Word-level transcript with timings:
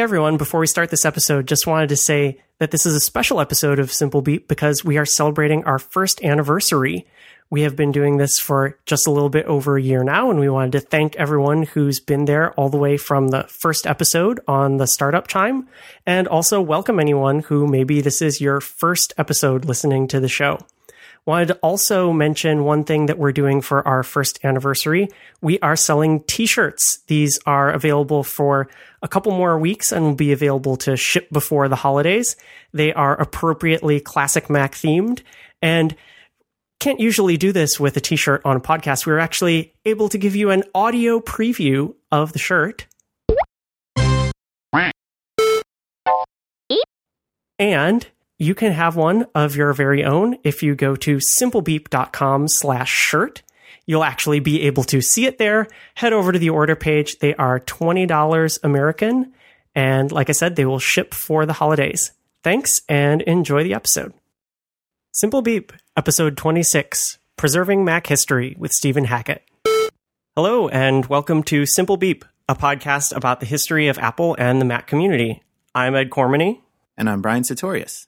Everyone, 0.00 0.38
before 0.38 0.60
we 0.60 0.66
start 0.66 0.88
this 0.88 1.04
episode, 1.04 1.46
just 1.46 1.66
wanted 1.66 1.90
to 1.90 1.96
say 1.96 2.40
that 2.56 2.70
this 2.70 2.86
is 2.86 2.94
a 2.94 3.00
special 3.00 3.38
episode 3.38 3.78
of 3.78 3.92
Simple 3.92 4.22
Beep 4.22 4.48
because 4.48 4.82
we 4.82 4.96
are 4.96 5.04
celebrating 5.04 5.62
our 5.64 5.78
first 5.78 6.24
anniversary. 6.24 7.06
We 7.50 7.60
have 7.62 7.76
been 7.76 7.92
doing 7.92 8.16
this 8.16 8.38
for 8.38 8.78
just 8.86 9.06
a 9.06 9.10
little 9.10 9.28
bit 9.28 9.44
over 9.44 9.76
a 9.76 9.82
year 9.82 10.02
now, 10.02 10.30
and 10.30 10.40
we 10.40 10.48
wanted 10.48 10.72
to 10.72 10.80
thank 10.80 11.16
everyone 11.16 11.64
who's 11.64 12.00
been 12.00 12.24
there 12.24 12.54
all 12.54 12.70
the 12.70 12.78
way 12.78 12.96
from 12.96 13.28
the 13.28 13.42
first 13.50 13.86
episode 13.86 14.40
on 14.48 14.78
the 14.78 14.86
startup 14.86 15.28
chime, 15.28 15.68
and 16.06 16.26
also 16.26 16.62
welcome 16.62 16.98
anyone 16.98 17.40
who 17.40 17.66
maybe 17.66 18.00
this 18.00 18.22
is 18.22 18.40
your 18.40 18.62
first 18.62 19.12
episode 19.18 19.66
listening 19.66 20.08
to 20.08 20.18
the 20.18 20.28
show. 20.28 20.60
Wanted 21.30 21.46
to 21.46 21.58
also 21.62 22.12
mention 22.12 22.64
one 22.64 22.82
thing 22.82 23.06
that 23.06 23.16
we're 23.16 23.30
doing 23.30 23.60
for 23.60 23.86
our 23.86 24.02
first 24.02 24.44
anniversary. 24.44 25.06
We 25.40 25.60
are 25.60 25.76
selling 25.76 26.24
t-shirts. 26.24 27.04
These 27.06 27.38
are 27.46 27.70
available 27.70 28.24
for 28.24 28.68
a 29.00 29.06
couple 29.06 29.30
more 29.30 29.56
weeks 29.56 29.92
and 29.92 30.04
will 30.04 30.16
be 30.16 30.32
available 30.32 30.76
to 30.78 30.96
ship 30.96 31.30
before 31.30 31.68
the 31.68 31.76
holidays. 31.76 32.34
They 32.72 32.92
are 32.92 33.14
appropriately 33.14 34.00
classic 34.00 34.50
Mac 34.50 34.72
themed 34.72 35.22
and 35.62 35.94
can't 36.80 36.98
usually 36.98 37.36
do 37.36 37.52
this 37.52 37.78
with 37.78 37.96
a 37.96 38.00
t-shirt 38.00 38.42
on 38.44 38.56
a 38.56 38.60
podcast. 38.60 39.06
We 39.06 39.12
are 39.12 39.20
actually 39.20 39.72
able 39.84 40.08
to 40.08 40.18
give 40.18 40.34
you 40.34 40.50
an 40.50 40.64
audio 40.74 41.20
preview 41.20 41.94
of 42.10 42.32
the 42.32 42.40
shirt. 42.40 42.88
And 47.60 48.08
you 48.40 48.54
can 48.54 48.72
have 48.72 48.96
one 48.96 49.26
of 49.34 49.54
your 49.54 49.74
very 49.74 50.02
own 50.02 50.38
if 50.42 50.62
you 50.62 50.74
go 50.74 50.96
to 50.96 51.18
simplebeep.com 51.38 52.48
slash 52.48 52.90
shirt. 52.90 53.42
You'll 53.84 54.02
actually 54.02 54.40
be 54.40 54.62
able 54.62 54.82
to 54.84 55.02
see 55.02 55.26
it 55.26 55.36
there. 55.36 55.66
Head 55.94 56.14
over 56.14 56.32
to 56.32 56.38
the 56.38 56.48
order 56.48 56.74
page. 56.74 57.18
They 57.18 57.34
are 57.34 57.60
$20 57.60 58.58
American. 58.62 59.34
And 59.74 60.10
like 60.10 60.30
I 60.30 60.32
said, 60.32 60.56
they 60.56 60.64
will 60.64 60.78
ship 60.78 61.12
for 61.12 61.44
the 61.44 61.52
holidays. 61.52 62.12
Thanks 62.42 62.80
and 62.88 63.20
enjoy 63.22 63.62
the 63.62 63.74
episode. 63.74 64.14
Simple 65.12 65.42
Beep, 65.42 65.74
episode 65.94 66.38
26 66.38 67.18
Preserving 67.36 67.84
Mac 67.84 68.06
History 68.06 68.56
with 68.58 68.72
Stephen 68.72 69.04
Hackett. 69.04 69.42
Hello, 70.34 70.66
and 70.68 71.04
welcome 71.06 71.42
to 71.42 71.66
Simple 71.66 71.98
Beep, 71.98 72.24
a 72.48 72.54
podcast 72.54 73.14
about 73.14 73.40
the 73.40 73.46
history 73.46 73.88
of 73.88 73.98
Apple 73.98 74.34
and 74.38 74.62
the 74.62 74.64
Mac 74.64 74.86
community. 74.86 75.42
I'm 75.74 75.94
Ed 75.94 76.08
Cormany. 76.08 76.62
And 76.96 77.08
I'm 77.08 77.20
Brian 77.20 77.44
Sartorius. 77.44 78.06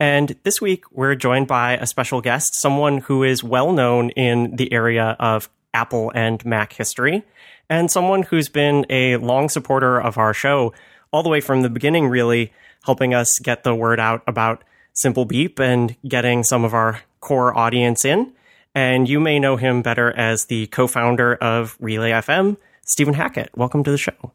And 0.00 0.34
this 0.44 0.62
week, 0.62 0.90
we're 0.92 1.14
joined 1.14 1.46
by 1.46 1.76
a 1.76 1.86
special 1.86 2.22
guest, 2.22 2.54
someone 2.54 2.98
who 2.98 3.22
is 3.22 3.44
well 3.44 3.70
known 3.70 4.08
in 4.10 4.56
the 4.56 4.72
area 4.72 5.14
of 5.20 5.50
Apple 5.74 6.10
and 6.14 6.42
Mac 6.42 6.72
history, 6.72 7.22
and 7.68 7.90
someone 7.90 8.22
who's 8.22 8.48
been 8.48 8.86
a 8.88 9.16
long 9.18 9.50
supporter 9.50 10.00
of 10.00 10.16
our 10.16 10.32
show 10.32 10.72
all 11.12 11.22
the 11.22 11.28
way 11.28 11.42
from 11.42 11.60
the 11.60 11.68
beginning, 11.68 12.08
really 12.08 12.50
helping 12.84 13.12
us 13.12 13.38
get 13.40 13.62
the 13.62 13.74
word 13.74 14.00
out 14.00 14.22
about 14.26 14.64
Simple 14.94 15.26
Beep 15.26 15.60
and 15.60 15.94
getting 16.08 16.44
some 16.44 16.64
of 16.64 16.72
our 16.72 17.02
core 17.20 17.56
audience 17.56 18.02
in. 18.02 18.32
And 18.74 19.06
you 19.06 19.20
may 19.20 19.38
know 19.38 19.56
him 19.56 19.82
better 19.82 20.10
as 20.16 20.46
the 20.46 20.66
co 20.68 20.86
founder 20.86 21.34
of 21.34 21.76
Relay 21.78 22.12
FM, 22.12 22.56
Stephen 22.86 23.14
Hackett. 23.14 23.50
Welcome 23.54 23.84
to 23.84 23.90
the 23.90 23.98
show. 23.98 24.32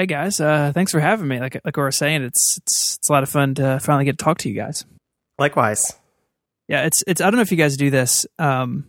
Hey 0.00 0.06
guys, 0.06 0.40
uh, 0.40 0.72
thanks 0.72 0.92
for 0.92 0.98
having 0.98 1.28
me. 1.28 1.40
Like 1.40 1.60
like 1.62 1.76
we 1.76 1.82
were 1.82 1.92
saying, 1.92 2.22
it's 2.22 2.56
it's 2.56 2.96
it's 2.96 3.10
a 3.10 3.12
lot 3.12 3.22
of 3.22 3.28
fun 3.28 3.54
to 3.56 3.78
finally 3.80 4.06
get 4.06 4.16
to 4.16 4.24
talk 4.24 4.38
to 4.38 4.48
you 4.48 4.54
guys. 4.54 4.86
Likewise. 5.38 5.92
Yeah, 6.68 6.86
it's 6.86 7.04
it's. 7.06 7.20
I 7.20 7.24
don't 7.24 7.36
know 7.36 7.42
if 7.42 7.50
you 7.50 7.58
guys 7.58 7.76
do 7.76 7.90
this. 7.90 8.26
Um, 8.38 8.86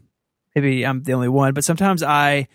maybe 0.55 0.85
I'm 0.85 1.03
the 1.03 1.11
only 1.11 1.27
one, 1.27 1.53
but 1.53 1.65
sometimes 1.65 2.01
I 2.01 2.47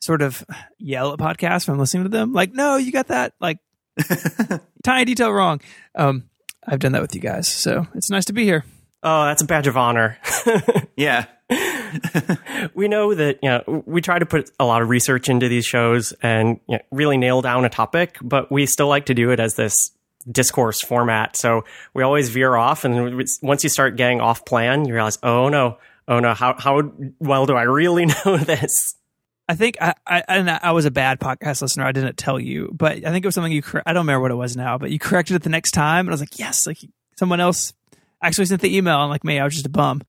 sort 0.00 0.22
of 0.22 0.42
yell 0.78 1.12
at 1.12 1.18
podcasts 1.18 1.68
when 1.68 1.74
I'm 1.74 1.80
listening 1.80 2.04
to 2.04 2.08
them. 2.08 2.32
Like, 2.32 2.54
no, 2.54 2.76
you 2.76 2.92
got 2.92 3.08
that 3.08 3.34
like 3.42 3.58
tiny 4.82 5.04
detail 5.04 5.30
wrong. 5.30 5.60
Um, 5.94 6.30
I've 6.66 6.78
done 6.78 6.92
that 6.92 7.02
with 7.02 7.14
you 7.14 7.20
guys, 7.20 7.46
so 7.46 7.86
it's 7.94 8.08
nice 8.08 8.24
to 8.24 8.32
be 8.32 8.44
here. 8.44 8.64
Oh, 9.02 9.26
that's 9.26 9.42
a 9.42 9.44
badge 9.44 9.66
of 9.66 9.76
honor. 9.76 10.16
yeah. 10.96 11.26
we 12.74 12.88
know 12.88 13.14
that 13.14 13.38
you 13.42 13.48
know 13.48 13.82
we 13.86 14.00
try 14.02 14.18
to 14.18 14.26
put 14.26 14.50
a 14.60 14.66
lot 14.66 14.82
of 14.82 14.88
research 14.88 15.28
into 15.28 15.48
these 15.48 15.64
shows 15.64 16.12
and 16.22 16.60
you 16.68 16.76
know, 16.76 16.82
really 16.90 17.16
nail 17.16 17.40
down 17.40 17.64
a 17.64 17.70
topic, 17.70 18.18
but 18.20 18.52
we 18.52 18.66
still 18.66 18.88
like 18.88 19.06
to 19.06 19.14
do 19.14 19.30
it 19.30 19.40
as 19.40 19.54
this 19.54 19.92
discourse 20.30 20.82
format. 20.82 21.36
So 21.36 21.64
we 21.94 22.02
always 22.02 22.28
veer 22.28 22.54
off, 22.54 22.84
and 22.84 23.26
once 23.42 23.64
you 23.64 23.70
start 23.70 23.96
getting 23.96 24.20
off 24.20 24.44
plan, 24.44 24.84
you 24.84 24.92
realize, 24.92 25.18
oh 25.22 25.48
no, 25.48 25.78
oh 26.06 26.20
no, 26.20 26.34
how 26.34 26.54
how 26.58 26.92
well 27.18 27.46
do 27.46 27.54
I 27.54 27.62
really 27.62 28.06
know 28.24 28.36
this? 28.36 28.94
I 29.48 29.54
think 29.54 29.78
I, 29.80 29.94
I 30.06 30.58
I 30.62 30.72
was 30.72 30.84
a 30.84 30.90
bad 30.90 31.20
podcast 31.20 31.62
listener. 31.62 31.84
I 31.84 31.92
didn't 31.92 32.18
tell 32.18 32.38
you, 32.38 32.70
but 32.74 32.96
I 32.98 33.10
think 33.10 33.24
it 33.24 33.28
was 33.28 33.34
something 33.34 33.52
you. 33.52 33.62
I 33.86 33.94
don't 33.94 34.02
remember 34.02 34.20
what 34.20 34.30
it 34.30 34.36
was 34.36 34.56
now, 34.56 34.76
but 34.76 34.90
you 34.90 34.98
corrected 34.98 35.36
it 35.36 35.42
the 35.42 35.48
next 35.48 35.70
time, 35.70 36.00
and 36.06 36.10
I 36.10 36.12
was 36.12 36.20
like, 36.20 36.38
yes, 36.38 36.66
like 36.66 36.78
someone 37.16 37.40
else 37.40 37.72
actually 38.22 38.44
sent 38.44 38.60
the 38.60 38.76
email, 38.76 39.00
and 39.00 39.10
like 39.10 39.24
me, 39.24 39.38
I 39.38 39.44
was 39.44 39.54
just 39.54 39.64
a 39.64 39.70
bum. 39.70 40.02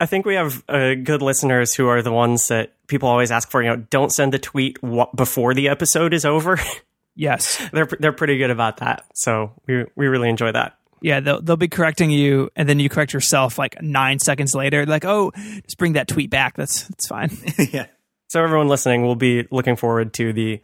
I 0.00 0.06
think 0.06 0.24
we 0.24 0.34
have 0.34 0.64
uh, 0.68 0.94
good 0.94 1.20
listeners 1.20 1.74
who 1.74 1.86
are 1.88 2.00
the 2.00 2.10
ones 2.10 2.48
that 2.48 2.72
people 2.86 3.08
always 3.08 3.30
ask 3.30 3.50
for. 3.50 3.62
You 3.62 3.68
know, 3.68 3.76
don't 3.76 4.10
send 4.10 4.32
the 4.32 4.38
tweet 4.38 4.78
before 5.14 5.52
the 5.54 5.68
episode 5.68 6.14
is 6.14 6.24
over. 6.24 6.58
Yes, 7.16 7.60
they're 7.72 7.88
they're 7.98 8.12
pretty 8.12 8.38
good 8.38 8.50
about 8.50 8.78
that. 8.78 9.04
So 9.14 9.52
we 9.66 9.84
we 9.94 10.06
really 10.06 10.30
enjoy 10.30 10.52
that. 10.52 10.78
Yeah, 11.02 11.20
they'll 11.20 11.42
they'll 11.42 11.56
be 11.56 11.68
correcting 11.68 12.10
you, 12.10 12.50
and 12.56 12.68
then 12.68 12.78
you 12.78 12.88
correct 12.88 13.12
yourself 13.12 13.58
like 13.58 13.82
nine 13.82 14.20
seconds 14.20 14.54
later. 14.54 14.86
Like, 14.86 15.04
oh, 15.04 15.32
just 15.34 15.76
bring 15.76 15.94
that 15.94 16.08
tweet 16.08 16.30
back. 16.30 16.56
That's 16.56 16.84
that's 16.84 17.08
fine. 17.08 17.36
yeah. 17.72 17.86
So 18.28 18.42
everyone 18.42 18.68
listening 18.68 19.02
will 19.02 19.16
be 19.16 19.46
looking 19.50 19.76
forward 19.76 20.14
to 20.14 20.32
the 20.32 20.62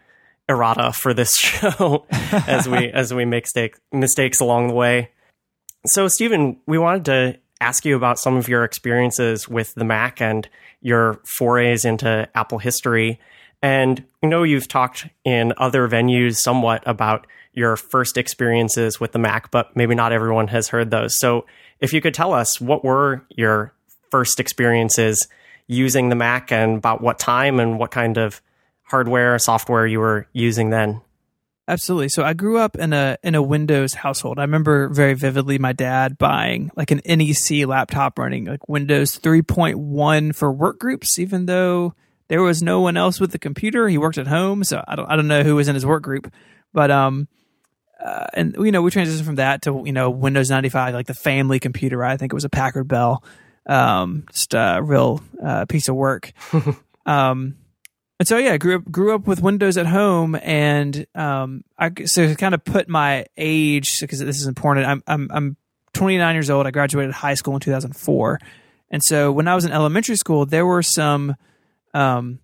errata 0.48 0.92
for 0.92 1.12
this 1.12 1.34
show 1.36 2.06
as 2.10 2.68
we 2.68 2.90
as 2.90 3.12
we 3.12 3.24
make 3.24 3.44
mistake, 3.44 3.76
mistakes 3.92 4.40
along 4.40 4.68
the 4.68 4.74
way. 4.74 5.10
So, 5.84 6.08
Stephen, 6.08 6.58
we 6.66 6.78
wanted 6.78 7.04
to 7.06 7.38
ask 7.60 7.84
you 7.84 7.96
about 7.96 8.18
some 8.18 8.36
of 8.36 8.48
your 8.48 8.64
experiences 8.64 9.48
with 9.48 9.74
the 9.74 9.84
Mac 9.84 10.20
and 10.20 10.48
your 10.80 11.20
forays 11.24 11.84
into 11.84 12.28
Apple 12.34 12.58
history. 12.58 13.18
And 13.62 14.04
you 14.22 14.28
know 14.28 14.42
you've 14.42 14.68
talked 14.68 15.08
in 15.24 15.52
other 15.56 15.88
venues 15.88 16.36
somewhat 16.36 16.82
about 16.86 17.26
your 17.52 17.76
first 17.76 18.18
experiences 18.18 19.00
with 19.00 19.12
the 19.12 19.18
Mac, 19.18 19.50
but 19.50 19.74
maybe 19.74 19.94
not 19.94 20.12
everyone 20.12 20.48
has 20.48 20.68
heard 20.68 20.90
those. 20.90 21.18
So 21.18 21.46
if 21.80 21.92
you 21.92 22.00
could 22.00 22.14
tell 22.14 22.34
us 22.34 22.60
what 22.60 22.84
were 22.84 23.24
your 23.30 23.72
first 24.10 24.38
experiences 24.38 25.26
using 25.66 26.10
the 26.10 26.14
Mac 26.14 26.52
and 26.52 26.78
about 26.78 27.00
what 27.00 27.18
time 27.18 27.58
and 27.58 27.78
what 27.78 27.90
kind 27.90 28.18
of 28.18 28.40
hardware, 28.84 29.34
or 29.34 29.38
software 29.38 29.86
you 29.86 29.98
were 29.98 30.28
using 30.32 30.70
then. 30.70 31.00
Absolutely. 31.68 32.08
So 32.08 32.22
I 32.22 32.32
grew 32.32 32.58
up 32.58 32.76
in 32.76 32.92
a 32.92 33.18
in 33.24 33.34
a 33.34 33.42
Windows 33.42 33.94
household. 33.94 34.38
I 34.38 34.42
remember 34.42 34.88
very 34.88 35.14
vividly 35.14 35.58
my 35.58 35.72
dad 35.72 36.16
buying 36.16 36.70
like 36.76 36.92
an 36.92 37.00
NEC 37.04 37.66
laptop 37.66 38.18
running 38.18 38.44
like 38.44 38.68
Windows 38.68 39.18
3.1 39.18 40.34
for 40.34 40.52
work 40.52 40.78
groups, 40.78 41.18
even 41.18 41.46
though 41.46 41.94
there 42.28 42.42
was 42.42 42.62
no 42.62 42.80
one 42.80 42.96
else 42.96 43.18
with 43.18 43.32
the 43.32 43.38
computer. 43.38 43.88
He 43.88 43.98
worked 43.98 44.18
at 44.18 44.28
home, 44.28 44.62
so 44.62 44.82
I 44.86 44.94
don't 44.94 45.10
I 45.10 45.16
don't 45.16 45.26
know 45.26 45.42
who 45.42 45.56
was 45.56 45.66
in 45.66 45.74
his 45.74 45.84
work 45.84 46.04
group, 46.04 46.32
but 46.72 46.92
um, 46.92 47.26
uh, 48.04 48.26
and 48.34 48.54
you 48.60 48.70
know 48.70 48.82
we 48.82 48.92
transitioned 48.92 49.24
from 49.24 49.36
that 49.36 49.62
to 49.62 49.82
you 49.84 49.92
know 49.92 50.10
Windows 50.10 50.50
ninety 50.50 50.68
five, 50.68 50.94
like 50.94 51.06
the 51.06 51.14
family 51.14 51.58
computer. 51.58 51.96
Right? 51.98 52.12
I 52.12 52.16
think 52.16 52.32
it 52.32 52.36
was 52.36 52.44
a 52.44 52.50
Packard 52.50 52.86
Bell, 52.86 53.24
um, 53.66 54.24
just 54.30 54.54
a 54.54 54.80
real 54.80 55.20
uh, 55.44 55.64
piece 55.64 55.88
of 55.88 55.96
work. 55.96 56.32
um, 57.06 57.56
and 58.18 58.26
so 58.26 58.38
yeah, 58.38 58.52
I 58.52 58.56
grew 58.56 58.76
up 58.76 58.90
grew 58.90 59.14
up 59.14 59.26
with 59.26 59.42
Windows 59.42 59.76
at 59.76 59.86
home, 59.86 60.36
and 60.36 61.06
um, 61.14 61.64
I 61.78 61.92
so 62.04 62.26
to 62.26 62.34
kind 62.34 62.54
of 62.54 62.64
put 62.64 62.88
my 62.88 63.26
age 63.36 64.00
because 64.00 64.20
this 64.20 64.40
is 64.40 64.46
important. 64.46 64.86
I'm 64.86 65.02
I'm 65.06 65.30
I'm 65.32 65.56
29 65.92 66.34
years 66.34 66.48
old. 66.48 66.66
I 66.66 66.70
graduated 66.70 67.12
high 67.12 67.34
school 67.34 67.54
in 67.54 67.60
2004, 67.60 68.40
and 68.90 69.02
so 69.04 69.30
when 69.32 69.48
I 69.48 69.54
was 69.54 69.66
in 69.66 69.72
elementary 69.72 70.16
school, 70.16 70.46
there 70.46 70.64
were 70.64 70.82
some 70.82 71.36
um, 71.92 72.40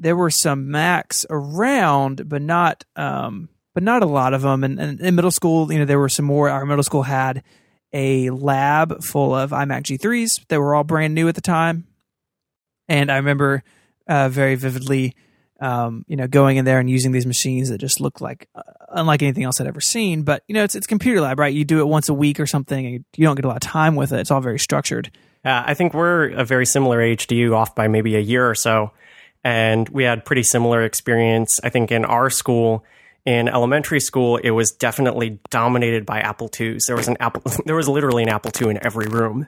there 0.00 0.16
were 0.16 0.30
some 0.30 0.70
Macs 0.70 1.24
around, 1.30 2.28
but 2.28 2.42
not 2.42 2.84
um, 2.96 3.48
but 3.74 3.84
not 3.84 4.02
a 4.02 4.06
lot 4.06 4.34
of 4.34 4.42
them. 4.42 4.64
And, 4.64 4.80
and, 4.80 5.00
in 5.00 5.14
middle 5.14 5.30
school, 5.30 5.72
you 5.72 5.78
know, 5.78 5.84
there 5.84 6.00
were 6.00 6.08
some 6.08 6.24
more. 6.24 6.48
Our 6.48 6.66
middle 6.66 6.82
school 6.82 7.04
had 7.04 7.44
a 7.92 8.30
lab 8.30 9.04
full 9.04 9.32
of 9.32 9.50
iMac 9.50 9.84
G3s 9.84 10.48
that 10.48 10.58
were 10.58 10.74
all 10.74 10.82
brand 10.82 11.14
new 11.14 11.28
at 11.28 11.36
the 11.36 11.40
time, 11.40 11.86
and 12.88 13.12
I 13.12 13.16
remember 13.16 13.62
uh, 14.08 14.28
very 14.28 14.54
vividly. 14.54 15.14
Um, 15.60 16.04
you 16.06 16.14
know, 16.14 16.28
going 16.28 16.56
in 16.56 16.64
there 16.64 16.78
and 16.78 16.88
using 16.88 17.10
these 17.10 17.26
machines 17.26 17.68
that 17.70 17.78
just 17.78 18.00
look 18.00 18.20
like 18.20 18.48
uh, 18.54 18.62
unlike 18.90 19.24
anything 19.24 19.42
else 19.42 19.60
I'd 19.60 19.66
ever 19.66 19.80
seen. 19.80 20.22
But 20.22 20.44
you 20.46 20.54
know, 20.54 20.62
it's 20.62 20.76
it's 20.76 20.86
computer 20.86 21.20
lab, 21.20 21.40
right? 21.40 21.52
You 21.52 21.64
do 21.64 21.80
it 21.80 21.88
once 21.88 22.08
a 22.08 22.14
week 22.14 22.38
or 22.38 22.46
something, 22.46 22.86
and 22.86 23.04
you 23.16 23.26
don't 23.26 23.34
get 23.34 23.44
a 23.44 23.48
lot 23.48 23.56
of 23.56 23.68
time 23.68 23.96
with 23.96 24.12
it. 24.12 24.20
It's 24.20 24.30
all 24.30 24.40
very 24.40 24.60
structured. 24.60 25.10
Uh, 25.44 25.62
I 25.66 25.74
think 25.74 25.94
we're 25.94 26.28
a 26.28 26.44
very 26.44 26.66
similar 26.66 27.00
age 27.00 27.26
to 27.28 27.34
you, 27.34 27.56
off 27.56 27.74
by 27.74 27.88
maybe 27.88 28.14
a 28.16 28.20
year 28.20 28.48
or 28.48 28.54
so. 28.54 28.92
And 29.44 29.88
we 29.88 30.04
had 30.04 30.24
pretty 30.24 30.42
similar 30.42 30.82
experience. 30.82 31.58
I 31.62 31.70
think 31.70 31.90
in 31.90 32.04
our 32.04 32.28
school, 32.28 32.84
in 33.24 33.48
elementary 33.48 34.00
school, 34.00 34.36
it 34.36 34.50
was 34.50 34.70
definitely 34.72 35.38
dominated 35.50 36.06
by 36.06 36.20
Apple 36.20 36.50
IIs. 36.58 36.86
There 36.86 36.96
was 36.96 37.08
an 37.08 37.16
Apple, 37.20 37.42
there 37.66 37.76
was 37.76 37.88
literally 37.88 38.22
an 38.22 38.28
Apple 38.28 38.50
II 38.60 38.70
in 38.70 38.84
every 38.84 39.06
room 39.06 39.46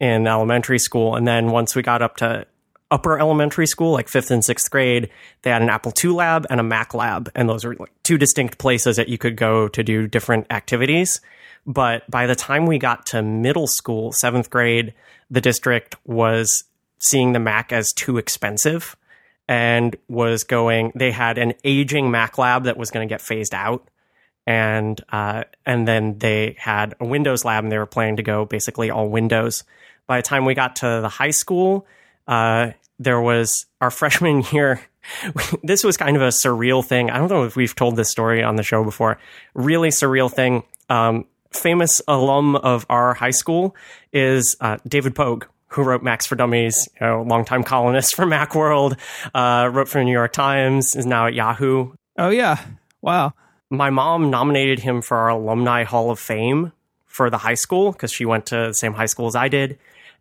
in 0.00 0.26
elementary 0.26 0.78
school. 0.78 1.16
And 1.16 1.26
then 1.26 1.50
once 1.50 1.74
we 1.74 1.82
got 1.82 2.02
up 2.02 2.16
to 2.18 2.46
upper 2.92 3.18
elementary 3.18 3.66
school, 3.66 3.90
like 3.90 4.08
fifth 4.08 4.30
and 4.30 4.44
sixth 4.44 4.70
grade, 4.70 5.08
they 5.42 5.50
had 5.50 5.62
an 5.62 5.70
Apple 5.70 5.92
II 6.04 6.10
lab 6.10 6.46
and 6.50 6.60
a 6.60 6.62
Mac 6.62 6.92
lab. 6.92 7.30
And 7.34 7.48
those 7.48 7.64
were 7.64 7.74
like 7.74 7.90
two 8.02 8.18
distinct 8.18 8.58
places 8.58 8.96
that 8.96 9.08
you 9.08 9.18
could 9.18 9.34
go 9.34 9.66
to 9.68 9.82
do 9.82 10.06
different 10.06 10.46
activities. 10.50 11.20
But 11.66 12.08
by 12.10 12.26
the 12.26 12.34
time 12.34 12.66
we 12.66 12.78
got 12.78 13.06
to 13.06 13.22
middle 13.22 13.66
school, 13.66 14.12
seventh 14.12 14.50
grade, 14.50 14.92
the 15.30 15.40
district 15.40 15.96
was 16.04 16.64
seeing 16.98 17.32
the 17.32 17.40
Mac 17.40 17.72
as 17.72 17.92
too 17.92 18.18
expensive 18.18 18.94
and 19.48 19.96
was 20.08 20.44
going, 20.44 20.92
they 20.94 21.10
had 21.10 21.38
an 21.38 21.54
aging 21.64 22.10
Mac 22.10 22.36
lab 22.36 22.64
that 22.64 22.76
was 22.76 22.90
going 22.90 23.08
to 23.08 23.12
get 23.12 23.22
phased 23.22 23.54
out. 23.54 23.88
And, 24.46 25.00
uh, 25.10 25.44
and 25.64 25.88
then 25.88 26.18
they 26.18 26.56
had 26.58 26.94
a 27.00 27.06
Windows 27.06 27.44
lab 27.44 27.64
and 27.64 27.72
they 27.72 27.78
were 27.78 27.86
planning 27.86 28.16
to 28.16 28.22
go 28.22 28.44
basically 28.44 28.90
all 28.90 29.08
Windows. 29.08 29.64
By 30.06 30.18
the 30.18 30.22
time 30.22 30.44
we 30.44 30.54
got 30.54 30.76
to 30.76 31.00
the 31.00 31.08
high 31.08 31.30
school, 31.30 31.86
uh, 32.26 32.72
there 32.98 33.20
was 33.20 33.66
our 33.80 33.90
freshman 34.00 34.42
year. 34.52 34.80
this 35.62 35.82
was 35.82 35.96
kind 35.96 36.16
of 36.16 36.22
a 36.22 36.28
surreal 36.28 36.84
thing. 36.84 37.10
I 37.10 37.18
don't 37.18 37.28
know 37.28 37.44
if 37.44 37.56
we've 37.56 37.74
told 37.74 37.96
this 37.96 38.10
story 38.10 38.42
on 38.42 38.56
the 38.56 38.62
show 38.62 38.84
before. 38.84 39.18
Really 39.54 39.88
surreal 39.88 40.30
thing. 40.30 40.62
Um, 40.88 41.26
famous 41.52 42.00
alum 42.08 42.56
of 42.56 42.86
our 42.88 43.14
high 43.14 43.30
school 43.30 43.74
is 44.12 44.56
uh, 44.60 44.78
David 44.86 45.14
Pogue, 45.14 45.44
who 45.68 45.82
wrote 45.82 46.02
Macs 46.02 46.26
for 46.26 46.36
Dummies, 46.36 46.88
you 47.00 47.06
know, 47.06 47.22
longtime 47.22 47.64
columnist 47.64 48.14
for 48.16 48.26
Macworld, 48.26 48.98
uh, 49.34 49.68
wrote 49.72 49.88
for 49.88 49.98
the 49.98 50.04
New 50.04 50.12
York 50.12 50.32
Times, 50.32 50.94
is 50.94 51.06
now 51.06 51.26
at 51.26 51.34
Yahoo. 51.34 51.92
Oh 52.18 52.30
yeah, 52.30 52.64
wow. 53.00 53.32
My 53.70 53.90
mom 53.90 54.30
nominated 54.30 54.80
him 54.80 55.00
for 55.00 55.16
our 55.16 55.30
Alumni 55.30 55.84
Hall 55.84 56.10
of 56.10 56.18
Fame 56.18 56.72
for 57.06 57.30
the 57.30 57.38
high 57.38 57.54
school 57.54 57.92
because 57.92 58.12
she 58.12 58.24
went 58.24 58.46
to 58.46 58.56
the 58.68 58.72
same 58.72 58.92
high 58.92 59.06
school 59.06 59.26
as 59.26 59.36
I 59.36 59.48
did. 59.48 59.78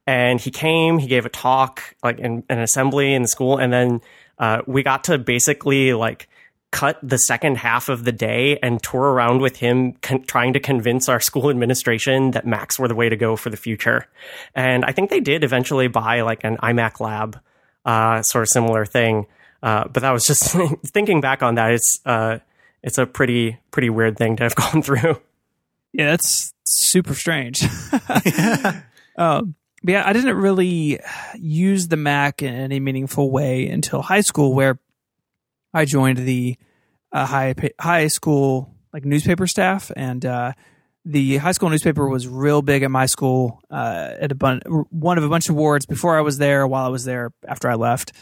And 0.08 0.40
he 0.42 0.52
came, 0.52 0.98
he 0.98 1.08
gave 1.08 1.26
a 1.26 1.30
talk, 1.30 1.96
like 2.04 2.20
in 2.20 2.44
an 2.50 2.60
assembly 2.60 3.14
in 3.14 3.22
the 3.22 3.28
school, 3.28 3.58
and 3.58 3.72
then 3.72 4.02
uh, 4.40 4.62
we 4.66 4.84
got 4.84 5.04
to 5.06 5.18
basically 5.18 5.94
like 5.94 6.28
cut 6.72 6.98
the 7.04 7.18
second 7.18 7.58
half 7.58 7.90
of 7.90 8.06
the 8.06 8.12
day 8.12 8.58
and 8.64 8.82
tour 8.82 9.02
around 9.02 9.42
with 9.42 9.58
him 9.58 9.92
con- 10.02 10.24
trying 10.24 10.54
to 10.54 10.60
convince 10.60 11.10
our 11.10 11.20
school 11.20 11.50
administration 11.50 12.32
that 12.32 12.48
Macs 12.48 12.80
were 12.80 12.88
the 12.88 12.96
way 12.96 13.10
to 13.10 13.18
go 13.18 13.36
for 13.36 13.50
the 13.50 13.58
future. 13.58 14.08
And 14.56 14.86
I 14.86 14.94
think 14.94 15.10
they 15.10 15.20
did 15.20 15.44
eventually 15.44 15.88
buy 15.90 16.22
like 16.22 16.44
an 16.44 16.58
iMac 16.58 17.00
lab, 17.02 17.40
uh, 17.86 18.22
sort 18.24 18.44
of 18.44 18.50
similar 18.50 18.86
thing. 18.86 19.28
Uh, 19.62 19.88
but 19.90 20.02
that 20.02 20.12
was 20.12 20.24
just 20.26 20.56
thinking 20.88 21.20
back 21.20 21.44
on 21.44 21.56
that. 21.56 21.72
It's, 21.72 22.00
uh, 22.06 22.40
it's 22.82 22.98
a 22.98 23.06
pretty, 23.06 23.60
pretty 23.70 23.90
weird 23.90 24.18
thing 24.18 24.38
to 24.38 24.44
have 24.44 24.56
gone 24.56 24.82
through. 24.82 25.22
Yeah, 25.94 26.12
that's 26.12 26.54
super 26.66 27.14
strange. 27.14 27.62
um, 29.18 29.56
but 29.61 29.61
yeah, 29.84 30.04
I 30.06 30.14
didn't 30.14 30.36
really 30.38 31.00
use 31.36 31.88
the 31.88 31.98
Mac 31.98 32.42
in 32.42 32.54
any 32.54 32.80
meaningful 32.80 33.32
way 33.32 33.68
until 33.68 34.02
high 34.02 34.22
school, 34.22 34.54
where 34.54 34.80
I 35.74 35.86
joined 35.86 36.20
the 36.20 36.58
uh, 37.12 37.26
high 37.26 37.56
high 37.80 38.08
school 38.08 38.76
like 38.94 39.06
newspaper 39.06 39.48
staff, 39.48 39.92
and 39.96 40.24
uh, 40.26 40.54
the 41.04 41.38
high 41.38 41.54
school 41.54 41.70
newspaper 41.70 42.08
was 42.08 42.28
real 42.28 42.62
big 42.62 42.84
at 42.84 42.92
my 42.92 43.08
school. 43.08 43.62
Uh, 43.72 44.14
at 44.20 44.32
a 44.32 44.36
bun- 44.36 44.62
one 44.90 45.18
of 45.18 45.24
a 45.24 45.30
bunch 45.30 45.50
of 45.50 45.56
awards 45.56 45.86
before 45.86 46.18
I 46.18 46.22
was 46.22 46.38
there, 46.38 46.68
while 46.68 46.86
I 46.86 46.90
was 46.90 47.04
there, 47.04 47.32
after 47.48 47.70
I 47.70 47.76
left, 47.76 48.14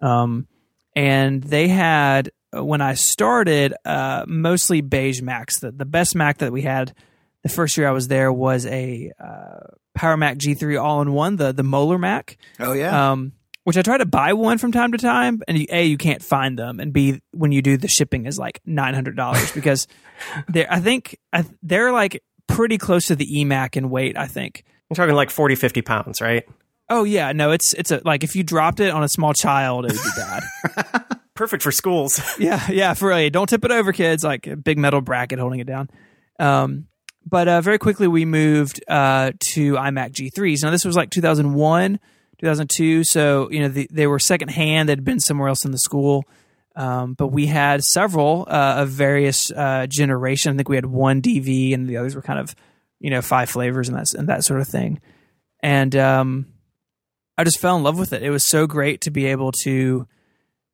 um, 0.00 0.46
and 0.94 1.42
they 1.42 1.68
had 1.68 2.30
when 2.52 2.80
I 2.80 2.94
started 2.94 3.74
uh, 3.84 4.24
mostly 4.28 4.82
beige 4.82 5.20
Macs. 5.20 5.58
The, 5.58 5.72
the 5.72 5.84
best 5.84 6.14
Mac 6.14 6.38
that 6.38 6.52
we 6.52 6.62
had 6.62 6.94
the 7.42 7.48
first 7.48 7.76
year 7.76 7.88
I 7.88 7.92
was 7.92 8.08
there 8.08 8.32
was 8.32 8.66
a 8.66 9.12
uh, 9.18 9.74
Power 9.98 10.16
Mac 10.16 10.38
G3 10.38 10.80
all 10.80 11.02
in 11.02 11.12
one, 11.12 11.34
the 11.34 11.52
the 11.52 11.64
Molar 11.64 11.98
Mac. 11.98 12.38
Oh 12.60 12.72
yeah. 12.72 13.10
Um, 13.10 13.32
which 13.64 13.76
I 13.76 13.82
try 13.82 13.98
to 13.98 14.06
buy 14.06 14.32
one 14.32 14.56
from 14.56 14.70
time 14.70 14.92
to 14.92 14.98
time, 14.98 15.42
and 15.48 15.58
you, 15.58 15.66
a 15.70 15.84
you 15.84 15.98
can't 15.98 16.22
find 16.22 16.56
them, 16.58 16.78
and 16.78 16.92
b 16.92 17.20
when 17.32 17.50
you 17.50 17.60
do, 17.62 17.76
the 17.76 17.88
shipping 17.88 18.24
is 18.24 18.38
like 18.38 18.60
nine 18.64 18.94
hundred 18.94 19.16
dollars 19.16 19.50
because 19.52 19.88
they're 20.48 20.72
I 20.72 20.80
think 20.80 21.18
they're 21.62 21.92
like 21.92 22.22
pretty 22.46 22.78
close 22.78 23.06
to 23.06 23.16
the 23.16 23.26
eMac 23.26 23.76
in 23.76 23.90
weight. 23.90 24.16
I 24.16 24.26
think 24.26 24.64
you're 24.88 24.94
talking 24.94 25.14
like 25.14 25.30
40, 25.30 25.54
50 25.54 25.82
pounds, 25.82 26.20
right? 26.20 26.44
Oh 26.88 27.04
yeah, 27.04 27.32
no, 27.32 27.50
it's 27.50 27.74
it's 27.74 27.90
a 27.90 28.00
like 28.04 28.24
if 28.24 28.34
you 28.36 28.42
dropped 28.42 28.80
it 28.80 28.90
on 28.90 29.02
a 29.02 29.08
small 29.08 29.34
child, 29.34 29.84
it 29.84 29.92
would 29.92 30.00
be 30.00 30.10
bad. 30.16 31.16
Perfect 31.34 31.62
for 31.62 31.70
schools. 31.72 32.20
yeah, 32.38 32.70
yeah, 32.70 32.94
for 32.94 33.12
a 33.12 33.30
don't 33.30 33.48
tip 33.48 33.64
it 33.64 33.70
over, 33.70 33.92
kids. 33.92 34.24
Like 34.24 34.46
a 34.46 34.56
big 34.56 34.78
metal 34.78 35.00
bracket 35.00 35.38
holding 35.38 35.60
it 35.60 35.66
down. 35.66 35.90
Um, 36.38 36.86
but 37.28 37.48
uh, 37.48 37.60
very 37.60 37.78
quickly 37.78 38.08
we 38.08 38.24
moved 38.24 38.82
uh, 38.88 39.32
to 39.52 39.74
iMac 39.74 40.12
G3s. 40.12 40.62
Now 40.62 40.70
this 40.70 40.84
was 40.84 40.96
like 40.96 41.10
2001 41.10 41.98
2002. 42.38 43.04
So 43.04 43.50
you 43.50 43.60
know 43.60 43.68
the, 43.68 43.88
they 43.90 44.06
were 44.06 44.18
secondhand; 44.18 44.88
they'd 44.88 45.04
been 45.04 45.20
somewhere 45.20 45.48
else 45.48 45.64
in 45.64 45.72
the 45.72 45.78
school. 45.78 46.24
Um, 46.76 47.14
but 47.14 47.28
we 47.28 47.46
had 47.46 47.82
several 47.82 48.46
uh, 48.48 48.76
of 48.78 48.90
various 48.90 49.50
uh, 49.50 49.86
generation. 49.88 50.52
I 50.52 50.56
think 50.56 50.68
we 50.68 50.76
had 50.76 50.86
one 50.86 51.20
DV, 51.20 51.74
and 51.74 51.88
the 51.88 51.96
others 51.96 52.14
were 52.14 52.22
kind 52.22 52.38
of 52.38 52.54
you 53.00 53.10
know 53.10 53.22
five 53.22 53.50
flavors 53.50 53.88
and 53.88 53.98
that 53.98 54.14
and 54.14 54.28
that 54.28 54.44
sort 54.44 54.60
of 54.60 54.68
thing. 54.68 55.00
And 55.60 55.94
um, 55.96 56.46
I 57.36 57.44
just 57.44 57.58
fell 57.58 57.76
in 57.76 57.82
love 57.82 57.98
with 57.98 58.12
it. 58.12 58.22
It 58.22 58.30
was 58.30 58.48
so 58.48 58.66
great 58.66 59.02
to 59.02 59.10
be 59.10 59.26
able 59.26 59.52
to 59.64 60.06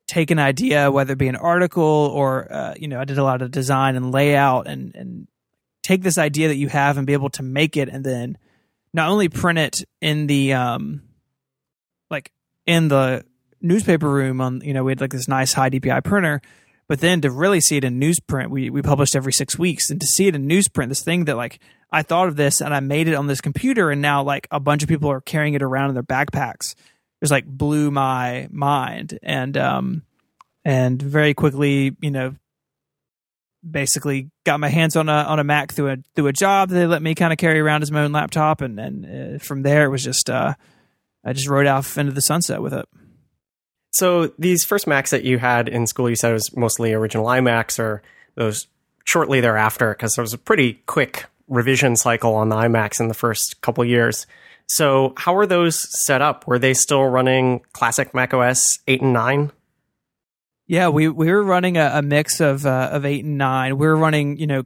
take 0.07 0.29
an 0.29 0.37
idea, 0.37 0.91
whether 0.91 1.13
it 1.13 1.17
be 1.17 1.27
an 1.27 1.35
article 1.35 1.83
or 1.83 2.51
uh, 2.53 2.75
you 2.77 2.87
know, 2.87 2.99
I 2.99 3.05
did 3.05 3.17
a 3.17 3.23
lot 3.23 3.41
of 3.41 3.49
design 3.49 3.95
and 3.95 4.11
layout, 4.11 4.67
and 4.67 4.93
and 4.93 5.27
take 5.85 6.01
this 6.01 6.17
idea 6.17 6.47
that 6.47 6.55
you 6.55 6.67
have 6.67 6.97
and 6.97 7.05
be 7.05 7.13
able 7.13 7.29
to 7.29 7.43
make 7.43 7.77
it, 7.77 7.89
and 7.89 8.03
then 8.03 8.37
not 8.91 9.09
only 9.09 9.29
print 9.29 9.59
it 9.59 9.83
in 10.01 10.25
the 10.25 10.53
um, 10.53 11.03
like 12.09 12.31
in 12.65 12.87
the 12.87 13.23
newspaper 13.61 14.09
room 14.09 14.41
on 14.41 14.61
you 14.61 14.73
know 14.73 14.83
we 14.83 14.91
had 14.91 15.01
like 15.01 15.11
this 15.11 15.27
nice 15.27 15.53
high 15.53 15.69
DPI 15.69 16.03
printer, 16.03 16.41
but 16.87 17.01
then 17.01 17.21
to 17.21 17.29
really 17.29 17.61
see 17.61 17.77
it 17.77 17.83
in 17.83 17.99
newsprint, 17.99 18.49
we 18.49 18.71
we 18.71 18.81
published 18.81 19.15
every 19.15 19.31
six 19.31 19.59
weeks, 19.59 19.91
and 19.91 20.01
to 20.01 20.07
see 20.07 20.27
it 20.27 20.33
in 20.33 20.47
newsprint, 20.47 20.89
this 20.89 21.03
thing 21.03 21.25
that 21.25 21.37
like 21.37 21.59
I 21.91 22.01
thought 22.01 22.29
of 22.29 22.35
this 22.35 22.61
and 22.61 22.73
I 22.73 22.79
made 22.79 23.07
it 23.07 23.13
on 23.13 23.27
this 23.27 23.41
computer, 23.41 23.91
and 23.91 24.01
now 24.01 24.23
like 24.23 24.47
a 24.49 24.59
bunch 24.59 24.81
of 24.81 24.89
people 24.89 25.11
are 25.11 25.21
carrying 25.21 25.53
it 25.53 25.61
around 25.61 25.89
in 25.89 25.93
their 25.93 26.03
backpacks. 26.03 26.73
Just 27.21 27.31
like 27.31 27.45
blew 27.45 27.91
my 27.91 28.47
mind, 28.51 29.19
and 29.21 29.55
um, 29.55 30.01
and 30.63 30.99
very 30.99 31.35
quickly, 31.35 31.95
you 32.01 32.11
know, 32.11 32.35
basically 33.69 34.29
got 34.45 34.59
my 34.59 34.69
hands 34.69 34.95
on 34.95 35.09
a 35.09 35.11
on 35.11 35.39
a 35.39 35.43
Mac 35.43 35.73
through 35.73 35.91
a 35.91 35.97
through 36.15 36.27
a 36.27 36.33
job. 36.33 36.69
They 36.69 36.85
let 36.85 37.01
me 37.01 37.15
kind 37.15 37.33
of 37.33 37.37
carry 37.37 37.59
around 37.59 37.81
as 37.83 37.91
my 37.91 38.03
own 38.03 38.11
laptop, 38.11 38.61
and 38.61 38.79
and 38.79 39.35
uh, 39.35 39.39
from 39.39 39.63
there 39.63 39.85
it 39.85 39.89
was 39.89 40.03
just 40.03 40.29
uh, 40.29 40.53
I 41.23 41.33
just 41.33 41.49
rode 41.49 41.67
off 41.67 41.97
into 41.97 42.11
the 42.11 42.21
sunset 42.21 42.61
with 42.61 42.73
it. 42.73 42.87
So 43.91 44.27
these 44.37 44.65
first 44.65 44.87
Macs 44.87 45.11
that 45.11 45.23
you 45.23 45.37
had 45.37 45.69
in 45.69 45.87
school, 45.87 46.09
you 46.09 46.17
said 46.17 46.31
it 46.31 46.33
was 46.33 46.55
mostly 46.55 46.93
original 46.93 47.25
iMacs 47.27 47.79
or 47.79 48.01
those 48.35 48.67
shortly 49.05 49.39
thereafter, 49.39 49.93
because 49.93 50.15
there 50.15 50.23
was 50.23 50.33
a 50.33 50.37
pretty 50.37 50.81
quick 50.85 51.25
revision 51.47 51.95
cycle 51.95 52.35
on 52.35 52.49
the 52.49 52.55
iMacs 52.55 52.99
in 52.99 53.07
the 53.07 53.13
first 53.13 53.61
couple 53.61 53.85
years. 53.85 54.27
So 54.67 55.13
how 55.15 55.33
were 55.33 55.45
those 55.45 55.87
set 56.05 56.21
up? 56.21 56.47
Were 56.47 56.59
they 56.59 56.73
still 56.73 57.05
running 57.05 57.61
classic 57.71 58.13
Mac 58.13 58.33
OS 58.33 58.65
eight 58.87 59.01
and 59.01 59.13
nine? 59.13 59.51
Yeah, 60.67 60.89
we 60.89 61.07
we 61.07 61.31
were 61.31 61.43
running 61.43 61.77
a, 61.77 61.91
a 61.95 62.01
mix 62.01 62.39
of 62.39 62.65
uh, 62.65 62.89
of 62.91 63.05
eight 63.05 63.23
and 63.23 63.37
nine. 63.37 63.77
We 63.77 63.85
were 63.85 63.95
running, 63.95 64.37
you 64.37 64.47
know, 64.47 64.63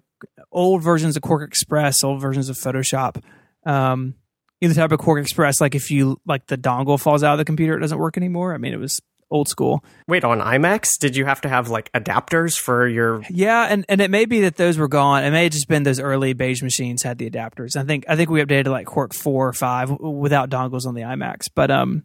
old 0.52 0.82
versions 0.82 1.16
of 1.16 1.22
Quark 1.22 1.48
Express, 1.48 2.04
old 2.04 2.22
versions 2.22 2.50
of 2.50 2.56
Photoshop. 2.56 3.22
Um, 3.66 4.16
the 4.62 4.74
type 4.74 4.92
of 4.92 5.00
Quark 5.00 5.22
Express, 5.22 5.62
like 5.62 5.76
if 5.76 5.92
you 5.92 6.20
like 6.26 6.48
the 6.48 6.58
dongle 6.58 7.00
falls 7.00 7.24
out 7.24 7.34
of 7.34 7.38
the 7.38 7.46
computer, 7.46 7.78
it 7.78 7.82
doesn't 7.82 7.98
work 7.98 8.18
anymore. 8.18 8.54
I 8.54 8.58
mean, 8.58 8.74
it 8.74 8.80
was 8.80 9.02
old 9.32 9.48
school. 9.48 9.84
Wait, 10.08 10.24
on 10.24 10.40
iMacs, 10.40 10.98
did 11.00 11.16
you 11.16 11.26
have 11.26 11.42
to 11.42 11.50
have 11.50 11.70
like 11.70 11.92
adapters 11.94 12.58
for 12.60 12.88
your? 12.88 13.22
Yeah, 13.30 13.68
and, 13.70 13.86
and 13.88 14.02
it 14.02 14.12
may 14.12 14.26
be 14.26 14.42
that 14.42 14.56
those 14.56 14.78
were 14.78 14.88
gone. 14.88 15.24
It 15.24 15.32
may 15.32 15.44
have 15.44 15.52
just 15.52 15.68
been 15.68 15.84
those 15.84 16.00
early 16.00 16.34
beige 16.34 16.62
machines 16.62 17.04
had 17.04 17.18
the 17.18 17.30
adapters. 17.30 17.76
I 17.76 17.84
think 17.84 18.06
I 18.08 18.16
think 18.16 18.30
we 18.30 18.42
updated 18.44 18.68
like 18.68 18.88
Quark 18.88 19.14
four 19.14 19.48
or 19.48 19.54
five 19.54 19.92
without 19.92 20.50
dongles 20.50 20.86
on 20.86 20.96
the 20.96 21.02
iMacs, 21.02 21.50
but 21.54 21.72
um, 21.72 22.04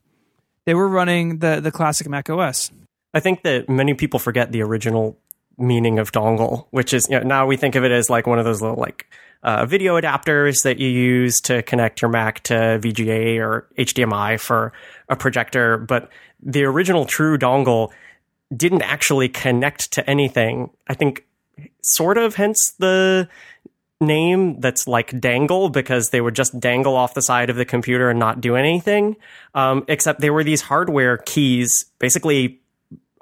they 0.67 0.75
were 0.75 0.89
running 0.89 1.39
the 1.39 1.61
the 1.61 1.71
classic 1.71 2.09
Mac 2.09 2.29
OS. 2.31 2.71
I 3.15 3.21
think 3.21 3.43
that 3.45 3.69
many 3.69 3.95
people 3.95 4.19
forget 4.19 4.53
the 4.53 4.63
original 4.63 5.17
meaning 5.57 5.99
of 6.01 6.13
dongle, 6.13 6.67
which 6.71 6.93
is 6.93 7.07
you 7.09 7.19
know, 7.19 7.25
now 7.25 7.47
we 7.47 7.57
think 7.57 7.77
of 7.77 7.85
it 7.85 7.93
as 7.93 8.11
like 8.11 8.27
one 8.27 8.39
of 8.41 8.45
those 8.45 8.61
little 8.61 8.77
like 8.77 9.07
uh, 9.45 9.67
video 9.67 10.01
adapters 10.01 10.63
that 10.65 10.79
you 10.79 10.89
use 10.89 11.41
to 11.43 11.63
connect 11.63 12.03
your 12.03 12.11
Mac 12.11 12.43
to 12.45 12.55
VGA 12.55 13.39
or 13.39 13.69
HDMI 13.79 14.41
for 14.41 14.73
a 15.09 15.17
projector. 15.17 15.79
But 15.79 16.11
the 16.43 16.65
original 16.65 17.05
true 17.05 17.39
dongle 17.39 17.93
didn't 18.55 18.83
actually 18.83 19.29
connect 19.29 19.93
to 19.93 20.11
anything. 20.11 20.71
I 20.89 20.95
think 20.95 21.25
sort 21.83 22.19
of 22.19 22.35
hence 22.35 22.73
the 22.79 23.29
name 24.01 24.61
that's 24.61 24.89
like 24.89 25.19
dangle 25.21 25.69
because 25.69 26.11
they 26.11 26.21
would 26.21 26.35
just 26.35 26.59
dangle 26.59 26.97
off 26.97 27.15
the 27.15 27.23
side 27.23 27.49
of 27.49 27.57
the 27.57 27.65
computer 27.65 28.11
and 28.11 28.19
not 28.19 28.41
do 28.41 28.57
anything. 28.57 29.17
Um, 29.55 29.85
except 29.89 30.21
they 30.21 30.31
were 30.31 30.45
these 30.45 30.63
hardware 30.63 31.19
keys, 31.19 31.87
basically 31.99 32.61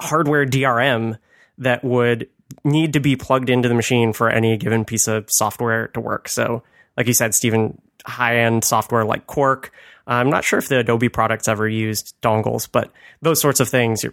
hardware 0.03 0.47
DRM 0.47 1.19
that 1.59 1.85
would 1.85 2.29
need 2.65 2.93
to 2.93 3.01
be 3.01 3.17
plugged 3.17 3.51
into 3.51 3.69
the 3.69 3.75
machine 3.75 4.13
for 4.13 4.29
any 4.29 4.57
given 4.57 4.85
piece 4.85 5.09
of 5.09 5.27
software 5.29 5.89
to 5.89 6.01
work. 6.01 6.29
So, 6.29 6.63
like 6.97 7.07
you 7.07 7.15
said, 7.15 7.35
Stephen, 7.35 7.81
high 8.07 8.39
end 8.39 8.65
software 8.65 9.05
like 9.05 9.27
Quark. 9.27 9.73
I'm 10.07 10.31
not 10.31 10.45
sure 10.45 10.59
if 10.59 10.69
the 10.69 10.81
Adobe 10.81 11.09
products 11.09 11.49
ever 11.49 11.69
used 11.69 12.15
dongles, 12.23 12.69
but 12.71 12.91
those 13.21 13.41
sorts 13.41 13.61
of 13.61 13.69
things, 13.69 14.05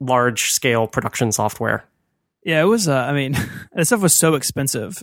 large 0.00 0.44
scale 0.44 0.86
production 0.86 1.32
software. 1.32 1.84
Yeah, 2.44 2.62
it 2.62 2.66
was. 2.66 2.88
Uh, 2.88 2.96
I 2.96 3.12
mean, 3.12 3.32
that 3.72 3.86
stuff 3.86 4.00
was 4.00 4.18
so 4.18 4.34
expensive. 4.34 5.02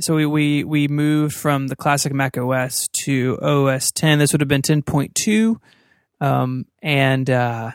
So 0.00 0.14
we, 0.14 0.26
we 0.26 0.64
we 0.64 0.88
moved 0.88 1.34
from 1.34 1.68
the 1.68 1.76
classic 1.76 2.12
Mac 2.12 2.36
OS 2.36 2.88
to 3.04 3.38
OS 3.40 3.90
10. 3.92 4.18
This 4.18 4.32
would 4.32 4.40
have 4.40 4.48
been 4.48 4.62
10.2, 4.62 5.56
um, 6.20 6.66
and 6.82 7.30
uh, 7.30 7.72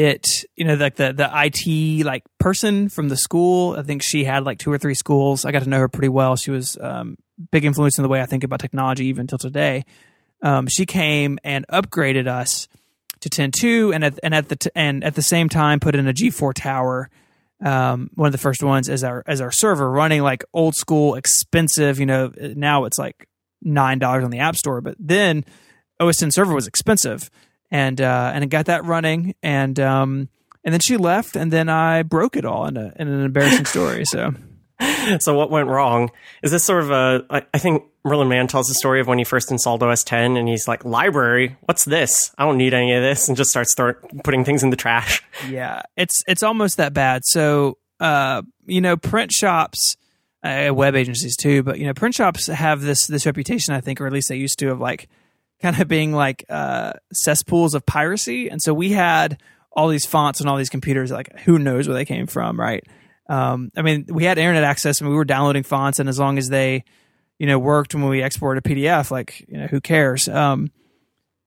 it 0.00 0.26
you 0.56 0.64
know 0.64 0.74
like 0.74 0.96
the 0.96 1.12
the 1.12 1.30
IT 1.30 2.04
like 2.04 2.24
person 2.38 2.88
from 2.88 3.08
the 3.08 3.16
school. 3.16 3.76
I 3.78 3.82
think 3.82 4.02
she 4.02 4.24
had 4.24 4.44
like 4.44 4.58
two 4.58 4.72
or 4.72 4.78
three 4.78 4.94
schools. 4.94 5.44
I 5.44 5.52
got 5.52 5.62
to 5.62 5.68
know 5.68 5.78
her 5.78 5.88
pretty 5.88 6.08
well. 6.08 6.36
She 6.36 6.50
was 6.50 6.78
um, 6.80 7.18
big 7.52 7.64
influence 7.64 7.98
in 7.98 8.02
the 8.02 8.08
way 8.08 8.22
I 8.22 8.26
think 8.26 8.42
about 8.42 8.60
technology 8.60 9.06
even 9.06 9.26
till 9.26 9.38
today. 9.38 9.84
Um, 10.42 10.66
she 10.68 10.86
came 10.86 11.38
and 11.44 11.66
upgraded 11.68 12.26
us 12.26 12.66
to 13.20 13.28
10.2 13.28 13.94
and 13.94 14.04
at, 14.04 14.18
and 14.22 14.34
at 14.34 14.48
the 14.48 14.56
t- 14.56 14.70
and 14.74 15.04
at 15.04 15.14
the 15.14 15.22
same 15.22 15.50
time 15.50 15.80
put 15.80 15.94
in 15.94 16.08
a 16.08 16.14
G4 16.14 16.54
tower 16.54 17.10
um, 17.62 18.08
one 18.14 18.24
of 18.24 18.32
the 18.32 18.38
first 18.38 18.62
ones 18.62 18.88
as 18.88 19.04
our 19.04 19.22
as 19.26 19.42
our 19.42 19.50
server 19.50 19.90
running 19.90 20.22
like 20.22 20.42
old 20.54 20.74
school 20.74 21.14
expensive 21.14 22.00
you 22.00 22.06
know 22.06 22.32
now 22.38 22.86
it's 22.86 22.98
like 22.98 23.28
nine 23.60 23.98
dollars 23.98 24.24
on 24.24 24.30
the 24.30 24.38
app 24.38 24.56
store 24.56 24.80
but 24.80 24.96
then 24.98 25.44
OS 26.00 26.16
10 26.16 26.30
server 26.30 26.54
was 26.54 26.66
expensive 26.66 27.28
and 27.70 28.00
uh, 28.00 28.32
and 28.34 28.44
I 28.44 28.46
got 28.46 28.66
that 28.66 28.84
running 28.84 29.34
and 29.42 29.78
um, 29.80 30.28
and 30.64 30.72
then 30.72 30.80
she 30.80 30.96
left 30.96 31.36
and 31.36 31.52
then 31.52 31.68
I 31.68 32.02
broke 32.02 32.36
it 32.36 32.44
all 32.44 32.66
in, 32.66 32.76
a, 32.76 32.92
in 32.96 33.08
an 33.08 33.24
embarrassing 33.24 33.66
story 33.66 34.04
so 34.04 34.34
so 35.20 35.34
what 35.34 35.50
went 35.50 35.68
wrong? 35.68 36.10
Is 36.42 36.50
this 36.50 36.64
sort 36.64 36.82
of 36.82 36.90
a? 36.90 37.44
I 37.52 37.58
think 37.58 37.84
Merlin 38.04 38.28
Mann 38.28 38.46
tells 38.46 38.66
the 38.68 38.74
story 38.74 39.00
of 39.00 39.06
when 39.06 39.18
he 39.18 39.24
first 39.24 39.50
installed 39.50 39.82
OS 39.82 40.04
10, 40.04 40.36
and 40.36 40.48
he's 40.48 40.66
like, 40.66 40.84
"Library, 40.84 41.56
what's 41.62 41.84
this? 41.84 42.32
I 42.38 42.44
don't 42.44 42.56
need 42.56 42.72
any 42.72 42.94
of 42.94 43.02
this," 43.02 43.28
and 43.28 43.36
just 43.36 43.50
starts 43.50 43.72
start 43.72 44.04
putting 44.24 44.44
things 44.44 44.62
in 44.62 44.70
the 44.70 44.76
trash. 44.76 45.22
Yeah, 45.48 45.82
it's 45.96 46.22
it's 46.26 46.42
almost 46.42 46.76
that 46.78 46.94
bad. 46.94 47.22
So, 47.24 47.78
uh, 47.98 48.42
you 48.66 48.80
know, 48.80 48.96
print 48.96 49.32
shops, 49.32 49.96
uh, 50.42 50.70
web 50.72 50.94
agencies 50.94 51.36
too, 51.36 51.62
but 51.62 51.78
you 51.78 51.86
know, 51.86 51.94
print 51.94 52.14
shops 52.14 52.46
have 52.46 52.80
this 52.80 53.06
this 53.06 53.26
reputation, 53.26 53.74
I 53.74 53.80
think, 53.80 54.00
or 54.00 54.06
at 54.06 54.12
least 54.12 54.28
they 54.28 54.36
used 54.36 54.58
to, 54.60 54.70
of 54.70 54.80
like 54.80 55.08
kind 55.62 55.80
of 55.80 55.88
being 55.88 56.12
like 56.12 56.44
uh, 56.48 56.94
cesspools 57.12 57.74
of 57.74 57.84
piracy. 57.84 58.48
And 58.48 58.62
so 58.62 58.72
we 58.72 58.90
had 58.92 59.40
all 59.72 59.88
these 59.88 60.06
fonts 60.06 60.40
and 60.40 60.48
all 60.48 60.56
these 60.56 60.70
computers, 60.70 61.10
like 61.10 61.38
who 61.40 61.58
knows 61.58 61.86
where 61.86 61.94
they 61.94 62.04
came 62.04 62.26
from, 62.26 62.58
right? 62.58 62.84
Um, 63.28 63.70
I 63.76 63.82
mean, 63.82 64.06
we 64.08 64.24
had 64.24 64.38
internet 64.38 64.64
access 64.64 65.00
and 65.00 65.08
we 65.08 65.14
were 65.14 65.24
downloading 65.24 65.62
fonts, 65.62 66.00
and 66.00 66.08
as 66.08 66.18
long 66.18 66.36
as 66.36 66.48
they, 66.48 66.84
you 67.38 67.46
know, 67.46 67.58
worked 67.58 67.94
when 67.94 68.08
we 68.08 68.22
exported 68.22 68.66
a 68.66 68.68
PDF, 68.68 69.10
like, 69.10 69.46
you 69.48 69.56
know, 69.58 69.66
who 69.66 69.80
cares? 69.80 70.28
Um, 70.28 70.72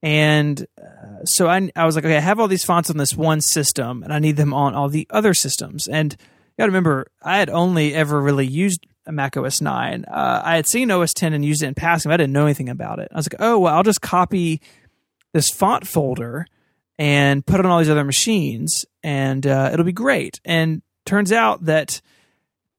and 0.01 0.65
uh, 0.82 1.25
so 1.25 1.48
I, 1.48 1.70
I 1.75 1.86
was 1.86 1.96
like, 1.96 2.05
okay, 2.05 2.17
I 2.17 2.22
have 2.22 2.39
all 2.39 2.48
these 2.48 2.63
fonts 2.63 2.89
on 2.89 2.98
this 2.98 3.15
one 3.15 3.41
system, 3.41 4.03
and 4.03 4.13
I 4.13 4.20
need 4.20 4.38
them 4.38 4.53
on 4.53 4.74
all 4.74 4.88
the 4.88 5.08
other 5.10 5.34
systems. 5.34 5.88
And 5.88 6.13
you 6.13 6.55
got 6.58 6.65
to 6.65 6.72
remember, 6.72 7.08
I 7.22 7.38
had 7.38 7.50
only 7.50 7.93
ever 7.93 8.22
really 8.22 8.48
used 8.48 8.86
Mac 9.07 9.36
OS 9.38 9.62
9. 9.62 10.05
Uh, 10.05 10.41
I 10.43 10.55
had 10.55 10.67
seen 10.67 10.91
OS 10.91 11.13
10 11.13 11.33
and 11.33 11.43
used 11.43 11.63
it 11.63 11.67
in 11.67 11.75
passing, 11.75 12.10
but 12.10 12.13
I 12.13 12.17
didn't 12.17 12.33
know 12.33 12.45
anything 12.45 12.69
about 12.69 13.00
it. 13.00 13.10
I 13.12 13.17
was 13.17 13.27
like, 13.31 13.41
oh, 13.41 13.60
well, 13.60 13.75
I'll 13.75 13.83
just 13.83 14.01
copy 14.01 14.62
this 15.33 15.50
font 15.50 15.88
folder 15.88 16.48
and 16.98 17.45
put 17.45 17.60
it 17.60 17.65
on 17.65 17.72
all 17.72 17.79
these 17.79 17.89
other 17.89 18.03
machines, 18.03 18.86
and 19.01 19.45
uh, 19.45 19.72
it'll 19.74 19.86
be 19.86 19.91
great. 19.91 20.39
And 20.45 20.81
turns 21.05 21.31
out 21.31 21.65
that 21.65 22.01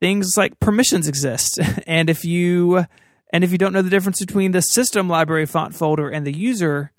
things 0.00 0.36
like 0.36 0.58
permissions 0.60 1.08
exist 1.08 1.58
and 1.86 2.10
if 2.10 2.24
you 2.24 2.84
and 3.32 3.44
if 3.44 3.52
you 3.52 3.58
don't 3.58 3.72
know 3.72 3.82
the 3.82 3.90
difference 3.90 4.20
between 4.20 4.52
the 4.52 4.60
system 4.60 5.08
library 5.08 5.46
font 5.46 5.74
folder 5.74 6.08
and 6.08 6.26
the 6.26 6.36
user 6.36 6.92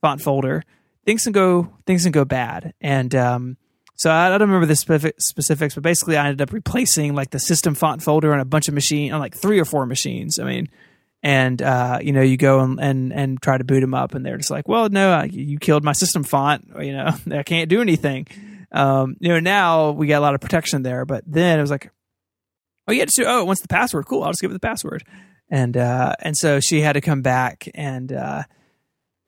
font 0.00 0.20
folder 0.20 0.62
things 1.04 1.24
can 1.24 1.32
go 1.32 1.72
things 1.86 2.02
can 2.02 2.12
go 2.12 2.24
bad 2.24 2.74
and 2.80 3.14
um, 3.14 3.56
so 4.02 4.10
I, 4.10 4.26
I, 4.26 4.38
don't 4.38 4.48
remember 4.48 4.66
the 4.66 4.76
specific, 4.76 5.20
specifics 5.20 5.74
but 5.74 5.82
basically 5.82 6.16
i 6.16 6.26
ended 6.26 6.42
up 6.42 6.52
replacing 6.52 7.14
like 7.14 7.30
the 7.30 7.38
system 7.38 7.74
font 7.74 8.02
folder 8.02 8.32
on 8.32 8.40
a 8.40 8.44
bunch 8.44 8.68
of 8.68 8.74
machines 8.74 9.12
on 9.12 9.20
like 9.20 9.34
three 9.34 9.60
or 9.60 9.64
four 9.64 9.86
machines 9.86 10.38
i 10.38 10.44
mean 10.44 10.68
and 11.24 11.62
uh, 11.62 12.00
you 12.02 12.12
know 12.12 12.20
you 12.20 12.36
go 12.36 12.60
and, 12.60 12.80
and 12.80 13.12
and 13.12 13.40
try 13.40 13.56
to 13.56 13.64
boot 13.64 13.80
them 13.80 13.94
up 13.94 14.14
and 14.14 14.26
they're 14.26 14.36
just 14.36 14.50
like 14.50 14.66
well 14.66 14.88
no 14.88 15.22
you 15.22 15.58
killed 15.58 15.84
my 15.84 15.92
system 15.92 16.24
font 16.24 16.68
you 16.80 16.92
know 16.92 17.10
i 17.32 17.42
can't 17.42 17.68
do 17.68 17.80
anything 17.80 18.26
um, 18.72 19.16
you 19.20 19.28
know, 19.28 19.40
now 19.40 19.90
we 19.90 20.06
got 20.06 20.18
a 20.18 20.20
lot 20.20 20.34
of 20.34 20.40
protection 20.40 20.82
there, 20.82 21.04
but 21.04 21.22
then 21.26 21.58
it 21.58 21.62
was 21.62 21.70
like, 21.70 21.90
oh 22.88 22.92
yeah, 22.92 23.04
just 23.04 23.16
do, 23.16 23.24
oh, 23.26 23.44
wants 23.44 23.60
the 23.60 23.68
password. 23.68 24.06
Cool, 24.06 24.22
I'll 24.22 24.30
just 24.30 24.40
give 24.40 24.50
it 24.50 24.54
the 24.54 24.60
password. 24.60 25.04
And 25.50 25.76
uh, 25.76 26.14
and 26.20 26.36
so 26.36 26.60
she 26.60 26.80
had 26.80 26.94
to 26.94 27.02
come 27.02 27.20
back 27.20 27.68
and 27.74 28.10
uh, 28.10 28.44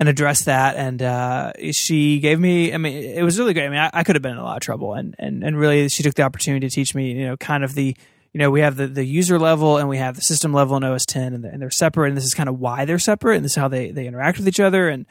and 0.01 0.09
address 0.09 0.45
that. 0.45 0.77
And 0.77 1.03
uh, 1.03 1.53
she 1.73 2.21
gave 2.21 2.41
me, 2.41 2.73
I 2.75 2.79
mean, 2.79 3.03
it 3.03 3.23
was 3.23 3.39
really 3.39 3.55
great. 3.55 3.67
I 3.67 3.69
mean, 3.69 3.79
I, 3.79 3.91
I 3.93 4.05
could 4.05 4.17
have 4.17 4.23
been 4.23 4.33
in 4.33 4.39
a 4.39 4.45
lot 4.45 4.57
of 4.57 4.63
trouble, 4.63 4.95
and 4.95 5.15
and 5.19 5.43
and 5.45 5.59
really, 5.59 5.89
she 5.89 6.03
took 6.03 6.15
the 6.15 6.23
opportunity 6.23 6.69
to 6.69 6.75
teach 6.75 6.95
me, 6.95 7.13
you 7.13 7.27
know, 7.27 7.37
kind 7.37 7.65
of 7.65 7.75
the 7.75 7.97
you 8.33 8.41
know, 8.41 8.51
we 8.51 8.63
have 8.63 8.75
the, 8.75 8.89
the 8.89 9.05
user 9.05 9.39
level 9.39 9.79
and 9.79 9.89
we 9.89 9.97
have 9.97 10.17
the 10.17 10.21
system 10.21 10.53
level 10.53 10.77
in 10.77 10.83
OS 10.83 11.07
10 11.07 11.35
and, 11.35 11.45
the, 11.45 11.49
and 11.51 11.63
they're 11.63 11.71
separate. 11.71 12.09
And 12.09 12.17
this 12.17 12.25
is 12.25 12.35
kind 12.35 12.49
of 12.49 12.59
why 12.59 12.85
they're 12.85 12.99
separate 12.99 13.37
and 13.37 13.45
this 13.45 13.53
is 13.53 13.57
how 13.57 13.69
they, 13.69 13.93
they 13.93 14.09
interact 14.09 14.39
with 14.39 14.49
each 14.49 14.59
other. 14.59 14.89
And 14.89 15.07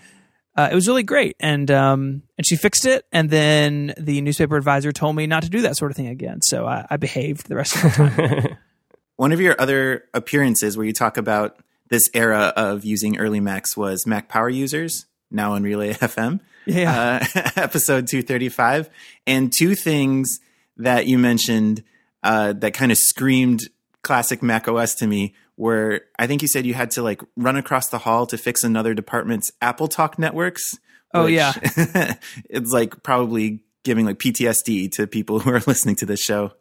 uh, 0.56 0.70
it 0.72 0.76
was 0.76 0.88
really 0.88 1.04
great, 1.04 1.36
and 1.40 1.72
um, 1.72 2.22
and 2.38 2.46
she 2.46 2.56
fixed 2.56 2.86
it. 2.86 3.06
And 3.12 3.30
then 3.30 3.94
the 3.98 4.22
newspaper 4.22 4.56
advisor 4.56 4.92
told 4.92 5.16
me 5.16 5.26
not 5.26 5.42
to 5.44 5.50
do 5.50 5.62
that 5.62 5.76
sort 5.78 5.90
of 5.90 5.98
thing 5.98 6.08
again. 6.08 6.42
So 6.44 6.68
I, 6.68 6.86
I 6.92 6.98
behaved 6.98 7.48
the 7.48 7.56
rest 7.56 7.76
of 7.76 7.82
the 7.82 7.90
time. 7.90 8.58
One 9.16 9.32
of 9.32 9.42
your 9.42 9.60
other 9.60 10.04
appearances 10.14 10.78
where 10.78 10.86
you 10.86 10.94
talk 10.94 11.18
about 11.18 11.58
this 11.94 12.10
era 12.16 12.52
of 12.56 12.84
using 12.84 13.20
early 13.20 13.40
Macs 13.40 13.78
was 13.78 14.08
Mac 14.08 14.28
Power 14.28 14.50
Users, 14.50 15.06
now 15.30 15.54
on 15.54 15.62
Relay 15.62 15.94
FM. 15.94 16.40
Yeah, 16.66 17.20
uh, 17.36 17.52
episode 17.56 18.08
two 18.08 18.24
thirty 18.24 18.50
five, 18.50 18.90
and 19.28 19.54
two 19.54 19.76
things 19.76 20.40
that 20.78 21.06
you 21.06 21.20
mentioned 21.20 21.84
uh, 22.24 22.54
that 22.54 22.74
kind 22.74 22.92
of 22.92 22.98
screamed 22.98 23.70
classic 24.02 24.42
Mac 24.42 24.68
OS 24.68 24.96
to 24.96 25.08
me 25.08 25.36
where 25.56 26.02
I 26.18 26.26
think 26.26 26.42
you 26.42 26.48
said 26.48 26.66
you 26.66 26.74
had 26.74 26.90
to 26.92 27.04
like 27.04 27.22
run 27.38 27.58
across 27.58 27.90
the 27.90 28.00
hall 28.00 28.26
to 28.26 28.40
fix 28.40 28.64
another 28.64 28.96
department's 28.96 29.52
Apple 29.62 29.88
Talk 29.88 30.18
networks. 30.18 30.80
Oh 31.14 31.28
yeah, 31.28 31.54
it's 32.50 32.72
like 32.72 33.04
probably 33.04 33.60
giving 33.84 34.08
like 34.08 34.18
PTSD 34.18 34.92
to 34.94 35.06
people 35.06 35.42
who 35.42 35.52
are 35.52 35.62
listening 35.68 35.96
to 35.98 36.08
this 36.08 36.22
show. 36.22 36.54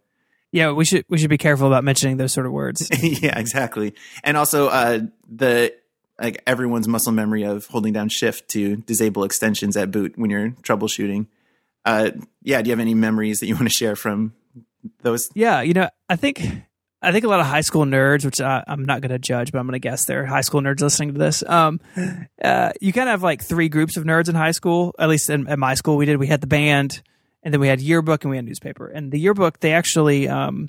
Yeah, 0.52 0.73
we 0.73 0.85
should 0.85 1.04
we 1.09 1.18
should 1.18 1.30
be 1.30 1.38
careful 1.38 1.66
about 1.66 1.82
mentioning 1.82 2.18
those 2.18 2.32
sort 2.32 2.47
of 2.47 2.52
words. 2.52 2.88
yeah, 3.02 3.38
exactly. 3.38 3.94
And 4.23 4.37
also 4.37 4.68
uh, 4.68 5.00
the 5.28 5.75
like 6.21 6.42
everyone's 6.47 6.87
muscle 6.87 7.12
memory 7.12 7.42
of 7.42 7.66
holding 7.66 7.94
down 7.94 8.11
shift 8.11 8.49
to 8.50 8.76
disable 8.76 9.25
extensions 9.25 9.76
at 9.76 9.90
boot 9.90 10.12
when 10.16 10.30
you're 10.30 10.50
troubleshooting. 10.62 11.26
Uh, 11.85 12.11
yeah, 12.42 12.61
do 12.62 12.68
you 12.68 12.73
have 12.73 12.80
any 12.80 12.94
memories 12.94 13.40
that 13.40 13.47
you 13.47 13.54
want 13.54 13.66
to 13.66 13.75
share 13.75 13.97
from 13.97 14.35
those? 15.00 15.30
Yeah, 15.35 15.62
you 15.62 15.73
know, 15.73 15.88
I 16.09 16.16
think 16.16 16.42
I 17.02 17.11
think 17.11 17.25
a 17.25 17.28
lot 17.28 17.40
of 17.40 17.47
high 17.47 17.62
school 17.62 17.85
nerds, 17.85 18.25
which 18.25 18.40
I, 18.40 18.62
am 18.66 18.85
not 18.85 19.00
going 19.00 19.11
to 19.11 19.18
judge, 19.18 19.50
but 19.50 19.59
I'm 19.59 19.66
going 19.66 19.73
to 19.73 19.80
guess 19.80 20.04
they're 20.04 20.25
high 20.25 20.42
school 20.42 20.61
nerds 20.61 20.80
listening 20.80 21.14
to 21.14 21.18
this. 21.18 21.42
Um, 21.42 21.80
uh, 22.44 22.73
you 22.80 22.92
kind 22.92 23.09
of 23.09 23.12
have 23.12 23.23
like 23.23 23.42
three 23.42 23.68
groups 23.68 23.97
of 23.97 24.04
nerds 24.04 24.28
in 24.28 24.35
high 24.35 24.52
school. 24.52 24.94
At 24.99 25.09
least 25.09 25.28
in, 25.28 25.49
at 25.49 25.59
my 25.59 25.75
school, 25.75 25.97
we 25.97 26.06
did. 26.06 26.18
We 26.18 26.28
had 26.28 26.40
the 26.40 26.47
band, 26.47 27.02
and 27.42 27.52
then 27.52 27.61
we 27.61 27.68
had 27.68 27.80
yearbook, 27.80 28.25
and 28.25 28.30
we 28.30 28.37
had 28.37 28.44
newspaper. 28.44 28.87
And 28.88 29.11
the 29.11 29.18
yearbook, 29.18 29.61
they 29.61 29.72
actually, 29.72 30.28
um, 30.28 30.68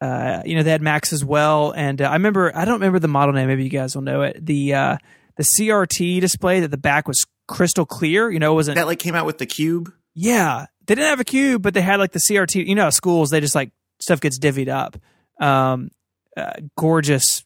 uh, 0.00 0.42
you 0.44 0.56
know, 0.56 0.62
they 0.62 0.70
had 0.70 0.82
Macs 0.82 1.12
as 1.12 1.24
well. 1.24 1.72
And 1.72 2.02
uh, 2.02 2.06
I 2.06 2.14
remember, 2.14 2.54
I 2.56 2.64
don't 2.64 2.74
remember 2.74 2.98
the 2.98 3.08
model 3.08 3.34
name. 3.34 3.48
Maybe 3.48 3.64
you 3.64 3.70
guys 3.70 3.94
will 3.94 4.02
know 4.02 4.22
it. 4.22 4.44
The 4.44 4.74
uh, 4.74 4.96
the 5.36 5.44
CRT 5.44 6.20
display 6.20 6.60
that 6.60 6.70
the 6.70 6.76
back 6.76 7.06
was 7.06 7.24
crystal 7.46 7.86
clear. 7.86 8.30
You 8.30 8.38
know, 8.38 8.52
it 8.52 8.56
wasn't 8.56 8.76
that 8.76 8.86
like 8.86 8.98
came 8.98 9.14
out 9.14 9.26
with 9.26 9.38
the 9.38 9.46
cube. 9.46 9.92
Yeah, 10.14 10.66
they 10.86 10.94
didn't 10.94 11.10
have 11.10 11.20
a 11.20 11.24
cube, 11.24 11.62
but 11.62 11.74
they 11.74 11.82
had 11.82 11.98
like 11.98 12.12
the 12.12 12.20
CRT. 12.20 12.66
You 12.66 12.74
know, 12.74 12.90
schools 12.90 13.30
they 13.30 13.40
just 13.40 13.54
like 13.54 13.70
stuff 14.00 14.20
gets 14.20 14.38
divvied 14.38 14.68
up 14.68 14.96
um, 15.40 15.90
uh, 16.36 16.52
gorgeous. 16.76 17.44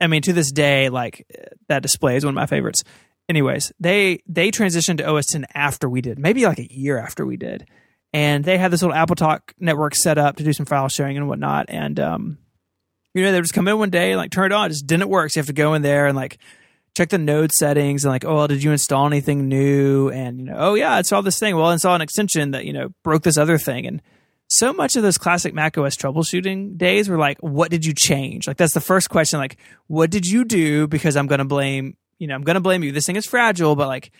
I 0.00 0.08
mean, 0.08 0.22
to 0.22 0.32
this 0.32 0.52
day, 0.52 0.88
like 0.88 1.26
that 1.68 1.82
display 1.82 2.16
is 2.16 2.24
one 2.24 2.32
of 2.32 2.36
my 2.36 2.46
favorites. 2.46 2.82
Anyways, 3.28 3.72
they 3.80 4.22
they 4.26 4.50
transitioned 4.50 4.98
to 4.98 5.10
OS 5.10 5.26
10 5.26 5.46
after 5.54 5.88
we 5.88 6.00
did, 6.00 6.18
maybe 6.18 6.44
like 6.44 6.58
a 6.58 6.72
year 6.72 6.98
after 6.98 7.26
we 7.26 7.36
did, 7.36 7.66
and 8.12 8.44
they 8.44 8.56
had 8.56 8.70
this 8.70 8.82
little 8.82 8.94
Apple 8.94 9.16
Talk 9.16 9.52
network 9.58 9.94
set 9.94 10.16
up 10.16 10.36
to 10.36 10.44
do 10.44 10.52
some 10.52 10.66
file 10.66 10.88
sharing 10.88 11.16
and 11.16 11.28
whatnot. 11.28 11.66
And 11.68 11.98
um, 11.98 12.38
you 13.14 13.22
know, 13.22 13.32
they 13.32 13.40
just 13.40 13.54
come 13.54 13.66
in 13.66 13.78
one 13.78 13.90
day 13.90 14.12
and 14.12 14.18
like 14.18 14.30
turn 14.30 14.52
it 14.52 14.54
on, 14.54 14.66
it 14.66 14.70
just 14.70 14.86
didn't 14.86 15.08
work. 15.08 15.30
So 15.30 15.38
you 15.38 15.40
have 15.40 15.46
to 15.48 15.52
go 15.52 15.74
in 15.74 15.82
there 15.82 16.06
and 16.06 16.16
like 16.16 16.38
check 16.96 17.08
the 17.08 17.18
node 17.18 17.52
settings 17.52 18.04
and 18.04 18.12
like, 18.12 18.24
oh, 18.24 18.34
well, 18.34 18.48
did 18.48 18.62
you 18.62 18.72
install 18.72 19.06
anything 19.06 19.48
new? 19.48 20.08
And 20.08 20.38
you 20.38 20.46
know, 20.46 20.56
oh 20.56 20.74
yeah, 20.74 20.94
I 20.94 20.98
installed 20.98 21.26
this 21.26 21.38
thing. 21.38 21.56
Well, 21.56 21.66
I 21.66 21.72
installed 21.72 21.96
an 21.96 22.02
extension 22.02 22.52
that 22.52 22.64
you 22.64 22.72
know 22.72 22.90
broke 23.02 23.22
this 23.22 23.38
other 23.38 23.58
thing, 23.58 23.86
and 23.86 24.02
so 24.48 24.72
much 24.72 24.96
of 24.96 25.02
those 25.02 25.18
classic 25.18 25.54
Mac 25.54 25.76
OS 25.76 25.96
troubleshooting 25.96 26.78
days 26.78 27.08
were 27.08 27.18
like, 27.18 27.38
what 27.40 27.70
did 27.70 27.84
you 27.84 27.92
change? 27.92 28.46
Like 28.46 28.56
that's 28.56 28.74
the 28.74 28.80
first 28.80 29.10
question. 29.10 29.38
Like, 29.38 29.56
what 29.88 30.10
did 30.10 30.24
you 30.24 30.44
do? 30.44 30.86
Because 30.86 31.16
I'm 31.16 31.26
going 31.26 31.40
to 31.40 31.44
blame, 31.44 31.96
you 32.18 32.26
know, 32.26 32.34
I'm 32.34 32.42
going 32.42 32.54
to 32.54 32.60
blame 32.60 32.82
you. 32.82 32.92
This 32.92 33.06
thing 33.06 33.16
is 33.16 33.26
fragile, 33.26 33.76
but 33.76 33.88
like, 33.88 34.10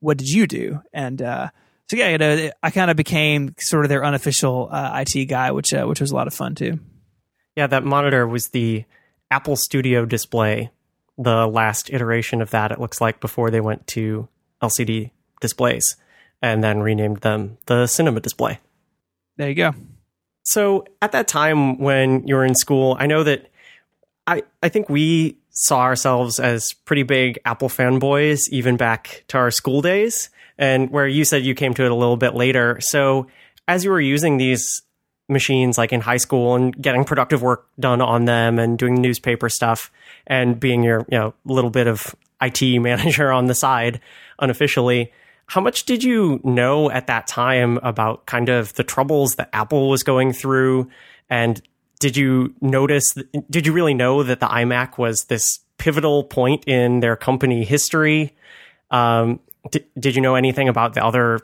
what 0.00 0.18
did 0.18 0.28
you 0.28 0.46
do? 0.46 0.80
And, 0.92 1.20
uh, 1.20 1.48
so 1.90 1.96
yeah, 1.96 2.08
you 2.08 2.18
know, 2.18 2.50
I 2.62 2.70
kind 2.70 2.90
of 2.90 2.96
became 2.96 3.54
sort 3.58 3.84
of 3.84 3.88
their 3.88 4.04
unofficial 4.04 4.68
uh, 4.70 5.04
IT 5.06 5.24
guy, 5.24 5.52
which 5.52 5.72
uh, 5.72 5.86
which 5.86 6.02
was 6.02 6.10
a 6.10 6.14
lot 6.14 6.26
of 6.26 6.34
fun 6.34 6.54
too. 6.54 6.80
Yeah, 7.56 7.66
that 7.66 7.82
monitor 7.82 8.26
was 8.28 8.48
the 8.48 8.84
Apple 9.30 9.56
Studio 9.56 10.04
display 10.04 10.70
the 11.18 11.46
last 11.46 11.92
iteration 11.92 12.40
of 12.40 12.50
that, 12.50 12.70
it 12.70 12.80
looks 12.80 13.00
like, 13.00 13.20
before 13.20 13.50
they 13.50 13.60
went 13.60 13.86
to 13.88 14.28
LCD 14.62 15.10
displays 15.40 15.96
and 16.40 16.62
then 16.62 16.80
renamed 16.80 17.18
them 17.18 17.58
the 17.66 17.86
Cinema 17.88 18.20
Display. 18.20 18.60
There 19.36 19.48
you 19.48 19.54
go. 19.56 19.74
So 20.44 20.86
at 21.02 21.12
that 21.12 21.28
time 21.28 21.78
when 21.78 22.26
you 22.26 22.36
were 22.36 22.44
in 22.44 22.54
school, 22.54 22.96
I 22.98 23.06
know 23.06 23.24
that 23.24 23.50
I, 24.26 24.44
I 24.62 24.68
think 24.68 24.88
we 24.88 25.36
saw 25.58 25.80
ourselves 25.80 26.38
as 26.38 26.72
pretty 26.72 27.02
big 27.02 27.38
Apple 27.44 27.68
fanboys 27.68 28.48
even 28.50 28.76
back 28.76 29.24
to 29.28 29.38
our 29.38 29.50
school 29.50 29.82
days, 29.82 30.30
and 30.56 30.90
where 30.90 31.06
you 31.06 31.24
said 31.24 31.44
you 31.44 31.54
came 31.54 31.74
to 31.74 31.84
it 31.84 31.90
a 31.90 31.94
little 31.94 32.16
bit 32.16 32.34
later. 32.34 32.78
So 32.80 33.26
as 33.66 33.84
you 33.84 33.90
were 33.90 34.00
using 34.00 34.36
these 34.36 34.82
machines 35.28 35.76
like 35.76 35.92
in 35.92 36.00
high 36.00 36.16
school 36.16 36.54
and 36.54 36.80
getting 36.80 37.04
productive 37.04 37.42
work 37.42 37.66
done 37.78 38.00
on 38.00 38.24
them 38.24 38.58
and 38.58 38.78
doing 38.78 38.94
newspaper 38.94 39.48
stuff 39.48 39.90
and 40.26 40.58
being 40.58 40.82
your 40.82 41.00
you 41.10 41.18
know 41.18 41.34
little 41.44 41.70
bit 41.70 41.86
of 41.86 42.14
IT 42.40 42.62
manager 42.80 43.30
on 43.30 43.46
the 43.46 43.54
side 43.54 44.00
unofficially 44.38 45.12
how 45.46 45.60
much 45.60 45.84
did 45.84 46.04
you 46.04 46.40
know 46.44 46.90
at 46.90 47.08
that 47.08 47.26
time 47.26 47.78
about 47.82 48.26
kind 48.26 48.48
of 48.48 48.72
the 48.74 48.84
troubles 48.84 49.34
that 49.34 49.50
Apple 49.52 49.88
was 49.90 50.02
going 50.02 50.32
through 50.32 50.88
and 51.28 51.60
did 51.98 52.16
you 52.16 52.54
notice 52.60 53.14
did 53.50 53.66
you 53.66 53.72
really 53.72 53.94
know 53.94 54.22
that 54.22 54.40
the 54.40 54.46
iMac 54.46 54.98
was 54.98 55.26
this 55.28 55.60
pivotal 55.78 56.24
point 56.24 56.64
in 56.66 57.00
their 57.00 57.16
company 57.16 57.64
history 57.64 58.34
um, 58.90 59.40
did, 59.70 59.84
did 59.98 60.16
you 60.16 60.22
know 60.22 60.34
anything 60.34 60.68
about 60.68 60.94
the 60.94 61.04
other 61.04 61.40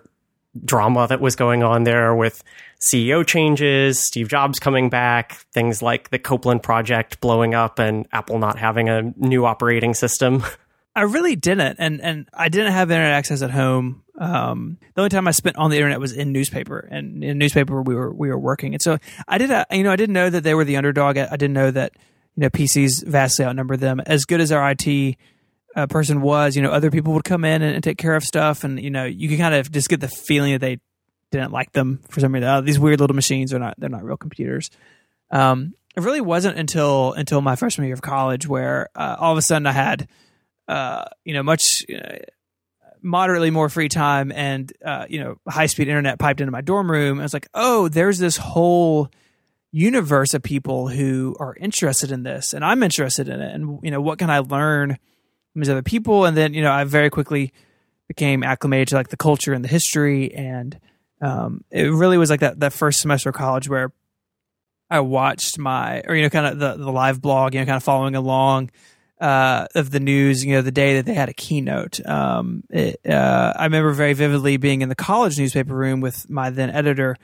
drama 0.64 1.06
that 1.08 1.20
was 1.20 1.36
going 1.36 1.62
on 1.62 1.84
there 1.84 2.14
with 2.14 2.42
CEO 2.92 3.26
changes, 3.26 3.98
Steve 3.98 4.28
Jobs 4.28 4.58
coming 4.58 4.88
back, 4.88 5.32
things 5.52 5.82
like 5.82 6.10
the 6.10 6.18
Copeland 6.18 6.62
project 6.62 7.20
blowing 7.20 7.54
up 7.54 7.78
and 7.78 8.06
Apple 8.12 8.38
not 8.38 8.58
having 8.58 8.88
a 8.88 9.02
new 9.16 9.46
operating 9.46 9.94
system. 9.94 10.44
I 10.96 11.02
really 11.02 11.36
didn't, 11.36 11.76
and 11.78 12.00
and 12.00 12.28
I 12.32 12.48
didn't 12.48 12.72
have 12.72 12.90
internet 12.90 13.12
access 13.12 13.42
at 13.42 13.50
home. 13.50 14.02
Um, 14.16 14.78
the 14.94 15.00
only 15.00 15.08
time 15.08 15.26
I 15.26 15.32
spent 15.32 15.56
on 15.56 15.70
the 15.70 15.76
internet 15.76 15.98
was 15.98 16.12
in 16.12 16.32
newspaper, 16.32 16.78
and 16.78 17.24
in 17.24 17.36
newspaper 17.38 17.82
we 17.82 17.94
were 17.94 18.12
we 18.12 18.28
were 18.28 18.38
working, 18.38 18.74
and 18.74 18.82
so 18.82 18.98
I 19.26 19.38
did. 19.38 19.50
A, 19.50 19.66
you 19.72 19.82
know, 19.82 19.90
I 19.90 19.96
didn't 19.96 20.12
know 20.12 20.30
that 20.30 20.42
they 20.42 20.54
were 20.54 20.64
the 20.64 20.76
underdog. 20.76 21.18
I, 21.18 21.28
I 21.32 21.36
didn't 21.36 21.54
know 21.54 21.70
that 21.72 21.92
you 22.36 22.42
know 22.42 22.50
PCs 22.50 23.04
vastly 23.04 23.44
outnumbered 23.44 23.80
them. 23.80 24.00
As 24.06 24.24
good 24.24 24.40
as 24.40 24.52
our 24.52 24.70
IT 24.70 25.16
uh, 25.74 25.86
person 25.88 26.20
was, 26.20 26.54
you 26.54 26.62
know, 26.62 26.70
other 26.70 26.92
people 26.92 27.12
would 27.14 27.24
come 27.24 27.44
in 27.44 27.62
and, 27.62 27.74
and, 27.74 27.82
take 27.82 27.98
care 27.98 28.14
of 28.14 28.22
stuff, 28.22 28.62
and 28.62 28.80
you 28.80 28.90
know, 28.90 29.04
you 29.04 29.28
could 29.28 29.38
kind 29.38 29.54
of 29.54 29.72
just 29.72 29.88
get 29.88 30.00
the 30.00 30.08
feeling 30.08 30.52
that 30.52 30.60
they 30.60 30.78
didn't 31.32 31.50
like 31.50 31.72
them 31.72 32.00
for 32.08 32.20
some 32.20 32.32
reason. 32.32 32.48
Oh, 32.48 32.60
these 32.60 32.78
weird 32.78 33.00
little 33.00 33.16
machines 33.16 33.52
are 33.52 33.58
not 33.58 33.74
they're 33.78 33.88
not 33.88 34.04
real 34.04 34.16
computers. 34.16 34.70
Um, 35.32 35.74
it 35.96 36.02
really 36.02 36.20
wasn't 36.20 36.56
until 36.56 37.12
until 37.14 37.40
my 37.40 37.56
freshman 37.56 37.86
year 37.86 37.94
of 37.94 38.02
college 38.02 38.46
where 38.46 38.88
uh, 38.94 39.16
all 39.18 39.32
of 39.32 39.38
a 39.38 39.42
sudden 39.42 39.66
I 39.66 39.72
had 39.72 40.08
uh, 40.68 41.04
you 41.24 41.34
know 41.34 41.42
much 41.42 41.84
uh, 41.90 42.18
moderately 43.02 43.50
more 43.50 43.68
free 43.68 43.88
time 43.88 44.32
and 44.32 44.72
uh, 44.84 45.06
you 45.08 45.20
know 45.20 45.36
high 45.48 45.66
speed 45.66 45.88
internet 45.88 46.18
piped 46.18 46.40
into 46.40 46.50
my 46.50 46.60
dorm 46.60 46.90
room. 46.90 47.20
I 47.20 47.22
was 47.22 47.34
like, 47.34 47.48
oh, 47.54 47.88
there's 47.88 48.18
this 48.18 48.36
whole 48.36 49.10
universe 49.72 50.34
of 50.34 50.42
people 50.42 50.88
who 50.88 51.36
are 51.40 51.56
interested 51.56 52.10
in 52.10 52.22
this, 52.22 52.52
and 52.52 52.64
I'm 52.64 52.82
interested 52.82 53.28
in 53.28 53.40
it. 53.40 53.54
And 53.54 53.80
you 53.82 53.90
know, 53.90 54.00
what 54.00 54.18
can 54.18 54.30
I 54.30 54.40
learn 54.40 54.98
from 55.52 55.60
these 55.60 55.70
other 55.70 55.82
people? 55.82 56.24
And 56.24 56.36
then 56.36 56.54
you 56.54 56.62
know, 56.62 56.72
I 56.72 56.84
very 56.84 57.10
quickly 57.10 57.52
became 58.08 58.42
acclimated 58.42 58.88
to 58.88 58.96
like 58.96 59.08
the 59.08 59.16
culture 59.16 59.52
and 59.52 59.64
the 59.64 59.68
history 59.68 60.34
and 60.34 60.78
um, 61.20 61.64
it 61.70 61.84
really 61.84 62.18
was 62.18 62.28
like 62.28 62.40
that 62.40 62.60
that 62.60 62.72
first 62.72 63.00
semester 63.00 63.30
of 63.30 63.34
college 63.34 63.68
where 63.68 63.92
I 64.90 65.00
watched 65.00 65.58
my 65.58 66.02
or 66.06 66.14
you 66.14 66.22
know 66.22 66.30
kind 66.30 66.46
of 66.46 66.58
the 66.58 66.84
the 66.84 66.92
live 66.92 67.22
blog, 67.22 67.54
you 67.54 67.60
know, 67.60 67.66
kind 67.66 67.76
of 67.76 67.82
following 67.82 68.14
along 68.14 68.70
uh, 69.24 69.66
of 69.74 69.90
the 69.90 70.00
news. 70.00 70.44
You 70.44 70.54
know, 70.54 70.62
the 70.62 70.70
day 70.70 70.96
that 70.96 71.06
they 71.06 71.14
had 71.14 71.30
a 71.30 71.32
keynote. 71.32 72.04
Um, 72.06 72.64
it, 72.68 73.00
uh, 73.08 73.54
I 73.56 73.64
remember 73.64 73.92
very 73.92 74.12
vividly 74.12 74.58
being 74.58 74.82
in 74.82 74.90
the 74.90 74.94
college 74.94 75.38
newspaper 75.38 75.74
room 75.74 76.00
with 76.00 76.28
my 76.28 76.50
then 76.50 76.70
editor. 76.70 77.16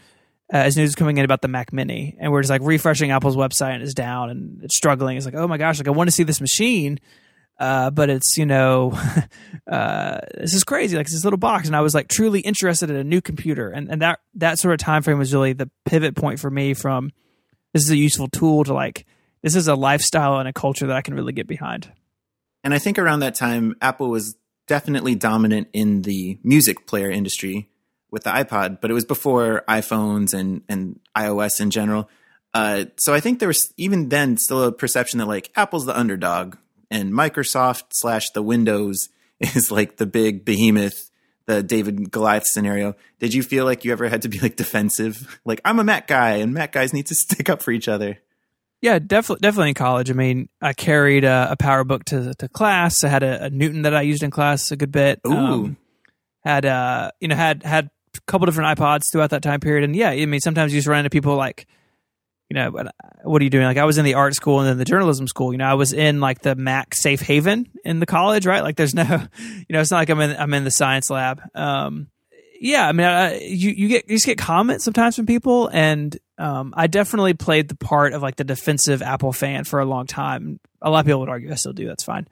Uh, 0.52 0.56
as 0.56 0.76
news 0.76 0.88
was 0.88 0.94
coming 0.96 1.18
in 1.18 1.24
about 1.24 1.42
the 1.42 1.48
Mac 1.48 1.72
Mini, 1.72 2.16
and 2.18 2.32
we're 2.32 2.40
just 2.40 2.50
like 2.50 2.62
refreshing 2.64 3.12
Apple's 3.12 3.36
website, 3.36 3.74
and 3.74 3.82
it's 3.82 3.94
down 3.94 4.30
and 4.30 4.64
it's 4.64 4.76
struggling. 4.76 5.16
It's 5.16 5.26
like, 5.26 5.36
oh 5.36 5.46
my 5.46 5.58
gosh, 5.58 5.78
like 5.78 5.86
I 5.86 5.92
want 5.92 6.08
to 6.08 6.12
see 6.12 6.24
this 6.24 6.40
machine, 6.40 6.98
uh, 7.60 7.90
but 7.90 8.08
it's 8.08 8.36
you 8.38 8.46
know 8.46 8.98
uh, 9.70 10.18
this 10.38 10.54
is 10.54 10.64
crazy 10.64 10.96
like 10.96 11.06
this 11.06 11.22
little 11.22 11.38
box 11.38 11.66
and 11.66 11.76
i 11.76 11.80
was 11.82 11.94
like 11.94 12.08
truly 12.08 12.40
interested 12.40 12.88
in 12.88 12.96
a 12.96 13.04
new 13.04 13.20
computer 13.20 13.68
and, 13.68 13.90
and 13.90 14.00
that 14.00 14.18
that 14.34 14.58
sort 14.58 14.72
of 14.72 14.78
time 14.78 15.02
frame 15.02 15.18
was 15.18 15.34
really 15.34 15.52
the 15.52 15.70
pivot 15.84 16.16
point 16.16 16.40
for 16.40 16.50
me 16.50 16.72
from 16.72 17.12
this 17.74 17.84
is 17.84 17.90
a 17.90 17.96
useful 17.96 18.28
tool 18.28 18.64
to 18.64 18.72
like 18.72 19.06
this 19.42 19.54
is 19.54 19.68
a 19.68 19.74
lifestyle 19.74 20.38
and 20.38 20.48
a 20.48 20.52
culture 20.52 20.86
that 20.86 20.96
i 20.96 21.02
can 21.02 21.14
really 21.14 21.32
get 21.32 21.46
behind 21.46 21.92
and 22.64 22.74
i 22.74 22.78
think 22.78 22.98
around 22.98 23.20
that 23.20 23.34
time 23.34 23.74
apple 23.80 24.08
was 24.08 24.36
definitely 24.66 25.14
dominant 25.14 25.68
in 25.72 26.02
the 26.02 26.38
music 26.42 26.86
player 26.86 27.10
industry 27.10 27.68
with 28.10 28.24
the 28.24 28.30
ipod 28.30 28.80
but 28.80 28.90
it 28.90 28.94
was 28.94 29.04
before 29.04 29.64
iphones 29.68 30.32
and 30.32 30.62
and 30.68 31.00
ios 31.16 31.60
in 31.60 31.70
general 31.70 32.08
uh, 32.52 32.86
so 32.96 33.14
I 33.14 33.20
think 33.20 33.38
there 33.38 33.48
was 33.48 33.72
even 33.76 34.08
then 34.08 34.36
still 34.36 34.64
a 34.64 34.72
perception 34.72 35.18
that 35.18 35.28
like 35.28 35.52
Apple's 35.54 35.86
the 35.86 35.98
underdog 35.98 36.56
and 36.90 37.12
Microsoft 37.12 37.84
slash 37.92 38.30
the 38.30 38.42
Windows 38.42 39.08
is 39.40 39.70
like 39.70 39.96
the 39.96 40.06
big 40.06 40.44
behemoth, 40.44 41.10
the 41.46 41.62
David 41.62 42.10
Goliath 42.10 42.46
scenario. 42.46 42.96
Did 43.18 43.34
you 43.34 43.42
feel 43.42 43.64
like 43.64 43.84
you 43.84 43.92
ever 43.92 44.08
had 44.08 44.22
to 44.22 44.28
be 44.28 44.40
like 44.40 44.56
defensive? 44.56 45.40
Like 45.44 45.60
I'm 45.64 45.78
a 45.78 45.84
Mac 45.84 46.08
guy, 46.08 46.36
and 46.36 46.52
Mac 46.52 46.72
guys 46.72 46.92
need 46.92 47.06
to 47.06 47.14
stick 47.16 47.48
up 47.48 47.62
for 47.62 47.70
each 47.70 47.88
other. 47.88 48.18
Yeah, 48.82 48.98
definitely, 48.98 49.40
definitely 49.42 49.68
in 49.70 49.74
college. 49.74 50.10
I 50.10 50.14
mean, 50.14 50.48
I 50.62 50.72
carried 50.72 51.24
a, 51.24 51.48
a 51.50 51.56
power 51.56 51.84
book 51.84 52.04
to 52.06 52.32
to 52.34 52.48
class. 52.48 53.04
I 53.04 53.08
had 53.08 53.22
a, 53.22 53.44
a, 53.44 53.50
Newton 53.50 53.82
that 53.82 53.94
I 53.94 54.02
used 54.02 54.22
in 54.22 54.30
class 54.30 54.70
a 54.70 54.76
good 54.76 54.90
bit. 54.90 55.20
Ooh, 55.26 55.32
um, 55.32 55.76
had 56.44 56.64
uh, 56.64 57.10
you 57.20 57.28
know, 57.28 57.36
had 57.36 57.62
had 57.62 57.90
a 58.16 58.20
couple 58.26 58.46
different 58.46 58.78
iPods 58.78 59.02
throughout 59.12 59.30
that 59.30 59.42
time 59.42 59.60
period, 59.60 59.84
and 59.84 59.94
yeah, 59.94 60.10
I 60.10 60.24
mean, 60.24 60.40
sometimes 60.40 60.72
you 60.72 60.78
just 60.78 60.88
run 60.88 61.00
into 61.00 61.10
people 61.10 61.36
like 61.36 61.66
you 62.50 62.56
know, 62.56 62.84
what 63.22 63.40
are 63.40 63.44
you 63.44 63.50
doing? 63.50 63.64
Like 63.64 63.76
I 63.76 63.84
was 63.84 63.96
in 63.96 64.04
the 64.04 64.14
art 64.14 64.34
school 64.34 64.58
and 64.58 64.68
then 64.68 64.76
the 64.76 64.84
journalism 64.84 65.28
school. 65.28 65.52
You 65.52 65.58
know, 65.58 65.66
I 65.66 65.74
was 65.74 65.92
in 65.92 66.18
like 66.18 66.40
the 66.40 66.56
Mac 66.56 66.96
safe 66.96 67.20
haven 67.20 67.70
in 67.84 68.00
the 68.00 68.06
college, 68.06 68.44
right? 68.44 68.64
Like 68.64 68.76
there's 68.76 68.92
no, 68.92 69.04
you 69.38 69.66
know, 69.70 69.80
it's 69.80 69.92
not 69.92 69.98
like 69.98 70.08
I'm 70.10 70.20
in 70.20 70.36
I'm 70.36 70.52
in 70.52 70.64
the 70.64 70.70
science 70.72 71.10
lab. 71.10 71.40
Um, 71.54 72.08
yeah, 72.60 72.88
I 72.88 72.92
mean, 72.92 73.06
I, 73.06 73.38
you 73.38 73.70
you 73.70 73.88
get 73.88 74.08
you 74.08 74.16
just 74.16 74.26
get 74.26 74.36
comments 74.36 74.84
sometimes 74.84 75.14
from 75.14 75.26
people, 75.26 75.68
and 75.68 76.16
um, 76.40 76.72
I 76.76 76.86
definitely 76.86 77.34
played 77.34 77.68
the 77.68 77.76
part 77.76 78.14
of 78.14 78.22
like 78.22 78.36
the 78.36 78.44
defensive 78.44 79.02
Apple 79.02 79.32
fan 79.32 79.64
for 79.64 79.78
a 79.78 79.84
long 79.84 80.06
time. 80.06 80.58
A 80.80 80.90
lot 80.90 81.00
of 81.00 81.06
people 81.06 81.20
would 81.20 81.28
argue 81.28 81.52
I 81.52 81.56
still 81.56 81.74
do. 81.74 81.86
That's 81.86 82.02
fine, 82.02 82.26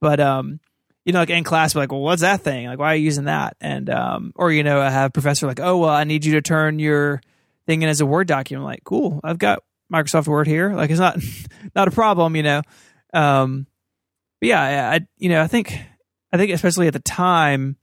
but 0.00 0.20
um, 0.20 0.60
you 1.04 1.12
know, 1.12 1.20
like 1.20 1.30
in 1.30 1.44
class, 1.44 1.74
like, 1.74 1.90
well, 1.90 2.00
what's 2.00 2.22
that 2.22 2.42
thing? 2.42 2.66
Like, 2.66 2.78
why 2.78 2.92
are 2.92 2.96
you 2.96 3.04
using 3.04 3.24
that? 3.24 3.56
And 3.60 3.88
um, 3.90 4.32
or 4.36 4.52
you 4.52 4.62
know, 4.62 4.80
I 4.80 4.90
have 4.90 5.12
professor 5.12 5.46
like, 5.46 5.60
oh, 5.60 5.78
well, 5.78 5.90
I 5.90 6.04
need 6.04 6.24
you 6.24 6.34
to 6.34 6.42
turn 6.42 6.78
your 6.78 7.20
thing 7.66 7.82
in 7.82 7.88
as 7.88 8.00
a 8.00 8.06
Word 8.06 8.26
document. 8.26 8.64
like, 8.64 8.84
cool, 8.84 9.20
I've 9.24 9.38
got 9.38 9.60
Microsoft 9.92 10.28
Word 10.28 10.46
here. 10.46 10.74
Like, 10.74 10.90
it's 10.90 11.00
not 11.00 11.18
not 11.74 11.88
a 11.88 11.90
problem, 11.92 12.36
you 12.36 12.42
know. 12.42 12.62
Um, 13.12 13.66
but 14.40 14.48
yeah, 14.48 14.90
I 14.92 15.00
you 15.16 15.30
know 15.30 15.42
I 15.42 15.46
think 15.46 15.78
I 16.32 16.36
think 16.36 16.52
especially 16.52 16.86
at 16.86 16.92
the 16.92 17.00
time, 17.00 17.76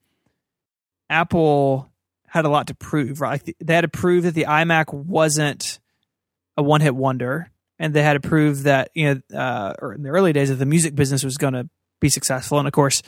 Apple 1.09 1.90
had 2.31 2.45
a 2.45 2.49
lot 2.49 2.67
to 2.67 2.73
prove. 2.73 3.19
Right, 3.19 3.41
they 3.59 3.75
had 3.75 3.81
to 3.81 3.89
prove 3.89 4.23
that 4.23 4.33
the 4.33 4.45
iMac 4.45 4.93
wasn't 4.93 5.79
a 6.55 6.63
one 6.63 6.81
hit 6.81 6.95
wonder, 6.95 7.51
and 7.77 7.93
they 7.93 8.03
had 8.03 8.13
to 8.13 8.21
prove 8.21 8.63
that 8.63 8.89
you 8.95 9.21
know, 9.31 9.37
uh, 9.37 9.73
or 9.79 9.93
in 9.93 10.01
the 10.01 10.09
early 10.09 10.31
days, 10.31 10.49
that 10.49 10.55
the 10.55 10.65
music 10.65 10.95
business 10.95 11.23
was 11.23 11.37
going 11.37 11.53
to 11.53 11.69
be 11.99 12.09
successful. 12.09 12.57
And 12.57 12.67
of 12.67 12.73
course, 12.73 13.03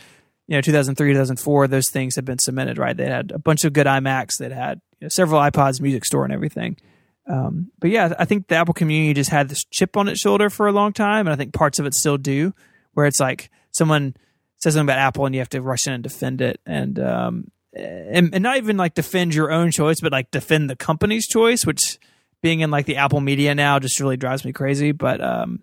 you 0.47 0.57
know, 0.57 0.61
2003, 0.61 1.13
2004, 1.13 1.67
those 1.69 1.89
things 1.89 2.15
had 2.15 2.25
been 2.25 2.37
cemented. 2.37 2.77
Right, 2.77 2.95
they 2.95 3.05
had 3.05 3.31
a 3.31 3.39
bunch 3.39 3.63
of 3.63 3.71
good 3.71 3.87
iMacs. 3.87 4.39
That 4.39 4.51
had 4.51 4.81
you 4.99 5.05
know, 5.05 5.09
several 5.09 5.39
iPods, 5.39 5.79
music 5.79 6.03
store, 6.03 6.25
and 6.25 6.33
everything. 6.33 6.77
Um, 7.25 7.71
but 7.79 7.89
yeah, 7.89 8.13
I 8.19 8.25
think 8.25 8.49
the 8.49 8.55
Apple 8.55 8.73
community 8.73 9.13
just 9.13 9.29
had 9.29 9.47
this 9.47 9.63
chip 9.71 9.95
on 9.95 10.09
its 10.09 10.19
shoulder 10.19 10.49
for 10.49 10.67
a 10.67 10.73
long 10.73 10.91
time, 10.91 11.27
and 11.27 11.33
I 11.33 11.37
think 11.37 11.53
parts 11.53 11.79
of 11.79 11.85
it 11.85 11.93
still 11.93 12.17
do, 12.17 12.53
where 12.93 13.05
it's 13.05 13.21
like 13.21 13.49
someone 13.71 14.17
says 14.57 14.73
something 14.73 14.85
about 14.85 14.99
Apple 14.99 15.25
and 15.25 15.33
you 15.33 15.39
have 15.39 15.49
to 15.49 15.61
rush 15.61 15.87
in 15.87 15.93
and 15.93 16.03
defend 16.03 16.41
it, 16.41 16.59
and 16.65 16.99
um, 16.99 17.51
and, 17.75 18.33
and 18.33 18.43
not 18.43 18.57
even 18.57 18.77
like 18.77 18.93
defend 18.93 19.33
your 19.33 19.51
own 19.51 19.71
choice, 19.71 19.99
but 20.01 20.11
like 20.11 20.31
defend 20.31 20.69
the 20.69 20.75
company's 20.75 21.27
choice, 21.27 21.65
which 21.65 21.99
being 22.41 22.59
in 22.59 22.71
like 22.71 22.85
the 22.85 22.97
Apple 22.97 23.21
media 23.21 23.55
now 23.55 23.79
just 23.79 23.99
really 23.99 24.17
drives 24.17 24.45
me 24.45 24.51
crazy. 24.51 24.91
But 24.91 25.21
um, 25.21 25.61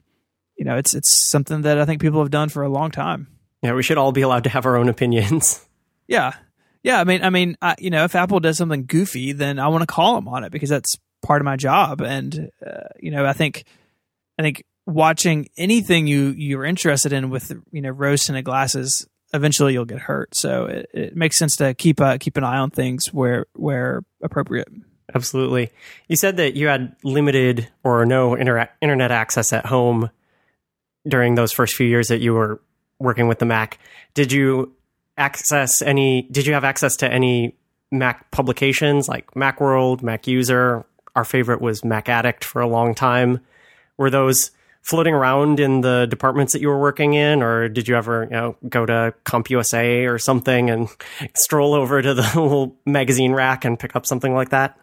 you 0.56 0.64
know, 0.64 0.76
it's 0.76 0.94
it's 0.94 1.30
something 1.30 1.62
that 1.62 1.78
I 1.78 1.84
think 1.84 2.00
people 2.00 2.20
have 2.20 2.30
done 2.30 2.48
for 2.48 2.62
a 2.62 2.68
long 2.68 2.90
time. 2.90 3.28
Yeah, 3.62 3.74
we 3.74 3.82
should 3.82 3.98
all 3.98 4.12
be 4.12 4.22
allowed 4.22 4.44
to 4.44 4.50
have 4.50 4.66
our 4.66 4.76
own 4.76 4.88
opinions. 4.88 5.64
Yeah, 6.08 6.32
yeah, 6.82 6.98
I 6.98 7.04
mean, 7.04 7.22
I 7.22 7.30
mean, 7.30 7.56
I, 7.60 7.76
you 7.78 7.90
know, 7.90 8.04
if 8.04 8.14
Apple 8.14 8.40
does 8.40 8.56
something 8.56 8.86
goofy, 8.86 9.32
then 9.32 9.58
I 9.58 9.68
want 9.68 9.82
to 9.82 9.86
call 9.86 10.14
them 10.14 10.28
on 10.28 10.44
it 10.44 10.50
because 10.50 10.70
that's 10.70 10.96
part 11.22 11.40
of 11.40 11.44
my 11.44 11.56
job. 11.56 12.00
And 12.00 12.50
uh, 12.66 12.88
you 12.98 13.10
know, 13.10 13.26
I 13.26 13.32
think, 13.32 13.64
I 14.38 14.42
think 14.42 14.64
watching 14.86 15.48
anything 15.58 16.06
you 16.06 16.34
you're 16.36 16.64
interested 16.64 17.12
in 17.12 17.30
with 17.30 17.52
you 17.70 17.82
know 17.82 17.90
rose 17.90 18.24
tinted 18.24 18.44
glasses, 18.44 19.06
eventually 19.32 19.72
you'll 19.72 19.84
get 19.84 20.00
hurt. 20.00 20.34
So 20.34 20.66
it, 20.66 20.90
it 20.92 21.16
makes 21.16 21.38
sense 21.38 21.56
to 21.56 21.74
keep 21.74 22.00
uh, 22.00 22.18
keep 22.18 22.36
an 22.36 22.44
eye 22.44 22.58
on 22.58 22.70
things 22.70 23.12
where 23.12 23.46
where 23.54 24.02
appropriate. 24.22 24.68
Absolutely. 25.14 25.70
You 26.08 26.16
said 26.16 26.36
that 26.36 26.54
you 26.54 26.68
had 26.68 26.94
limited 27.02 27.68
or 27.82 28.06
no 28.06 28.34
inter- 28.34 28.68
internet 28.80 29.10
access 29.10 29.52
at 29.52 29.66
home 29.66 30.10
during 31.06 31.34
those 31.34 31.52
first 31.52 31.74
few 31.74 31.86
years 31.86 32.08
that 32.08 32.20
you 32.20 32.34
were 32.34 32.60
working 32.98 33.26
with 33.26 33.38
the 33.38 33.46
Mac. 33.46 33.78
Did 34.14 34.30
you 34.30 34.72
access 35.16 35.82
any? 35.82 36.22
Did 36.30 36.46
you 36.46 36.54
have 36.54 36.64
access 36.64 36.96
to 36.96 37.12
any 37.12 37.56
Mac 37.90 38.30
publications 38.30 39.08
like 39.08 39.30
MacWorld, 39.32 40.02
Mac 40.02 40.26
User? 40.26 40.84
Our 41.16 41.24
favorite 41.24 41.60
was 41.60 41.84
Mac 41.84 42.08
Addict 42.08 42.44
for 42.44 42.62
a 42.62 42.68
long 42.68 42.94
time. 42.94 43.40
Were 43.96 44.10
those 44.10 44.52
floating 44.82 45.14
around 45.14 45.60
in 45.60 45.82
the 45.82 46.06
departments 46.08 46.52
that 46.52 46.60
you 46.60 46.68
were 46.68 46.80
working 46.80 47.14
in, 47.14 47.42
or 47.42 47.68
did 47.68 47.86
you 47.86 47.96
ever, 47.96 48.24
you 48.24 48.30
know, 48.30 48.56
go 48.68 48.86
to 48.86 49.14
CompUSA 49.24 50.10
or 50.10 50.18
something 50.18 50.70
and 50.70 50.88
stroll 51.34 51.74
over 51.74 52.00
to 52.00 52.14
the 52.14 52.22
little 52.34 52.76
magazine 52.86 53.32
rack 53.32 53.64
and 53.64 53.78
pick 53.78 53.94
up 53.94 54.06
something 54.06 54.34
like 54.34 54.50
that? 54.50 54.78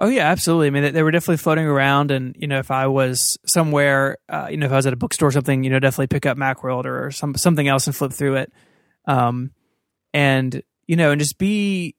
Oh 0.00 0.08
yeah, 0.08 0.28
absolutely. 0.28 0.68
I 0.68 0.70
mean, 0.70 0.92
they, 0.92 1.02
were 1.02 1.10
definitely 1.10 1.38
floating 1.38 1.66
around, 1.66 2.12
and 2.12 2.36
you 2.38 2.46
know, 2.46 2.60
if 2.60 2.70
I 2.70 2.86
was 2.86 3.36
somewhere, 3.44 4.18
uh, 4.28 4.46
you 4.48 4.56
know, 4.56 4.66
if 4.66 4.72
I 4.72 4.76
was 4.76 4.86
at 4.86 4.92
a 4.92 4.96
bookstore 4.96 5.30
or 5.30 5.32
something, 5.32 5.64
you 5.64 5.70
know, 5.70 5.80
definitely 5.80 6.06
pick 6.06 6.24
up 6.24 6.38
MacWorld 6.38 6.84
or 6.84 7.10
some 7.10 7.34
something 7.34 7.66
else 7.66 7.88
and 7.88 7.96
flip 7.96 8.12
through 8.12 8.36
it, 8.36 8.52
um, 9.06 9.50
and 10.14 10.62
you 10.86 10.94
know, 10.94 11.10
and 11.10 11.20
just 11.20 11.36
be 11.36 11.96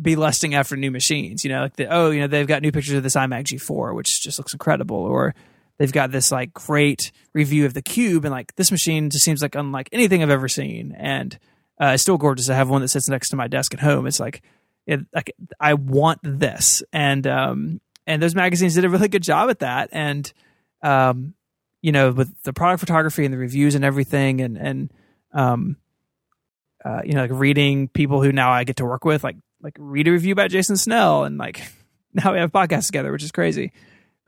be 0.00 0.16
lusting 0.16 0.54
after 0.54 0.78
new 0.78 0.90
machines. 0.90 1.44
You 1.44 1.50
know, 1.50 1.60
like 1.60 1.76
the 1.76 1.88
oh, 1.88 2.10
you 2.10 2.20
know, 2.20 2.26
they've 2.26 2.46
got 2.46 2.62
new 2.62 2.72
pictures 2.72 2.94
of 2.94 3.02
this 3.02 3.16
iMac 3.16 3.44
G4, 3.44 3.94
which 3.94 4.22
just 4.22 4.38
looks 4.38 4.54
incredible, 4.54 4.96
or 4.96 5.34
they've 5.78 5.92
got 5.92 6.10
this 6.10 6.30
like 6.32 6.52
great 6.52 7.12
review 7.32 7.66
of 7.66 7.74
the 7.74 7.82
Cube, 7.82 8.24
and 8.24 8.32
like 8.32 8.54
this 8.56 8.70
machine 8.70 9.10
just 9.10 9.24
seems 9.24 9.42
like 9.42 9.54
unlike 9.54 9.88
anything 9.92 10.22
I've 10.22 10.30
ever 10.30 10.48
seen, 10.48 10.94
and 10.96 11.38
uh, 11.80 11.92
it's 11.94 12.02
still 12.02 12.18
gorgeous. 12.18 12.48
I 12.48 12.54
have 12.54 12.68
one 12.68 12.82
that 12.82 12.88
sits 12.88 13.08
next 13.08 13.30
to 13.30 13.36
my 13.36 13.48
desk 13.48 13.74
at 13.74 13.80
home. 13.80 14.06
It's 14.06 14.20
like 14.20 14.42
it, 14.86 15.00
like 15.14 15.34
I 15.60 15.74
want 15.74 16.20
this, 16.22 16.82
and 16.92 17.26
um, 17.26 17.80
and 18.06 18.22
those 18.22 18.34
magazines 18.34 18.74
did 18.74 18.84
a 18.84 18.88
really 18.88 19.08
good 19.08 19.22
job 19.22 19.50
at 19.50 19.60
that, 19.60 19.88
and 19.92 20.32
um, 20.82 21.34
you 21.80 21.92
know, 21.92 22.12
with 22.12 22.42
the 22.42 22.52
product 22.52 22.80
photography 22.80 23.24
and 23.24 23.32
the 23.32 23.38
reviews 23.38 23.74
and 23.74 23.84
everything, 23.84 24.40
and 24.40 24.56
and 24.56 24.92
um, 25.32 25.76
uh, 26.84 27.00
you 27.04 27.12
know, 27.12 27.22
like 27.22 27.30
reading 27.32 27.88
people 27.88 28.22
who 28.22 28.32
now 28.32 28.50
I 28.50 28.64
get 28.64 28.76
to 28.76 28.84
work 28.84 29.04
with, 29.04 29.24
like 29.24 29.36
like 29.60 29.76
read 29.78 30.08
a 30.08 30.12
review 30.12 30.32
about 30.32 30.50
Jason 30.50 30.76
Snell, 30.76 31.24
and 31.24 31.38
like 31.38 31.62
now 32.12 32.32
we 32.32 32.38
have 32.38 32.52
podcasts 32.52 32.86
together, 32.86 33.12
which 33.12 33.22
is 33.22 33.32
crazy. 33.32 33.72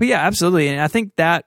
But 0.05 0.09
yeah, 0.09 0.27
absolutely, 0.27 0.69
and 0.69 0.83
I 0.83 0.88
think 0.88 1.17
that 1.17 1.47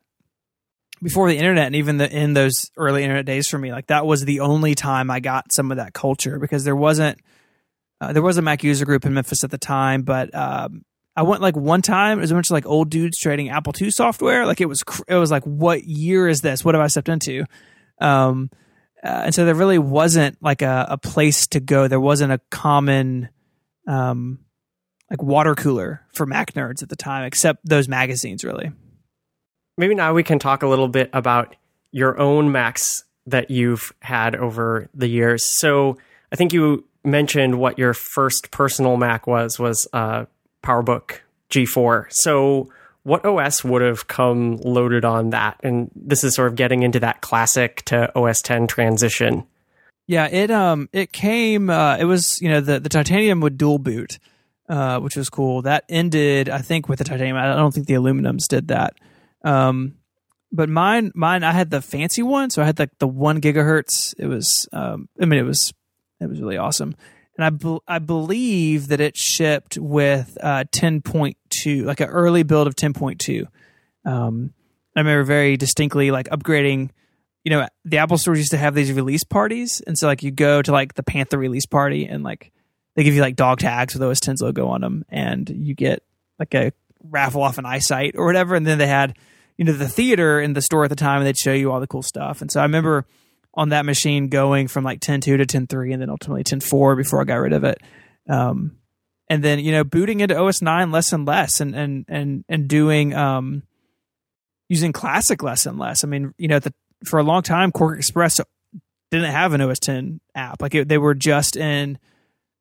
before 1.03 1.29
the 1.29 1.37
internet 1.37 1.67
and 1.67 1.75
even 1.75 1.97
the, 1.97 2.11
in 2.11 2.33
those 2.33 2.71
early 2.75 3.03
internet 3.03 3.27
days 3.27 3.47
for 3.47 3.59
me, 3.59 3.71
like 3.71 3.85
that 3.85 4.07
was 4.07 4.25
the 4.25 4.39
only 4.39 4.73
time 4.73 5.11
I 5.11 5.19
got 5.19 5.53
some 5.53 5.69
of 5.69 5.77
that 5.77 5.93
culture 5.93 6.39
because 6.39 6.63
there 6.63 6.75
wasn't 6.75 7.19
uh, 8.01 8.13
there 8.13 8.23
was 8.23 8.39
a 8.39 8.41
Mac 8.41 8.63
user 8.63 8.83
group 8.83 9.05
in 9.05 9.13
Memphis 9.13 9.43
at 9.43 9.51
the 9.51 9.59
time, 9.59 10.01
but 10.01 10.33
um, 10.33 10.83
I 11.15 11.21
went 11.21 11.43
like 11.43 11.55
one 11.55 11.83
time. 11.83 12.17
It 12.17 12.21
was 12.21 12.31
a 12.31 12.33
bunch 12.33 12.47
of 12.47 12.53
like 12.53 12.65
old 12.65 12.89
dudes 12.89 13.19
trading 13.19 13.49
Apple 13.49 13.73
II 13.79 13.91
software. 13.91 14.47
Like 14.47 14.59
it 14.59 14.65
was, 14.65 14.83
it 15.07 15.13
was 15.13 15.29
like, 15.29 15.43
what 15.43 15.83
year 15.83 16.27
is 16.27 16.41
this? 16.41 16.65
What 16.65 16.73
have 16.73 16.83
I 16.83 16.87
stepped 16.87 17.09
into? 17.09 17.45
Um, 18.01 18.49
uh, 19.03 19.25
and 19.25 19.35
so 19.35 19.45
there 19.45 19.53
really 19.53 19.77
wasn't 19.77 20.41
like 20.41 20.63
a, 20.63 20.87
a, 20.89 20.97
place 20.97 21.45
to 21.49 21.59
go. 21.59 21.87
There 21.87 21.99
wasn't 21.99 22.31
a 22.31 22.41
common, 22.49 23.29
um, 23.87 24.39
like 25.09 25.21
water 25.21 25.55
cooler 25.55 26.01
for 26.13 26.25
Mac 26.25 26.53
nerds 26.53 26.83
at 26.83 26.89
the 26.89 26.95
time, 26.95 27.23
except 27.25 27.67
those 27.67 27.87
magazines. 27.87 28.43
Really. 28.43 28.71
Maybe 29.77 29.95
now 29.95 30.13
we 30.13 30.23
can 30.23 30.39
talk 30.39 30.63
a 30.63 30.67
little 30.67 30.87
bit 30.87 31.09
about 31.13 31.55
your 31.91 32.19
own 32.19 32.51
Macs 32.51 33.03
that 33.27 33.51
you've 33.51 33.93
had 34.01 34.35
over 34.35 34.89
the 34.93 35.07
years. 35.07 35.45
So 35.45 35.97
I 36.31 36.35
think 36.35 36.53
you 36.53 36.85
mentioned 37.03 37.59
what 37.59 37.77
your 37.77 37.93
first 37.93 38.51
personal 38.51 38.97
Mac 38.97 39.27
was 39.27 39.59
was 39.59 39.87
uh, 39.93 40.25
PowerBook 40.63 41.19
G4. 41.49 42.07
So 42.09 42.71
what 43.03 43.25
OS 43.25 43.63
would 43.63 43.81
have 43.81 44.07
come 44.07 44.57
loaded 44.57 45.05
on 45.05 45.29
that? 45.29 45.59
And 45.63 45.89
this 45.95 46.23
is 46.23 46.35
sort 46.35 46.49
of 46.49 46.55
getting 46.55 46.83
into 46.83 46.99
that 46.99 47.21
classic 47.21 47.83
to 47.85 48.11
OS 48.17 48.41
10 48.41 48.67
transition. 48.67 49.45
Yeah, 50.07 50.27
it 50.27 50.49
um 50.51 50.87
it 50.93 51.11
came 51.11 51.69
uh, 51.69 51.97
it 51.97 52.05
was 52.05 52.41
you 52.41 52.47
know 52.47 52.61
the 52.61 52.79
the 52.79 52.87
titanium 52.87 53.41
would 53.41 53.57
dual 53.57 53.77
boot, 53.77 54.19
uh, 54.69 54.99
which 54.99 55.15
was 55.15 55.29
cool. 55.29 55.61
That 55.63 55.85
ended 55.89 56.49
I 56.49 56.59
think 56.59 56.89
with 56.89 56.99
the 56.99 57.05
titanium. 57.05 57.37
I 57.37 57.55
don't 57.55 57.73
think 57.73 57.87
the 57.87 57.95
aluminums 57.95 58.47
did 58.47 58.69
that. 58.69 58.93
Um, 59.43 59.95
but 60.51 60.69
mine 60.69 61.11
mine 61.15 61.43
I 61.43 61.51
had 61.51 61.69
the 61.69 61.81
fancy 61.81 62.23
one, 62.23 62.49
so 62.49 62.61
I 62.61 62.65
had 62.65 62.79
like 62.79 62.97
the 62.99 63.07
one 63.07 63.41
gigahertz. 63.41 64.13
It 64.17 64.27
was 64.27 64.67
um 64.73 65.09
I 65.21 65.25
mean 65.25 65.39
it 65.39 65.43
was 65.43 65.73
it 66.19 66.27
was 66.27 66.41
really 66.41 66.57
awesome. 66.57 66.95
And 67.37 67.45
I, 67.45 67.49
be- 67.51 67.79
I 67.87 67.99
believe 67.99 68.87
that 68.87 68.99
it 68.99 69.15
shipped 69.15 69.77
with 69.77 70.37
uh, 70.41 70.63
10.2, 70.71 71.85
like 71.85 71.99
an 71.99 72.09
early 72.09 72.41
build 72.41 72.65
of 72.65 72.75
10.2. 72.75 73.45
Um, 74.05 74.53
I 74.95 75.01
remember 75.01 75.23
very 75.23 75.57
distinctly 75.57 76.09
like 76.09 76.27
upgrading. 76.29 76.89
You 77.43 77.51
know, 77.51 77.67
the 77.85 77.97
Apple 77.97 78.17
stores 78.17 78.39
used 78.39 78.51
to 78.51 78.57
have 78.57 78.73
these 78.73 78.91
release 78.91 79.23
parties, 79.23 79.81
and 79.85 79.97
so 79.97 80.07
like 80.07 80.23
you 80.23 80.31
go 80.31 80.61
to 80.63 80.71
like 80.71 80.95
the 80.95 81.03
Panther 81.03 81.37
release 81.37 81.67
party, 81.67 82.07
and 82.07 82.23
like 82.23 82.51
they 82.97 83.03
give 83.03 83.13
you 83.13 83.21
like 83.21 83.35
dog 83.35 83.59
tags 83.59 83.93
with 83.93 84.03
OS 84.03 84.19
10's 84.19 84.41
logo 84.41 84.67
on 84.67 84.81
them, 84.81 85.05
and 85.07 85.47
you 85.49 85.75
get 85.75 86.03
like 86.39 86.53
a 86.55 86.73
raffle 87.03 87.43
off 87.43 87.59
an 87.59 87.63
iSight 87.63 88.15
or 88.15 88.25
whatever. 88.25 88.55
And 88.55 88.65
then 88.65 88.79
they 88.79 88.87
had 88.87 89.15
you 89.55 89.63
know 89.63 89.71
the 89.71 89.87
theater 89.87 90.41
in 90.41 90.53
the 90.53 90.61
store 90.61 90.83
at 90.83 90.89
the 90.89 90.95
time, 90.95 91.19
and 91.19 91.27
they'd 91.27 91.37
show 91.37 91.53
you 91.53 91.71
all 91.71 91.79
the 91.79 91.87
cool 91.87 92.01
stuff. 92.01 92.41
And 92.41 92.51
so 92.51 92.59
I 92.59 92.63
remember 92.63 93.05
on 93.53 93.69
that 93.69 93.85
machine 93.85 94.29
going 94.29 94.67
from 94.67 94.83
like 94.83 94.99
10.2 94.99 95.21
to 95.21 95.37
10.3 95.37 95.91
and 95.91 96.01
then 96.01 96.11
ultimately 96.11 96.43
10.4 96.43 96.95
before 96.95 97.19
I 97.19 97.23
got 97.23 97.35
rid 97.37 97.53
of 97.53 97.63
it. 97.63 97.81
Um, 98.29 98.77
and 99.29 99.43
then, 99.43 99.59
you 99.59 99.71
know, 99.71 99.83
booting 99.83 100.19
into 100.19 100.37
OS 100.37 100.61
9 100.61 100.91
less 100.91 101.11
and 101.11 101.25
less 101.25 101.59
and, 101.59 101.75
and, 101.75 102.05
and, 102.07 102.45
and 102.47 102.67
doing, 102.67 103.15
um, 103.15 103.63
using 104.69 104.93
classic 104.93 105.41
less 105.41 105.65
and 105.65 105.79
less. 105.79 106.03
I 106.03 106.07
mean, 106.07 106.35
you 106.37 106.47
know, 106.47 106.59
the, 106.59 106.71
for 107.03 107.19
a 107.19 107.23
long 107.23 107.41
time, 107.41 107.71
Quark 107.71 107.97
Express 107.97 108.39
didn't 109.09 109.31
have 109.31 109.53
an 109.53 109.61
OS 109.61 109.79
10 109.79 110.21
app. 110.35 110.61
Like 110.61 110.75
it, 110.75 110.87
they 110.87 110.99
were 110.99 111.15
just 111.15 111.57
in, 111.57 111.97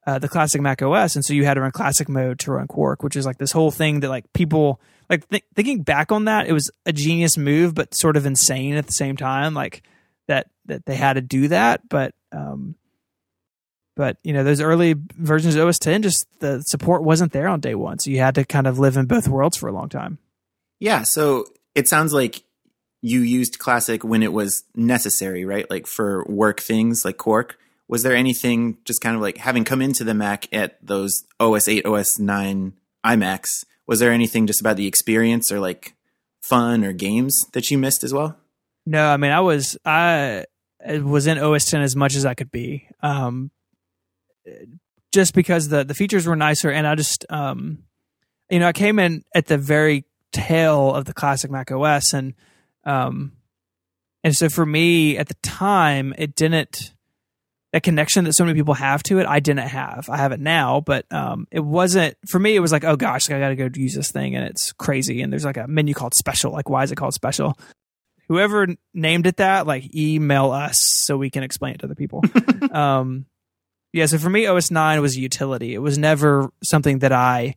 uh, 0.06 0.18
the 0.18 0.28
classic 0.28 0.60
Mac 0.60 0.82
OS. 0.82 1.16
And 1.16 1.24
so 1.24 1.34
you 1.34 1.44
had 1.44 1.54
to 1.54 1.60
run 1.60 1.72
classic 1.72 2.08
mode 2.08 2.38
to 2.40 2.52
run 2.52 2.68
Quark, 2.68 3.02
which 3.02 3.16
is 3.16 3.26
like 3.26 3.38
this 3.38 3.52
whole 3.52 3.70
thing 3.70 4.00
that 4.00 4.08
like 4.08 4.32
people 4.32 4.80
like 5.10 5.28
th- 5.28 5.44
thinking 5.54 5.82
back 5.82 6.12
on 6.12 6.24
that, 6.26 6.46
it 6.46 6.52
was 6.52 6.70
a 6.84 6.92
genius 6.92 7.36
move, 7.36 7.74
but 7.74 7.94
sort 7.94 8.16
of 8.16 8.26
insane 8.26 8.76
at 8.76 8.86
the 8.86 8.92
same 8.92 9.16
time. 9.16 9.54
Like, 9.54 9.82
that 10.26 10.48
that 10.66 10.86
they 10.86 10.96
had 10.96 11.14
to 11.14 11.20
do 11.20 11.48
that, 11.48 11.88
but 11.88 12.14
um, 12.32 12.74
but 13.94 14.18
you 14.22 14.32
know 14.32 14.44
those 14.44 14.60
early 14.60 14.94
versions 15.16 15.54
of 15.54 15.66
OS 15.66 15.78
10 15.78 16.02
just 16.02 16.26
the 16.40 16.60
support 16.62 17.02
wasn't 17.02 17.32
there 17.32 17.48
on 17.48 17.60
day 17.60 17.74
one, 17.74 17.98
so 17.98 18.10
you 18.10 18.18
had 18.18 18.34
to 18.34 18.44
kind 18.44 18.66
of 18.66 18.78
live 18.78 18.96
in 18.96 19.06
both 19.06 19.28
worlds 19.28 19.56
for 19.56 19.68
a 19.68 19.72
long 19.72 19.88
time. 19.88 20.18
Yeah, 20.78 21.02
so 21.02 21.46
it 21.74 21.88
sounds 21.88 22.12
like 22.12 22.42
you 23.02 23.20
used 23.20 23.58
Classic 23.58 24.02
when 24.02 24.22
it 24.22 24.32
was 24.32 24.64
necessary, 24.74 25.44
right? 25.44 25.68
Like 25.70 25.86
for 25.86 26.24
work 26.28 26.60
things 26.60 27.02
like 27.04 27.16
Quark. 27.16 27.58
Was 27.88 28.03
there 28.03 28.16
anything 28.16 28.79
just 28.85 29.01
kind 29.01 29.14
of 29.14 29.22
like 29.22 29.38
having 29.38 29.64
come 29.64 29.81
into 29.81 30.03
the 30.03 30.14
Mac 30.14 30.53
at 30.53 30.85
those 30.85 31.25
OS 31.38 31.68
8, 31.68 31.87
OS 31.87 32.18
9 32.18 32.72
iMacs? 33.05 33.64
Was 33.87 34.01
there 34.01 34.11
anything 34.11 34.46
just 34.46 34.61
about 34.61 34.77
the 34.77 34.87
experience 34.87 35.53
or 35.53 35.61
like 35.61 35.94
fun 36.42 36.85
or 36.85 36.92
games 36.92 37.44
that 37.53 37.70
you 37.70 37.79
missed 37.79 38.03
as 38.03 38.12
well? 38.12 38.37
No, 38.85 39.09
I 39.09 39.16
mean 39.16 39.33
I 39.33 39.40
was 39.40 39.77
I 39.85 40.46
was 40.85 41.27
in 41.27 41.38
OS 41.38 41.64
10 41.66 41.83
as 41.83 41.96
much 41.96 42.14
as 42.14 42.25
I 42.25 42.35
could 42.35 42.51
be. 42.51 42.88
Um, 43.03 43.51
just 45.12 45.35
because 45.35 45.68
the 45.68 45.85
the 45.85 45.94
features 45.94 46.27
were 46.27 46.37
nicer, 46.37 46.70
and 46.70 46.87
I 46.87 46.94
just 46.94 47.25
um, 47.31 47.85
you 48.51 48.59
know 48.59 48.68
I 48.68 48.72
came 48.72 48.99
in 48.99 49.25
at 49.35 49.46
the 49.46 49.59
very 49.59 50.05
tail 50.33 50.94
of 50.94 51.05
the 51.05 51.14
classic 51.14 51.51
Mac 51.51 51.72
OS, 51.72 52.12
and 52.12 52.35
um, 52.85 53.33
and 54.22 54.37
so 54.37 54.49
for 54.49 54.66
me 54.66 55.16
at 55.16 55.29
the 55.29 55.37
time 55.42 56.14
it 56.18 56.35
didn't 56.35 56.92
that 57.76 57.82
connection 57.82 58.24
that 58.24 58.32
so 58.32 58.44
many 58.44 58.58
people 58.58 58.74
have 58.74 59.02
to 59.04 59.18
it. 59.18 59.26
I 59.26 59.40
didn't 59.40 59.68
have. 59.68 60.08
I 60.10 60.16
have 60.16 60.32
it 60.32 60.40
now, 60.40 60.80
but 60.80 61.04
um, 61.12 61.46
it 61.50 61.60
wasn't 61.60 62.16
for 62.26 62.38
me. 62.38 62.56
It 62.56 62.60
was 62.60 62.72
like, 62.72 62.84
oh 62.84 62.96
gosh, 62.96 63.30
I 63.30 63.38
got 63.38 63.50
to 63.50 63.56
go 63.56 63.68
use 63.74 63.94
this 63.94 64.10
thing, 64.10 64.34
and 64.34 64.44
it's 64.46 64.72
crazy. 64.72 65.22
And 65.22 65.32
there's 65.32 65.44
like 65.44 65.58
a 65.58 65.68
menu 65.68 65.94
called 65.94 66.14
special. 66.14 66.52
Like, 66.52 66.68
why 66.68 66.82
is 66.82 66.90
it 66.90 66.96
called 66.96 67.14
special? 67.14 67.56
whoever 68.28 68.66
named 68.92 69.26
it 69.26 69.36
that, 69.36 69.66
like 69.66 69.94
email 69.94 70.50
us 70.50 70.78
so 70.80 71.16
we 71.16 71.30
can 71.30 71.42
explain 71.42 71.74
it 71.74 71.80
to 71.80 71.86
other 71.86 71.94
people. 71.94 72.22
um, 72.72 73.26
yeah, 73.92 74.06
so 74.06 74.18
for 74.18 74.28
me, 74.28 74.46
OS 74.46 74.70
9 74.70 75.00
was 75.00 75.16
a 75.16 75.20
utility. 75.20 75.74
It 75.74 75.78
was 75.78 75.96
never 75.96 76.50
something 76.62 77.00
that 77.00 77.12
I, 77.12 77.54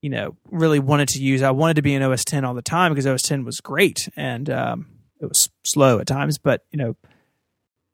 you 0.00 0.10
know, 0.10 0.36
really 0.50 0.78
wanted 0.78 1.08
to 1.08 1.22
use. 1.22 1.42
I 1.42 1.50
wanted 1.50 1.74
to 1.74 1.82
be 1.82 1.94
in 1.94 2.02
OS 2.02 2.24
10 2.24 2.44
all 2.44 2.54
the 2.54 2.62
time 2.62 2.92
because 2.92 3.06
OS 3.06 3.22
10 3.22 3.44
was 3.44 3.60
great 3.60 4.08
and 4.16 4.48
um, 4.50 4.86
it 5.20 5.26
was 5.26 5.48
slow 5.64 5.98
at 5.98 6.06
times. 6.06 6.38
But, 6.38 6.64
you 6.70 6.78
know, 6.78 6.96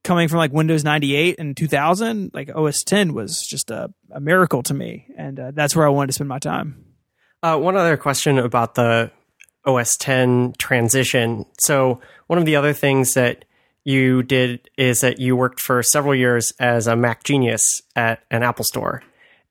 coming 0.04 0.28
from 0.28 0.38
like 0.38 0.52
Windows 0.52 0.84
98 0.84 1.40
and 1.40 1.56
2000, 1.56 2.30
like 2.32 2.50
OS 2.54 2.84
10 2.84 3.14
was 3.14 3.44
just 3.44 3.70
a, 3.70 3.92
a 4.12 4.20
miracle 4.20 4.62
to 4.62 4.74
me. 4.74 5.06
And 5.16 5.40
uh, 5.40 5.50
that's 5.52 5.74
where 5.74 5.86
I 5.86 5.88
wanted 5.88 6.08
to 6.08 6.12
spend 6.12 6.28
my 6.28 6.38
time. 6.38 6.84
Uh, 7.42 7.58
one 7.58 7.76
other 7.76 7.96
question 7.96 8.38
about 8.38 8.74
the 8.74 9.10
OS 9.66 9.96
10 9.96 10.54
transition. 10.58 11.46
So, 11.58 12.00
one 12.26 12.38
of 12.38 12.44
the 12.44 12.56
other 12.56 12.72
things 12.72 13.14
that 13.14 13.44
you 13.84 14.22
did 14.22 14.70
is 14.78 15.00
that 15.00 15.20
you 15.20 15.36
worked 15.36 15.60
for 15.60 15.82
several 15.82 16.14
years 16.14 16.52
as 16.58 16.86
a 16.86 16.96
Mac 16.96 17.22
genius 17.24 17.82
at 17.94 18.22
an 18.30 18.42
Apple 18.42 18.64
store. 18.64 19.02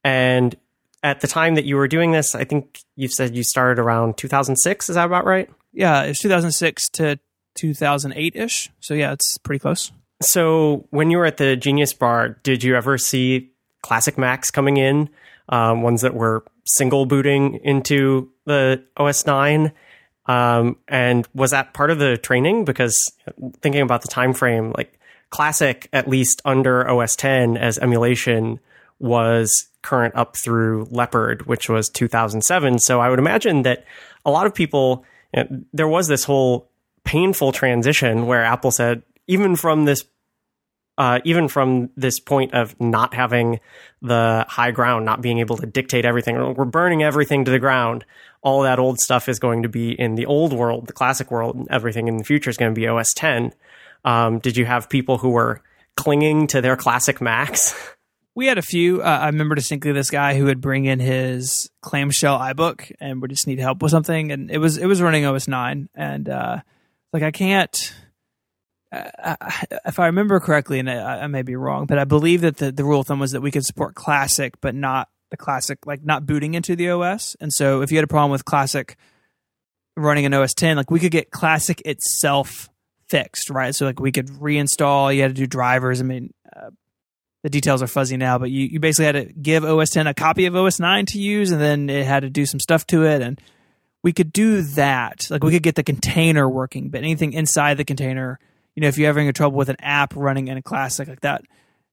And 0.03 0.55
at 1.03 1.21
the 1.21 1.27
time 1.27 1.55
that 1.55 1.65
you 1.65 1.75
were 1.75 1.87
doing 1.87 2.11
this, 2.11 2.33
I 2.33 2.45
think 2.45 2.79
you 2.95 3.07
said 3.07 3.35
you 3.35 3.43
started 3.43 3.79
around 3.79 4.17
2006. 4.17 4.89
Is 4.89 4.95
that 4.95 5.05
about 5.05 5.25
right? 5.25 5.49
Yeah, 5.71 6.03
it's 6.03 6.19
2006 6.19 6.89
to 6.89 7.19
2008 7.55 8.35
ish. 8.35 8.71
So, 8.79 8.93
yeah, 8.93 9.13
it's 9.13 9.37
pretty 9.37 9.59
close. 9.59 9.91
So, 10.23 10.87
when 10.89 11.11
you 11.11 11.17
were 11.17 11.25
at 11.25 11.37
the 11.37 11.55
Genius 11.55 11.93
Bar, 11.93 12.37
did 12.43 12.63
you 12.63 12.75
ever 12.75 12.97
see 12.97 13.51
classic 13.81 14.17
Macs 14.17 14.51
coming 14.51 14.77
in, 14.77 15.09
um, 15.49 15.81
ones 15.81 16.01
that 16.01 16.13
were 16.13 16.43
single 16.65 17.05
booting 17.05 17.55
into 17.63 18.31
the 18.45 18.83
OS 18.97 19.25
9? 19.25 19.71
Um, 20.25 20.77
and 20.87 21.27
was 21.33 21.51
that 21.51 21.73
part 21.73 21.91
of 21.91 21.99
the 21.99 22.17
training? 22.17 22.65
Because 22.65 22.95
thinking 23.61 23.81
about 23.81 24.01
the 24.01 24.07
time 24.07 24.33
frame, 24.33 24.71
like 24.75 24.97
classic, 25.29 25.89
at 25.91 26.07
least 26.07 26.41
under 26.45 26.89
OS 26.89 27.15
10 27.15 27.57
as 27.57 27.77
emulation, 27.77 28.59
was 28.99 29.67
current 29.81 30.15
up 30.15 30.37
through 30.37 30.87
Leopard, 30.89 31.45
which 31.45 31.69
was 31.69 31.89
2007. 31.89 32.79
So 32.79 33.01
I 33.01 33.09
would 33.09 33.19
imagine 33.19 33.63
that 33.63 33.85
a 34.25 34.31
lot 34.31 34.45
of 34.45 34.55
people, 34.55 35.03
you 35.33 35.43
know, 35.43 35.63
there 35.73 35.87
was 35.87 36.07
this 36.07 36.23
whole 36.23 36.69
painful 37.03 37.51
transition 37.51 38.25
where 38.25 38.43
Apple 38.43 38.71
said, 38.71 39.03
even 39.27 39.55
from 39.55 39.85
this 39.85 40.05
uh, 40.97 41.19
even 41.23 41.47
from 41.47 41.89
this 41.95 42.19
point 42.19 42.53
of 42.53 42.79
not 42.79 43.13
having 43.13 43.59
the 44.01 44.45
high 44.47 44.71
ground, 44.71 45.05
not 45.05 45.21
being 45.21 45.39
able 45.39 45.57
to 45.57 45.65
dictate 45.65 46.05
everything, 46.05 46.35
we're 46.55 46.65
burning 46.65 47.01
everything 47.01 47.45
to 47.45 47.51
the 47.51 47.59
ground. 47.59 48.05
All 48.41 48.63
that 48.63 48.79
old 48.79 48.99
stuff 48.99 49.29
is 49.29 49.39
going 49.39 49.63
to 49.63 49.69
be 49.69 49.91
in 49.91 50.15
the 50.15 50.25
old 50.25 50.53
world, 50.53 50.87
the 50.87 50.93
classic 50.93 51.31
world, 51.31 51.55
and 51.55 51.67
everything 51.71 52.07
in 52.07 52.17
the 52.17 52.23
future 52.23 52.49
is 52.49 52.57
going 52.57 52.73
to 52.73 52.79
be 52.79 52.87
OS 52.87 53.13
10. 53.13 53.53
Um, 54.05 54.39
did 54.39 54.57
you 54.57 54.65
have 54.65 54.89
people 54.89 55.17
who 55.17 55.29
were 55.29 55.61
clinging 55.95 56.47
to 56.47 56.61
their 56.61 56.75
classic 56.75 57.21
Macs? 57.21 57.73
We 58.35 58.47
had 58.47 58.57
a 58.57 58.63
few. 58.63 58.99
Uh, 59.03 59.19
I 59.21 59.27
remember 59.27 59.53
distinctly 59.53 59.91
this 59.91 60.09
guy 60.09 60.35
who 60.35 60.45
would 60.45 60.59
bring 60.59 60.85
in 60.85 60.99
his 60.99 61.69
clamshell 61.81 62.39
iBook 62.39 62.91
and 62.99 63.21
would 63.21 63.29
just 63.29 63.45
need 63.45 63.59
help 63.59 63.83
with 63.83 63.91
something, 63.91 64.31
and 64.31 64.49
it 64.49 64.57
was 64.57 64.79
it 64.79 64.87
was 64.87 65.03
running 65.03 65.23
OS 65.23 65.47
nine, 65.47 65.87
and 65.93 66.27
uh, 66.27 66.61
like 67.11 67.21
I 67.21 67.29
can't 67.29 67.93
if 68.93 69.99
I 69.99 70.07
remember 70.07 70.39
correctly, 70.39 70.79
and 70.79 70.89
I, 70.89 71.21
I, 71.23 71.27
may 71.27 71.41
be 71.41 71.55
wrong, 71.55 71.85
but 71.85 71.97
I 71.97 72.03
believe 72.03 72.41
that 72.41 72.57
the, 72.57 72.71
the 72.71 72.83
rule 72.83 72.99
of 72.99 73.07
thumb 73.07 73.19
was 73.19 73.31
that 73.31 73.41
we 73.41 73.51
could 73.51 73.65
support 73.65 73.95
Classic, 73.95 74.53
but 74.61 74.75
not 74.75 75.09
the 75.31 75.37
Classic, 75.37 75.79
like 75.85 76.03
not 76.03 76.25
booting 76.25 76.53
into 76.53 76.75
the 76.75 76.89
OS. 76.91 77.35
And 77.39 77.51
so 77.51 77.81
if 77.81 77.91
you 77.91 77.97
had 77.97 78.03
a 78.03 78.07
problem 78.07 78.31
with 78.31 78.45
Classic 78.45 78.95
running 79.97 80.25
an 80.25 80.33
OS 80.33 80.53
10, 80.53 80.77
like 80.77 80.91
we 80.91 80.99
could 80.99 81.11
get 81.11 81.31
Classic 81.31 81.81
itself 81.85 82.69
fixed, 83.09 83.49
right? 83.49 83.73
So 83.73 83.85
like 83.85 83.99
we 83.99 84.11
could 84.11 84.27
reinstall, 84.27 85.13
you 85.13 85.21
had 85.21 85.29
to 85.29 85.41
do 85.41 85.47
drivers. 85.47 85.99
I 85.99 86.03
mean, 86.03 86.33
uh, 86.55 86.69
the 87.41 87.49
details 87.49 87.81
are 87.81 87.87
fuzzy 87.87 88.17
now, 88.17 88.37
but 88.37 88.51
you, 88.51 88.67
you 88.67 88.79
basically 88.79 89.05
had 89.05 89.15
to 89.15 89.33
give 89.33 89.65
OS 89.65 89.89
10 89.89 90.07
a 90.07 90.13
copy 90.13 90.45
of 90.45 90.55
OS 90.55 90.79
9 90.79 91.07
to 91.07 91.19
use, 91.19 91.51
and 91.51 91.59
then 91.59 91.89
it 91.89 92.05
had 92.05 92.21
to 92.21 92.29
do 92.29 92.45
some 92.45 92.59
stuff 92.59 92.85
to 92.87 93.05
it. 93.05 93.21
And 93.21 93.41
we 94.03 94.13
could 94.13 94.31
do 94.31 94.61
that. 94.61 95.25
Like 95.29 95.43
we 95.43 95.51
could 95.51 95.63
get 95.63 95.75
the 95.75 95.83
container 95.83 96.47
working, 96.47 96.89
but 96.89 96.99
anything 96.99 97.33
inside 97.33 97.77
the 97.77 97.85
container– 97.85 98.39
you 98.75 98.81
know, 98.81 98.87
if 98.87 98.97
you're 98.97 99.07
having 99.07 99.27
a 99.27 99.33
trouble 99.33 99.57
with 99.57 99.69
an 99.69 99.77
app 99.79 100.15
running 100.15 100.47
in 100.47 100.57
a 100.57 100.61
classic 100.61 101.07
like 101.07 101.21
that, 101.21 101.43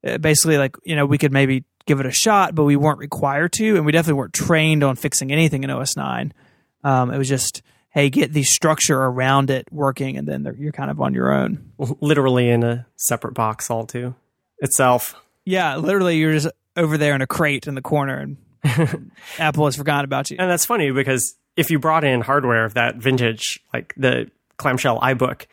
uh, 0.06 0.18
basically, 0.18 0.58
like, 0.58 0.76
you 0.84 0.96
know, 0.96 1.06
we 1.06 1.18
could 1.18 1.32
maybe 1.32 1.64
give 1.86 2.00
it 2.00 2.06
a 2.06 2.12
shot, 2.12 2.54
but 2.54 2.64
we 2.64 2.76
weren't 2.76 2.98
required 2.98 3.52
to. 3.54 3.76
And 3.76 3.84
we 3.84 3.92
definitely 3.92 4.18
weren't 4.18 4.32
trained 4.32 4.82
on 4.82 4.96
fixing 4.96 5.32
anything 5.32 5.64
in 5.64 5.70
OS 5.70 5.96
9. 5.96 6.32
Um, 6.84 7.10
it 7.10 7.18
was 7.18 7.28
just, 7.28 7.62
hey, 7.90 8.08
get 8.08 8.32
the 8.32 8.42
structure 8.42 8.98
around 8.98 9.50
it 9.50 9.68
working, 9.70 10.16
and 10.16 10.26
then 10.26 10.56
you're 10.58 10.72
kind 10.72 10.90
of 10.90 11.00
on 11.00 11.12
your 11.12 11.32
own. 11.32 11.72
Literally 11.78 12.48
in 12.48 12.62
a 12.62 12.86
separate 12.96 13.34
box, 13.34 13.70
all 13.70 13.86
to 13.86 14.14
itself. 14.58 15.14
Yeah, 15.44 15.76
literally, 15.76 16.16
you're 16.16 16.32
just 16.32 16.48
over 16.76 16.96
there 16.96 17.14
in 17.14 17.20
a 17.22 17.26
crate 17.26 17.66
in 17.66 17.74
the 17.74 17.82
corner, 17.82 18.16
and 18.16 18.36
Apple 19.38 19.66
has 19.66 19.76
forgotten 19.76 20.04
about 20.04 20.30
you. 20.30 20.36
And 20.38 20.50
that's 20.50 20.64
funny 20.64 20.90
because 20.90 21.34
if 21.56 21.70
you 21.70 21.78
brought 21.78 22.04
in 22.04 22.20
hardware 22.20 22.64
of 22.64 22.74
that 22.74 22.96
vintage, 22.96 23.60
like 23.74 23.92
the 23.96 24.30
clamshell 24.56 25.00
iBook, 25.00 25.46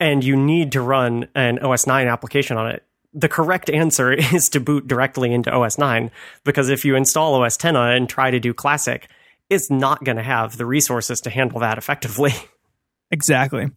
and 0.00 0.22
you 0.22 0.36
need 0.36 0.72
to 0.72 0.80
run 0.80 1.28
an 1.34 1.58
OS 1.58 1.86
9 1.86 2.06
application 2.06 2.56
on 2.56 2.68
it, 2.68 2.84
the 3.12 3.28
correct 3.28 3.70
answer 3.70 4.12
is 4.34 4.48
to 4.50 4.60
boot 4.60 4.86
directly 4.86 5.32
into 5.32 5.50
OS 5.50 5.78
9 5.78 6.10
because 6.44 6.68
if 6.68 6.84
you 6.84 6.96
install 6.96 7.34
OS 7.42 7.56
10 7.56 7.76
on 7.76 7.92
it 7.92 7.96
and 7.96 8.08
try 8.08 8.30
to 8.30 8.40
do 8.40 8.54
classic, 8.54 9.08
it's 9.50 9.70
not 9.70 10.04
going 10.04 10.16
to 10.16 10.22
have 10.22 10.56
the 10.56 10.66
resources 10.66 11.20
to 11.20 11.30
handle 11.30 11.60
that 11.60 11.78
effectively. 11.78 12.32
Exactly. 13.10 13.70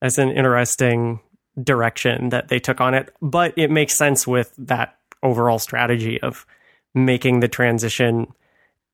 That's 0.00 0.16
an 0.16 0.30
interesting 0.30 1.20
direction 1.62 2.30
that 2.30 2.48
they 2.48 2.58
took 2.58 2.80
on 2.80 2.94
it, 2.94 3.14
but 3.20 3.52
it 3.58 3.70
makes 3.70 3.96
sense 3.96 4.26
with 4.26 4.54
that 4.56 4.96
overall 5.22 5.58
strategy 5.58 6.20
of 6.20 6.46
making 6.94 7.40
the 7.40 7.48
transition 7.48 8.32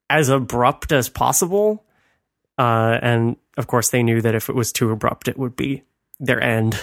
as 0.08 0.28
abrupt 0.28 0.92
as 0.92 1.08
possible. 1.08 1.84
Uh, 2.58 2.98
and 3.00 3.36
of 3.56 3.68
course, 3.68 3.90
they 3.90 4.02
knew 4.02 4.20
that 4.20 4.34
if 4.34 4.48
it 4.48 4.54
was 4.54 4.72
too 4.72 4.90
abrupt, 4.90 5.28
it 5.28 5.38
would 5.38 5.54
be 5.54 5.84
their 6.20 6.40
end. 6.40 6.78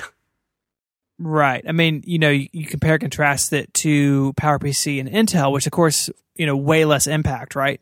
Right. 1.19 1.63
I 1.67 1.71
mean, 1.71 2.03
you 2.05 2.19
know, 2.19 2.29
you, 2.29 2.47
you 2.51 2.65
compare 2.65 2.99
contrast 2.99 3.51
it 3.53 3.73
to 3.75 4.33
PowerPC 4.33 4.99
and 4.99 5.09
Intel, 5.09 5.51
which 5.51 5.65
of 5.65 5.71
course, 5.71 6.09
you 6.35 6.45
know, 6.45 6.55
way 6.55 6.85
less 6.85 7.07
impact, 7.07 7.55
right? 7.55 7.79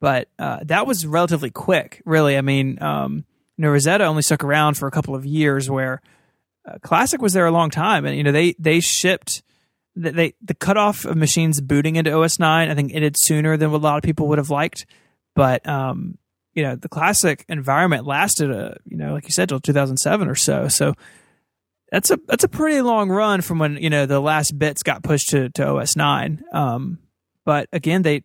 But 0.00 0.28
uh, 0.38 0.58
that 0.64 0.86
was 0.86 1.06
relatively 1.06 1.50
quick, 1.50 2.02
really. 2.04 2.36
I 2.36 2.42
mean, 2.42 2.82
um, 2.82 3.24
you 3.56 3.62
know, 3.62 3.70
Rosetta 3.70 4.04
only 4.04 4.22
stuck 4.22 4.44
around 4.44 4.74
for 4.76 4.86
a 4.86 4.90
couple 4.90 5.14
of 5.14 5.24
years, 5.24 5.70
where 5.70 6.02
uh, 6.68 6.78
Classic 6.82 7.22
was 7.22 7.32
there 7.32 7.46
a 7.46 7.52
long 7.52 7.70
time, 7.70 8.04
and 8.04 8.16
you 8.16 8.22
know, 8.22 8.32
they 8.32 8.54
they 8.58 8.80
shipped 8.80 9.42
they 9.96 10.34
the 10.42 10.54
cutoff 10.54 11.04
of 11.04 11.16
machines 11.16 11.60
booting 11.60 11.96
into 11.96 12.12
OS 12.12 12.38
nine. 12.38 12.70
I 12.70 12.74
think 12.74 12.92
ended 12.92 13.16
sooner 13.16 13.56
than 13.56 13.70
what 13.70 13.78
a 13.78 13.84
lot 13.84 13.96
of 13.96 14.02
people 14.02 14.28
would 14.28 14.38
have 14.38 14.50
liked, 14.50 14.84
but 15.34 15.66
um, 15.66 16.18
you 16.54 16.62
know 16.62 16.76
the 16.76 16.88
classic 16.88 17.44
environment 17.48 18.06
lasted 18.06 18.50
a 18.50 18.76
you 18.86 18.96
know 18.96 19.12
like 19.12 19.24
you 19.24 19.30
said 19.30 19.48
till 19.48 19.60
2007 19.60 20.28
or 20.28 20.34
so. 20.34 20.68
So 20.68 20.94
that's 21.90 22.10
a 22.10 22.18
that's 22.26 22.44
a 22.44 22.48
pretty 22.48 22.80
long 22.80 23.10
run 23.10 23.40
from 23.40 23.58
when 23.58 23.76
you 23.76 23.90
know 23.90 24.06
the 24.06 24.20
last 24.20 24.58
bits 24.58 24.82
got 24.82 25.02
pushed 25.02 25.30
to, 25.30 25.48
to 25.50 25.66
os 25.66 25.96
9 25.96 26.42
um, 26.52 26.98
but 27.44 27.68
again 27.72 28.02
they 28.02 28.16
i 28.16 28.22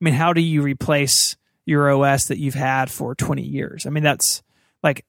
mean 0.00 0.14
how 0.14 0.32
do 0.32 0.40
you 0.40 0.62
replace 0.62 1.36
your 1.66 1.90
os 1.90 2.24
that 2.26 2.38
you've 2.38 2.54
had 2.54 2.90
for 2.90 3.14
20 3.14 3.42
years? 3.42 3.86
I 3.86 3.90
mean 3.90 4.04
that's 4.04 4.42
like 4.82 5.04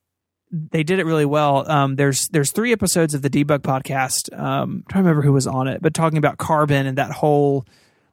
they 0.51 0.83
did 0.83 0.99
it 0.99 1.05
really 1.05 1.25
well. 1.25 1.69
Um, 1.69 1.95
there's 1.95 2.27
there's 2.29 2.51
three 2.51 2.71
episodes 2.71 3.13
of 3.13 3.21
the 3.21 3.29
debug 3.29 3.59
podcast. 3.59 4.37
Um, 4.37 4.83
i 4.89 4.93
don't 4.93 5.03
remember 5.03 5.21
who 5.21 5.33
was 5.33 5.47
on 5.47 5.67
it 5.67 5.81
but 5.81 5.93
talking 5.93 6.17
about 6.17 6.37
carbon 6.37 6.85
and 6.87 6.97
that 6.97 7.11
whole 7.11 7.65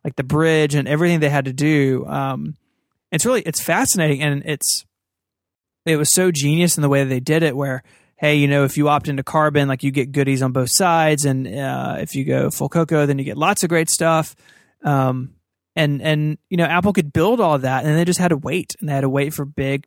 like 0.05 0.17
the 0.17 0.25
bridge 0.25 0.75
and 0.75 0.89
everything 0.89 1.21
they 1.21 1.29
had 1.29 1.45
to 1.45 1.53
do. 1.53 2.05
Um, 2.07 2.57
it's 3.13 3.27
really 3.27 3.43
it's 3.43 3.63
fascinating 3.63 4.23
and 4.23 4.43
it's 4.45 4.85
it 5.85 5.97
was 5.97 6.13
so 6.13 6.33
genius 6.33 6.77
in 6.77 6.83
the 6.83 6.89
way 6.89 7.05
they 7.05 7.21
did 7.21 7.43
it 7.43 7.55
where 7.55 7.83
hey 8.17 8.35
you 8.35 8.49
know 8.49 8.65
if 8.65 8.77
you 8.77 8.89
opt 8.89 9.09
into 9.09 9.23
carbon 9.23 9.69
like 9.69 9.83
you 9.83 9.91
get 9.91 10.11
goodies 10.11 10.43
on 10.43 10.51
both 10.51 10.71
sides 10.73 11.25
and 11.25 11.47
uh, 11.47 11.97
if 12.01 12.17
you 12.17 12.25
go 12.25 12.51
full 12.51 12.69
cocoa 12.69 13.07
then 13.07 13.19
you 13.19 13.25
get 13.25 13.37
lots 13.37 13.63
of 13.63 13.69
great 13.69 13.91
stuff. 13.91 14.35
Um, 14.83 15.35
and 15.77 16.03
and 16.03 16.39
you 16.51 16.57
know 16.57 16.65
apple 16.65 16.93
could 16.93 17.13
build 17.13 17.41
all 17.41 17.59
that 17.59 17.85
and 17.85 17.97
they 17.97 18.05
just 18.05 18.19
had 18.19 18.29
to 18.29 18.37
wait 18.37 18.75
and 18.81 18.89
they 18.89 18.95
had 18.95 19.03
to 19.03 19.09
wait 19.09 19.33
for 19.33 19.45
big 19.45 19.87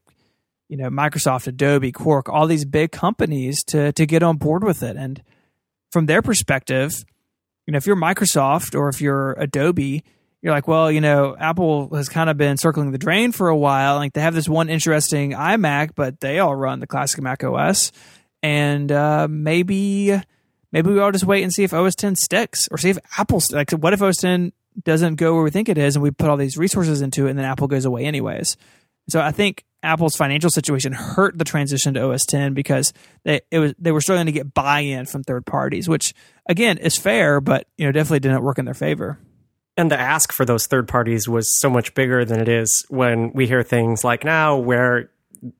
you 0.68 0.78
know 0.78 0.90
microsoft 0.90 1.48
adobe 1.48 1.92
quark 1.92 2.30
all 2.30 2.48
these 2.48 2.66
big 2.66 2.92
companies 2.92 3.64
to 3.64 3.92
to 3.92 4.06
get 4.06 4.24
on 4.24 4.38
board 4.38 4.64
with 4.64 4.84
it. 4.84 4.96
And 4.96 5.22
from 5.92 6.06
their 6.06 6.22
perspective 6.22 7.04
you 7.68 7.72
know 7.72 7.78
if 7.78 7.86
you're 7.86 7.96
microsoft 7.96 8.78
or 8.78 8.90
if 8.90 9.02
you're 9.02 9.34
adobe 9.34 10.04
you're 10.46 10.54
like, 10.54 10.68
well, 10.68 10.92
you 10.92 11.02
know, 11.02 11.36
Apple 11.36 11.90
has 11.96 12.08
kind 12.08 12.30
of 12.30 12.38
been 12.38 12.58
circling 12.58 12.92
the 12.92 13.00
drain 13.00 13.32
for 13.32 13.50
a 13.50 13.58
while. 13.58 13.96
Like 13.96 14.14
they 14.14 14.22
have 14.22 14.36
this 14.36 14.48
one 14.48 14.70
interesting 14.70 15.32
iMac, 15.32 15.96
but 15.96 16.20
they 16.20 16.38
all 16.38 16.56
run 16.56 16.80
the 16.80 16.86
classic 16.86 17.20
Mac 17.20 17.44
OS, 17.44 17.92
and 18.44 18.92
uh, 18.92 19.28
maybe 19.28 20.22
maybe 20.72 20.92
we 20.92 21.00
all 21.00 21.12
just 21.12 21.26
wait 21.26 21.42
and 21.42 21.52
see 21.52 21.64
if 21.64 21.74
OS 21.74 21.96
10 21.96 22.16
sticks, 22.16 22.68
or 22.70 22.78
see 22.78 22.92
if 22.92 23.00
Apple 23.18 23.42
like 23.54 23.72
what 23.72 23.94
if 23.94 24.04
OS 24.04 24.18
10 24.18 24.54
doesn't 24.84 25.16
go 25.16 25.34
where 25.34 25.44
we 25.44 25.50
think 25.50 25.68
it 25.68 25.80
is, 25.80 25.96
and 25.96 26.04
we 26.04 26.12
put 26.12 26.30
all 26.30 26.38
these 26.38 26.60
resources 26.60 27.02
into 27.02 27.26
it, 27.26 27.32
and 27.32 27.40
then 27.40 27.46
Apple 27.46 27.68
goes 27.68 27.86
away 27.86 28.06
anyways. 28.06 28.56
So 29.10 29.22
I 29.22 29.32
think 29.32 29.64
Apple's 29.82 30.16
financial 30.16 30.52
situation 30.52 30.92
hurt 30.92 31.36
the 31.40 31.44
transition 31.44 31.96
to 31.96 32.08
OS 32.08 32.24
10 32.28 32.54
because 32.54 32.94
they 33.24 33.42
it 33.50 33.58
was 33.58 33.74
they 33.80 33.92
were 33.92 34.02
struggling 34.02 34.28
to 34.28 34.32
get 34.32 34.54
buy-in 34.54 35.08
from 35.08 35.24
third 35.24 35.48
parties, 35.48 35.90
which 35.90 36.14
again 36.48 36.78
is 36.78 37.00
fair, 37.00 37.42
but 37.42 37.66
you 37.80 37.88
know 37.88 37.92
definitely 37.92 38.20
didn't 38.20 38.44
work 38.44 38.60
in 38.60 38.66
their 38.66 38.76
favor 38.76 39.18
and 39.78 39.92
the 39.92 40.00
ask 40.00 40.32
for 40.32 40.46
those 40.46 40.68
third 40.68 40.88
parties 40.88 41.28
was 41.28 41.60
so 41.60 41.70
much 41.70 41.94
bigger 41.94 42.24
than 42.24 42.40
it 42.40 42.48
is 42.48 42.86
when 42.90 43.32
we 43.34 43.48
hear 43.48 43.64
things 43.64 44.04
like 44.04 44.24
now 44.24 44.56
where 44.58 45.10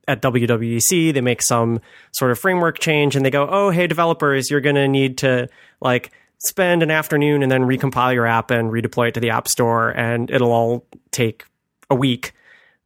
at 0.08 0.22
WWDC 0.22 1.12
they 1.12 1.20
make 1.20 1.42
some 1.42 1.80
sort 2.12 2.30
of 2.30 2.38
framework 2.38 2.78
change 2.78 3.14
and 3.14 3.24
they 3.24 3.30
go, 3.30 3.46
"Oh, 3.48 3.70
hey 3.70 3.86
developers, 3.86 4.50
you're 4.50 4.60
going 4.60 4.76
to 4.76 4.88
need 4.88 5.18
to 5.18 5.48
like 5.80 6.10
spend 6.38 6.82
an 6.82 6.90
afternoon 6.90 7.42
and 7.42 7.50
then 7.50 7.62
recompile 7.62 8.14
your 8.14 8.26
app 8.26 8.50
and 8.50 8.70
redeploy 8.70 9.08
it 9.08 9.14
to 9.14 9.20
the 9.20 9.30
App 9.30 9.48
Store 9.48 9.90
and 9.90 10.30
it'll 10.30 10.52
all 10.52 10.86
take 11.10 11.44
a 11.90 11.94
week." 11.94 12.32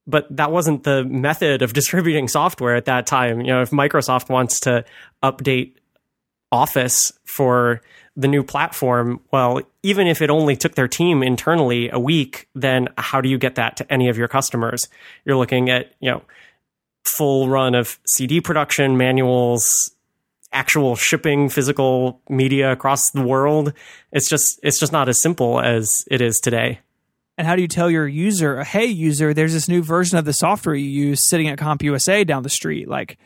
But 0.06 0.26
that 0.36 0.50
wasn't 0.50 0.82
the 0.82 1.04
method 1.04 1.62
of 1.62 1.72
distributing 1.80 2.28
software 2.28 2.74
at 2.74 2.86
that 2.86 3.06
time. 3.06 3.40
You 3.40 3.48
know, 3.48 3.62
if 3.62 3.70
Microsoft 3.70 4.28
wants 4.28 4.60
to 4.60 4.84
update 5.22 5.74
Office 6.52 7.12
for 7.24 7.80
the 8.16 8.28
new 8.28 8.42
platform, 8.42 9.20
well, 9.32 9.60
even 9.82 10.06
if 10.06 10.20
it 10.20 10.30
only 10.30 10.56
took 10.56 10.74
their 10.74 10.88
team 10.88 11.22
internally 11.22 11.90
a 11.90 11.98
week, 11.98 12.48
then 12.54 12.88
how 12.98 13.20
do 13.20 13.28
you 13.28 13.38
get 13.38 13.54
that 13.54 13.76
to 13.78 13.92
any 13.92 14.08
of 14.08 14.18
your 14.18 14.28
customers? 14.28 14.88
You're 15.24 15.36
looking 15.36 15.70
at, 15.70 15.94
you 16.00 16.10
know, 16.10 16.22
full 17.04 17.48
run 17.48 17.74
of 17.74 17.98
CD 18.06 18.40
production 18.40 18.96
manuals, 18.96 19.92
actual 20.52 20.96
shipping 20.96 21.48
physical 21.48 22.20
media 22.28 22.72
across 22.72 23.10
the 23.12 23.22
world. 23.22 23.72
It's 24.12 24.28
just 24.28 24.58
it's 24.62 24.78
just 24.78 24.92
not 24.92 25.08
as 25.08 25.20
simple 25.20 25.60
as 25.60 26.04
it 26.10 26.20
is 26.20 26.40
today. 26.42 26.80
And 27.38 27.46
how 27.46 27.56
do 27.56 27.62
you 27.62 27.68
tell 27.68 27.90
your 27.90 28.06
user, 28.06 28.64
hey 28.64 28.84
user, 28.84 29.32
there's 29.32 29.54
this 29.54 29.68
new 29.68 29.82
version 29.82 30.18
of 30.18 30.26
the 30.26 30.32
software 30.32 30.74
you 30.74 30.88
use 30.88 31.26
sitting 31.28 31.48
at 31.48 31.58
CompUSA 31.58 32.26
down 32.26 32.42
the 32.42 32.50
street? 32.50 32.88
Like 32.88 33.18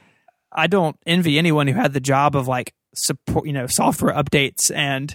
I 0.53 0.67
don't 0.67 0.97
envy 1.07 1.39
anyone 1.39 1.67
who 1.67 1.75
had 1.75 1.93
the 1.93 2.01
job 2.01 2.37
of 2.37 2.47
like 2.47 2.75
support, 2.95 3.47
you 3.47 3.53
know, 3.53 3.67
software 3.67 4.15
updates 4.15 4.75
and 4.75 5.15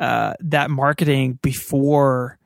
uh, 0.00 0.34
that 0.40 0.70
marketing 0.70 1.38
before 1.42 2.38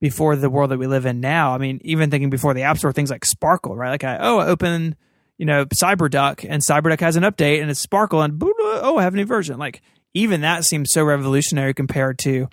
before 0.00 0.36
the 0.36 0.50
world 0.50 0.70
that 0.70 0.78
we 0.78 0.86
live 0.86 1.06
in 1.06 1.20
now. 1.20 1.54
I 1.54 1.58
mean, 1.58 1.80
even 1.82 2.10
thinking 2.10 2.28
before 2.28 2.52
the 2.52 2.62
App 2.62 2.76
Store, 2.76 2.92
things 2.92 3.10
like 3.10 3.24
Sparkle, 3.24 3.74
right? 3.74 3.88
Like, 3.88 4.04
I, 4.04 4.18
oh, 4.20 4.38
I 4.38 4.48
open, 4.48 4.96
you 5.38 5.46
know, 5.46 5.64
CyberDuck, 5.64 6.44
and 6.46 6.62
CyberDuck 6.62 7.00
has 7.00 7.16
an 7.16 7.22
update, 7.22 7.62
and 7.62 7.70
it's 7.70 7.80
Sparkle, 7.80 8.20
and 8.20 8.38
oh, 8.42 8.98
I 8.98 9.02
have 9.02 9.14
a 9.14 9.16
new 9.16 9.24
version. 9.24 9.58
Like, 9.58 9.80
even 10.12 10.42
that 10.42 10.64
seems 10.64 10.90
so 10.92 11.02
revolutionary 11.04 11.72
compared 11.72 12.18
to, 12.18 12.48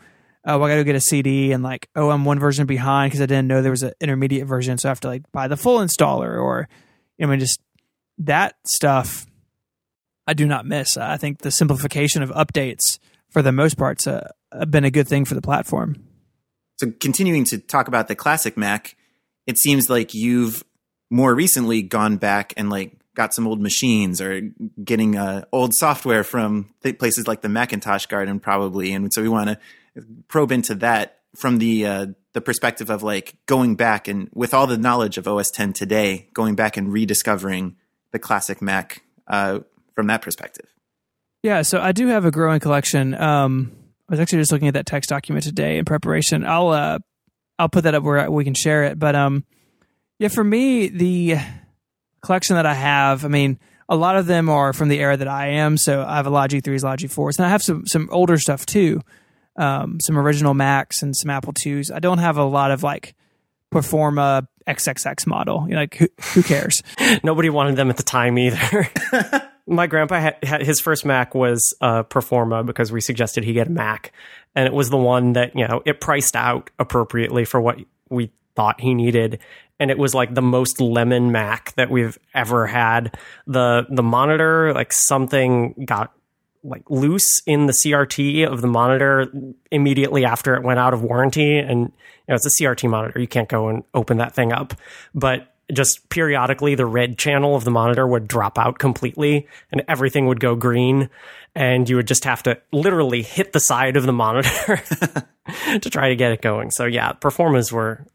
oh, 0.46 0.64
I 0.64 0.70
got 0.70 0.76
to 0.76 0.84
get 0.86 0.96
a 0.96 1.02
CD, 1.02 1.52
and 1.52 1.62
like, 1.62 1.90
oh, 1.94 2.10
I'm 2.10 2.24
one 2.24 2.40
version 2.40 2.66
behind 2.68 3.12
because 3.12 3.22
I 3.22 3.26
didn't 3.26 3.48
know 3.48 3.62
there 3.62 3.72
was 3.72 3.84
an 3.84 3.94
intermediate 4.00 4.48
version, 4.48 4.78
so 4.78 4.88
I 4.88 4.92
have 4.92 5.02
to 5.02 5.10
like 5.10 5.30
buy 5.34 5.50
the 5.50 5.58
full 5.58 5.80
installer, 5.80 6.42
or, 6.42 6.70
I 7.22 7.26
mean, 7.26 7.40
just 7.40 7.60
that 8.20 8.56
stuff. 8.66 9.26
I 10.32 10.34
do 10.34 10.48
not 10.48 10.66
miss. 10.66 10.96
I 10.96 11.18
think 11.18 11.40
the 11.40 11.52
simplification 11.52 12.24
of 12.24 12.30
updates, 12.30 13.00
for 13.32 13.42
the 13.42 13.52
most 13.52 13.78
part, 13.78 14.02
has 14.06 14.24
uh, 14.54 14.66
been 14.66 14.86
a 14.86 14.90
good 14.90 15.06
thing 15.06 15.26
for 15.26 15.36
the 15.36 15.42
platform. 15.42 16.02
So 16.80 16.90
continuing 17.02 17.44
to 17.46 17.58
talk 17.58 17.90
about 17.90 18.08
the 18.08 18.16
classic 18.16 18.56
Mac, 18.56 18.96
it 19.46 19.58
seems 19.58 19.90
like 19.90 20.14
you've 20.14 20.64
more 21.10 21.36
recently 21.36 21.82
gone 21.82 22.16
back 22.16 22.54
and 22.56 22.70
like 22.70 22.98
got 23.14 23.34
some 23.34 23.46
old 23.46 23.60
machines 23.60 24.22
or 24.22 24.40
getting 24.82 25.18
uh, 25.18 25.44
old 25.52 25.74
software 25.76 26.24
from 26.24 26.74
th- 26.82 26.98
places 26.98 27.28
like 27.28 27.42
the 27.42 27.50
Macintosh 27.50 28.06
Garden 28.06 28.40
probably, 28.40 28.94
and 28.94 29.12
so 29.14 29.22
we 29.22 29.28
want 29.28 29.50
to 29.50 29.60
probe 30.30 30.54
into 30.54 30.76
that 30.76 31.20
from 31.36 31.58
the 31.58 31.86
uh, 31.86 32.06
the 32.32 32.40
perspective 32.40 32.90
of 32.90 33.04
like 33.04 33.36
going 33.48 33.76
back 33.76 34.08
and 34.08 34.30
with 34.34 34.54
all 34.54 34.66
the 34.66 34.78
knowledge 34.78 35.18
of 35.18 35.28
OS 35.28 35.52
10 35.52 35.74
today, 35.74 36.30
going 36.34 36.56
back 36.56 36.78
and 36.78 36.94
rediscovering 36.94 37.76
the 38.12 38.20
classic 38.20 38.62
Mac 38.62 39.04
uh, 39.28 39.60
from 39.96 40.08
that 40.08 40.22
perspective. 40.22 40.68
Yeah, 41.44 41.64
so 41.64 41.82
I 41.82 41.92
do 41.92 42.08
have 42.08 42.26
a 42.26 42.32
growing 42.32 42.60
collection. 42.60 43.16
Um, 43.16 43.72
I 44.08 44.14
was 44.14 44.20
actually 44.20 44.40
just 44.40 44.52
looking 44.52 44.68
at 44.68 44.76
that 44.76 44.86
text 44.86 45.10
document 45.10 45.44
today 45.46 45.78
in 45.78 45.86
preparation. 45.86 46.46
I'll 46.46 46.70
uh, 46.70 47.00
I'll 47.58 47.70
put 47.70 47.84
that 47.86 47.96
up 47.96 48.04
where 48.04 48.30
we 48.30 48.44
can 48.44 48.54
share 48.54 48.84
it. 48.84 49.00
But 49.00 49.16
um, 49.16 49.46
yeah, 50.20 50.28
for 50.28 50.44
me, 50.44 50.88
the 50.88 51.38
collection 52.22 52.56
that 52.58 52.66
I 52.66 52.74
have, 52.74 53.26
I 53.26 53.28
mean, 53.28 53.58
a 53.90 53.96
lot 53.96 54.18
of 54.18 54.26
them 54.26 54.50
are 54.50 54.74
from 54.74 54.90
the 54.90 55.00
era 55.00 55.18
that 55.18 55.28
I 55.28 55.48
am. 55.48 55.78
So 55.78 56.04
I 56.04 56.18
have 56.18 56.28
a 56.28 56.30
lot 56.30 56.54
of 56.54 56.62
G3s, 56.62 56.84
a 56.84 56.86
lot 56.86 57.04
of 57.04 57.10
G4s, 57.10 57.38
and 57.38 57.46
I 57.46 57.50
have 57.50 57.64
some 57.64 57.86
some 57.88 58.10
older 58.12 58.38
stuff 58.38 58.66
too. 58.66 59.02
Um, 59.58 60.00
some 60.00 60.18
original 60.18 60.54
Macs 60.54 61.02
and 61.02 61.16
some 61.16 61.30
Apple 61.30 61.54
IIs. 61.66 61.92
I 61.92 62.00
don't 62.00 62.20
have 62.20 62.38
a 62.38 62.44
lot 62.44 62.72
of 62.72 62.84
like 62.84 63.16
Performa 63.74 64.48
XXX 64.68 65.28
model. 65.28 65.66
You 65.68 65.74
know, 65.74 65.82
like 65.82 65.96
who, 65.96 66.08
who 66.34 66.44
cares? 66.44 66.84
Nobody 67.24 67.50
wanted 67.50 67.76
them 67.76 67.90
at 67.90 67.98
the 67.98 68.04
time 68.04 68.38
either. 68.38 68.90
my 69.68 69.88
grandpa 69.88 70.20
had, 70.20 70.44
had, 70.44 70.62
his 70.62 70.80
first 70.80 71.06
Mac 71.06 71.36
was 71.36 71.76
uh, 71.82 72.04
Performa 72.04 72.66
because 72.66 72.92
we 72.92 73.02
suggested 73.02 73.44
he 73.44 73.54
get 73.54 73.68
a 73.68 73.72
Mac, 73.72 74.12
and 74.56 74.68
it 74.68 74.74
was 74.74 74.90
the 74.90 74.98
one 74.98 75.34
that 75.34 75.56
you 75.56 75.68
know 75.68 75.82
it 75.86 76.02
priced 76.02 76.36
out 76.36 76.70
appropriately 76.80 77.46
for 77.46 77.62
what 77.62 77.78
we 78.10 78.32
thought 78.56 78.82
he 78.82 78.94
needed, 78.94 79.40
and 79.80 79.92
it 79.92 79.98
was 79.98 80.14
like 80.14 80.34
the 80.34 80.42
most 80.42 80.82
lemon 80.82 81.32
Mac 81.32 81.74
that 81.76 81.90
we've 81.90 82.18
ever 82.34 82.68
had. 82.68 83.18
the 83.48 83.86
The 83.90 84.04
monitor, 84.04 84.74
like 84.74 84.94
something 84.94 85.86
got 85.86 86.14
like 86.64 86.84
loose 86.90 87.42
in 87.46 87.66
the 87.66 87.74
CRT 87.74 88.48
of 88.48 88.62
the 88.62 88.68
monitor 88.68 89.32
immediately 89.72 90.26
after 90.26 90.56
it 90.56 90.64
went 90.64 90.80
out 90.80 90.94
of 90.94 91.02
warranty, 91.02 91.58
and 91.58 91.80
you 91.82 91.92
know 92.30 92.36
it's 92.36 92.46
a 92.46 92.64
CRT 92.64 92.90
monitor. 92.90 93.20
You 93.20 93.28
can't 93.28 93.50
go 93.50 93.70
and 93.70 93.84
open 93.94 94.18
that 94.18 94.34
thing 94.34 94.52
up, 94.52 94.74
but 95.14 95.51
just 95.74 96.10
periodically 96.10 96.76
the 96.76 96.86
red 96.86 97.18
channel 97.18 97.56
of 97.56 97.64
the 97.64 97.72
monitor 97.72 98.08
would 98.08 98.28
drop 98.28 98.58
out 98.58 98.80
completely 98.80 99.48
and 99.72 99.84
everything 99.88 100.28
would 100.28 100.40
go 100.40 100.56
green 100.56 101.10
and 101.56 101.90
you 101.90 101.96
would 101.96 102.08
just 102.08 102.24
have 102.24 102.44
to 102.44 102.58
literally 102.72 103.22
hit 103.22 103.54
the 103.54 103.60
side 103.60 103.98
of 103.98 104.06
the 104.06 104.14
monitor 104.14 104.78
to 105.82 105.90
try 105.90 106.10
to 106.10 106.16
get 106.16 106.32
it 106.32 106.42
going. 106.42 106.72
So 106.72 106.86
yeah, 106.86 107.14
Performas 107.14 107.72
were 107.72 108.06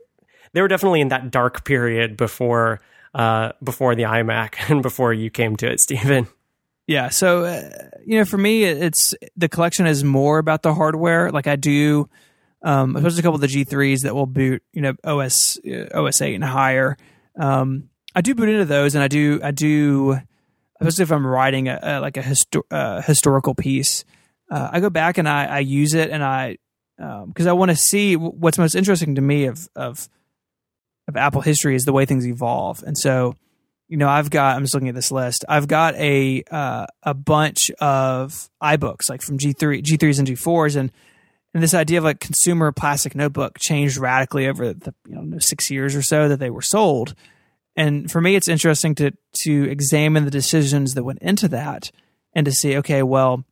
they 0.53 0.62
were 0.62 0.69
definitely 0.69 1.01
in 1.01 1.09
that 1.09 1.31
dark 1.31 1.64
period 1.64 2.16
before 2.16 2.81
uh, 3.14 3.53
before 3.62 3.95
the 3.95 4.05
iMac 4.05 4.55
and 4.71 4.83
before 4.83 5.12
you 5.12 5.31
came 5.31 5.57
to 5.57 5.71
it, 5.71 5.81
Stephen. 5.81 6.29
Yeah, 6.87 7.09
so 7.09 7.45
uh, 7.45 7.71
you 8.07 8.19
know, 8.19 8.25
for 8.25 8.38
me, 8.38 8.64
it's 8.64 9.14
the 9.37 9.49
collection 9.49 9.87
is 9.87 10.05
more 10.05 10.38
about 10.38 10.62
the 10.62 10.73
hardware. 10.73 11.33
Like 11.33 11.49
I 11.49 11.57
do, 11.57 12.09
um, 12.62 12.95
especially 12.95 13.19
a 13.19 13.23
couple 13.23 13.35
of 13.35 13.40
the 13.40 13.49
G3s 13.49 14.03
that 14.03 14.14
will 14.14 14.27
boot, 14.27 14.62
you 14.73 14.83
know, 14.83 14.95
OS 15.03 15.59
uh, 15.66 15.88
OS 15.95 16.23
eight 16.23 16.35
and 16.37 16.45
higher. 16.45 16.97
Um, 17.38 17.90
I 18.14 18.20
do 18.22 18.35
boot 18.35 18.49
into 18.49 18.64
those, 18.64 18.94
and 18.94 19.05
I 19.05 19.09
do 19.09 19.40
I 19.42 19.51
do, 19.51 20.18
especially 20.81 21.03
if 21.03 21.12
I'm 21.12 21.27
writing 21.27 21.68
a, 21.68 21.79
a 21.83 22.01
like 22.01 22.16
a 22.16 22.22
histo- 22.22 22.62
uh, 22.70 23.03
historical 23.03 23.55
piece. 23.55 24.05
Uh, 24.51 24.70
I 24.72 24.81
go 24.81 24.90
back 24.90 25.18
and 25.18 25.29
I, 25.29 25.46
I 25.46 25.59
use 25.59 25.94
it, 25.94 26.11
and 26.11 26.22
I 26.22 26.59
because 26.96 27.46
um, 27.46 27.49
I 27.49 27.53
want 27.53 27.70
to 27.70 27.77
see 27.77 28.16
what's 28.16 28.59
most 28.59 28.75
interesting 28.75 29.16
to 29.16 29.20
me 29.20 29.44
of 29.46 29.68
of 29.77 30.09
of 31.09 31.16
Apple 31.16 31.42
history 31.42 31.75
is 31.75 31.85
the 31.85 31.92
way 31.92 32.07
things 32.07 32.27
evolve, 32.27 32.83
and 32.83 32.96
so 32.96 33.35
you 33.88 33.96
know 33.96 34.09
I've 34.09 34.31
got 34.31 34.57
I'm 34.57 34.62
just 34.62 34.75
looking 34.75 34.88
at 34.88 34.94
this 34.94 35.12
list. 35.12 35.44
I've 35.49 35.68
got 35.68 35.94
a 35.96 36.42
uh, 36.51 36.87
a 37.03 37.14
bunch 37.14 37.70
of 37.81 38.49
iBooks 38.62 39.11
like 39.11 39.20
from 39.20 39.38
G3 39.38 39.83
G3s 39.83 40.18
and 40.18 40.29
G4s, 40.29 40.77
and 40.77 40.90
and 41.57 41.62
this 41.62 41.73
idea 41.73 41.97
of 41.97 42.05
like 42.05 42.21
consumer 42.21 42.71
plastic 42.71 43.14
notebook 43.14 43.59
changed 43.59 43.97
radically 43.97 44.47
over 44.47 44.75
the 44.75 44.95
you 45.09 45.14
know 45.14 45.38
six 45.38 45.71
years 45.71 45.97
or 45.97 46.03
so 46.03 46.29
that 46.29 46.38
they 46.38 46.51
were 46.51 46.61
sold. 46.61 47.14
And 47.75 48.11
for 48.11 48.21
me, 48.21 48.37
it's 48.37 48.47
interesting 48.47 48.95
to 48.97 49.12
to 49.45 49.71
examine 49.71 50.27
the 50.27 50.31
decisions 50.31 50.92
that 50.92 51.03
went 51.03 51.21
into 51.21 51.49
that 51.49 51.90
and 52.35 52.45
to 52.45 52.53
see, 52.53 52.77
okay, 52.77 53.03
well, 53.03 53.42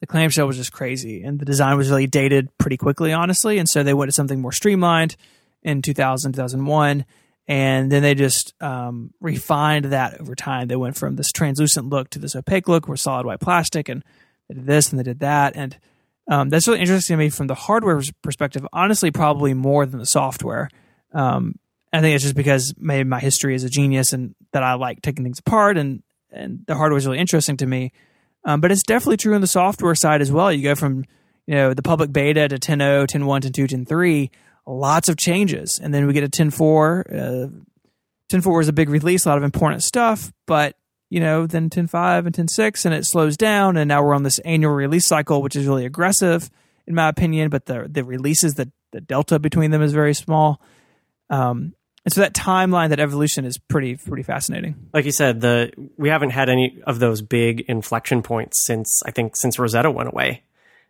the 0.00 0.08
clamshell 0.08 0.48
was 0.48 0.56
just 0.56 0.72
crazy, 0.72 1.22
and 1.22 1.38
the 1.38 1.44
design 1.44 1.76
was 1.76 1.88
really 1.88 2.08
dated 2.08 2.48
pretty 2.58 2.76
quickly, 2.76 3.12
honestly. 3.12 3.58
And 3.58 3.68
so 3.68 3.84
they 3.84 3.94
went 3.94 4.08
to 4.08 4.12
something 4.12 4.40
more 4.40 4.50
streamlined 4.50 5.14
in 5.62 5.82
2000, 5.82 6.32
2001, 6.32 7.04
and 7.46 7.92
then 7.92 8.02
they 8.02 8.16
just 8.16 8.60
um, 8.60 9.14
refined 9.20 9.84
that 9.84 10.20
over 10.20 10.34
time. 10.34 10.66
They 10.66 10.74
went 10.74 10.96
from 10.96 11.14
this 11.14 11.30
translucent 11.30 11.90
look 11.90 12.10
to 12.10 12.18
this 12.18 12.34
opaque 12.34 12.66
look, 12.66 12.88
where 12.88 12.96
solid 12.96 13.24
white 13.24 13.38
plastic, 13.38 13.88
and 13.88 14.02
they 14.48 14.56
did 14.56 14.66
this 14.66 14.90
and 14.90 14.98
they 14.98 15.04
did 15.04 15.20
that, 15.20 15.54
and 15.54 15.78
um, 16.28 16.48
that's 16.48 16.66
really 16.66 16.80
interesting 16.80 17.14
to 17.14 17.18
me 17.18 17.28
from 17.28 17.46
the 17.46 17.54
hardware 17.54 18.00
perspective. 18.22 18.66
Honestly, 18.72 19.10
probably 19.10 19.54
more 19.54 19.84
than 19.84 19.98
the 19.98 20.06
software. 20.06 20.70
Um, 21.12 21.56
I 21.92 22.00
think 22.00 22.14
it's 22.14 22.24
just 22.24 22.34
because 22.34 22.74
maybe 22.76 23.08
my 23.08 23.20
history 23.20 23.54
is 23.54 23.62
a 23.62 23.68
genius 23.68 24.12
and 24.12 24.34
that 24.52 24.62
I 24.62 24.74
like 24.74 25.02
taking 25.02 25.24
things 25.24 25.38
apart, 25.38 25.76
and 25.76 26.02
and 26.30 26.64
the 26.66 26.74
hardware 26.74 26.98
is 26.98 27.06
really 27.06 27.20
interesting 27.20 27.56
to 27.58 27.66
me. 27.66 27.92
Um, 28.44 28.60
but 28.60 28.72
it's 28.72 28.82
definitely 28.82 29.18
true 29.18 29.34
on 29.34 29.40
the 29.40 29.46
software 29.46 29.94
side 29.94 30.20
as 30.20 30.32
well. 30.32 30.52
You 30.52 30.62
go 30.62 30.74
from 30.74 31.04
you 31.46 31.54
know 31.54 31.74
the 31.74 31.82
public 31.82 32.12
beta 32.12 32.48
to 32.48 32.56
10.0, 32.56 33.06
10.1, 33.06 33.40
10.2, 33.42 33.86
10.3, 33.86 34.30
lots 34.66 35.08
of 35.08 35.16
changes, 35.16 35.78
and 35.82 35.92
then 35.92 36.06
we 36.06 36.12
get 36.12 36.24
a 36.24 36.28
10.4. 36.28 37.00
Uh, 37.10 37.48
10.4 38.32 38.62
is 38.62 38.68
a 38.68 38.72
big 38.72 38.88
release, 38.88 39.26
a 39.26 39.28
lot 39.28 39.38
of 39.38 39.44
important 39.44 39.82
stuff, 39.82 40.32
but 40.46 40.76
you 41.14 41.20
know, 41.20 41.46
then 41.46 41.70
10.5 41.70 42.26
and 42.26 42.34
10.6, 42.34 42.84
and 42.84 42.92
it 42.92 43.06
slows 43.06 43.36
down. 43.36 43.76
And 43.76 43.86
now 43.86 44.02
we're 44.02 44.16
on 44.16 44.24
this 44.24 44.40
annual 44.40 44.72
release 44.72 45.06
cycle, 45.06 45.42
which 45.42 45.54
is 45.54 45.64
really 45.64 45.86
aggressive, 45.86 46.50
in 46.88 46.96
my 46.96 47.08
opinion. 47.08 47.50
But 47.50 47.66
the 47.66 47.86
the 47.88 48.02
releases, 48.02 48.54
the 48.54 48.72
the 48.90 49.00
delta 49.00 49.38
between 49.38 49.70
them 49.70 49.80
is 49.80 49.92
very 49.92 50.12
small. 50.12 50.60
Um, 51.30 51.74
and 52.04 52.12
so 52.12 52.20
that 52.20 52.34
timeline, 52.34 52.88
that 52.88 52.98
evolution, 52.98 53.44
is 53.44 53.58
pretty 53.58 53.94
pretty 53.94 54.24
fascinating. 54.24 54.88
Like 54.92 55.04
you 55.04 55.12
said, 55.12 55.40
the 55.40 55.70
we 55.96 56.08
haven't 56.08 56.30
had 56.30 56.48
any 56.48 56.82
of 56.84 56.98
those 56.98 57.22
big 57.22 57.60
inflection 57.68 58.20
points 58.22 58.66
since 58.66 59.00
I 59.06 59.12
think 59.12 59.36
since 59.36 59.56
Rosetta 59.56 59.92
went 59.92 60.08
away 60.08 60.42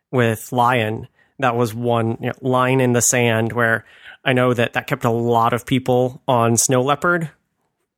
with 0.09 0.51
Lion. 0.51 1.07
That 1.37 1.55
was 1.55 1.71
one 1.75 2.17
you 2.19 2.29
know, 2.29 2.33
line 2.41 2.81
in 2.81 2.93
the 2.93 3.01
sand 3.01 3.53
where 3.53 3.85
I 4.23 4.33
know 4.33 4.55
that 4.55 4.73
that 4.73 4.87
kept 4.87 5.05
a 5.05 5.11
lot 5.11 5.53
of 5.53 5.67
people 5.67 6.23
on 6.27 6.57
Snow 6.57 6.81
Leopard 6.81 7.29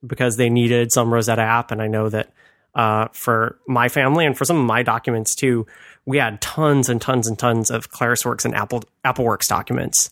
because 0.05 0.37
they 0.37 0.49
needed 0.49 0.91
some 0.91 1.13
Rosetta 1.13 1.41
app. 1.41 1.71
And 1.71 1.81
I 1.81 1.87
know 1.87 2.09
that 2.09 2.31
uh, 2.75 3.07
for 3.11 3.57
my 3.67 3.89
family 3.89 4.25
and 4.25 4.37
for 4.37 4.45
some 4.45 4.57
of 4.57 4.65
my 4.65 4.83
documents 4.83 5.33
too, 5.35 5.65
we 6.05 6.17
had 6.17 6.39
tons 6.41 6.89
and 6.89 7.01
tons 7.01 7.27
and 7.27 7.37
tons 7.37 7.69
of 7.69 7.91
ClarisWorks 7.91 8.45
and 8.45 8.55
Apple 8.55 8.83
AppleWorks 9.03 9.47
documents, 9.47 10.09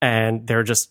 and 0.00 0.46
they're 0.46 0.62
just 0.62 0.90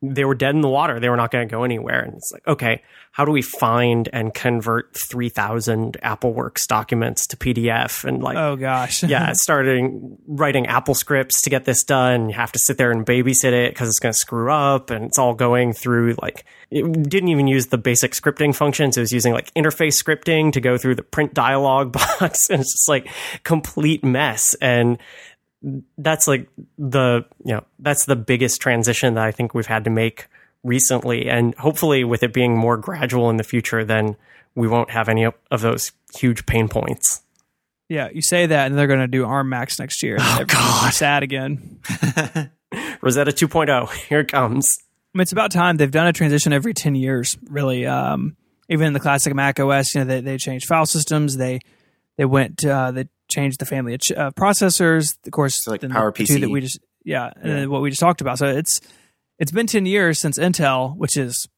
they 0.00 0.24
were 0.24 0.34
dead 0.34 0.54
in 0.54 0.62
the 0.62 0.68
water. 0.68 0.98
They 0.98 1.10
were 1.10 1.16
not 1.16 1.30
going 1.30 1.46
to 1.46 1.50
go 1.50 1.62
anywhere. 1.62 2.00
And 2.00 2.14
it's 2.14 2.30
like, 2.32 2.46
okay, 2.46 2.82
how 3.12 3.26
do 3.26 3.30
we 3.30 3.42
find 3.42 4.08
and 4.12 4.32
convert 4.32 4.96
3000 4.96 5.98
AppleWorks 6.02 6.66
documents 6.66 7.26
to 7.28 7.36
PDF? 7.36 8.04
And 8.04 8.22
like, 8.22 8.38
oh 8.38 8.56
gosh. 8.56 9.02
yeah, 9.02 9.32
starting 9.32 10.16
writing 10.26 10.66
Apple 10.66 10.94
scripts 10.94 11.42
to 11.42 11.50
get 11.50 11.66
this 11.66 11.84
done. 11.84 12.30
You 12.30 12.36
have 12.36 12.52
to 12.52 12.58
sit 12.58 12.78
there 12.78 12.90
and 12.90 13.04
babysit 13.04 13.52
it 13.52 13.74
because 13.74 13.88
it's 13.88 13.98
going 13.98 14.14
to 14.14 14.18
screw 14.18 14.50
up. 14.50 14.90
And 14.90 15.04
it's 15.04 15.18
all 15.18 15.34
going 15.34 15.74
through 15.74 16.16
like, 16.22 16.46
it 16.70 16.90
didn't 17.08 17.28
even 17.28 17.46
use 17.46 17.66
the 17.66 17.78
basic 17.78 18.12
scripting 18.12 18.54
functions. 18.54 18.96
It 18.96 19.00
was 19.00 19.12
using 19.12 19.34
like 19.34 19.52
interface 19.54 20.02
scripting 20.02 20.52
to 20.52 20.60
go 20.60 20.78
through 20.78 20.94
the 20.94 21.02
print 21.02 21.34
dialog 21.34 21.92
box. 22.20 22.48
And 22.48 22.60
it's 22.60 22.72
just 22.72 22.88
like 22.88 23.08
complete 23.44 24.04
mess. 24.04 24.54
And 24.54 24.98
that's 25.98 26.26
like 26.28 26.48
the 26.78 27.24
you 27.44 27.54
know 27.54 27.64
that's 27.78 28.06
the 28.06 28.16
biggest 28.16 28.60
transition 28.60 29.14
that 29.14 29.24
I 29.24 29.32
think 29.32 29.54
we've 29.54 29.66
had 29.66 29.84
to 29.84 29.90
make 29.90 30.26
recently, 30.62 31.28
and 31.28 31.54
hopefully 31.56 32.04
with 32.04 32.22
it 32.22 32.32
being 32.32 32.56
more 32.56 32.76
gradual 32.76 33.30
in 33.30 33.36
the 33.36 33.44
future, 33.44 33.84
then 33.84 34.16
we 34.54 34.68
won't 34.68 34.90
have 34.90 35.08
any 35.08 35.24
of 35.24 35.60
those 35.60 35.92
huge 36.14 36.46
pain 36.46 36.68
points. 36.68 37.22
Yeah, 37.88 38.08
you 38.12 38.22
say 38.22 38.46
that, 38.46 38.66
and 38.66 38.76
they're 38.76 38.88
going 38.88 39.00
to 39.00 39.06
do 39.06 39.24
ARM 39.24 39.48
Macs 39.48 39.78
next 39.78 40.02
year. 40.02 40.16
Oh 40.18 40.44
God, 40.46 40.92
sad 40.92 41.22
again. 41.22 41.78
Rosetta 43.00 43.30
2.0, 43.30 43.92
here 44.08 44.20
it 44.20 44.28
comes. 44.28 44.68
I 45.14 45.18
mean, 45.18 45.22
it's 45.22 45.32
about 45.32 45.52
time. 45.52 45.76
They've 45.76 45.90
done 45.90 46.08
a 46.08 46.12
transition 46.12 46.52
every 46.52 46.74
ten 46.74 46.94
years, 46.94 47.38
really. 47.48 47.86
Um, 47.86 48.36
even 48.68 48.88
in 48.88 48.92
the 48.92 49.00
classic 49.00 49.34
Mac 49.34 49.58
OS, 49.60 49.94
you 49.94 50.00
know, 50.00 50.04
they 50.04 50.20
they 50.20 50.36
changed 50.36 50.66
file 50.66 50.84
systems. 50.84 51.36
They 51.36 51.60
they 52.18 52.24
went 52.24 52.64
uh, 52.66 52.90
they 52.90 53.08
changed 53.28 53.60
the 53.60 53.66
family 53.66 53.94
of 53.94 54.00
ch- 54.00 54.12
uh, 54.12 54.30
processors. 54.32 55.06
Of 55.24 55.32
course, 55.32 55.64
so 55.64 55.70
like 55.70 55.80
PowerPC 55.80 56.40
that 56.40 56.50
we 56.50 56.60
just 56.60 56.78
yeah, 57.04 57.30
yeah. 57.44 57.66
What 57.66 57.82
we 57.82 57.90
just 57.90 58.00
talked 58.00 58.20
about. 58.20 58.38
So 58.38 58.46
it's 58.46 58.80
it's 59.38 59.52
been 59.52 59.66
ten 59.66 59.86
years 59.86 60.18
since 60.18 60.38
Intel, 60.38 60.96
which 60.96 61.16
is 61.16 61.48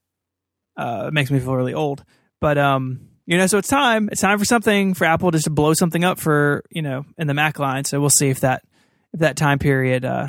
uh, 0.76 1.10
makes 1.12 1.30
me 1.30 1.38
feel 1.40 1.54
really 1.54 1.74
old. 1.74 2.04
But 2.40 2.58
um, 2.58 3.08
you 3.26 3.36
know, 3.36 3.46
so 3.46 3.58
it's 3.58 3.68
time. 3.68 4.08
It's 4.10 4.20
time 4.20 4.38
for 4.38 4.44
something 4.44 4.94
for 4.94 5.04
Apple 5.04 5.30
just 5.30 5.44
to 5.44 5.50
blow 5.50 5.74
something 5.74 6.04
up 6.04 6.18
for 6.18 6.64
you 6.70 6.82
know 6.82 7.04
in 7.16 7.26
the 7.26 7.34
Mac 7.34 7.58
line. 7.58 7.84
So 7.84 8.00
we'll 8.00 8.10
see 8.10 8.28
if 8.28 8.40
that 8.40 8.62
if 9.12 9.20
that 9.20 9.36
time 9.36 9.58
period 9.58 10.04
uh, 10.04 10.28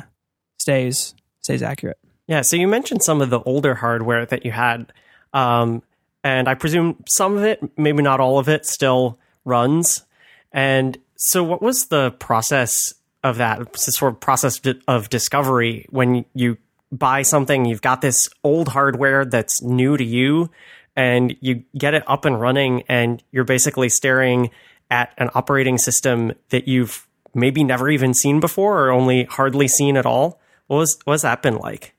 stays 0.58 1.14
stays 1.40 1.62
accurate. 1.62 1.98
Yeah. 2.26 2.42
So 2.42 2.56
you 2.56 2.68
mentioned 2.68 3.02
some 3.02 3.20
of 3.20 3.30
the 3.30 3.40
older 3.42 3.74
hardware 3.74 4.24
that 4.26 4.44
you 4.44 4.52
had, 4.52 4.92
um, 5.32 5.82
and 6.22 6.48
I 6.48 6.54
presume 6.54 7.02
some 7.08 7.36
of 7.36 7.44
it, 7.44 7.60
maybe 7.76 8.02
not 8.02 8.20
all 8.20 8.38
of 8.38 8.48
it, 8.48 8.66
still 8.66 9.18
runs. 9.44 10.04
And 10.52 10.98
so, 11.22 11.44
what 11.44 11.60
was 11.60 11.88
the 11.88 12.12
process 12.12 12.94
of 13.22 13.36
that 13.36 13.76
sort 13.78 14.14
of 14.14 14.20
process 14.20 14.58
of 14.88 15.10
discovery 15.10 15.84
when 15.90 16.24
you 16.32 16.56
buy 16.90 17.20
something? 17.20 17.66
You've 17.66 17.82
got 17.82 18.00
this 18.00 18.16
old 18.42 18.68
hardware 18.68 19.26
that's 19.26 19.62
new 19.62 19.98
to 19.98 20.04
you, 20.04 20.50
and 20.96 21.36
you 21.40 21.64
get 21.76 21.92
it 21.92 22.04
up 22.06 22.24
and 22.24 22.40
running, 22.40 22.84
and 22.88 23.22
you're 23.32 23.44
basically 23.44 23.90
staring 23.90 24.48
at 24.90 25.12
an 25.18 25.28
operating 25.34 25.76
system 25.76 26.32
that 26.48 26.66
you've 26.66 27.06
maybe 27.34 27.64
never 27.64 27.90
even 27.90 28.14
seen 28.14 28.40
before 28.40 28.86
or 28.86 28.90
only 28.90 29.24
hardly 29.24 29.68
seen 29.68 29.98
at 29.98 30.06
all. 30.06 30.40
What 30.68 30.78
was 30.78 30.98
what's 31.04 31.22
that 31.22 31.42
been 31.42 31.58
like? 31.58 31.94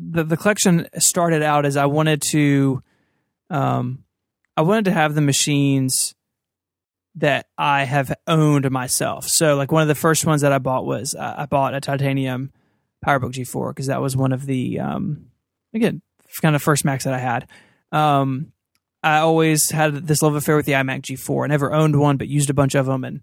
The 0.00 0.24
the 0.24 0.36
collection 0.36 0.88
started 0.98 1.42
out 1.44 1.66
as 1.66 1.76
I 1.76 1.86
wanted 1.86 2.20
to, 2.30 2.82
um, 3.48 4.02
I 4.56 4.62
wanted 4.62 4.86
to 4.86 4.92
have 4.92 5.14
the 5.14 5.20
machines 5.20 6.16
that 7.16 7.46
I 7.58 7.84
have 7.84 8.12
owned 8.26 8.70
myself. 8.70 9.26
So, 9.26 9.56
like 9.56 9.72
one 9.72 9.82
of 9.82 9.88
the 9.88 9.94
first 9.94 10.24
ones 10.24 10.42
that 10.42 10.52
I 10.52 10.58
bought 10.58 10.86
was 10.86 11.14
uh, 11.14 11.34
I 11.38 11.46
bought 11.46 11.74
a 11.74 11.80
titanium 11.80 12.52
PowerBook 13.04 13.32
G4 13.32 13.70
because 13.70 13.86
that 13.86 14.00
was 14.00 14.16
one 14.16 14.32
of 14.32 14.46
the 14.46 14.80
um, 14.80 15.26
again 15.74 16.02
kind 16.40 16.54
of 16.54 16.62
first 16.62 16.84
Macs 16.84 17.04
that 17.04 17.14
I 17.14 17.18
had. 17.18 17.48
Um, 17.92 18.52
I 19.02 19.18
always 19.18 19.70
had 19.70 20.06
this 20.06 20.22
love 20.22 20.34
affair 20.34 20.56
with 20.56 20.66
the 20.66 20.72
iMac 20.72 21.02
G4. 21.02 21.44
I 21.44 21.46
never 21.48 21.72
owned 21.72 21.98
one, 21.98 22.16
but 22.16 22.28
used 22.28 22.50
a 22.50 22.54
bunch 22.54 22.74
of 22.74 22.86
them, 22.86 23.04
and 23.04 23.20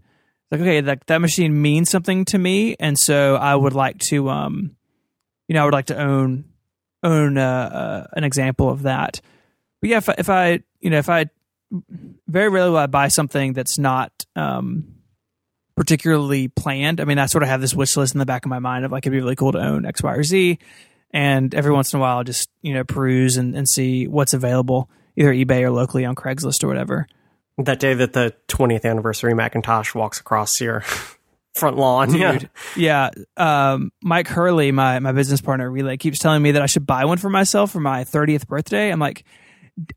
like 0.51 0.61
okay, 0.61 0.81
that 0.81 1.05
that 1.07 1.21
machine 1.21 1.61
means 1.61 1.89
something 1.89 2.25
to 2.25 2.37
me, 2.37 2.75
and 2.79 2.97
so 2.97 3.35
I 3.35 3.55
would 3.55 3.73
like 3.73 3.99
to, 4.09 4.29
um, 4.29 4.75
you 5.47 5.53
know, 5.53 5.61
I 5.61 5.65
would 5.65 5.73
like 5.73 5.87
to 5.87 5.97
own 5.97 6.45
own 7.03 7.37
uh, 7.37 7.43
uh, 7.43 8.07
an 8.13 8.23
example 8.23 8.69
of 8.69 8.83
that. 8.83 9.21
But 9.81 9.89
yeah, 9.89 9.97
if 9.97 10.09
I, 10.09 10.15
if 10.17 10.29
I 10.29 10.59
you 10.79 10.89
know 10.89 10.97
if 10.97 11.09
I 11.09 11.29
very 11.71 12.49
rarely 12.49 12.71
will 12.71 12.77
I 12.77 12.87
buy 12.87 13.07
something 13.09 13.53
that's 13.53 13.77
not 13.77 14.11
um, 14.35 14.95
particularly 15.75 16.47
planned. 16.47 16.99
I 16.99 17.05
mean, 17.05 17.19
I 17.19 17.27
sort 17.27 17.43
of 17.43 17.49
have 17.49 17.61
this 17.61 17.73
wish 17.73 17.95
list 17.95 18.15
in 18.15 18.19
the 18.19 18.25
back 18.25 18.45
of 18.45 18.49
my 18.49 18.59
mind 18.59 18.85
of 18.85 18.91
like 18.91 19.05
it'd 19.05 19.11
be 19.11 19.21
really 19.21 19.35
cool 19.35 19.51
to 19.51 19.59
own 19.59 19.85
X, 19.85 20.01
Y, 20.03 20.13
or 20.13 20.23
Z. 20.23 20.59
And 21.11 21.53
every 21.55 21.71
once 21.71 21.93
in 21.93 21.99
a 21.99 22.01
while, 22.01 22.17
I'll 22.17 22.23
just 22.23 22.49
you 22.61 22.73
know 22.73 22.83
peruse 22.83 23.37
and, 23.37 23.55
and 23.55 23.67
see 23.67 24.07
what's 24.07 24.33
available, 24.33 24.89
either 25.15 25.33
eBay 25.33 25.61
or 25.61 25.71
locally 25.71 26.03
on 26.03 26.15
Craigslist 26.15 26.63
or 26.63 26.67
whatever. 26.67 27.07
That 27.57 27.79
day 27.79 27.93
that 27.93 28.13
the 28.13 28.35
20th 28.49 28.85
anniversary 28.85 29.33
Macintosh 29.33 29.95
walks 29.95 30.19
across 30.19 30.59
your 30.61 30.81
front 31.55 31.77
lawn, 31.77 32.11
Dude, 32.11 32.49
yeah, 32.75 33.09
yeah. 33.37 33.71
Um, 33.71 33.91
Mike 34.01 34.27
Hurley, 34.27 34.71
my 34.71 34.99
my 34.99 35.11
business 35.11 35.41
partner, 35.41 35.69
Relay, 35.69 35.97
keeps 35.97 36.19
telling 36.19 36.41
me 36.41 36.51
that 36.51 36.61
I 36.61 36.65
should 36.65 36.85
buy 36.85 37.05
one 37.05 37.17
for 37.17 37.29
myself 37.29 37.71
for 37.71 37.79
my 37.79 38.03
30th 38.03 38.47
birthday. 38.47 38.91
I'm 38.91 38.99
like 38.99 39.23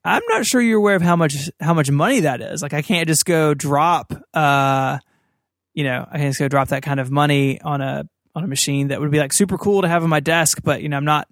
I'm 0.04 0.22
not 0.28 0.44
sure 0.44 0.60
you're 0.60 0.78
aware 0.78 0.96
of 0.96 1.02
how 1.02 1.16
much 1.16 1.50
how 1.60 1.74
much 1.74 1.90
money 1.90 2.20
that 2.20 2.40
is. 2.40 2.62
Like 2.62 2.74
I 2.74 2.82
can't 2.82 3.08
just 3.08 3.24
go 3.24 3.54
drop 3.54 4.12
uh 4.34 4.98
you 5.72 5.84
know, 5.84 6.06
I 6.10 6.18
can't 6.18 6.30
just 6.30 6.38
go 6.38 6.48
drop 6.48 6.68
that 6.68 6.82
kind 6.82 7.00
of 7.00 7.10
money 7.10 7.60
on 7.60 7.80
a 7.80 8.04
on 8.34 8.44
a 8.44 8.46
machine 8.46 8.88
that 8.88 9.00
would 9.00 9.10
be 9.10 9.18
like 9.18 9.32
super 9.32 9.58
cool 9.58 9.82
to 9.82 9.88
have 9.88 10.02
on 10.02 10.10
my 10.10 10.20
desk, 10.20 10.60
but 10.62 10.82
you 10.82 10.88
know, 10.88 10.96
I'm 10.96 11.04
not 11.04 11.28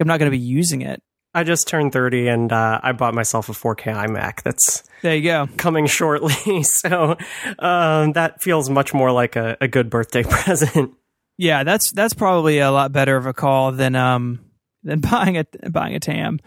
I'm 0.00 0.06
not 0.06 0.18
going 0.18 0.30
to 0.30 0.36
be 0.36 0.42
using 0.42 0.82
it. 0.82 1.02
I 1.34 1.44
just 1.44 1.66
turned 1.66 1.92
30 1.92 2.28
and 2.28 2.52
uh, 2.52 2.80
I 2.82 2.92
bought 2.92 3.14
myself 3.14 3.48
a 3.48 3.52
4K 3.52 3.94
iMac. 4.06 4.42
That's 4.42 4.82
there 5.00 5.16
you 5.16 5.22
go 5.22 5.48
coming 5.56 5.86
shortly. 5.88 6.62
so 6.62 7.16
um, 7.58 8.12
that 8.12 8.42
feels 8.42 8.68
much 8.68 8.92
more 8.92 9.10
like 9.10 9.36
a, 9.36 9.56
a 9.60 9.68
good 9.68 9.88
birthday 9.88 10.22
present. 10.28 10.92
Yeah, 11.38 11.64
that's 11.64 11.92
that's 11.92 12.14
probably 12.14 12.58
a 12.58 12.70
lot 12.70 12.92
better 12.92 13.16
of 13.16 13.26
a 13.26 13.32
call 13.32 13.72
than 13.72 13.96
um 13.96 14.40
than 14.82 15.00
buying 15.10 15.38
a 15.38 15.46
buying 15.70 15.94
a 15.94 16.00
TAM. 16.00 16.40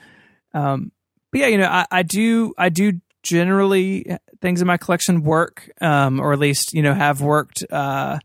Um, 0.54 0.92
but 1.36 1.42
yeah, 1.42 1.48
you 1.48 1.58
know, 1.58 1.68
I, 1.68 1.86
I 1.92 2.04
do 2.04 2.54
I 2.58 2.70
do 2.70 3.02
generally 3.22 4.18
things 4.40 4.62
in 4.62 4.68
my 4.68 4.78
collection 4.78 5.22
work, 5.22 5.70
um, 5.82 6.22
or 6.22 6.32
at 6.32 6.40
least 6.40 6.72
you 6.72 6.82
know 6.82 6.94
have 6.94 7.20
worked. 7.20 7.62
Uh, 7.70 8.20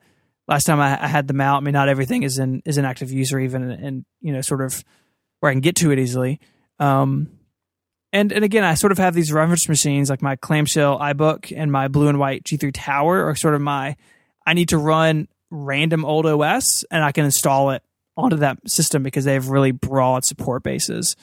last 0.47 0.63
time 0.63 0.79
I, 0.79 0.97
I, 1.03 1.09
had 1.09 1.27
them 1.27 1.41
out, 1.41 1.57
I 1.57 1.61
mean, 1.61 1.73
not 1.73 1.89
everything 1.89 2.23
is 2.23 2.39
in 2.39 2.63
is 2.65 2.79
in 2.79 2.85
active 2.85 3.11
use 3.11 3.33
or 3.33 3.41
even 3.41 3.69
and 3.69 4.05
you 4.21 4.33
know 4.33 4.43
sort 4.43 4.61
of 4.61 4.85
where 5.41 5.51
I 5.51 5.55
can 5.55 5.61
get 5.61 5.75
to 5.77 5.91
it 5.91 5.99
easily. 5.99 6.39
Um, 6.79 7.33
and 8.13 8.31
and 8.31 8.45
again, 8.45 8.63
I 8.63 8.75
sort 8.75 8.93
of 8.93 8.99
have 8.99 9.13
these 9.13 9.33
reference 9.33 9.69
machines 9.69 10.09
like 10.09 10.23
my 10.23 10.37
clamshell 10.37 11.01
iBook 11.01 11.53
and 11.57 11.73
my 11.73 11.89
blue 11.89 12.07
and 12.07 12.21
white 12.21 12.45
G3 12.45 12.71
Tower 12.73 13.25
are 13.25 13.35
sort 13.35 13.57
of 13.57 13.61
my. 13.61 13.97
I 14.47 14.55
need 14.55 14.69
to 14.69 14.79
run 14.79 15.27
random 15.51 16.05
old 16.05 16.27
OS 16.27 16.85
and 16.93 17.03
I 17.03 17.11
can 17.11 17.25
install 17.25 17.71
it 17.71 17.83
onto 18.17 18.37
that 18.37 18.71
system 18.71 19.03
because 19.03 19.25
they 19.25 19.35
have 19.35 19.49
really 19.49 19.73
broad 19.73 20.25
support 20.25 20.63
bases 20.63 21.17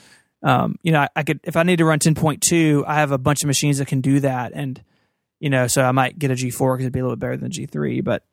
um, 0.44 0.78
you 0.84 0.92
know, 0.92 1.02
I, 1.02 1.10
I, 1.16 1.24
could 1.24 1.40
if 1.44 1.56
I 1.56 1.64
need 1.64 1.78
to 1.78 1.86
run 1.86 2.00
10.2, 2.00 2.84
I 2.86 2.96
have 2.96 3.12
a 3.12 3.18
bunch 3.18 3.44
of 3.44 3.48
machines 3.48 3.80
that 3.80 3.88
can 3.88 4.02
do 4.02 4.20
that, 4.20 4.52
and 4.54 4.82
you 5.40 5.50
know, 5.50 5.68
so 5.68 5.84
I 5.84 5.92
might 5.92 6.18
get 6.18 6.32
a 6.32 6.36
G4 6.36 6.76
because 6.76 6.86
it'd 6.86 6.94
be 6.94 7.00
a 7.00 7.04
little 7.04 7.16
bit 7.16 7.22
better 7.22 7.38
than 7.38 7.52
G3. 7.52 8.04
But 8.04 8.24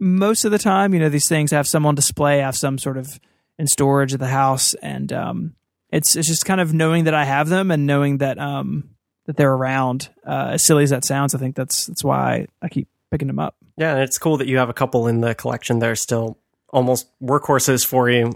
most 0.00 0.44
of 0.44 0.50
the 0.50 0.58
time, 0.58 0.94
you 0.94 1.00
know, 1.00 1.08
these 1.08 1.28
things 1.28 1.52
have 1.52 1.66
some 1.66 1.86
on 1.86 1.94
display, 1.94 2.38
have 2.38 2.56
some 2.56 2.78
sort 2.78 2.96
of 2.96 3.20
in 3.58 3.66
storage 3.66 4.14
at 4.14 4.20
the 4.20 4.26
house, 4.26 4.74
and 4.74 5.12
um, 5.12 5.54
it's 5.90 6.16
it's 6.16 6.28
just 6.28 6.44
kind 6.44 6.60
of 6.60 6.74
knowing 6.74 7.04
that 7.04 7.14
I 7.14 7.24
have 7.24 7.48
them 7.48 7.70
and 7.70 7.86
knowing 7.86 8.18
that 8.18 8.38
um, 8.38 8.90
that 9.26 9.36
they're 9.36 9.52
around. 9.52 10.10
Uh, 10.26 10.50
as 10.52 10.64
silly 10.64 10.84
as 10.84 10.90
that 10.90 11.04
sounds, 11.04 11.34
I 11.34 11.38
think 11.38 11.54
that's 11.54 11.86
that's 11.86 12.04
why 12.04 12.46
I 12.60 12.68
keep 12.68 12.88
picking 13.10 13.28
them 13.28 13.38
up. 13.38 13.56
Yeah, 13.76 13.92
and 13.92 14.02
it's 14.02 14.18
cool 14.18 14.38
that 14.38 14.48
you 14.48 14.58
have 14.58 14.68
a 14.68 14.74
couple 14.74 15.06
in 15.06 15.20
the 15.20 15.34
collection. 15.34 15.78
They're 15.78 15.96
still 15.96 16.38
almost 16.72 17.08
workhorses 17.22 17.86
for 17.86 18.10
you. 18.10 18.32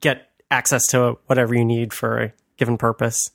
Get 0.00 0.28
access 0.52 0.86
to 0.88 1.18
whatever 1.26 1.54
you 1.54 1.64
need 1.64 1.92
for 1.92 2.22
a 2.22 2.32
given 2.56 2.76
purpose. 2.76 3.30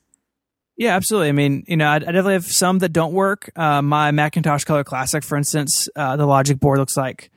Yeah, 0.78 0.96
absolutely. 0.96 1.30
I 1.30 1.32
mean, 1.32 1.64
you 1.68 1.76
know, 1.76 1.88
I, 1.88 1.96
I 1.96 2.00
definitely 2.00 2.34
have 2.34 2.46
some 2.46 2.80
that 2.80 2.94
don't 2.94 3.12
work. 3.12 3.50
Uh, 3.56 3.82
my 3.82 4.12
Macintosh 4.12 4.64
Color 4.64 4.84
Classic, 4.84 5.24
for 5.24 5.36
instance, 5.36 5.90
uh, 5.96 6.16
the 6.16 6.28
logic 6.28 6.60
board 6.60 6.78
looks 6.78 6.96
like 6.96 7.32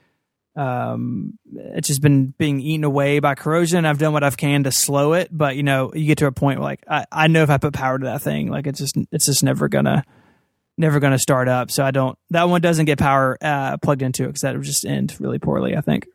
um, 0.56 1.38
it's 1.54 1.88
just 1.88 2.02
been 2.02 2.34
being 2.36 2.60
eaten 2.60 2.84
away 2.84 3.18
by 3.18 3.34
corrosion. 3.34 3.86
I've 3.86 3.98
done 3.98 4.12
what 4.12 4.22
I've 4.22 4.36
can 4.36 4.64
to 4.64 4.72
slow 4.72 5.14
it, 5.14 5.28
but 5.30 5.56
you 5.56 5.62
know, 5.62 5.90
you 5.94 6.06
get 6.06 6.18
to 6.18 6.26
a 6.26 6.32
point 6.32 6.60
where 6.60 6.68
like 6.68 6.84
I, 6.88 7.06
I 7.10 7.26
know 7.28 7.42
if 7.42 7.50
I 7.50 7.56
put 7.56 7.72
power 7.72 7.98
to 7.98 8.04
that 8.04 8.20
thing, 8.22 8.48
like 8.48 8.66
it's 8.66 8.78
just 8.78 8.96
it's 9.10 9.26
just 9.26 9.42
never 9.42 9.68
gonna 9.68 10.04
never 10.76 10.98
gonna 10.98 11.18
start 11.18 11.48
up. 11.48 11.70
So 11.70 11.84
I 11.84 11.92
don't 11.92 12.18
that 12.30 12.48
one 12.48 12.60
doesn't 12.60 12.86
get 12.86 12.98
power 12.98 13.38
uh, 13.40 13.76
plugged 13.78 14.02
into 14.02 14.24
it 14.24 14.28
because 14.28 14.42
that 14.42 14.54
would 14.54 14.64
just 14.64 14.84
end 14.84 15.16
really 15.20 15.38
poorly. 15.38 15.76
I 15.76 15.80
think. 15.80 16.08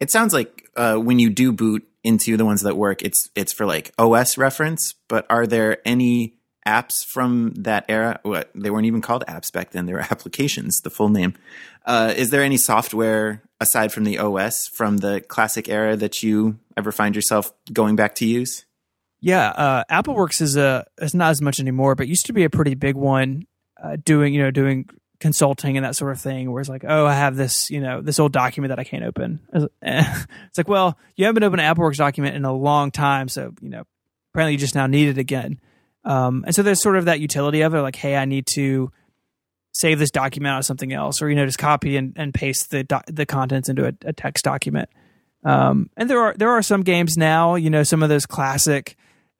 It 0.00 0.12
sounds 0.12 0.32
like 0.32 0.70
uh, 0.76 0.94
when 0.94 1.18
you 1.18 1.28
do 1.28 1.52
boot 1.52 1.87
into 2.04 2.36
the 2.36 2.44
ones 2.44 2.62
that 2.62 2.76
work, 2.76 3.02
it's 3.02 3.28
it's 3.34 3.52
for 3.52 3.66
like 3.66 3.92
OS 3.98 4.38
reference. 4.38 4.94
But 5.08 5.26
are 5.30 5.46
there 5.46 5.78
any 5.84 6.34
apps 6.66 7.04
from 7.04 7.52
that 7.56 7.84
era? 7.88 8.20
What 8.22 8.50
they 8.54 8.70
weren't 8.70 8.86
even 8.86 9.00
called 9.00 9.24
apps 9.26 9.52
back 9.52 9.70
then; 9.70 9.86
they 9.86 9.92
were 9.92 10.00
applications. 10.10 10.80
The 10.80 10.90
full 10.90 11.08
name. 11.08 11.34
Uh, 11.84 12.12
is 12.16 12.30
there 12.30 12.42
any 12.42 12.58
software 12.58 13.42
aside 13.60 13.92
from 13.92 14.04
the 14.04 14.18
OS 14.18 14.68
from 14.68 14.98
the 14.98 15.20
classic 15.22 15.68
era 15.68 15.96
that 15.96 16.22
you 16.22 16.58
ever 16.76 16.92
find 16.92 17.16
yourself 17.16 17.52
going 17.72 17.96
back 17.96 18.14
to 18.16 18.26
use? 18.26 18.64
Yeah, 19.20 19.48
uh, 19.48 19.84
AppleWorks 19.90 20.40
is 20.40 20.56
a 20.56 20.86
is 20.98 21.14
not 21.14 21.30
as 21.30 21.42
much 21.42 21.58
anymore, 21.58 21.94
but 21.94 22.06
used 22.06 22.26
to 22.26 22.32
be 22.32 22.44
a 22.44 22.50
pretty 22.50 22.74
big 22.74 22.94
one. 22.94 23.46
Uh, 23.82 23.96
doing 24.04 24.34
you 24.34 24.42
know 24.42 24.50
doing 24.50 24.88
consulting 25.20 25.76
and 25.76 25.84
that 25.84 25.96
sort 25.96 26.12
of 26.12 26.20
thing 26.20 26.50
where 26.50 26.60
it's 26.60 26.70
like 26.70 26.84
oh 26.86 27.04
i 27.04 27.12
have 27.12 27.34
this 27.34 27.70
you 27.70 27.80
know 27.80 28.00
this 28.00 28.20
old 28.20 28.32
document 28.32 28.68
that 28.68 28.78
i 28.78 28.84
can't 28.84 29.04
open. 29.04 29.40
It's 29.82 30.58
like 30.58 30.68
well 30.68 30.96
you 31.16 31.26
haven't 31.26 31.42
opened 31.42 31.60
an 31.60 31.74
appleworks 31.74 31.96
document 31.96 32.36
in 32.36 32.44
a 32.44 32.52
long 32.52 32.90
time 32.90 33.28
so 33.28 33.52
you 33.60 33.68
know 33.68 33.84
apparently 34.32 34.52
you 34.52 34.58
just 34.58 34.74
now 34.74 34.86
need 34.86 35.08
it 35.08 35.18
again. 35.18 35.60
Um, 36.04 36.44
and 36.46 36.54
so 36.54 36.62
there's 36.62 36.80
sort 36.80 36.96
of 36.96 37.06
that 37.06 37.20
utility 37.20 37.62
of 37.62 37.74
it 37.74 37.82
like 37.82 37.96
hey 37.96 38.16
i 38.16 38.24
need 38.24 38.46
to 38.46 38.92
save 39.72 39.98
this 39.98 40.10
document 40.10 40.52
out 40.52 40.58
of 40.58 40.64
something 40.64 40.92
else 40.92 41.20
or 41.22 41.28
you 41.28 41.36
know 41.36 41.46
just 41.46 41.58
copy 41.58 41.96
and, 41.96 42.12
and 42.16 42.32
paste 42.34 42.70
the 42.70 42.86
the 43.06 43.26
contents 43.26 43.68
into 43.68 43.86
a, 43.86 43.92
a 44.04 44.12
text 44.12 44.44
document. 44.44 44.88
Um, 45.44 45.88
and 45.96 46.10
there 46.10 46.20
are 46.20 46.34
there 46.36 46.50
are 46.50 46.62
some 46.62 46.82
games 46.82 47.16
now 47.16 47.54
you 47.54 47.70
know 47.70 47.82
some 47.82 48.02
of 48.02 48.08
those 48.08 48.26
classic 48.26 48.96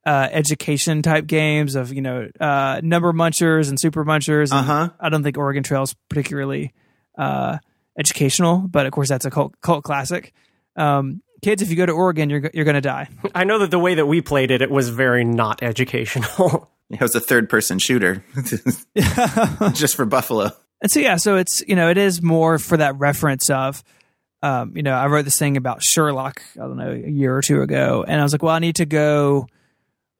uh, 0.08 0.26
education 0.32 1.02
type 1.02 1.26
games 1.26 1.74
of 1.74 1.92
you 1.92 2.00
know 2.00 2.28
uh, 2.40 2.80
number 2.82 3.12
munchers 3.12 3.68
and 3.68 3.78
super 3.78 4.04
munchers. 4.06 4.50
And 4.52 4.60
Uh-huh. 4.60 4.88
I 4.98 5.08
don't 5.10 5.22
think 5.22 5.36
Oregon 5.36 5.62
Trail 5.62 5.82
is 5.82 5.94
particularly 6.08 6.72
uh, 7.18 7.58
educational, 7.98 8.58
but 8.58 8.86
of 8.86 8.92
course 8.92 9.10
that's 9.10 9.26
a 9.26 9.30
cult, 9.30 9.60
cult 9.60 9.84
classic. 9.84 10.32
Um, 10.76 11.20
kids, 11.42 11.60
if 11.60 11.68
you 11.68 11.76
go 11.76 11.84
to 11.84 11.92
Oregon, 11.92 12.30
you're 12.30 12.50
you're 12.54 12.64
going 12.64 12.74
to 12.76 12.80
die. 12.80 13.08
I 13.34 13.44
know 13.44 13.58
that 13.58 13.70
the 13.70 13.78
way 13.78 13.96
that 13.96 14.06
we 14.06 14.22
played 14.22 14.50
it, 14.50 14.62
it 14.62 14.70
was 14.70 14.88
very 14.88 15.24
not 15.24 15.62
educational. 15.62 16.70
It 16.90 17.02
was 17.02 17.14
a 17.14 17.20
third 17.20 17.50
person 17.50 17.78
shooter, 17.78 18.24
just 19.74 19.94
for 19.94 20.06
Buffalo. 20.06 20.52
And 20.80 20.90
so 20.90 21.00
yeah, 21.00 21.16
so 21.16 21.36
it's 21.36 21.62
you 21.68 21.76
know 21.76 21.90
it 21.90 21.98
is 21.98 22.22
more 22.22 22.58
for 22.58 22.78
that 22.78 22.96
reference 22.98 23.50
of, 23.50 23.84
um, 24.42 24.74
you 24.74 24.82
know, 24.82 24.94
I 24.94 25.06
wrote 25.08 25.26
this 25.26 25.38
thing 25.38 25.58
about 25.58 25.82
Sherlock 25.82 26.40
I 26.56 26.60
don't 26.60 26.78
know 26.78 26.92
a 26.92 27.10
year 27.10 27.36
or 27.36 27.42
two 27.42 27.60
ago, 27.60 28.04
and 28.08 28.18
I 28.18 28.22
was 28.22 28.32
like, 28.32 28.42
well, 28.42 28.54
I 28.54 28.58
need 28.58 28.76
to 28.76 28.86
go. 28.86 29.46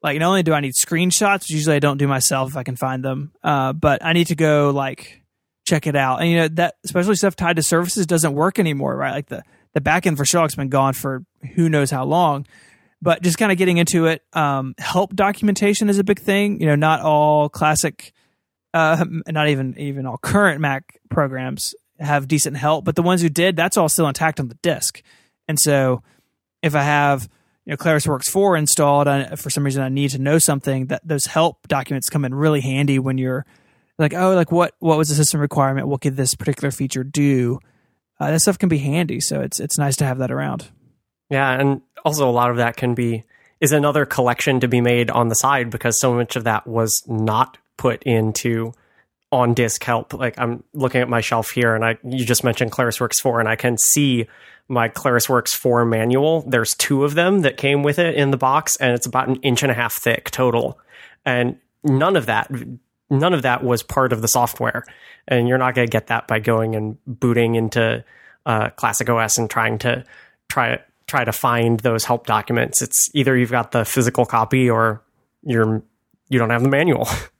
Like, 0.01 0.19
not 0.19 0.29
only 0.29 0.43
do 0.43 0.53
I 0.53 0.61
need 0.61 0.73
screenshots, 0.73 1.41
which 1.41 1.51
usually 1.51 1.75
I 1.75 1.79
don't 1.79 1.97
do 1.97 2.07
myself 2.07 2.51
if 2.51 2.57
I 2.57 2.63
can 2.63 2.75
find 2.75 3.03
them, 3.03 3.33
uh, 3.43 3.73
but 3.73 4.03
I 4.03 4.13
need 4.13 4.27
to 4.27 4.35
go 4.35 4.71
like 4.71 5.21
check 5.67 5.87
it 5.87 5.95
out. 5.95 6.21
And 6.21 6.29
you 6.29 6.37
know 6.37 6.47
that 6.49 6.75
especially 6.83 7.15
stuff 7.15 7.35
tied 7.35 7.57
to 7.57 7.63
services 7.63 8.07
doesn't 8.07 8.33
work 8.33 8.59
anymore, 8.59 8.95
right? 8.95 9.11
Like 9.11 9.27
the 9.27 9.43
the 9.73 9.81
backend 9.81 10.17
for 10.17 10.25
Sherlock's 10.25 10.55
been 10.55 10.69
gone 10.69 10.93
for 10.93 11.23
who 11.55 11.69
knows 11.69 11.91
how 11.91 12.05
long. 12.05 12.45
But 13.01 13.21
just 13.21 13.37
kind 13.37 13.51
of 13.51 13.57
getting 13.57 13.77
into 13.77 14.07
it, 14.07 14.23
um, 14.33 14.75
help 14.77 15.15
documentation 15.15 15.89
is 15.89 15.99
a 15.99 16.03
big 16.03 16.19
thing. 16.19 16.59
You 16.59 16.67
know, 16.67 16.75
not 16.75 17.01
all 17.01 17.47
classic 17.47 18.13
uh, 18.73 19.05
not 19.27 19.49
even 19.49 19.77
even 19.77 20.05
all 20.05 20.17
current 20.17 20.61
Mac 20.61 20.99
programs 21.09 21.75
have 21.99 22.27
decent 22.27 22.57
help, 22.57 22.85
but 22.85 22.95
the 22.95 23.01
ones 23.01 23.21
who 23.21 23.29
did, 23.29 23.55
that's 23.55 23.77
all 23.77 23.89
still 23.89 24.07
intact 24.07 24.39
on 24.39 24.47
the 24.47 24.55
disk. 24.55 25.01
And 25.47 25.59
so, 25.59 26.01
if 26.61 26.75
I 26.75 26.83
have 26.83 27.27
you 27.69 27.73
know 27.73 27.77
ClarisWorks 27.77 28.31
four 28.31 28.57
installed, 28.57 29.07
I, 29.07 29.35
for 29.35 29.51
some 29.51 29.63
reason 29.63 29.83
I 29.83 29.89
need 29.89 30.09
to 30.09 30.17
know 30.17 30.39
something, 30.39 30.87
that 30.87 31.07
those 31.07 31.25
help 31.25 31.67
documents 31.67 32.09
come 32.09 32.25
in 32.25 32.33
really 32.33 32.61
handy 32.61 32.97
when 32.97 33.19
you're 33.19 33.45
like, 33.99 34.15
oh, 34.15 34.33
like 34.33 34.51
what 34.51 34.73
what 34.79 34.97
was 34.97 35.09
the 35.09 35.13
system 35.13 35.39
requirement? 35.39 35.87
What 35.87 36.01
could 36.01 36.15
this 36.15 36.33
particular 36.33 36.71
feature 36.71 37.03
do? 37.03 37.59
Uh, 38.19 38.31
that 38.31 38.39
stuff 38.39 38.57
can 38.57 38.69
be 38.69 38.79
handy, 38.79 39.19
so 39.19 39.41
it's 39.41 39.59
it's 39.59 39.77
nice 39.77 39.97
to 39.97 40.05
have 40.05 40.17
that 40.17 40.31
around. 40.31 40.67
yeah, 41.29 41.51
and 41.51 41.81
also 42.03 42.27
a 42.27 42.31
lot 42.31 42.49
of 42.49 42.57
that 42.57 42.75
can 42.75 42.95
be 42.95 43.23
is 43.61 43.71
another 43.71 44.03
collection 44.03 44.61
to 44.61 44.67
be 44.67 44.81
made 44.81 45.11
on 45.11 45.27
the 45.27 45.35
side 45.35 45.69
because 45.69 45.99
so 45.99 46.15
much 46.15 46.35
of 46.35 46.45
that 46.45 46.65
was 46.65 47.03
not 47.05 47.59
put 47.77 48.01
into 48.01 48.73
on 49.31 49.53
disk 49.53 49.83
help. 49.83 50.13
Like 50.13 50.39
I'm 50.39 50.63
looking 50.73 51.01
at 51.01 51.09
my 51.09 51.21
shelf 51.21 51.51
here, 51.51 51.75
and 51.75 51.85
I 51.85 51.97
you 52.03 52.25
just 52.25 52.43
mentioned 52.43 52.71
ClarisWorks 52.71 53.19
four, 53.21 53.39
and 53.39 53.47
I 53.47 53.55
can 53.55 53.77
see 53.77 54.27
my 54.67 54.89
ClarisWorks 54.89 55.49
four 55.49 55.85
manual. 55.85 56.41
There's 56.41 56.75
two 56.75 57.03
of 57.03 57.15
them 57.15 57.41
that 57.41 57.57
came 57.57 57.83
with 57.83 57.99
it 57.99 58.15
in 58.15 58.31
the 58.31 58.37
box, 58.37 58.75
and 58.77 58.93
it's 58.93 59.05
about 59.05 59.27
an 59.27 59.37
inch 59.37 59.63
and 59.63 59.71
a 59.71 59.75
half 59.75 59.93
thick 59.93 60.31
total, 60.31 60.79
and 61.25 61.57
none 61.83 62.15
of 62.15 62.25
that. 62.27 62.51
None 63.11 63.33
of 63.33 63.41
that 63.41 63.63
was 63.63 63.81
part 63.81 64.13
of 64.13 64.21
the 64.21 64.27
software, 64.27 64.83
and 65.27 65.47
you're 65.47 65.57
not 65.57 65.73
going 65.73 65.87
to 65.87 65.91
get 65.91 66.07
that 66.07 66.27
by 66.27 66.39
going 66.39 66.75
and 66.75 66.97
booting 67.07 67.55
into 67.55 68.03
uh, 68.45 68.69
Classic 68.71 69.09
OS 69.09 69.39
and 69.39 69.49
trying 69.49 69.79
to 69.79 70.03
try 70.47 70.79
try 71.07 71.23
to 71.23 71.31
find 71.31 71.79
those 71.79 72.05
help 72.05 72.27
documents. 72.27 72.83
It's 72.83 73.09
either 73.15 73.35
you've 73.35 73.51
got 73.51 73.71
the 73.71 73.83
physical 73.83 74.25
copy 74.25 74.69
or 74.69 75.01
you're 75.43 75.81
you 76.29 76.37
don't 76.37 76.51
have 76.51 76.63
the 76.63 76.69
manual. 76.69 77.07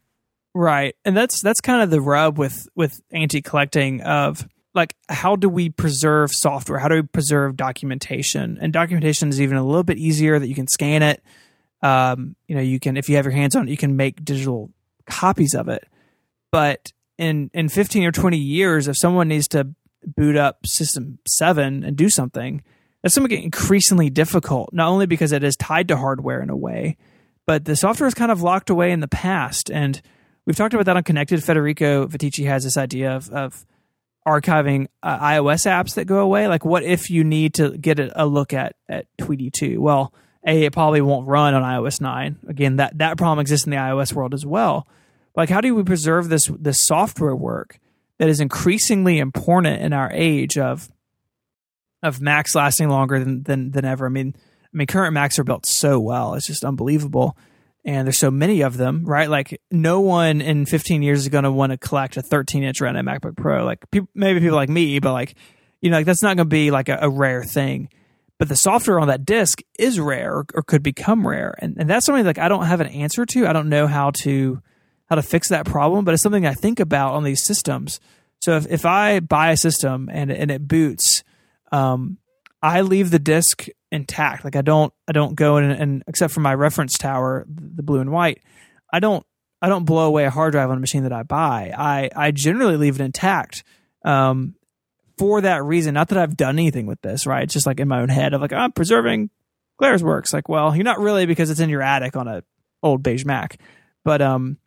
Right. 0.54 0.96
And 1.06 1.16
that's 1.16 1.42
that's 1.42 1.62
kind 1.62 1.82
of 1.82 1.90
the 1.90 2.02
rub 2.02 2.38
with 2.38 2.68
with 2.76 3.00
anti-collecting 3.12 4.02
of 4.02 4.48
like 4.74 4.96
how 5.08 5.36
do 5.36 5.50
we 5.50 5.70
preserve 5.70 6.32
software? 6.32 6.80
How 6.80 6.88
do 6.88 6.96
we 6.96 7.02
preserve 7.02 7.56
documentation? 7.56 8.58
And 8.60 8.74
documentation 8.74 9.30
is 9.30 9.42
even 9.42 9.58
a 9.58 9.66
little 9.66 9.84
bit 9.84 9.98
easier 9.98 10.40
that 10.40 10.48
you 10.48 10.56
can 10.56 10.68
scan 10.68 11.04
it. 11.04 11.24
Um, 11.82 12.36
you 12.48 12.56
know, 12.56 12.62
you 12.62 12.80
can 12.80 12.98
if 12.98 13.10
you 13.10 13.16
have 13.16 13.26
your 13.26 13.32
hands 13.34 13.56
on 13.56 13.68
it, 13.68 13.72
you 13.72 13.78
can 13.78 13.96
make 13.96 14.24
digital 14.24 14.72
copies 15.06 15.54
of 15.54 15.70
it. 15.70 15.88
But 16.52 16.94
in 17.18 17.52
in 17.54 17.70
15 17.70 18.06
or 18.06 18.12
20 18.12 18.38
years 18.38 18.88
if 18.88 18.98
someone 18.98 19.28
needs 19.28 19.48
to 19.50 19.70
boot 20.06 20.36
up 20.36 20.66
system 20.66 21.20
7 21.28 21.84
and 21.84 21.96
do 21.96 22.10
something, 22.10 22.64
that's 23.02 23.18
going 23.18 23.30
to 23.30 23.36
get 23.36 23.44
increasingly 23.44 24.10
difficult, 24.10 24.74
not 24.74 24.90
only 24.90 25.06
because 25.06 25.32
it 25.32 25.44
is 25.44 25.56
tied 25.56 25.88
to 25.90 25.98
hardware 25.98 26.42
in 26.42 26.50
a 26.50 26.56
way, 26.56 26.98
but 27.46 27.66
the 27.66 27.76
software 27.76 28.08
is 28.08 28.14
kind 28.14 28.32
of 28.32 28.42
locked 28.42 28.70
away 28.70 28.92
in 28.92 29.00
the 29.00 29.08
past 29.08 29.70
and 29.72 30.02
We've 30.46 30.56
talked 30.56 30.74
about 30.74 30.86
that 30.88 30.98
on 30.98 31.04
Connected. 31.04 31.44
Federico 31.44 32.08
Viticci 32.08 32.46
has 32.48 32.64
this 32.64 32.78
idea 32.78 33.16
of, 33.16 33.30
of 33.30 33.66
archiving 34.28 34.88
uh, 35.04 35.20
iOS 35.20 35.66
apps 35.66 35.96
that 35.96 36.06
go 36.06 36.20
away. 36.20 36.48
Like, 36.48 36.66
what 36.66 36.84
if 36.84 37.10
you 37.10 37.24
need 37.24 37.56
to 37.56 37.78
get 37.78 38.00
a, 38.00 38.24
a 38.24 38.26
look 38.26 38.54
at 38.54 38.76
at 38.88 39.06
Tweetie 39.18 39.52
two? 39.52 39.82
Well, 39.82 40.14
a 40.46 40.64
it 40.64 40.74
probably 40.74 41.02
won't 41.02 41.28
run 41.28 41.54
on 41.54 41.64
iOS 41.64 42.02
nine. 42.02 42.38
Again, 42.48 42.78
that 42.78 42.98
that 42.98 43.18
problem 43.18 43.40
exists 43.40 43.66
in 43.66 43.72
the 43.72 43.78
iOS 43.78 44.14
world 44.14 44.34
as 44.34 44.46
well. 44.46 44.88
Like, 45.36 45.50
how 45.50 45.62
do 45.62 45.74
we 45.76 45.84
preserve 45.84 46.30
this 46.30 46.50
this 46.60 46.86
software 46.86 47.36
work 47.36 47.80
that 48.18 48.30
is 48.30 48.40
increasingly 48.40 49.20
important 49.20 49.82
in 49.82 49.94
our 49.94 50.12
age 50.12 50.58
of 50.58 50.90
of 52.02 52.22
Macs 52.22 52.56
lasting 52.56 52.90
longer 52.90 53.20
than 53.20 53.44
than, 53.44 53.72
than 53.72 53.86
ever? 53.86 54.06
I 54.06 54.10
mean, 54.10 54.34
I 54.38 54.78
mean, 54.78 54.88
current 54.88 55.14
Macs 55.14 55.40
are 55.40 55.44
built 55.44 55.66
so 55.66 56.00
well; 56.00 56.34
it's 56.34 56.48
just 56.48 56.64
unbelievable 56.64 57.38
and 57.86 58.06
there's 58.06 58.20
so 58.20 58.32
many 58.32 58.62
of 58.62 58.78
them, 58.78 59.06
right? 59.06 59.30
Like 59.30 59.62
no 59.72 60.02
one 60.02 60.42
in 60.42 60.66
15 60.66 61.02
years 61.02 61.22
is 61.22 61.30
going 61.30 61.46
to 61.46 61.52
want 61.52 61.72
to 61.72 61.78
collect 61.78 62.18
a 62.18 62.22
13 62.22 62.64
inch 62.64 62.82
Retina 62.82 63.04
MacBook 63.04 63.38
Pro. 63.38 63.64
Like 63.64 63.90
pe- 63.92 64.02
maybe 64.14 64.40
people 64.40 64.56
like 64.56 64.70
me, 64.70 65.00
but 65.00 65.14
like 65.14 65.36
you 65.82 65.90
know, 65.90 65.98
like 65.98 66.06
that's 66.06 66.24
not 66.24 66.36
going 66.36 66.46
to 66.46 66.46
be 66.46 66.72
like 66.72 66.90
a, 66.90 67.00
a, 67.02 67.10
rare 67.10 67.44
thing. 67.44 67.90
But 68.38 68.50
the 68.50 68.56
software 68.56 69.00
on 69.00 69.08
that 69.08 69.26
disk 69.26 69.62
is 69.78 70.00
rare 70.00 70.34
or, 70.34 70.46
or 70.54 70.64
could 70.64 70.84
become 70.84 71.28
rare, 71.28 71.56
and 71.60 71.76
and 71.78 71.90
that's 71.90 72.06
something 72.06 72.26
like 72.26 72.38
I 72.38 72.48
don't 72.48 72.66
have 72.66 72.82
an 72.82 72.88
answer 72.88 73.26
to. 73.26 73.48
I 73.48 73.54
don't 73.54 73.70
know 73.70 73.88
how 73.88 74.12
to 74.22 74.62
how 75.10 75.16
to 75.16 75.22
fix 75.22 75.50
that 75.50 75.66
problem, 75.66 76.06
but 76.06 76.14
it's 76.14 76.24
something 76.24 76.46
I 76.46 76.54
think 76.54 76.80
about 76.80 77.14
on 77.14 77.24
these 77.24 77.44
systems. 77.44 78.00
So 78.42 78.56
if 78.56 78.68
if 78.68 78.86
I 78.86 79.20
buy 79.20 79.52
a 79.52 79.58
system 79.58 80.10
and 80.12 80.32
and 80.32 80.52
it 80.52 80.68
boots, 80.68 81.24
um, 81.72 82.18
I 82.62 82.82
leave 82.82 83.12
the 83.12 83.20
disk 83.20 83.68
intact. 83.92 84.44
Like 84.44 84.56
I 84.56 84.62
don't 84.62 84.94
I 85.08 85.12
don't 85.12 85.36
go 85.36 85.58
in 85.58 85.66
and, 85.66 85.82
and, 85.82 86.04
except 86.08 86.34
for 86.34 86.42
my 86.42 86.54
reference 86.54 86.98
tower, 86.98 87.46
the 87.48 87.84
blue 87.84 88.00
and 88.00 88.12
white, 88.12 88.42
I 88.92 89.00
don't 89.00 89.26
I 89.62 89.70
don't 89.70 89.86
blow 89.86 90.06
away 90.06 90.26
a 90.26 90.30
hard 90.30 90.54
drive 90.54 90.70
on 90.70 90.78
a 90.78 90.82
machine 90.82 91.04
that 91.04 91.14
I 91.14 91.24
buy. 91.24 91.74
I 91.78 92.10
I 92.16 92.32
generally 92.32 92.78
leave 92.78 93.00
it 93.00 93.04
intact. 93.04 93.64
Um, 94.06 94.56
for 95.18 95.42
that 95.42 95.64
reason, 95.64 95.94
not 95.94 96.08
that 96.10 96.18
I've 96.18 96.38
done 96.38 96.58
anything 96.58 96.86
with 96.86 97.02
this, 97.02 97.28
right? 97.28 97.44
It's 97.44 97.54
just 97.54 97.66
like 97.66 97.82
in 97.82 97.90
my 97.90 98.00
own 98.00 98.10
head 98.10 98.34
of 98.34 98.42
like 98.42 98.54
I'm 98.54 98.72
preserving 98.72 99.30
ClarisWorks. 99.82 100.32
Like, 100.34 100.48
well, 100.48 100.74
you're 100.74 100.86
not 100.86 101.00
really 101.00 101.26
because 101.26 101.50
it's 101.50 101.60
in 101.60 101.70
your 101.70 101.82
attic 101.82 102.16
on 102.16 102.28
a 102.28 102.44
old 102.82 103.04
beige 103.04 103.26
Mac, 103.26 103.60
but 104.06 104.22
um, 104.22 104.58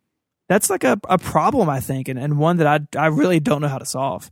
that's 0.47 0.69
like 0.69 0.83
a, 0.83 0.99
a 1.09 1.17
problem 1.17 1.69
I 1.69 1.79
think, 1.79 2.07
and, 2.07 2.19
and 2.19 2.37
one 2.37 2.57
that 2.57 2.67
I 2.67 2.99
I 2.99 3.07
really 3.07 3.39
don't 3.39 3.61
know 3.61 3.67
how 3.67 3.79
to 3.79 3.85
solve. 3.85 4.29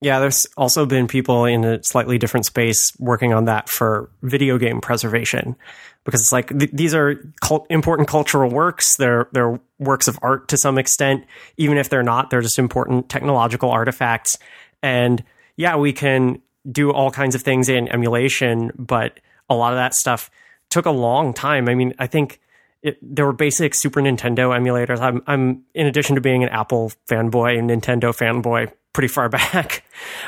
Yeah, 0.00 0.18
there's 0.20 0.46
also 0.56 0.84
been 0.84 1.08
people 1.08 1.46
in 1.46 1.64
a 1.64 1.82
slightly 1.82 2.18
different 2.18 2.44
space 2.44 2.92
working 2.98 3.32
on 3.32 3.46
that 3.46 3.68
for 3.68 4.10
video 4.22 4.58
game 4.58 4.80
preservation 4.80 5.56
because 6.04 6.20
it's 6.20 6.32
like 6.32 6.56
th- 6.56 6.70
these 6.72 6.94
are 6.94 7.16
cult- 7.40 7.66
important 7.70 8.06
cultural 8.06 8.50
works. 8.50 8.96
They're 8.96 9.28
they're 9.32 9.58
works 9.78 10.06
of 10.06 10.18
art 10.20 10.48
to 10.48 10.58
some 10.58 10.76
extent, 10.76 11.24
even 11.56 11.78
if 11.78 11.88
they're 11.88 12.02
not. 12.02 12.28
They're 12.30 12.42
just 12.42 12.58
important 12.58 13.08
technological 13.08 13.70
artifacts. 13.70 14.36
And 14.82 15.24
yeah, 15.56 15.76
we 15.76 15.92
can 15.92 16.42
do 16.70 16.92
all 16.92 17.10
kinds 17.10 17.34
of 17.34 17.42
things 17.42 17.68
in 17.68 17.88
emulation, 17.88 18.72
but 18.76 19.18
a 19.48 19.54
lot 19.54 19.72
of 19.72 19.78
that 19.78 19.94
stuff 19.94 20.30
took 20.68 20.84
a 20.84 20.90
long 20.90 21.32
time. 21.32 21.68
I 21.68 21.74
mean, 21.74 21.94
I 21.98 22.06
think 22.06 22.40
it, 22.82 22.98
there 23.02 23.24
were 23.24 23.32
basic 23.32 23.74
Super 23.74 24.00
Nintendo 24.00 24.54
emulators. 24.56 25.00
I'm 25.00 25.22
I'm 25.26 25.62
in 25.74 25.86
addition 25.86 26.16
to 26.16 26.20
being 26.20 26.42
an 26.42 26.50
Apple 26.50 26.92
fanboy 27.08 27.58
and 27.58 27.70
Nintendo 27.70 28.14
fanboy 28.14 28.70
pretty 28.96 29.08
far 29.08 29.28
back. 29.28 29.84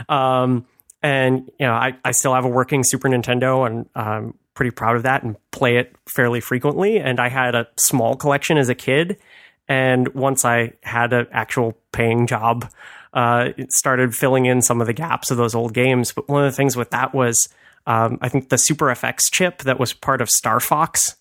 Um, 0.09 0.67
and 1.03 1.51
you 1.59 1.67
know, 1.67 1.73
I, 1.73 1.97
I 2.05 2.13
still 2.13 2.35
have 2.35 2.45
a 2.45 2.49
working 2.49 2.85
Super 2.85 3.09
Nintendo, 3.09 3.67
and 3.67 3.89
I'm 3.95 4.35
pretty 4.55 4.71
proud 4.71 4.97
of 4.97 5.05
that 5.05 5.23
and 5.23 5.37
play 5.51 5.79
it 5.79 5.97
fairly 6.07 6.41
frequently. 6.41 6.99
And 6.99 7.19
I 7.19 7.29
had 7.29 7.55
a 7.55 7.67
small 7.77 8.15
collection 8.15 8.59
as 8.59 8.69
a 8.69 8.75
kid. 8.75 9.17
And 9.69 10.09
once 10.15 10.45
I 10.45 10.73
had 10.83 11.13
an 11.13 11.29
actual 11.31 11.79
paying 11.93 12.27
job, 12.27 12.71
uh, 13.15 13.51
it 13.57 13.73
started 13.73 14.15
filling 14.15 14.47
in 14.47 14.61
some 14.61 14.81
of 14.81 14.87
the 14.87 14.93
gaps 14.93 15.31
of 15.31 15.37
those 15.37 15.55
old 15.55 15.75
games. 15.75 16.13
But 16.13 16.29
one 16.29 16.45
of 16.45 16.51
the 16.51 16.57
things 16.57 16.77
with 16.77 16.91
that 16.91 17.15
was, 17.15 17.49
um, 17.87 18.19
I 18.21 18.29
think 18.29 18.49
the 18.49 18.59
Super 18.59 18.87
FX 18.87 19.31
chip 19.31 19.63
that 19.63 19.79
was 19.79 19.93
part 19.93 20.21
of 20.21 20.29
Star 20.29 20.61
Fox. 20.61 21.17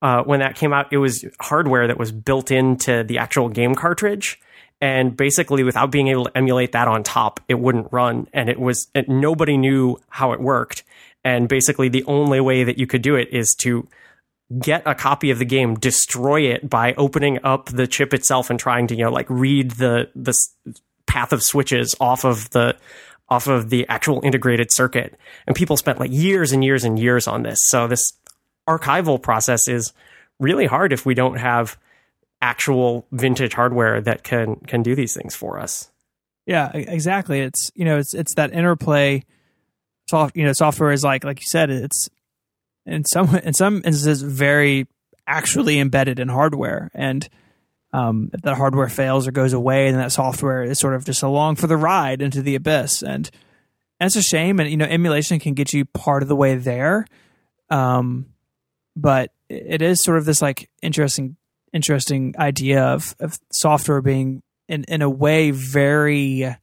Uh, 0.00 0.24
when 0.24 0.40
that 0.40 0.56
came 0.56 0.72
out, 0.72 0.92
it 0.92 0.98
was 0.98 1.24
hardware 1.40 1.86
that 1.86 1.98
was 1.98 2.10
built 2.10 2.50
into 2.50 3.04
the 3.04 3.18
actual 3.18 3.48
game 3.48 3.74
cartridge 3.76 4.40
and 4.82 5.16
basically 5.16 5.62
without 5.62 5.92
being 5.92 6.08
able 6.08 6.24
to 6.24 6.36
emulate 6.36 6.72
that 6.72 6.88
on 6.88 7.04
top 7.04 7.40
it 7.48 7.54
wouldn't 7.54 7.90
run. 7.92 8.26
And 8.34 8.50
it 8.50 8.60
was 8.60 8.90
nobody 9.08 9.56
knew 9.56 9.98
how 10.08 10.32
it 10.32 10.40
worked. 10.40 10.82
And 11.24 11.48
basically 11.48 11.88
the 11.88 12.04
only 12.04 12.40
way 12.40 12.64
that 12.64 12.78
you 12.78 12.86
could 12.86 13.00
do 13.00 13.14
it 13.14 13.28
is 13.32 13.54
to 13.60 13.88
get 14.58 14.82
a 14.84 14.94
copy 14.94 15.30
of 15.30 15.38
the 15.38 15.46
game 15.46 15.76
destroy 15.76 16.42
it 16.42 16.68
by 16.68 16.92
opening 16.94 17.38
up 17.42 17.66
the 17.70 17.86
chip 17.86 18.12
itself 18.12 18.50
and 18.50 18.60
trying 18.60 18.86
to 18.88 18.94
you 18.94 19.04
know 19.04 19.10
like 19.10 19.30
read 19.30 19.70
the 19.70 20.10
the 20.14 20.34
path 21.06 21.32
of 21.32 21.42
switches 21.42 21.94
off 22.00 22.24
of 22.24 22.50
the 22.50 22.76
off 23.30 23.46
of 23.46 23.70
the 23.70 23.88
actual 23.88 24.20
integrated 24.22 24.68
circuit. 24.70 25.18
And 25.46 25.56
people 25.56 25.76
spent 25.76 26.00
like 26.00 26.10
years 26.12 26.52
and 26.52 26.62
years 26.62 26.84
and 26.84 26.98
years 26.98 27.26
on 27.26 27.44
this. 27.44 27.58
So 27.68 27.86
this 27.86 28.12
archival 28.68 29.22
process 29.22 29.68
is 29.68 29.92
really 30.38 30.66
hard 30.66 30.92
if 30.92 31.06
we 31.06 31.14
don't 31.14 31.38
have 31.38 31.78
actual 32.42 33.06
vintage 33.12 33.54
hardware 33.54 34.00
that 34.02 34.24
can 34.24 34.56
can 34.66 34.82
do 34.82 34.94
these 34.94 35.14
things 35.14 35.34
for 35.34 35.58
us. 35.58 35.90
Yeah, 36.44 36.70
exactly. 36.74 37.40
It's 37.40 37.70
you 37.74 37.84
know 37.84 37.96
it's 37.98 38.12
it's 38.12 38.34
that 38.34 38.52
interplay. 38.52 39.24
Soft 40.10 40.36
you 40.36 40.44
know 40.44 40.52
software 40.52 40.90
is 40.90 41.04
like 41.04 41.24
like 41.24 41.38
you 41.38 41.46
said 41.48 41.70
it's 41.70 42.10
in 42.84 43.04
some 43.04 43.34
in 43.36 43.54
some 43.54 43.76
instances 43.76 44.20
very 44.20 44.86
actually 45.26 45.78
embedded 45.78 46.18
in 46.18 46.28
hardware 46.28 46.90
and 46.94 47.28
um, 47.94 48.30
if 48.32 48.40
that 48.42 48.56
hardware 48.56 48.88
fails 48.88 49.28
or 49.28 49.32
goes 49.32 49.52
away 49.52 49.90
then 49.90 50.00
that 50.00 50.10
software 50.10 50.64
is 50.64 50.80
sort 50.80 50.94
of 50.94 51.04
just 51.04 51.22
along 51.22 51.54
for 51.54 51.68
the 51.68 51.76
ride 51.76 52.20
into 52.20 52.42
the 52.42 52.56
abyss 52.56 53.02
and, 53.02 53.30
it's 54.00 54.16
a 54.16 54.22
shame 54.22 54.58
and 54.58 54.68
you 54.68 54.76
know 54.76 54.84
emulation 54.84 55.38
can 55.38 55.54
get 55.54 55.72
you 55.72 55.84
part 55.84 56.24
of 56.24 56.28
the 56.28 56.34
way 56.34 56.56
there 56.56 57.06
um, 57.70 58.26
but 58.96 59.30
it 59.48 59.80
is 59.80 60.02
sort 60.02 60.18
of 60.18 60.24
this 60.24 60.42
like 60.42 60.68
interesting 60.82 61.36
interesting 61.72 62.34
idea 62.38 62.84
of, 62.84 63.14
of 63.20 63.38
software 63.50 64.02
being 64.02 64.42
in, 64.68 64.84
in 64.84 65.02
a 65.02 65.10
way 65.10 65.50
very 65.50 66.54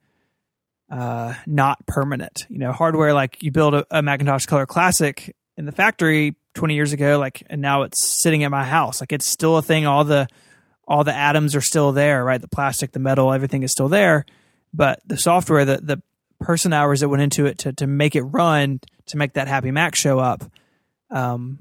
uh, 0.90 1.34
not 1.46 1.86
permanent. 1.86 2.46
You 2.50 2.60
know, 2.60 2.72
hardware 2.72 3.14
like 3.14 3.42
you 3.44 3.52
build 3.52 3.76
a, 3.76 3.86
a, 3.92 4.02
Macintosh 4.02 4.46
Color 4.46 4.66
Classic 4.66 5.36
in 5.58 5.66
the 5.66 5.72
factory 5.72 6.36
20 6.56 6.74
years 6.74 6.94
ago, 6.94 7.20
like, 7.20 7.44
and 7.48 7.62
now 7.62 7.84
it's 7.84 8.22
sitting 8.24 8.44
at 8.44 8.52
my 8.52 8.64
house. 8.64 9.00
Like, 9.02 9.12
it's 9.12 9.28
still 9.28 9.58
a 9.58 9.62
thing. 9.62 9.86
All 9.86 10.04
the 10.04 10.28
all 10.88 11.04
the 11.04 11.16
atoms 11.16 11.56
are 11.56 11.62
still 11.62 11.92
there, 11.92 12.24
right? 12.26 12.42
The 12.42 12.48
plastic, 12.48 12.92
the 12.92 13.00
metal, 13.00 13.32
everything 13.32 13.62
is 13.62 13.72
still 13.72 13.90
there. 13.90 14.26
But 14.74 15.00
the 15.06 15.18
software, 15.18 15.64
the 15.64 15.78
the 15.78 16.02
person 16.40 16.74
hours 16.74 17.02
that 17.02 17.10
went 17.10 17.22
into 17.22 17.46
it 17.46 17.60
to 17.60 17.74
to 17.74 17.86
make 17.86 18.16
it 18.16 18.24
run, 18.24 18.80
to 19.08 19.18
make 19.18 19.34
that 19.34 19.48
Happy 19.48 19.72
Mac 19.72 19.96
show 19.96 20.18
up, 20.18 20.44
um, 21.12 21.60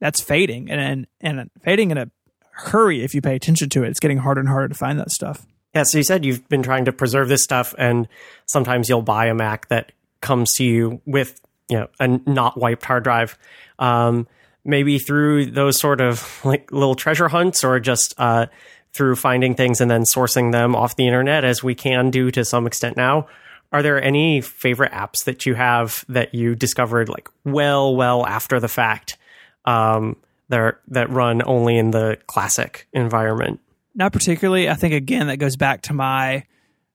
that's 0.00 0.20
fading 0.20 0.70
and 0.70 1.06
and, 1.20 1.38
and 1.38 1.50
fading 1.62 1.90
in 1.90 1.98
a 1.98 2.10
hurry 2.52 3.02
if 3.02 3.14
you 3.14 3.20
pay 3.20 3.34
attention 3.34 3.68
to 3.70 3.82
it. 3.84 3.88
It's 3.88 4.00
getting 4.00 4.18
harder 4.18 4.40
and 4.40 4.48
harder 4.48 4.68
to 4.68 4.74
find 4.74 4.98
that 4.98 5.10
stuff. 5.10 5.46
Yeah, 5.74 5.84
so 5.84 5.98
you 5.98 6.04
said 6.04 6.24
you've 6.24 6.48
been 6.48 6.62
trying 6.62 6.84
to 6.84 6.92
preserve 6.92 7.28
this 7.28 7.42
stuff, 7.42 7.74
and 7.78 8.06
sometimes 8.46 8.88
you'll 8.88 9.02
buy 9.02 9.26
a 9.26 9.34
Mac 9.34 9.68
that 9.68 9.92
comes 10.20 10.52
to 10.54 10.64
you 10.64 11.00
with 11.06 11.40
you 11.68 11.78
know 11.78 11.88
a 11.98 12.08
not 12.08 12.58
wiped 12.58 12.84
hard 12.84 13.04
drive. 13.04 13.38
Um, 13.78 14.28
maybe 14.64 14.98
through 14.98 15.46
those 15.46 15.80
sort 15.80 16.00
of 16.00 16.40
like 16.44 16.70
little 16.70 16.94
treasure 16.94 17.28
hunts, 17.28 17.64
or 17.64 17.80
just 17.80 18.14
uh, 18.18 18.46
through 18.92 19.16
finding 19.16 19.54
things 19.54 19.80
and 19.80 19.90
then 19.90 20.02
sourcing 20.02 20.52
them 20.52 20.76
off 20.76 20.96
the 20.96 21.06
internet, 21.06 21.44
as 21.44 21.62
we 21.62 21.74
can 21.74 22.10
do 22.10 22.30
to 22.30 22.44
some 22.44 22.66
extent 22.66 22.96
now. 22.96 23.26
Are 23.72 23.82
there 23.82 24.02
any 24.02 24.42
favorite 24.42 24.92
apps 24.92 25.24
that 25.24 25.46
you 25.46 25.54
have 25.54 26.04
that 26.10 26.34
you 26.34 26.54
discovered 26.54 27.08
like 27.08 27.28
well, 27.44 27.96
well 27.96 28.26
after 28.26 28.60
the 28.60 28.68
fact? 28.68 29.16
Um, 29.64 30.16
that 30.52 30.76
that 30.88 31.10
run 31.10 31.42
only 31.44 31.76
in 31.76 31.90
the 31.90 32.18
classic 32.26 32.88
environment? 32.92 33.60
Not 33.94 34.12
particularly. 34.12 34.68
I 34.70 34.74
think 34.74 34.94
again 34.94 35.26
that 35.26 35.38
goes 35.38 35.56
back 35.56 35.82
to 35.82 35.92
my 35.92 36.44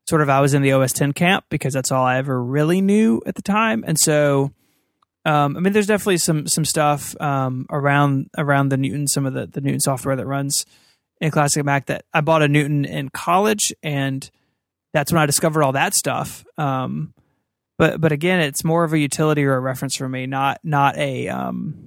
sort 0.07 0.21
of 0.21 0.29
I 0.29 0.39
was 0.39 0.53
in 0.53 0.61
the 0.61 0.71
OS 0.71 0.93
10 0.93 1.11
camp 1.11 1.45
because 1.49 1.73
that's 1.73 1.91
all 1.91 2.05
I 2.05 2.17
ever 2.17 2.41
really 2.41 2.79
knew 2.79 3.21
at 3.25 3.35
the 3.35 3.41
time, 3.41 3.83
and 3.85 3.99
so 3.99 4.51
um, 5.27 5.57
I 5.57 5.59
mean, 5.59 5.73
there's 5.73 5.87
definitely 5.87 6.19
some 6.19 6.47
some 6.47 6.63
stuff 6.63 7.19
um, 7.19 7.65
around 7.69 8.29
around 8.37 8.69
the 8.69 8.77
Newton, 8.77 9.07
some 9.07 9.25
of 9.25 9.33
the 9.33 9.45
the 9.45 9.59
Newton 9.59 9.81
software 9.81 10.15
that 10.15 10.25
runs 10.25 10.65
in 11.19 11.31
Classic 11.31 11.65
Mac. 11.65 11.87
That 11.87 12.05
I 12.13 12.21
bought 12.21 12.43
a 12.43 12.47
Newton 12.47 12.85
in 12.85 13.09
college, 13.09 13.73
and 13.83 14.29
that's 14.93 15.11
when 15.11 15.21
I 15.21 15.25
discovered 15.25 15.63
all 15.63 15.73
that 15.73 15.93
stuff. 15.93 16.45
Um, 16.57 17.13
but 17.77 17.99
but 17.99 18.13
again, 18.13 18.39
it's 18.39 18.63
more 18.63 18.85
of 18.85 18.93
a 18.93 18.97
utility 18.97 19.43
or 19.43 19.55
a 19.55 19.59
reference 19.59 19.97
for 19.97 20.07
me, 20.07 20.27
not 20.27 20.61
not 20.63 20.97
a 20.97 21.27
um, 21.27 21.86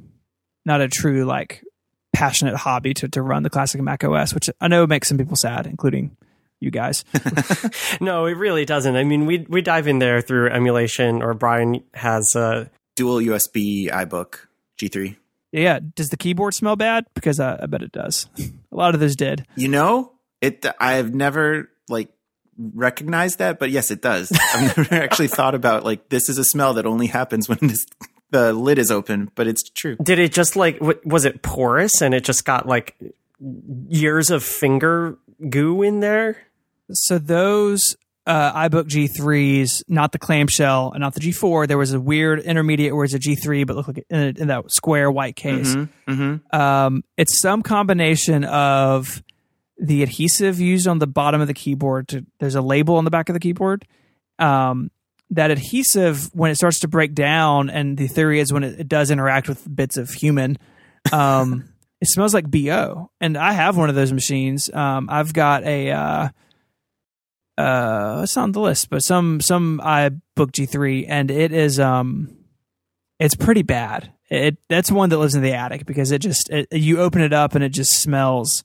not 0.64 0.80
a 0.80 0.88
true 0.88 1.24
like 1.24 1.64
passionate 2.12 2.56
hobby 2.56 2.94
to, 2.94 3.08
to 3.08 3.22
run 3.22 3.42
the 3.42 3.50
classic 3.50 3.80
Mac 3.80 4.04
OS, 4.04 4.34
which 4.34 4.50
I 4.60 4.68
know 4.68 4.86
makes 4.86 5.08
some 5.08 5.18
people 5.18 5.36
sad, 5.36 5.66
including 5.66 6.16
you 6.60 6.70
guys. 6.70 7.04
no, 8.00 8.26
it 8.26 8.36
really 8.36 8.64
doesn't. 8.64 8.96
I 8.96 9.04
mean, 9.04 9.26
we 9.26 9.46
we 9.48 9.62
dive 9.62 9.86
in 9.86 9.98
there 9.98 10.20
through 10.20 10.50
emulation, 10.50 11.22
or 11.22 11.34
Brian 11.34 11.82
has 11.94 12.34
a 12.34 12.70
dual 12.96 13.16
USB 13.16 13.90
iBook 13.90 14.46
G3. 14.78 15.16
Yeah, 15.52 15.80
does 15.96 16.10
the 16.10 16.16
keyboard 16.16 16.54
smell 16.54 16.76
bad? 16.76 17.06
Because 17.14 17.40
I, 17.40 17.58
I 17.62 17.66
bet 17.66 17.82
it 17.82 17.90
does. 17.90 18.28
a 18.38 18.76
lot 18.76 18.94
of 18.94 19.00
those 19.00 19.16
did. 19.16 19.46
You 19.56 19.68
know, 19.68 20.12
it. 20.40 20.64
I've 20.78 21.12
never 21.12 21.70
like 21.88 22.12
recognized 22.56 23.38
that, 23.38 23.58
but 23.58 23.70
yes, 23.70 23.90
it 23.90 24.00
does. 24.00 24.32
I've 24.32 24.76
never 24.76 24.94
actually 24.94 25.28
thought 25.28 25.54
about 25.54 25.84
like 25.84 26.08
this 26.08 26.28
is 26.28 26.38
a 26.38 26.44
smell 26.44 26.74
that 26.74 26.86
only 26.86 27.06
happens 27.06 27.48
when 27.48 27.58
this 27.62 27.86
the 28.30 28.52
lid 28.52 28.78
is 28.78 28.90
open, 28.90 29.30
but 29.34 29.46
it's 29.46 29.68
true. 29.70 29.96
Did 30.02 30.18
it 30.18 30.32
just 30.32 30.56
like 30.56 30.78
was 31.04 31.24
it 31.24 31.42
porous 31.42 32.00
and 32.00 32.14
it 32.14 32.24
just 32.24 32.44
got 32.44 32.66
like 32.66 32.96
years 33.88 34.30
of 34.30 34.42
finger 34.42 35.18
goo 35.48 35.82
in 35.82 36.00
there? 36.00 36.38
So 36.92 37.18
those 37.18 37.96
uh, 38.26 38.68
iBook 38.68 38.84
G3s, 38.84 39.82
not 39.88 40.12
the 40.12 40.18
clamshell 40.18 40.92
and 40.92 41.00
not 41.00 41.14
the 41.14 41.20
G4. 41.20 41.66
There 41.66 41.78
was 41.78 41.92
a 41.92 42.00
weird 42.00 42.40
intermediate 42.40 42.94
where 42.94 43.04
it's 43.04 43.14
a 43.14 43.18
G3, 43.18 43.66
but 43.66 43.76
look 43.76 43.88
like 43.88 44.04
in, 44.10 44.36
in 44.36 44.48
that 44.48 44.70
square 44.70 45.10
white 45.10 45.36
case. 45.36 45.74
Mm-hmm, 45.74 46.12
mm-hmm. 46.12 46.56
Um, 46.56 47.04
it's 47.16 47.40
some 47.40 47.62
combination 47.62 48.44
of 48.44 49.22
the 49.78 50.02
adhesive 50.02 50.60
used 50.60 50.86
on 50.86 50.98
the 50.98 51.06
bottom 51.06 51.40
of 51.40 51.46
the 51.46 51.54
keyboard. 51.54 52.08
To, 52.08 52.26
there's 52.38 52.54
a 52.54 52.62
label 52.62 52.96
on 52.96 53.04
the 53.04 53.10
back 53.10 53.28
of 53.28 53.32
the 53.32 53.40
keyboard. 53.40 53.86
Um, 54.38 54.90
that 55.30 55.50
adhesive 55.50 56.34
when 56.34 56.50
it 56.50 56.56
starts 56.56 56.80
to 56.80 56.88
break 56.88 57.14
down, 57.14 57.70
and 57.70 57.96
the 57.96 58.08
theory 58.08 58.40
is 58.40 58.52
when 58.52 58.64
it, 58.64 58.80
it 58.80 58.88
does 58.88 59.10
interact 59.10 59.48
with 59.48 59.74
bits 59.74 59.96
of 59.96 60.10
human, 60.10 60.58
um, 61.12 61.72
it 62.00 62.08
smells 62.08 62.34
like 62.34 62.50
bo. 62.50 63.10
And 63.20 63.36
I 63.36 63.52
have 63.52 63.76
one 63.76 63.88
of 63.88 63.94
those 63.94 64.12
machines. 64.12 64.72
Um, 64.72 65.08
I've 65.10 65.32
got 65.32 65.64
a 65.64 65.90
uh, 65.90 66.28
uh, 67.58 68.20
it's 68.22 68.36
not 68.36 68.44
on 68.44 68.52
the 68.52 68.60
list, 68.60 68.90
but 68.90 69.00
some 69.00 69.40
some 69.40 69.80
iBook 69.84 70.20
G3, 70.36 71.06
and 71.08 71.30
it 71.30 71.52
is 71.52 71.78
um, 71.78 72.36
it's 73.18 73.34
pretty 73.34 73.62
bad. 73.62 74.12
It 74.30 74.56
that's 74.68 74.90
one 74.90 75.10
that 75.10 75.18
lives 75.18 75.34
in 75.34 75.42
the 75.42 75.52
attic 75.52 75.86
because 75.86 76.10
it 76.10 76.20
just 76.20 76.48
it, 76.50 76.68
you 76.72 77.00
open 77.00 77.20
it 77.20 77.32
up 77.32 77.54
and 77.54 77.62
it 77.62 77.70
just 77.70 78.00
smells 78.00 78.64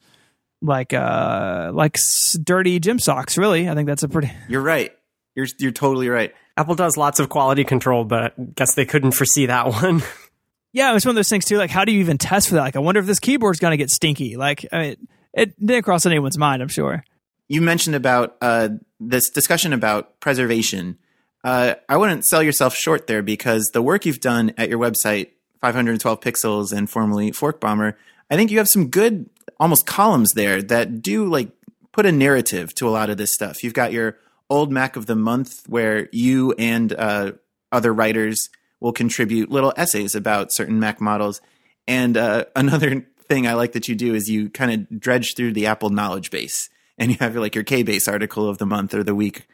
like 0.62 0.94
uh 0.94 1.72
like 1.74 1.98
dirty 2.42 2.80
gym 2.80 3.00
socks. 3.00 3.38
Really, 3.38 3.68
I 3.68 3.76
think 3.76 3.88
that's 3.88 4.04
a 4.04 4.10
pretty. 4.10 4.32
You're 4.48 4.62
right. 4.62 4.92
You're 5.36 5.48
you're 5.60 5.72
totally 5.72 6.08
right. 6.08 6.34
Apple 6.58 6.76
does 6.76 6.98
lots 6.98 7.20
of 7.20 7.30
quality 7.30 7.64
control, 7.64 8.06
but 8.06 8.34
I 8.38 8.44
guess 8.56 8.76
they 8.76 8.86
couldn't 8.86 9.12
foresee 9.12 9.48
that 9.48 9.68
one. 9.68 10.04
yeah, 10.74 10.96
it's 10.96 11.06
one 11.06 11.12
of 11.12 11.16
those 11.16 11.30
things 11.30 11.46
too. 11.46 11.58
Like, 11.58 11.70
how 11.70 11.86
do 11.86 11.92
you 11.92 12.00
even 12.00 12.18
test 12.18 12.50
for 12.50 12.56
that? 12.56 12.62
Like, 12.62 12.76
I 12.76 12.80
wonder 12.80 13.00
if 13.00 13.06
this 13.06 13.20
keyboard's 13.20 13.60
going 13.60 13.72
to 13.72 13.78
get 13.78 13.90
stinky. 13.90 14.38
Like, 14.38 14.66
I 14.72 14.80
mean, 14.80 15.08
it 15.34 15.60
didn't 15.60 15.84
cross 15.84 16.06
anyone's 16.06 16.38
mind. 16.38 16.62
I'm 16.62 16.70
sure. 16.70 17.04
You 17.48 17.62
mentioned 17.62 17.96
about 17.96 18.38
uh, 18.42 18.70
this 19.00 19.30
discussion 19.30 19.74
about 19.74 20.20
preservation. 20.20 20.98
Uh, 21.44 21.76
I 21.88 21.98
wouldn't 21.98 22.26
sell 22.26 22.42
yourself 22.42 22.74
short 22.74 23.08
there 23.08 23.22
because 23.22 23.70
the 23.74 23.82
work 23.82 24.06
you've 24.06 24.22
done 24.22 24.54
at 24.58 24.70
your 24.70 24.80
website, 24.80 25.30
512 25.62 26.20
pixels 26.22 26.72
and 26.72 26.90
formerly 26.90 27.32
Forkbombr, 27.32 27.94
I 28.32 28.36
think 28.36 28.50
you 28.50 28.58
have 28.58 28.70
some 28.70 28.88
good, 28.88 29.30
almost 29.60 29.86
columns 29.86 30.32
there 30.36 30.62
that 30.64 31.02
do 31.02 31.30
like 31.30 31.52
put 31.92 32.06
a 32.06 32.12
narrative 32.12 32.74
to 32.76 32.88
a 32.88 32.92
lot 32.92 33.10
of 33.10 33.18
this 33.18 33.32
stuff. 33.32 33.64
You've 33.64 33.74
got 33.74 33.92
your 33.92 34.18
old 34.50 34.72
Mac 34.72 34.96
of 34.96 35.06
the 35.06 35.16
month 35.16 35.64
where 35.68 36.10
you 36.12 36.54
and 36.54 36.94
uh, 36.94 37.34
other 37.72 37.94
writers 37.94 38.50
will 38.80 38.94
contribute 38.94 39.50
little 39.50 39.74
essays 39.76 40.16
about 40.16 40.52
certain 40.52 40.80
Mac 40.80 41.02
models. 41.02 41.42
And 41.88 42.18
uh, 42.18 42.46
another 42.56 43.06
thing 43.28 43.48
I 43.48 43.54
like 43.54 43.74
that 43.74 43.88
you 43.88 43.96
do 43.96 44.14
is 44.14 44.30
you 44.30 44.50
kind 44.50 44.72
of 44.72 45.00
dredge 45.00 45.36
through 45.36 45.54
the 45.54 45.68
Apple 45.68 45.90
knowledge 45.90 46.32
base, 46.32 46.70
and 46.98 47.12
you 47.12 47.18
have 47.20 47.36
like 47.36 47.56
your 47.56 47.64
K 47.64 47.84
base 47.84 48.08
article 48.08 48.48
of 48.48 48.58
the 48.58 48.66
month 48.66 48.94
or 48.94 49.04
the 49.04 49.16
week. 49.16 49.48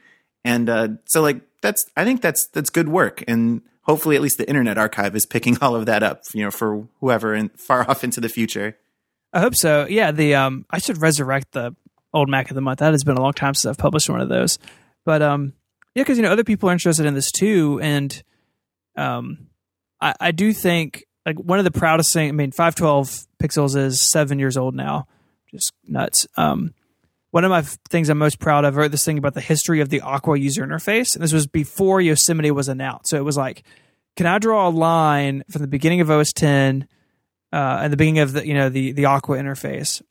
And 0.44 0.70
uh, 0.70 0.88
so, 1.06 1.22
like 1.22 1.42
that's 1.62 1.86
I 1.96 2.04
think 2.04 2.22
that's 2.22 2.48
that's 2.48 2.70
good 2.70 2.90
work, 2.90 3.24
and 3.28 3.62
hopefully 3.84 4.16
at 4.16 4.22
least 4.22 4.38
the 4.38 4.48
Internet 4.48 4.78
Archive 4.78 5.16
is 5.16 5.26
picking 5.26 5.58
all 5.62 5.76
of 5.76 5.86
that 5.86 6.04
up, 6.04 6.24
you 6.34 6.44
know, 6.44 6.52
for 6.52 6.88
whoever 7.00 7.34
and 7.34 7.52
far 7.60 7.90
off 7.90 8.04
into 8.04 8.22
the 8.22 8.30
future. 8.30 8.78
I 9.34 9.40
hope 9.40 9.56
so. 9.56 9.88
Yeah, 9.88 10.12
the 10.12 10.36
um, 10.36 10.66
I 10.70 10.80
should 10.80 11.02
resurrect 11.02 11.54
the 11.54 11.76
old 12.14 12.30
Mac 12.30 12.50
of 12.50 12.56
the 12.56 12.62
month. 12.62 12.80
That 12.80 12.94
has 12.94 13.04
been 13.04 13.18
a 13.18 13.22
long 13.22 13.34
time 13.34 13.54
since 13.54 13.70
I've 13.70 13.78
published 13.78 14.10
one 14.10 14.22
of 14.22 14.30
those. 14.30 14.60
But 15.06 15.22
um, 15.22 15.54
yeah, 15.96 16.04
because 16.04 16.18
you 16.18 16.24
know 16.24 16.32
other 16.32 16.44
people 16.44 16.70
are 16.70 16.74
interested 16.74 17.06
in 17.06 17.14
this 17.14 17.32
too, 17.32 17.80
and 17.82 18.24
um, 18.96 19.48
I, 20.00 20.14
I 20.20 20.32
do 20.32 20.54
think 20.54 21.06
like 21.26 21.38
one 21.38 21.60
of 21.60 21.66
the 21.66 21.72
proudest 21.72 22.14
thing. 22.14 22.30
I 22.30 22.32
mean, 22.32 22.52
five 22.52 22.76
twelve 22.76 23.26
pixels 23.42 23.76
is 23.76 24.10
seven 24.10 24.40
years 24.40 24.58
old 24.58 24.76
now, 24.76 25.08
just 25.50 25.74
nuts. 25.88 26.28
Um, 26.38 26.74
one 27.32 27.46
of 27.46 27.50
my 27.50 27.62
things 27.90 28.10
I'm 28.10 28.18
most 28.18 28.40
proud 28.40 28.66
of, 28.66 28.76
wrote 28.76 28.92
this 28.92 29.06
thing 29.06 29.18
about 29.18 29.34
the 29.34 29.42
history 29.42 29.80
of 29.80 29.90
the 29.90 30.02
Aqua 30.02 30.38
user 30.38 30.66
interface, 30.66 31.16
and 31.16 31.24
this 31.24 31.34
was 31.34 31.48
before 31.48 32.02
Yosemite 32.02 32.52
was 32.52 32.68
announced. 32.68 33.10
So 33.10 33.18
it 33.18 33.24
was 33.24 33.38
like, 33.38 33.64
can 34.18 34.26
I 34.26 34.38
draw 34.38 34.68
a 34.68 34.70
line 34.70 35.44
from 35.50 35.62
the 35.62 35.68
beginning 35.68 36.02
of 36.02 36.12
OS 36.12 36.34
10 36.34 36.88
uh, 37.54 37.80
and 37.82 37.94
the 37.94 37.98
beginning 37.98 38.20
of 38.20 38.34
the 38.34 38.46
you 38.46 38.54
know 38.54 38.70
the 38.70 38.92
the 38.92 39.06
Aqua 39.06 39.38
interface, 39.38 40.02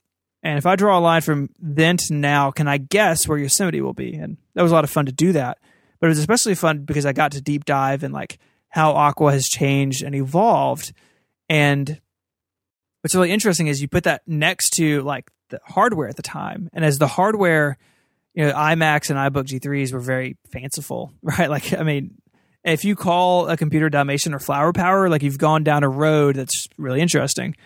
and 0.42 0.56
if 0.56 0.66
I 0.66 0.76
draw 0.76 0.98
a 0.98 1.00
line 1.00 1.20
from 1.20 1.50
then 1.58 1.96
to 1.98 2.14
now, 2.14 2.50
can 2.50 2.66
I 2.66 2.78
guess 2.78 3.28
where 3.28 3.38
Yosemite 3.38 3.80
will 3.80 3.92
be? 3.92 4.14
And 4.14 4.38
that 4.54 4.62
was 4.62 4.72
a 4.72 4.74
lot 4.74 4.84
of 4.84 4.90
fun 4.90 5.06
to 5.06 5.12
do 5.12 5.32
that. 5.32 5.58
But 6.00 6.06
it 6.06 6.10
was 6.10 6.18
especially 6.18 6.54
fun 6.54 6.84
because 6.84 7.04
I 7.04 7.12
got 7.12 7.32
to 7.32 7.42
deep 7.42 7.66
dive 7.66 8.02
in 8.04 8.12
like 8.12 8.38
how 8.70 8.92
Aqua 8.92 9.32
has 9.32 9.46
changed 9.46 10.02
and 10.02 10.14
evolved. 10.14 10.92
And 11.50 12.00
what's 13.02 13.14
really 13.14 13.30
interesting 13.30 13.66
is 13.66 13.82
you 13.82 13.88
put 13.88 14.04
that 14.04 14.22
next 14.26 14.70
to 14.76 15.02
like 15.02 15.30
the 15.50 15.60
hardware 15.64 16.08
at 16.08 16.16
the 16.16 16.22
time. 16.22 16.70
And 16.72 16.84
as 16.84 16.98
the 16.98 17.06
hardware, 17.06 17.76
you 18.32 18.46
know, 18.46 18.52
iMacs 18.52 19.10
and 19.10 19.18
iBook 19.18 19.44
G3s 19.44 19.92
were 19.92 20.00
very 20.00 20.38
fanciful, 20.50 21.12
right? 21.22 21.50
Like, 21.50 21.74
I 21.74 21.82
mean, 21.82 22.14
if 22.64 22.84
you 22.84 22.96
call 22.96 23.48
a 23.48 23.58
computer 23.58 23.90
Dalmatian 23.90 24.32
or 24.32 24.38
Flower 24.38 24.72
Power, 24.72 25.10
like 25.10 25.22
you've 25.22 25.38
gone 25.38 25.64
down 25.64 25.82
a 25.82 25.88
road 25.88 26.36
that's 26.36 26.66
really 26.78 27.02
interesting. 27.02 27.56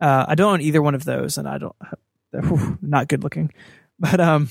Uh, 0.00 0.24
I 0.28 0.34
don't 0.34 0.54
own 0.54 0.60
either 0.60 0.82
one 0.82 0.94
of 0.94 1.04
those, 1.04 1.38
and 1.38 1.48
I 1.48 1.58
don't 1.58 1.76
whew, 2.42 2.78
not 2.82 3.08
good 3.08 3.22
looking. 3.22 3.52
But 3.98 4.20
um, 4.20 4.48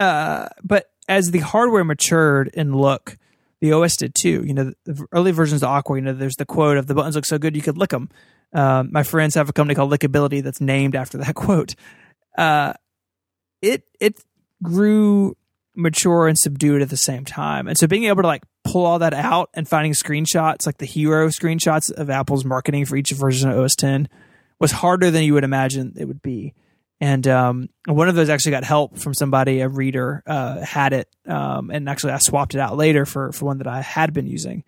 uh, 0.00 0.48
but 0.62 0.90
as 1.08 1.30
the 1.30 1.40
hardware 1.40 1.84
matured 1.84 2.50
in 2.54 2.74
look, 2.76 3.16
the 3.60 3.72
OS 3.72 3.96
did 3.96 4.14
too. 4.14 4.42
You 4.44 4.54
know, 4.54 4.72
the 4.84 5.06
early 5.12 5.32
versions 5.32 5.62
of 5.62 5.68
Aqua, 5.68 5.96
you 5.96 6.02
know, 6.02 6.12
there's 6.12 6.36
the 6.36 6.46
quote 6.46 6.76
of 6.76 6.86
the 6.86 6.94
buttons 6.94 7.14
look 7.14 7.24
so 7.24 7.38
good 7.38 7.56
you 7.56 7.62
could 7.62 7.78
lick 7.78 7.90
them. 7.90 8.08
Um, 8.52 8.90
my 8.92 9.02
friends 9.02 9.34
have 9.34 9.48
a 9.48 9.52
company 9.52 9.74
called 9.74 9.90
Lickability 9.90 10.42
that's 10.42 10.60
named 10.60 10.94
after 10.94 11.18
that 11.18 11.34
quote. 11.34 11.74
Uh, 12.36 12.74
it 13.62 13.84
it 14.00 14.22
grew 14.62 15.36
mature 15.76 16.28
and 16.28 16.38
subdued 16.38 16.82
at 16.82 16.88
the 16.88 16.96
same 16.96 17.24
time, 17.24 17.68
and 17.68 17.76
so 17.78 17.86
being 17.86 18.04
able 18.04 18.22
to 18.22 18.28
like 18.28 18.44
pull 18.64 18.86
all 18.86 18.98
that 18.98 19.14
out 19.14 19.50
and 19.54 19.68
finding 19.68 19.92
screenshots 19.92 20.66
like 20.66 20.78
the 20.78 20.86
hero 20.86 21.28
screenshots 21.28 21.92
of 21.92 22.10
Apple's 22.10 22.44
marketing 22.44 22.86
for 22.86 22.96
each 22.96 23.10
version 23.10 23.50
of 23.50 23.58
OS 23.58 23.76
10 23.76 24.08
was 24.58 24.72
harder 24.72 25.10
than 25.10 25.22
you 25.22 25.34
would 25.34 25.44
imagine 25.44 25.92
it 25.96 26.06
would 26.06 26.22
be 26.22 26.54
and 27.04 27.28
um, 27.28 27.68
one 27.86 28.08
of 28.08 28.14
those 28.14 28.30
actually 28.30 28.52
got 28.52 28.64
help 28.64 28.96
from 28.98 29.12
somebody 29.12 29.60
a 29.60 29.68
reader 29.68 30.22
uh, 30.26 30.60
had 30.64 30.94
it 30.94 31.06
um, 31.26 31.70
and 31.70 31.86
actually 31.86 32.14
i 32.14 32.18
swapped 32.18 32.54
it 32.54 32.60
out 32.60 32.78
later 32.78 33.04
for 33.04 33.30
for 33.32 33.44
one 33.44 33.58
that 33.58 33.66
i 33.66 33.82
had 33.82 34.14
been 34.14 34.26
using. 34.26 34.64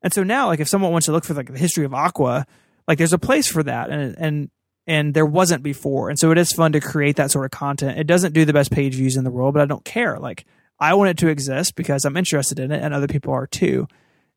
And 0.00 0.10
so 0.10 0.22
now 0.22 0.46
like 0.46 0.60
if 0.60 0.68
someone 0.68 0.92
wants 0.92 1.04
to 1.06 1.12
look 1.12 1.24
for 1.26 1.34
like 1.34 1.52
the 1.52 1.58
history 1.58 1.84
of 1.84 1.92
aqua 1.92 2.46
like 2.88 2.96
there's 2.96 3.12
a 3.12 3.18
place 3.18 3.46
for 3.46 3.62
that. 3.64 3.90
And 3.90 4.14
and 4.18 4.50
and 4.86 5.14
there 5.14 5.26
wasn't 5.26 5.62
before. 5.62 6.08
And 6.08 6.18
so 6.18 6.30
it 6.30 6.38
is 6.38 6.52
fun 6.52 6.72
to 6.72 6.80
create 6.80 7.16
that 7.16 7.30
sort 7.30 7.44
of 7.44 7.50
content. 7.50 7.98
It 7.98 8.06
doesn't 8.06 8.32
do 8.32 8.46
the 8.46 8.52
best 8.54 8.70
page 8.70 8.94
views 8.94 9.18
in 9.18 9.24
the 9.24 9.30
world 9.30 9.52
but 9.52 9.62
i 9.62 9.66
don't 9.66 9.84
care. 9.84 10.18
Like 10.18 10.46
i 10.80 10.94
want 10.94 11.10
it 11.10 11.18
to 11.18 11.28
exist 11.28 11.74
because 11.74 12.06
i'm 12.06 12.16
interested 12.16 12.58
in 12.58 12.72
it 12.72 12.82
and 12.82 12.94
other 12.94 13.08
people 13.08 13.34
are 13.34 13.46
too. 13.46 13.88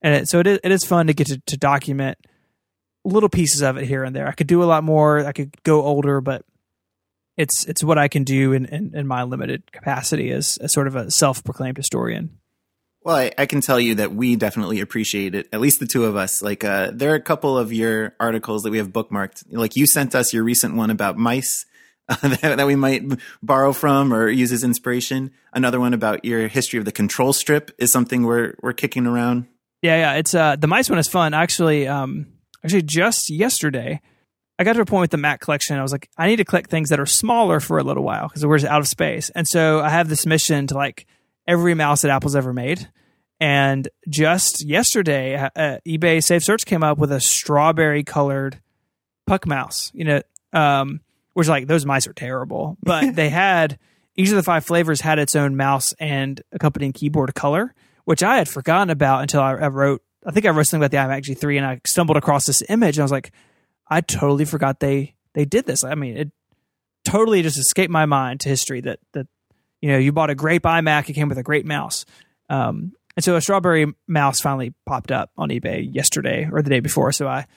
And 0.02 0.14
it, 0.14 0.28
so 0.28 0.42
it 0.42 0.48
is, 0.48 0.60
it 0.66 0.72
is 0.74 0.84
fun 0.84 1.08
to 1.08 1.14
get 1.14 1.28
to, 1.28 1.42
to 1.46 1.56
document 1.56 2.18
little 3.06 3.30
pieces 3.30 3.62
of 3.62 3.78
it 3.78 3.86
here 3.86 4.04
and 4.04 4.14
there. 4.14 4.28
I 4.28 4.34
could 4.34 4.48
do 4.48 4.62
a 4.64 4.66
lot 4.66 4.84
more. 4.84 5.26
I 5.26 5.32
could 5.32 5.56
go 5.64 5.82
older 5.82 6.20
but 6.20 6.44
it's 7.38 7.66
it's 7.66 7.84
what 7.84 7.98
I 7.98 8.08
can 8.08 8.24
do 8.24 8.54
in, 8.54 8.66
in, 8.66 8.96
in 8.96 9.08
my 9.08 9.24
limited 9.24 9.72
capacity 9.72 10.32
as, 10.32 10.58
as 10.58 10.74
sort 10.74 10.88
of 10.88 10.96
a 10.96 11.12
self 11.12 11.44
proclaimed 11.44 11.78
historian. 11.78 12.38
Well, 13.04 13.16
I, 13.16 13.32
I, 13.38 13.46
can 13.46 13.62
tell 13.62 13.80
you 13.80 13.96
that 13.96 14.14
we 14.14 14.36
definitely 14.36 14.82
appreciate 14.82 15.34
it. 15.34 15.48
At 15.54 15.62
least 15.62 15.80
the 15.80 15.88
two 15.88 16.04
of 16.04 16.18
us. 16.18 16.42
Like, 16.42 16.66
uh, 16.66 16.92
there 16.94 17.14
are 17.14 17.16
a 17.16 17.22
couple 17.22 17.58
of 17.58 17.72
your 17.72 18.14
articles 18.20 18.64
that 18.64 18.72
we 18.72 18.80
have 18.80 18.90
bookmarked. 18.90 19.46
Like, 19.50 19.78
you 19.78 19.88
sent 19.88 20.14
us 20.14 20.34
your 20.34 20.44
recent 20.44 20.76
one 20.76 20.90
about 20.90 21.16
mice 21.16 21.66
uh, 22.10 22.16
that, 22.28 22.58
that, 22.58 22.68
we 22.68 22.76
might 22.76 23.04
borrow 23.42 23.72
from 23.72 24.14
or 24.14 24.28
use 24.28 24.52
as 24.52 24.62
inspiration. 24.62 25.32
Another 25.54 25.80
one 25.80 25.94
about 25.94 26.26
your 26.26 26.50
history 26.50 26.80
of 26.80 26.86
the 26.86 26.92
control 26.92 27.32
strip 27.32 27.72
is 27.78 27.94
something 27.94 28.24
we're 28.24 28.56
we're 28.62 28.74
kicking 28.74 29.08
around. 29.08 29.48
Yeah, 29.82 29.96
yeah. 29.96 30.14
It's 30.16 30.34
uh, 30.34 30.58
the 30.58 30.68
mice 30.68 30.90
one 30.90 31.00
is 31.00 31.08
fun. 31.08 31.34
Actually, 31.34 31.88
um, 31.88 32.28
actually, 32.64 32.82
just 32.82 33.30
yesterday, 33.30 34.02
I 34.60 34.64
got 34.64 34.74
to 34.74 34.82
a 34.82 34.86
point 34.86 35.02
with 35.02 35.12
the 35.12 35.18
Mac 35.18 35.40
collection. 35.40 35.78
I 35.78 35.82
was 35.82 35.92
like, 35.92 36.10
I 36.18 36.28
need 36.28 36.38
to 36.38 36.46
collect 36.46 36.70
things 36.70 36.90
that 36.90 37.00
are 37.00 37.06
smaller 37.06 37.60
for 37.60 37.78
a 37.78 37.84
little 37.84 38.04
while 38.04 38.28
because 38.28 38.46
we're 38.46 38.58
just 38.58 38.72
out 38.72 38.82
of 38.82 38.88
space. 38.88 39.30
And 39.32 39.48
so 39.48 39.82
I 39.82 39.90
have 39.90 40.10
this 40.10 40.26
mission 40.26 40.68
to 40.68 40.76
like 40.76 41.06
every 41.48 41.76
mouse 41.76 42.02
that 42.02 42.12
Apple's 42.12 42.36
ever 42.36 42.54
made. 42.54 42.88
And 43.40 43.88
just 44.10 44.66
yesterday, 44.66 45.36
uh, 45.36 45.50
uh 45.56 45.78
eBay 45.88 46.24
Safe 46.24 46.44
Search 46.44 46.66
came 46.66 46.84
up 46.84 46.98
with 46.98 47.12
a 47.12 47.20
strawberry 47.20 48.04
colored 48.04 48.60
puck 49.28 49.46
mouse. 49.46 49.92
You 49.94 50.06
know, 50.06 50.22
um, 50.54 51.02
which 51.34 51.48
like 51.48 51.68
those 51.68 51.86
mice 51.86 52.08
are 52.08 52.14
terrible, 52.14 52.78
but 52.82 53.16
they 53.16 53.30
had 53.30 53.78
each 54.16 54.30
of 54.30 54.36
the 54.36 54.44
five 54.44 54.66
flavors 54.66 55.02
had 55.02 55.20
its 55.20 55.36
own 55.36 55.56
mouse 55.56 55.94
and 56.00 56.42
accompanying 56.52 56.94
keyboard 56.94 57.36
color, 57.36 57.76
which 58.06 58.24
I 58.24 58.38
had 58.38 58.50
forgotten 58.50 58.90
about 58.90 59.22
until 59.22 59.42
I, 59.42 59.52
I 59.52 59.68
wrote. 59.68 60.02
I 60.26 60.32
think 60.32 60.48
I 60.48 60.50
wrote 60.50 60.66
something 60.66 60.84
about 60.84 60.92
the 60.92 60.98
iMac 60.98 61.24
G3, 61.24 61.58
and 61.58 61.66
I 61.66 61.80
stumbled 61.86 62.18
across 62.18 62.48
this 62.48 62.64
image, 62.68 62.98
and 62.98 63.04
I 63.04 63.06
was 63.06 63.12
like, 63.12 63.32
I 63.90 64.02
totally 64.02 64.46
forgot 64.46 64.80
they 64.80 65.16
they 65.34 65.46
did 65.46 65.66
this. 65.66 65.84
I 65.84 65.96
mean, 65.96 66.18
it 66.18 66.32
totally 67.06 67.42
just 67.42 67.58
escaped 67.58 67.92
my 67.92 68.06
mind 68.06 68.42
to 68.42 68.50
history 68.50 68.82
that 68.82 69.00
that 69.14 69.28
you 69.82 69.92
know 69.92 69.98
you 69.98 70.12
bought 70.12 70.30
a 70.30 70.36
grape 70.36 70.64
iMac, 70.64 71.10
it 71.10 71.14
came 71.14 71.30
with 71.30 71.38
a 71.38 71.44
great 71.44 71.66
mouse. 71.66 72.06
Um, 72.50 72.94
and 73.16 73.24
so 73.24 73.36
a 73.36 73.42
strawberry 73.42 73.94
mouse 74.08 74.40
finally 74.40 74.74
popped 74.86 75.12
up 75.12 75.32
on 75.38 75.50
eBay 75.50 75.88
yesterday 75.92 76.48
or 76.52 76.62
the 76.62 76.70
day 76.70 76.80
before. 76.80 77.12
So 77.12 77.28
I 77.28 77.48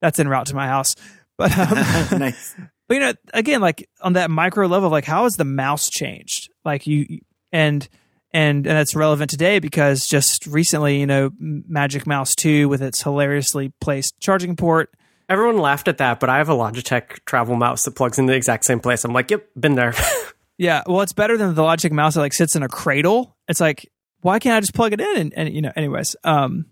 that's 0.00 0.18
en 0.18 0.28
route 0.28 0.46
to 0.46 0.54
my 0.54 0.66
house. 0.66 0.94
But 1.40 1.56
um, 1.58 2.18
nice. 2.18 2.54
But 2.86 2.94
you 2.94 3.00
know, 3.00 3.14
again, 3.32 3.62
like 3.62 3.88
on 4.02 4.12
that 4.12 4.30
micro 4.30 4.66
level, 4.66 4.90
like 4.90 5.06
how 5.06 5.22
has 5.22 5.36
the 5.36 5.44
mouse 5.46 5.88
changed? 5.88 6.50
Like 6.66 6.86
you 6.86 7.20
and 7.50 7.88
and 8.30 8.66
and 8.66 8.76
that's 8.76 8.94
relevant 8.94 9.30
today 9.30 9.58
because 9.58 10.06
just 10.06 10.46
recently, 10.46 11.00
you 11.00 11.06
know, 11.06 11.30
Magic 11.38 12.06
Mouse 12.06 12.34
Two 12.36 12.68
with 12.68 12.82
its 12.82 13.02
hilariously 13.02 13.72
placed 13.80 14.20
charging 14.20 14.54
port 14.54 14.90
Everyone 15.30 15.58
laughed 15.58 15.86
at 15.86 15.98
that, 15.98 16.18
but 16.18 16.28
I 16.28 16.38
have 16.38 16.48
a 16.48 16.54
Logitech 16.54 17.24
travel 17.24 17.54
mouse 17.54 17.84
that 17.84 17.92
plugs 17.92 18.18
in 18.18 18.26
the 18.26 18.34
exact 18.34 18.64
same 18.64 18.80
place. 18.80 19.04
I'm 19.04 19.12
like, 19.12 19.30
yep, 19.30 19.46
been 19.56 19.76
there. 19.76 19.94
yeah, 20.58 20.82
well, 20.88 21.02
it's 21.02 21.12
better 21.12 21.38
than 21.38 21.54
the 21.54 21.62
Logitech 21.62 21.92
mouse 21.92 22.14
that 22.14 22.20
like 22.20 22.32
sits 22.32 22.56
in 22.56 22.64
a 22.64 22.68
cradle. 22.68 23.36
It's 23.46 23.60
like, 23.60 23.88
why 24.22 24.40
can't 24.40 24.56
I 24.56 24.60
just 24.60 24.74
plug 24.74 24.92
it 24.92 25.00
in? 25.00 25.16
And, 25.16 25.34
and 25.34 25.54
you 25.54 25.62
know, 25.62 25.70
anyways, 25.76 26.16
um, 26.24 26.66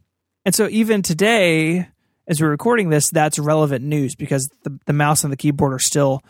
and 0.44 0.54
so 0.54 0.68
even 0.70 1.02
today, 1.02 1.88
as 2.26 2.40
we're 2.40 2.50
recording 2.50 2.90
this, 2.90 3.10
that's 3.10 3.38
relevant 3.38 3.84
news 3.84 4.16
because 4.16 4.50
the 4.64 4.76
the 4.86 4.92
mouse 4.92 5.22
and 5.22 5.32
the 5.32 5.36
keyboard 5.36 5.72
are 5.72 5.78
still 5.78 6.22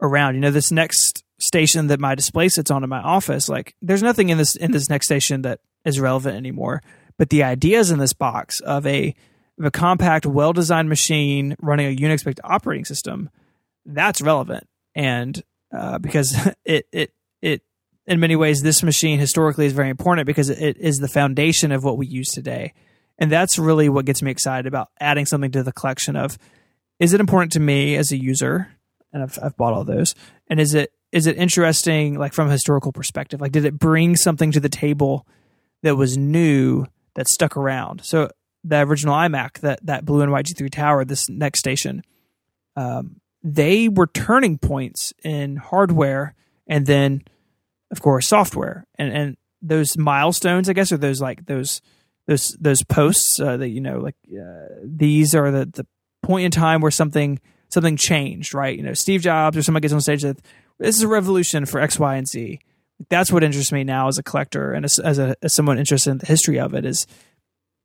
around. 0.00 0.36
You 0.36 0.40
know, 0.40 0.50
this 0.50 0.72
next 0.72 1.22
station 1.38 1.88
that 1.88 2.00
my 2.00 2.14
display 2.14 2.48
sits 2.48 2.70
on 2.70 2.82
in 2.82 2.88
my 2.88 3.00
office, 3.00 3.48
like, 3.48 3.74
there's 3.82 4.02
nothing 4.02 4.30
in 4.30 4.38
this 4.38 4.56
in 4.56 4.72
this 4.72 4.88
NeXTstation 4.88 5.42
that 5.42 5.60
is 5.84 6.00
relevant 6.00 6.36
anymore. 6.36 6.82
But 7.18 7.28
the 7.28 7.42
ideas 7.42 7.90
in 7.90 7.98
this 7.98 8.14
box 8.14 8.60
of 8.60 8.86
a 8.86 9.14
of 9.58 9.64
a 9.64 9.70
compact, 9.70 10.26
well 10.26 10.52
designed 10.52 10.88
machine 10.88 11.56
running 11.60 11.86
a 11.86 11.96
Unix 11.96 12.24
based 12.24 12.40
operating 12.44 12.84
system, 12.84 13.30
that's 13.86 14.20
relevant. 14.20 14.66
And 14.94 15.42
uh, 15.76 15.98
because 15.98 16.36
it, 16.64 16.86
it, 16.92 17.12
it, 17.42 17.62
in 18.06 18.20
many 18.20 18.36
ways, 18.36 18.62
this 18.62 18.82
machine 18.82 19.18
historically 19.18 19.66
is 19.66 19.72
very 19.72 19.90
important 19.90 20.26
because 20.26 20.50
it 20.50 20.76
is 20.76 20.98
the 20.98 21.08
foundation 21.08 21.72
of 21.72 21.84
what 21.84 21.96
we 21.96 22.06
use 22.06 22.28
today. 22.28 22.72
And 23.18 23.30
that's 23.30 23.58
really 23.58 23.88
what 23.88 24.06
gets 24.06 24.22
me 24.22 24.30
excited 24.30 24.66
about 24.66 24.88
adding 25.00 25.26
something 25.26 25.52
to 25.52 25.62
the 25.62 25.72
collection 25.72 26.16
of 26.16 26.36
is 26.98 27.12
it 27.12 27.20
important 27.20 27.52
to 27.52 27.60
me 27.60 27.96
as 27.96 28.12
a 28.12 28.16
user? 28.16 28.68
And 29.12 29.22
I've, 29.22 29.38
I've 29.42 29.56
bought 29.56 29.72
all 29.72 29.84
those. 29.84 30.14
And 30.48 30.60
is 30.60 30.74
it 30.74 30.92
is 31.12 31.28
it 31.28 31.36
interesting 31.36 32.18
like 32.18 32.32
from 32.32 32.48
a 32.48 32.52
historical 32.52 32.92
perspective? 32.92 33.40
Like 33.40 33.52
did 33.52 33.64
it 33.64 33.78
bring 33.78 34.16
something 34.16 34.50
to 34.52 34.60
the 34.60 34.68
table 34.68 35.26
that 35.82 35.96
was 35.96 36.18
new 36.18 36.86
that 37.14 37.28
stuck 37.28 37.56
around? 37.56 38.04
So 38.04 38.30
the 38.64 38.80
original 38.80 39.14
iMac, 39.14 39.60
that 39.60 39.80
that 39.84 40.04
blue 40.04 40.22
and 40.22 40.32
white 40.32 40.46
G3 40.46 40.70
tower, 40.70 41.04
this 41.04 41.28
NeXTstation, 41.28 42.00
um, 42.76 43.20
they 43.42 43.88
were 43.88 44.06
turning 44.06 44.58
points 44.58 45.12
in 45.22 45.56
hardware 45.56 46.34
and 46.66 46.86
then, 46.86 47.22
of 47.90 48.00
course, 48.00 48.28
software. 48.28 48.86
And 48.96 49.12
and 49.12 49.36
those 49.60 49.96
milestones, 49.96 50.68
I 50.68 50.72
guess, 50.72 50.92
are 50.92 50.96
those 50.96 51.20
like 51.20 51.46
those 51.46 51.82
those 52.26 52.56
those 52.58 52.82
posts 52.82 53.38
uh, 53.38 53.56
that 53.58 53.68
you 53.68 53.80
know, 53.80 53.98
like 53.98 54.16
uh, 54.32 54.68
these 54.82 55.34
are 55.34 55.50
the 55.50 55.66
the 55.66 55.86
point 56.22 56.46
in 56.46 56.50
time 56.50 56.80
where 56.80 56.90
something 56.90 57.38
something 57.68 57.96
changed, 57.96 58.54
right? 58.54 58.76
You 58.76 58.82
know, 58.82 58.94
Steve 58.94 59.20
Jobs 59.20 59.56
or 59.56 59.62
somebody 59.62 59.82
gets 59.82 59.94
on 59.94 60.00
stage 60.00 60.22
that 60.22 60.40
this 60.78 60.96
is 60.96 61.02
a 61.02 61.08
revolution 61.08 61.66
for 61.66 61.80
X, 61.80 61.98
Y, 61.98 62.16
and 62.16 62.26
Z. 62.26 62.60
That's 63.10 63.30
what 63.30 63.44
interests 63.44 63.72
me 63.72 63.84
now 63.84 64.08
as 64.08 64.18
a 64.18 64.22
collector 64.22 64.72
and 64.72 64.84
as, 64.84 64.98
as, 65.00 65.18
a, 65.18 65.34
as 65.42 65.54
someone 65.54 65.78
interested 65.78 66.10
in 66.10 66.18
the 66.18 66.26
history 66.26 66.60
of 66.60 66.74
it 66.74 66.84
is 66.84 67.06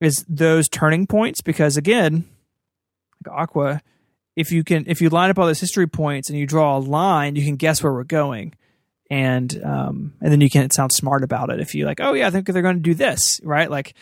is 0.02 0.26
those 0.28 0.70
turning 0.70 1.08
points 1.08 1.42
because 1.42 1.78
again, 1.78 2.26
like 3.26 3.36
Aqua, 3.36 3.82
if 4.36 4.52
you 4.52 4.64
can 4.64 4.86
if 4.88 5.02
you 5.02 5.10
line 5.10 5.30
up 5.30 5.40
all 5.40 5.46
those 5.48 5.60
history 5.60 5.88
points 5.88 6.30
and 6.30 6.38
you 6.38 6.46
draw 6.46 6.78
a 6.78 6.80
line, 6.80 7.36
you 7.36 7.44
can 7.44 7.56
guess 7.56 7.84
where 7.84 7.94
we're 7.94 8.04
going. 8.04 8.54
And 9.12 9.62
um 9.64 10.14
and 10.22 10.32
then 10.32 10.42
you 10.42 10.50
can 10.50 10.70
sound 10.72 10.92
smart 10.92 11.24
about 11.24 11.50
it 11.50 11.60
if 11.60 11.76
you 11.76 11.86
like, 11.86 12.00
oh 12.00 12.14
yeah, 12.14 12.28
I 12.28 12.30
think 12.30 12.48
they're 12.48 12.62
going 12.62 12.78
to 12.78 12.82
do 12.82 12.94
this, 12.94 13.42
right? 13.44 13.70
Like 13.70 13.94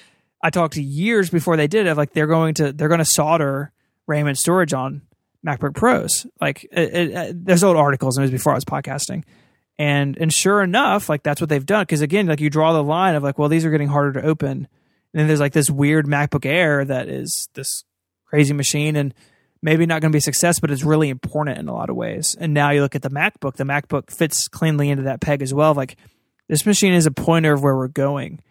I 0.44 0.50
talked 0.50 0.78
years 0.78 1.30
before 1.30 1.58
they 1.58 1.68
did 1.68 1.88
it, 1.88 1.96
like 1.96 2.14
they're 2.14 2.28
going 2.28 2.54
to 2.56 2.74
they're 2.74 2.90
going 2.90 3.00
to 3.00 3.06
solder 3.06 3.72
RAM 4.06 4.28
and 4.28 4.38
storage 4.38 4.74
on 4.74 5.02
MacBook 5.46 5.76
Pros. 5.76 6.28
Like 6.42 6.64
it, 6.72 6.94
it, 6.94 7.46
there's 7.46 7.64
old 7.64 7.78
articles, 7.78 8.18
and 8.18 8.24
it 8.24 8.26
was 8.26 8.32
before 8.32 8.54
I 8.54 8.56
was 8.56 8.66
podcasting, 8.66 9.24
and 9.78 10.18
and 10.18 10.34
sure 10.34 10.62
enough, 10.62 11.10
like 11.10 11.24
that's 11.24 11.42
what 11.42 11.50
they've 11.50 11.66
done. 11.66 11.84
Because 11.84 12.02
again, 12.02 12.28
like 12.28 12.42
you 12.42 12.50
draw 12.50 12.74
the 12.74 12.84
line 12.84 13.16
of 13.16 13.24
like, 13.24 13.38
well, 13.38 13.50
these 13.50 13.66
are 13.66 13.72
getting 13.72 13.88
harder 13.88 14.20
to 14.20 14.28
open, 14.28 14.68
and 15.14 15.22
then 15.22 15.28
there's 15.28 15.40
like 15.40 15.54
this 15.54 15.70
weird 15.70 16.06
MacBook 16.06 16.46
Air 16.46 16.86
that 16.86 17.08
is 17.08 17.50
this 17.54 17.84
crazy 18.26 18.54
machine, 18.54 18.96
and 18.96 19.14
maybe 19.62 19.86
not 19.86 20.02
going 20.02 20.12
to 20.12 20.16
be 20.16 20.20
a 20.20 20.22
success, 20.22 20.60
but 20.60 20.72
it's 20.72 20.84
really 20.84 21.10
important 21.10 21.58
in 21.58 21.68
a 21.68 21.74
lot 21.74 21.90
of 21.90 21.96
ways. 21.96 22.36
And 22.40 22.54
now 22.54 22.72
you 22.72 22.82
look 22.82 22.96
at 22.96 23.02
the 23.02 23.10
MacBook, 23.10 23.56
the 23.56 23.64
MacBook 23.64 24.12
fits 24.12 24.48
cleanly 24.48 24.90
into 24.90 25.04
that 25.04 25.22
peg 25.22 25.42
as 25.42 25.54
well. 25.54 25.74
Like 25.74 25.98
this 26.48 26.66
machine 26.66 26.94
is 26.94 27.06
a 27.06 27.12
pointer 27.12 27.54
of 27.54 27.64
where 27.64 27.76
we're 27.76 27.88
going. 27.88 28.42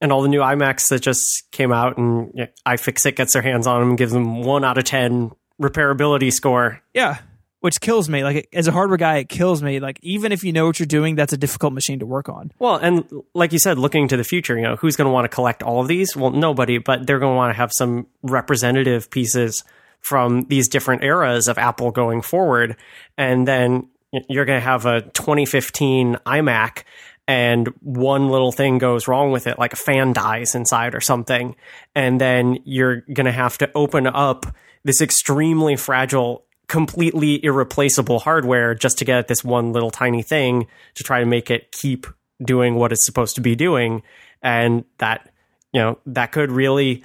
And 0.00 0.12
all 0.12 0.22
the 0.22 0.28
new 0.28 0.40
iMacs 0.40 0.88
that 0.90 1.00
just 1.00 1.50
came 1.52 1.72
out, 1.72 1.96
and 1.96 2.48
iFixit 2.66 3.16
gets 3.16 3.32
their 3.32 3.42
hands 3.42 3.66
on 3.66 3.80
them 3.80 3.96
gives 3.96 4.12
them 4.12 4.42
one 4.42 4.64
out 4.64 4.76
of 4.76 4.84
10 4.84 5.30
repairability 5.60 6.32
score. 6.32 6.82
Yeah. 6.92 7.18
Which 7.60 7.80
kills 7.80 8.08
me. 8.08 8.22
Like 8.22 8.48
as 8.52 8.68
a 8.68 8.72
hardware 8.72 8.98
guy, 8.98 9.18
it 9.18 9.28
kills 9.28 9.62
me. 9.62 9.80
Like 9.80 9.98
even 10.02 10.30
if 10.30 10.44
you 10.44 10.52
know 10.52 10.66
what 10.66 10.78
you're 10.78 10.86
doing, 10.86 11.14
that's 11.14 11.32
a 11.32 11.36
difficult 11.36 11.72
machine 11.72 11.98
to 12.00 12.06
work 12.06 12.28
on. 12.28 12.52
Well, 12.58 12.76
and 12.76 13.04
like 13.34 13.52
you 13.52 13.58
said, 13.58 13.78
looking 13.78 14.08
to 14.08 14.16
the 14.16 14.24
future, 14.24 14.56
you 14.56 14.62
know, 14.62 14.76
who's 14.76 14.96
going 14.96 15.06
to 15.06 15.12
want 15.12 15.24
to 15.24 15.34
collect 15.34 15.62
all 15.62 15.80
of 15.80 15.88
these? 15.88 16.14
Well, 16.14 16.30
nobody, 16.30 16.78
but 16.78 17.06
they're 17.06 17.18
going 17.18 17.32
to 17.32 17.36
want 17.36 17.50
to 17.50 17.56
have 17.56 17.72
some 17.72 18.06
representative 18.22 19.10
pieces 19.10 19.64
from 20.00 20.44
these 20.44 20.68
different 20.68 21.02
eras 21.02 21.48
of 21.48 21.58
Apple 21.58 21.90
going 21.90 22.22
forward. 22.22 22.76
And 23.18 23.48
then 23.48 23.88
you're 24.28 24.44
going 24.44 24.60
to 24.60 24.64
have 24.64 24.86
a 24.86 25.02
2015 25.02 26.18
iMac 26.26 26.84
and 27.28 27.68
one 27.80 28.28
little 28.28 28.52
thing 28.52 28.78
goes 28.78 29.08
wrong 29.08 29.32
with 29.32 29.46
it, 29.46 29.58
like 29.58 29.72
a 29.72 29.76
fan 29.76 30.12
dies 30.12 30.54
inside 30.54 30.94
or 30.94 31.00
something. 31.00 31.56
And 31.94 32.20
then 32.20 32.58
you're 32.64 33.00
going 33.00 33.26
to 33.26 33.32
have 33.32 33.58
to 33.58 33.70
open 33.74 34.06
up 34.06 34.46
this 34.84 35.00
extremely 35.00 35.74
fragile, 35.74 36.44
completely 36.68 37.42
irreplaceable 37.44 38.18
hardware 38.18 38.74
just 38.74 38.98
to 38.98 39.04
get 39.04 39.18
at 39.18 39.28
this 39.28 39.44
one 39.44 39.72
little 39.72 39.90
tiny 39.90 40.22
thing 40.22 40.66
to 40.94 41.04
try 41.04 41.20
to 41.20 41.26
make 41.26 41.50
it 41.50 41.70
keep 41.72 42.06
doing 42.42 42.74
what 42.74 42.92
it's 42.92 43.06
supposed 43.06 43.36
to 43.36 43.40
be 43.40 43.54
doing. 43.54 44.02
And 44.42 44.84
that, 44.98 45.30
you 45.72 45.80
know, 45.80 45.98
that 46.06 46.32
could 46.32 46.50
really 46.50 47.04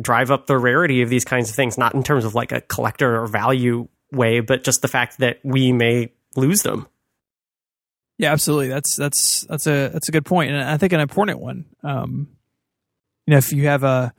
drive 0.00 0.30
up 0.30 0.46
the 0.46 0.56
rarity 0.56 1.02
of 1.02 1.10
these 1.10 1.24
kinds 1.24 1.50
of 1.50 1.56
things, 1.56 1.76
not 1.76 1.94
in 1.94 2.02
terms 2.02 2.24
of 2.24 2.34
like 2.34 2.52
a 2.52 2.60
collector 2.62 3.20
or 3.22 3.26
value 3.26 3.88
way, 4.10 4.40
but 4.40 4.64
just 4.64 4.82
the 4.82 4.88
fact 4.88 5.18
that 5.18 5.40
we 5.44 5.72
may 5.72 6.12
lose 6.36 6.62
them. 6.62 6.86
Yeah, 8.18 8.32
absolutely. 8.32 8.68
That's 8.68 8.94
that's 8.96 9.42
that's 9.48 9.66
a 9.66 9.88
that's 9.88 10.08
a 10.08 10.12
good 10.12 10.24
point, 10.24 10.52
and 10.52 10.62
I 10.62 10.76
think 10.76 10.92
an 10.92 11.00
important 11.00 11.40
one. 11.40 11.64
Um, 11.82 12.28
you 13.26 13.32
know, 13.32 13.38
if 13.38 13.52
you 13.52 13.66
have 13.66 13.82
a 13.82 14.12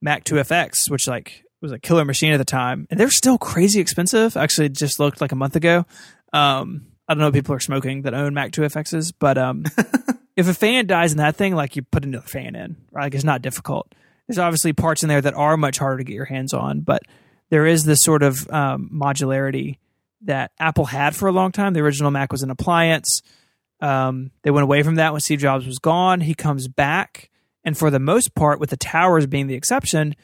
Mac 0.00 0.24
2FX, 0.24 0.88
which 0.88 1.06
like 1.06 1.43
was 1.64 1.72
a 1.72 1.78
killer 1.78 2.04
machine 2.04 2.32
at 2.32 2.36
the 2.36 2.44
time, 2.44 2.86
and 2.90 3.00
they're 3.00 3.10
still 3.10 3.38
crazy 3.38 3.80
expensive. 3.80 4.36
Actually, 4.36 4.68
just 4.68 5.00
looked 5.00 5.20
like 5.20 5.32
a 5.32 5.36
month 5.36 5.56
ago. 5.56 5.86
Um, 6.32 6.86
I 7.08 7.14
don't 7.14 7.20
know 7.20 7.28
if 7.28 7.34
people 7.34 7.54
are 7.54 7.60
smoking 7.60 8.02
that 8.02 8.14
own 8.14 8.34
Mac 8.34 8.52
2FXs, 8.52 9.14
but 9.18 9.38
um, 9.38 9.64
if 10.36 10.46
a 10.46 10.54
fan 10.54 10.86
dies 10.86 11.12
in 11.12 11.18
that 11.18 11.36
thing, 11.36 11.54
like 11.54 11.74
you 11.74 11.82
put 11.82 12.04
another 12.04 12.26
fan 12.26 12.54
in, 12.54 12.76
right? 12.92 13.04
Like 13.04 13.14
it's 13.14 13.24
not 13.24 13.42
difficult. 13.42 13.92
There's 14.28 14.38
obviously 14.38 14.72
parts 14.72 15.02
in 15.02 15.08
there 15.08 15.20
that 15.20 15.34
are 15.34 15.56
much 15.56 15.78
harder 15.78 15.98
to 15.98 16.04
get 16.04 16.14
your 16.14 16.24
hands 16.26 16.52
on, 16.52 16.80
but 16.80 17.02
there 17.50 17.66
is 17.66 17.84
this 17.84 18.00
sort 18.02 18.22
of 18.22 18.48
um, 18.50 18.90
modularity 18.92 19.78
that 20.22 20.52
Apple 20.58 20.86
had 20.86 21.16
for 21.16 21.28
a 21.28 21.32
long 21.32 21.50
time. 21.50 21.72
The 21.72 21.80
original 21.80 22.10
Mac 22.10 22.30
was 22.30 22.42
an 22.42 22.50
appliance. 22.50 23.22
Um, 23.80 24.30
they 24.42 24.50
went 24.50 24.64
away 24.64 24.82
from 24.82 24.96
that 24.96 25.12
when 25.12 25.20
Steve 25.20 25.40
Jobs 25.40 25.66
was 25.66 25.78
gone. 25.78 26.20
He 26.20 26.34
comes 26.34 26.68
back, 26.68 27.30
and 27.64 27.76
for 27.76 27.90
the 27.90 27.98
most 27.98 28.34
part, 28.34 28.60
with 28.60 28.70
the 28.70 28.76
towers 28.76 29.26
being 29.26 29.46
the 29.46 29.54
exception, 29.54 30.14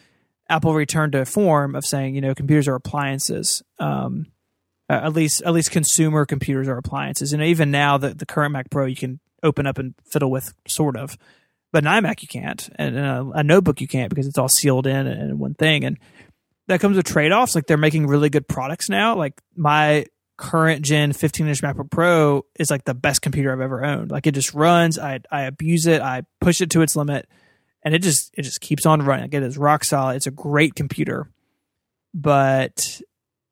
Apple 0.50 0.74
returned 0.74 1.12
to 1.12 1.20
a 1.20 1.24
form 1.24 1.74
of 1.74 1.86
saying, 1.86 2.14
you 2.14 2.20
know, 2.20 2.34
computers 2.34 2.68
are 2.68 2.74
appliances. 2.74 3.62
Um, 3.78 4.26
at 4.88 5.12
least, 5.12 5.42
at 5.42 5.52
least 5.52 5.70
consumer 5.70 6.26
computers 6.26 6.66
are 6.66 6.76
appliances. 6.76 7.32
And 7.32 7.42
even 7.42 7.70
now, 7.70 7.96
the 7.96 8.12
the 8.12 8.26
current 8.26 8.52
Mac 8.52 8.70
Pro 8.70 8.86
you 8.86 8.96
can 8.96 9.20
open 9.42 9.66
up 9.66 9.78
and 9.78 9.94
fiddle 10.04 10.30
with, 10.30 10.52
sort 10.66 10.96
of, 10.96 11.16
but 11.72 11.84
an 11.84 11.90
iMac 11.90 12.22
you 12.22 12.28
can't, 12.28 12.68
and 12.74 12.98
a, 12.98 13.30
a 13.36 13.42
notebook 13.44 13.80
you 13.80 13.86
can't 13.86 14.10
because 14.10 14.26
it's 14.26 14.36
all 14.36 14.48
sealed 14.48 14.86
in 14.86 15.06
and 15.06 15.38
one 15.38 15.54
thing. 15.54 15.84
And 15.84 15.98
that 16.66 16.80
comes 16.80 16.96
with 16.96 17.06
trade 17.06 17.32
offs. 17.32 17.54
Like 17.54 17.66
they're 17.66 17.76
making 17.76 18.06
really 18.06 18.30
good 18.30 18.48
products 18.48 18.88
now. 18.88 19.16
Like 19.16 19.40
my 19.56 20.06
current 20.36 20.82
gen 20.84 21.12
15 21.12 21.46
inch 21.46 21.62
MacBook 21.62 21.90
Pro 21.90 22.44
is 22.58 22.70
like 22.70 22.84
the 22.84 22.94
best 22.94 23.22
computer 23.22 23.52
I've 23.52 23.60
ever 23.60 23.84
owned. 23.84 24.10
Like 24.10 24.26
it 24.26 24.32
just 24.32 24.54
runs. 24.54 24.98
I 24.98 25.20
I 25.30 25.42
abuse 25.42 25.86
it. 25.86 26.00
I 26.00 26.22
push 26.40 26.60
it 26.60 26.70
to 26.70 26.82
its 26.82 26.96
limit, 26.96 27.28
and 27.82 27.94
it 27.94 28.02
just 28.02 28.30
it 28.36 28.42
just 28.42 28.60
keeps 28.60 28.86
on 28.86 29.02
running. 29.02 29.24
Like 29.24 29.34
it 29.34 29.42
is 29.42 29.58
rock 29.58 29.84
solid. 29.84 30.16
It's 30.16 30.26
a 30.26 30.32
great 30.32 30.74
computer. 30.74 31.30
But 32.12 33.00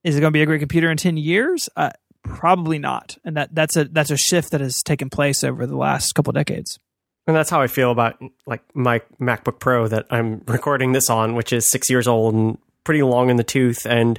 is 0.04 0.16
it 0.16 0.20
going 0.20 0.32
to 0.32 0.36
be 0.36 0.42
a 0.42 0.46
great 0.46 0.60
computer 0.60 0.90
in 0.90 0.96
10 0.96 1.16
years? 1.16 1.68
Uh, 1.76 1.90
probably 2.22 2.78
not. 2.78 3.16
And 3.24 3.36
that 3.36 3.54
that's 3.54 3.76
a 3.76 3.84
that's 3.84 4.10
a 4.10 4.16
shift 4.16 4.50
that 4.50 4.60
has 4.60 4.82
taken 4.82 5.10
place 5.10 5.44
over 5.44 5.66
the 5.66 5.76
last 5.76 6.12
couple 6.14 6.32
decades. 6.32 6.78
And 7.26 7.36
that's 7.36 7.50
how 7.50 7.60
I 7.60 7.66
feel 7.66 7.90
about 7.90 8.18
like 8.46 8.62
my 8.74 9.00
MacBook 9.20 9.60
Pro 9.60 9.86
that 9.88 10.06
I'm 10.10 10.42
recording 10.46 10.92
this 10.92 11.10
on, 11.10 11.34
which 11.34 11.52
is 11.52 11.70
six 11.70 11.90
years 11.90 12.08
old 12.08 12.34
and 12.34 12.58
pretty 12.84 13.02
long 13.02 13.28
in 13.28 13.36
the 13.36 13.44
tooth, 13.44 13.84
and 13.84 14.18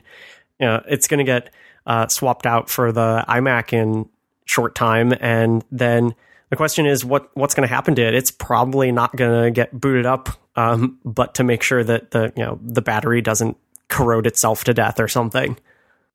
you 0.59 0.67
know, 0.67 0.83
it's 0.87 1.07
going 1.07 1.17
to 1.17 1.23
get 1.23 1.51
uh, 1.87 2.07
swapped 2.07 2.45
out 2.45 2.69
for 2.69 2.91
the 2.91 3.25
iMac 3.27 3.73
in 3.73 4.07
short 4.45 4.75
time, 4.75 5.11
and 5.19 5.65
then 5.71 6.13
the 6.49 6.55
question 6.55 6.85
is 6.85 7.05
what 7.05 7.29
what's 7.35 7.53
going 7.53 7.67
to 7.67 7.73
happen 7.73 7.95
to 7.95 8.01
it? 8.01 8.13
It's 8.13 8.31
probably 8.31 8.91
not 8.91 9.15
going 9.15 9.43
to 9.43 9.51
get 9.51 9.77
booted 9.77 10.05
up, 10.05 10.29
um, 10.55 10.99
but 11.05 11.35
to 11.35 11.43
make 11.43 11.63
sure 11.63 11.83
that 11.83 12.11
the 12.11 12.33
you 12.35 12.43
know 12.43 12.59
the 12.61 12.81
battery 12.81 13.21
doesn't 13.21 13.57
corrode 13.87 14.27
itself 14.27 14.63
to 14.65 14.73
death 14.73 14.99
or 14.99 15.07
something. 15.07 15.57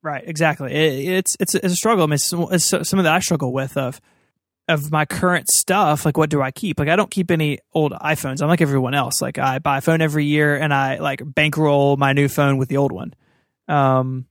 Right, 0.02 0.22
exactly. 0.26 0.72
It, 0.72 1.08
it's 1.08 1.36
it's 1.40 1.54
it's 1.54 1.72
a 1.72 1.76
struggle. 1.76 2.04
I 2.04 2.06
mean, 2.06 2.14
it's, 2.14 2.32
it's 2.32 2.68
something 2.68 3.04
that 3.04 3.14
I 3.14 3.20
struggle 3.20 3.52
with 3.52 3.76
of 3.76 4.00
of 4.68 4.90
my 4.90 5.04
current 5.04 5.48
stuff, 5.48 6.04
like 6.06 6.16
what 6.16 6.30
do 6.30 6.40
I 6.40 6.50
keep? 6.50 6.78
Like 6.78 6.88
I 6.88 6.96
don't 6.96 7.10
keep 7.10 7.30
any 7.30 7.58
old 7.72 7.92
iPhones. 7.92 8.40
I'm 8.40 8.48
like 8.48 8.62
everyone 8.62 8.94
else. 8.94 9.20
Like 9.20 9.38
I 9.38 9.58
buy 9.58 9.78
a 9.78 9.80
phone 9.80 10.00
every 10.00 10.24
year 10.24 10.56
and 10.56 10.72
I 10.72 10.98
like 10.98 11.20
bankroll 11.22 11.96
my 11.96 12.12
new 12.12 12.28
phone 12.28 12.56
with 12.56 12.68
the 12.68 12.78
old 12.78 12.92
one. 12.92 13.14
Um 13.68 14.26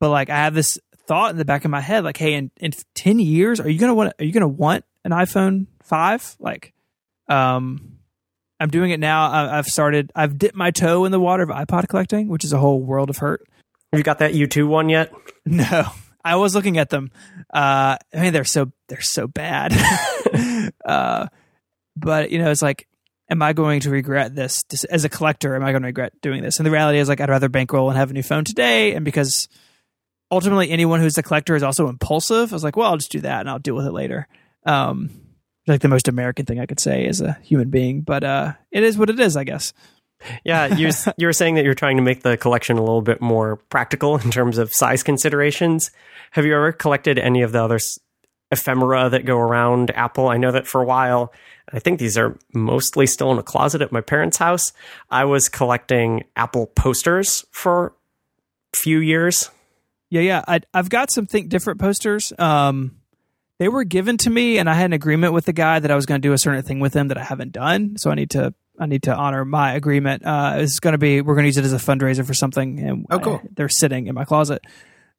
but 0.00 0.10
like 0.10 0.30
I 0.30 0.36
have 0.36 0.54
this 0.54 0.78
thought 1.08 1.32
in 1.32 1.38
the 1.38 1.44
back 1.44 1.64
of 1.64 1.70
my 1.70 1.80
head, 1.80 2.04
like, 2.04 2.18
hey, 2.18 2.34
in, 2.34 2.50
in 2.58 2.72
ten 2.94 3.18
years, 3.18 3.58
are 3.58 3.68
you 3.68 3.78
gonna 3.78 3.94
want 3.94 4.12
are 4.18 4.24
you 4.24 4.32
gonna 4.32 4.46
want 4.46 4.84
an 5.04 5.10
iPhone 5.10 5.66
five? 5.82 6.36
Like 6.38 6.72
um 7.28 7.98
I'm 8.60 8.70
doing 8.70 8.90
it 8.90 9.00
now. 9.00 9.30
I, 9.30 9.58
I've 9.58 9.66
started 9.66 10.12
I've 10.14 10.38
dipped 10.38 10.54
my 10.54 10.70
toe 10.70 11.04
in 11.04 11.12
the 11.12 11.20
water 11.20 11.42
of 11.42 11.48
iPod 11.48 11.88
collecting, 11.88 12.28
which 12.28 12.44
is 12.44 12.52
a 12.52 12.58
whole 12.58 12.80
world 12.80 13.10
of 13.10 13.16
hurt. 13.16 13.44
Have 13.92 13.98
you 13.98 14.04
got 14.04 14.18
that 14.18 14.34
U2 14.34 14.68
one 14.68 14.88
yet? 14.88 15.12
No. 15.46 15.86
I 16.22 16.36
was 16.36 16.54
looking 16.54 16.76
at 16.76 16.90
them. 16.90 17.10
Uh, 17.48 17.96
I 18.12 18.20
mean, 18.20 18.34
they're 18.34 18.44
so 18.44 18.70
they're 18.88 19.00
so 19.00 19.26
bad. 19.26 19.72
uh, 20.84 21.28
but 21.96 22.30
you 22.30 22.38
know, 22.38 22.50
it's 22.50 22.60
like, 22.60 22.86
am 23.30 23.40
I 23.40 23.54
going 23.54 23.80
to 23.80 23.90
regret 23.90 24.34
this 24.34 24.62
as 24.90 25.06
a 25.06 25.08
collector? 25.08 25.56
Am 25.56 25.64
I 25.64 25.70
going 25.72 25.82
to 25.82 25.86
regret 25.86 26.12
doing 26.20 26.42
this? 26.42 26.58
And 26.58 26.66
the 26.66 26.70
reality 26.70 26.98
is, 26.98 27.08
like, 27.08 27.22
I'd 27.22 27.30
rather 27.30 27.48
bankroll 27.48 27.88
and 27.88 27.96
have 27.96 28.10
a 28.10 28.12
new 28.12 28.22
phone 28.22 28.44
today. 28.44 28.94
And 28.94 29.06
because 29.06 29.48
ultimately, 30.30 30.70
anyone 30.70 31.00
who's 31.00 31.18
a 31.18 31.22
collector 31.22 31.56
is 31.56 31.62
also 31.62 31.88
impulsive. 31.88 32.52
I 32.52 32.56
was 32.56 32.64
like, 32.64 32.76
well, 32.76 32.90
I'll 32.90 32.96
just 32.96 33.12
do 33.12 33.20
that 33.20 33.40
and 33.40 33.50
I'll 33.50 33.58
deal 33.58 33.74
with 33.74 33.86
it 33.86 33.92
later. 33.92 34.26
Um, 34.64 35.10
like 35.66 35.80
the 35.82 35.88
most 35.88 36.08
American 36.08 36.46
thing 36.46 36.60
I 36.60 36.66
could 36.66 36.80
say 36.80 37.06
as 37.06 37.20
a 37.20 37.38
human 37.42 37.70
being, 37.70 38.00
but 38.00 38.24
uh, 38.24 38.54
it 38.70 38.82
is 38.82 38.96
what 38.96 39.10
it 39.10 39.20
is, 39.20 39.36
I 39.36 39.44
guess. 39.44 39.72
Yeah, 40.44 40.74
you 40.74 40.90
you 41.16 41.26
were 41.26 41.32
saying 41.32 41.54
that 41.54 41.64
you're 41.64 41.74
trying 41.74 41.96
to 41.96 42.02
make 42.02 42.22
the 42.22 42.36
collection 42.36 42.76
a 42.76 42.82
little 42.82 43.02
bit 43.02 43.20
more 43.20 43.56
practical 43.56 44.16
in 44.18 44.30
terms 44.30 44.58
of 44.58 44.72
size 44.72 45.02
considerations. 45.02 45.90
Have 46.32 46.44
you 46.44 46.54
ever 46.54 46.72
collected 46.72 47.18
any 47.18 47.42
of 47.42 47.52
the 47.52 47.62
other 47.62 47.78
ephemera 48.50 49.10
that 49.10 49.24
go 49.24 49.38
around 49.38 49.90
Apple? 49.92 50.28
I 50.28 50.36
know 50.36 50.50
that 50.50 50.66
for 50.66 50.80
a 50.80 50.84
while, 50.84 51.32
I 51.72 51.78
think 51.78 52.00
these 52.00 52.18
are 52.18 52.36
mostly 52.52 53.06
still 53.06 53.30
in 53.30 53.38
a 53.38 53.42
closet 53.42 53.82
at 53.82 53.92
my 53.92 54.00
parents' 54.00 54.38
house. 54.38 54.72
I 55.10 55.24
was 55.24 55.48
collecting 55.48 56.24
Apple 56.34 56.66
posters 56.66 57.44
for 57.52 57.94
a 58.74 58.76
few 58.76 58.98
years. 58.98 59.50
Yeah, 60.10 60.22
yeah. 60.22 60.44
I, 60.46 60.60
have 60.74 60.88
got 60.88 61.10
some 61.10 61.26
Think 61.26 61.48
Different 61.48 61.80
posters. 61.80 62.32
Um, 62.38 62.96
they 63.58 63.68
were 63.68 63.84
given 63.84 64.16
to 64.18 64.30
me, 64.30 64.58
and 64.58 64.70
I 64.70 64.74
had 64.74 64.86
an 64.86 64.92
agreement 64.92 65.32
with 65.32 65.44
the 65.44 65.52
guy 65.52 65.80
that 65.80 65.90
I 65.90 65.96
was 65.96 66.06
going 66.06 66.20
to 66.20 66.26
do 66.26 66.32
a 66.32 66.38
certain 66.38 66.62
thing 66.62 66.80
with 66.80 66.92
them 66.92 67.08
that 67.08 67.18
I 67.18 67.24
haven't 67.24 67.52
done. 67.52 67.96
So 67.98 68.10
I 68.10 68.14
need 68.14 68.30
to 68.30 68.54
I 68.78 68.86
need 68.86 69.02
to 69.04 69.14
honor 69.14 69.44
my 69.44 69.74
agreement. 69.74 70.24
Uh, 70.24 70.54
it's 70.58 70.80
going 70.80 70.92
to 70.92 70.98
be 70.98 71.20
we're 71.20 71.34
going 71.34 71.44
to 71.44 71.48
use 71.48 71.56
it 71.56 71.64
as 71.64 71.72
a 71.72 71.76
fundraiser 71.76 72.24
for 72.24 72.34
something, 72.34 72.78
and 72.78 73.06
oh, 73.10 73.18
cool. 73.18 73.40
I, 73.42 73.48
they're 73.56 73.68
sitting 73.68 74.06
in 74.06 74.14
my 74.14 74.24
closet. 74.24 74.64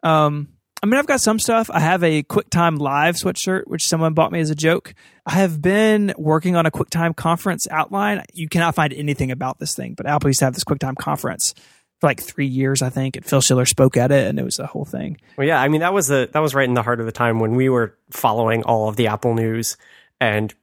Um, 0.01 0.47
I 0.81 0.85
mean, 0.85 0.97
I've 0.97 1.07
got 1.07 1.19
some 1.19 1.39
stuff. 1.39 1.69
I 1.69 1.81
have 1.81 2.03
a 2.03 2.23
QuickTime 2.23 2.79
Live 2.79 3.15
sweatshirt, 3.15 3.63
which 3.67 3.85
someone 3.85 4.13
bought 4.13 4.31
me 4.31 4.39
as 4.39 4.49
a 4.49 4.55
joke. 4.55 4.93
I 5.25 5.33
have 5.33 5.61
been 5.61 6.13
working 6.17 6.55
on 6.55 6.65
a 6.65 6.71
QuickTime 6.71 7.17
conference 7.17 7.67
outline. 7.69 8.23
You 8.33 8.47
cannot 8.47 8.75
find 8.75 8.93
anything 8.93 9.29
about 9.31 9.59
this 9.59 9.75
thing, 9.75 9.93
but 9.95 10.05
Apple 10.05 10.29
used 10.29 10.39
to 10.39 10.45
have 10.45 10.53
this 10.53 10.63
QuickTime 10.63 10.95
conference 10.95 11.53
for 11.99 12.07
like 12.07 12.21
three 12.21 12.45
years, 12.45 12.81
I 12.81 12.89
think. 12.89 13.17
And 13.17 13.25
Phil 13.25 13.41
Schiller 13.41 13.65
spoke 13.65 13.97
at 13.97 14.11
it, 14.11 14.27
and 14.27 14.39
it 14.39 14.43
was 14.43 14.59
a 14.59 14.65
whole 14.65 14.85
thing. 14.85 15.17
Well, 15.37 15.47
yeah, 15.47 15.61
I 15.61 15.67
mean 15.67 15.81
that 15.81 15.93
was 15.93 16.09
a 16.09 16.27
that 16.27 16.39
was 16.39 16.55
right 16.55 16.67
in 16.67 16.73
the 16.73 16.83
heart 16.83 16.99
of 16.99 17.05
the 17.05 17.11
time 17.11 17.39
when 17.39 17.55
we 17.55 17.69
were 17.69 17.95
following 18.09 18.63
all 18.63 18.89
of 18.89 18.95
the 18.95 19.07
Apple 19.07 19.33
news, 19.33 19.77
and 20.19 20.53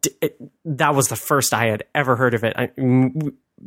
d- 0.00 0.10
it, 0.20 0.40
that 0.64 0.94
was 0.94 1.08
the 1.08 1.16
first 1.16 1.54
I 1.54 1.66
had 1.66 1.84
ever 1.94 2.16
heard 2.16 2.34
of 2.34 2.44
it. 2.44 2.56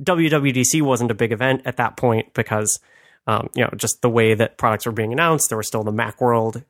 WWDC 0.01 0.81
wasn't 0.81 1.11
a 1.11 1.15
big 1.15 1.31
event 1.31 1.61
at 1.65 1.77
that 1.77 1.97
point 1.97 2.33
because 2.33 2.79
um, 3.27 3.49
you 3.55 3.63
know 3.63 3.69
just 3.75 4.01
the 4.01 4.09
way 4.09 4.33
that 4.33 4.57
products 4.57 4.85
were 4.85 4.91
being 4.91 5.13
announced. 5.13 5.49
There 5.49 5.57
were 5.57 5.63
still 5.63 5.83
the 5.83 5.91
MacWorld 5.91 6.63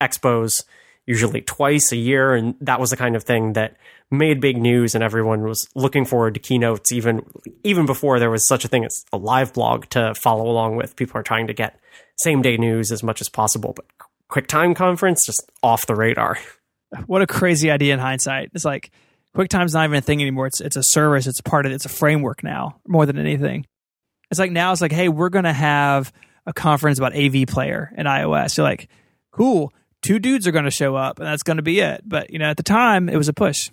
expos, 0.00 0.64
usually 1.06 1.40
twice 1.40 1.92
a 1.92 1.96
year, 1.96 2.34
and 2.34 2.54
that 2.60 2.80
was 2.80 2.90
the 2.90 2.96
kind 2.96 3.16
of 3.16 3.22
thing 3.22 3.54
that 3.54 3.76
made 4.10 4.40
big 4.40 4.56
news, 4.56 4.94
and 4.94 5.02
everyone 5.02 5.42
was 5.42 5.68
looking 5.74 6.04
forward 6.04 6.34
to 6.34 6.40
keynotes 6.40 6.92
even 6.92 7.22
even 7.64 7.86
before 7.86 8.18
there 8.18 8.30
was 8.30 8.46
such 8.46 8.64
a 8.64 8.68
thing 8.68 8.84
as 8.84 9.04
a 9.12 9.16
live 9.16 9.52
blog 9.52 9.86
to 9.90 10.14
follow 10.14 10.48
along 10.48 10.76
with. 10.76 10.96
People 10.96 11.18
are 11.18 11.24
trying 11.24 11.46
to 11.46 11.54
get 11.54 11.78
same 12.18 12.42
day 12.42 12.56
news 12.56 12.90
as 12.92 13.02
much 13.02 13.20
as 13.20 13.28
possible, 13.28 13.72
but 13.74 13.86
QuickTime 14.30 14.74
conference 14.74 15.24
just 15.24 15.50
off 15.62 15.86
the 15.86 15.94
radar. 15.94 16.38
What 17.06 17.20
a 17.20 17.26
crazy 17.26 17.68
idea 17.68 17.92
in 17.92 17.98
hindsight. 17.98 18.52
It's 18.54 18.64
like 18.64 18.92
QuickTime's 19.36 19.74
not 19.74 19.84
even 19.84 19.98
a 19.98 20.00
thing 20.00 20.22
anymore. 20.22 20.46
It's 20.46 20.60
it's 20.60 20.76
a 20.76 20.84
service. 20.84 21.26
It's 21.26 21.40
part 21.40 21.66
of 21.66 21.72
it. 21.72 21.74
It's 21.74 21.84
a 21.84 21.90
framework 21.90 22.44
now 22.44 22.80
more 22.86 23.04
than 23.04 23.18
anything. 23.18 23.66
It's 24.30 24.38
like 24.38 24.52
now 24.52 24.70
it's 24.70 24.80
like, 24.80 24.92
hey, 24.92 25.08
we're 25.08 25.28
gonna 25.28 25.52
have 25.52 26.12
a 26.46 26.52
conference 26.52 26.98
about 26.98 27.14
AV 27.14 27.46
Player 27.48 27.92
and 27.96 28.06
iOS. 28.06 28.56
You're 28.56 28.64
like, 28.64 28.88
cool. 29.32 29.74
Two 30.06 30.18
dudes 30.20 30.46
are 30.46 30.52
going 30.52 30.64
to 30.64 30.70
show 30.70 30.94
up, 30.94 31.18
and 31.18 31.26
that's 31.26 31.42
going 31.42 31.56
to 31.56 31.62
be 31.62 31.80
it. 31.80 32.02
But 32.04 32.30
you 32.30 32.38
know, 32.38 32.48
at 32.48 32.56
the 32.56 32.62
time, 32.62 33.08
it 33.08 33.16
was 33.16 33.28
a 33.28 33.32
push. 33.32 33.70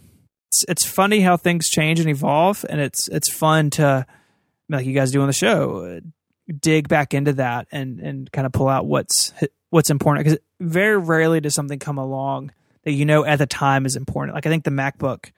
It's 0.48 0.66
it's 0.68 0.86
funny 0.86 1.20
how 1.20 1.38
things 1.38 1.70
change 1.70 2.00
and 2.00 2.10
evolve, 2.10 2.66
and 2.68 2.82
it's 2.82 3.08
it's 3.10 3.32
fun 3.32 3.70
to 3.72 4.06
like 4.68 4.86
you 4.86 4.94
guys 4.94 5.12
do 5.12 5.22
on 5.22 5.28
the 5.28 5.34
show, 5.34 6.02
dig 6.60 6.88
back 6.88 7.14
into 7.14 7.34
that 7.34 7.68
and 7.72 8.00
and 8.00 8.32
kind 8.32 8.48
of 8.48 8.52
pull 8.52 8.68
out 8.68 8.88
what's 8.88 9.32
what's 9.70 9.90
important 9.90 10.26
because 10.26 10.40
very 10.60 10.98
rarely 10.98 11.40
does 11.40 11.54
something 11.54 11.80
come 11.80 11.98
along 11.98 12.52
that 12.84 12.94
you 12.94 13.06
know 13.06 13.24
at 13.24 13.38
the 13.38 13.46
time 13.46 13.86
is 13.86 13.96
important. 13.96 14.36
Like 14.36 14.46
I 14.46 14.50
think 14.50 14.64
the 14.64 14.72
MacBook 14.72 15.32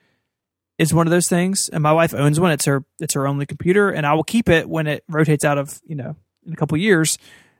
is 0.78 0.94
one 0.94 1.06
of 1.06 1.10
those 1.10 1.28
things, 1.28 1.68
and 1.72 1.82
my 1.82 1.92
wife 1.92 2.14
owns 2.14 2.40
one. 2.40 2.52
It's 2.52 2.64
her 2.64 2.84
it's 3.00 3.14
her 3.14 3.26
only 3.26 3.44
computer, 3.44 3.90
and 3.90 4.06
I 4.06 4.14
will 4.14 4.24
keep 4.24 4.48
it 4.48 4.68
when 4.68 4.86
it 4.86 5.04
rotates 5.08 5.44
out 5.44 5.58
of 5.58 5.80
you 5.86 5.96
know 5.96 6.16
in 6.46 6.52
a 6.52 6.56
couple 6.56 6.78
years. 6.78 7.18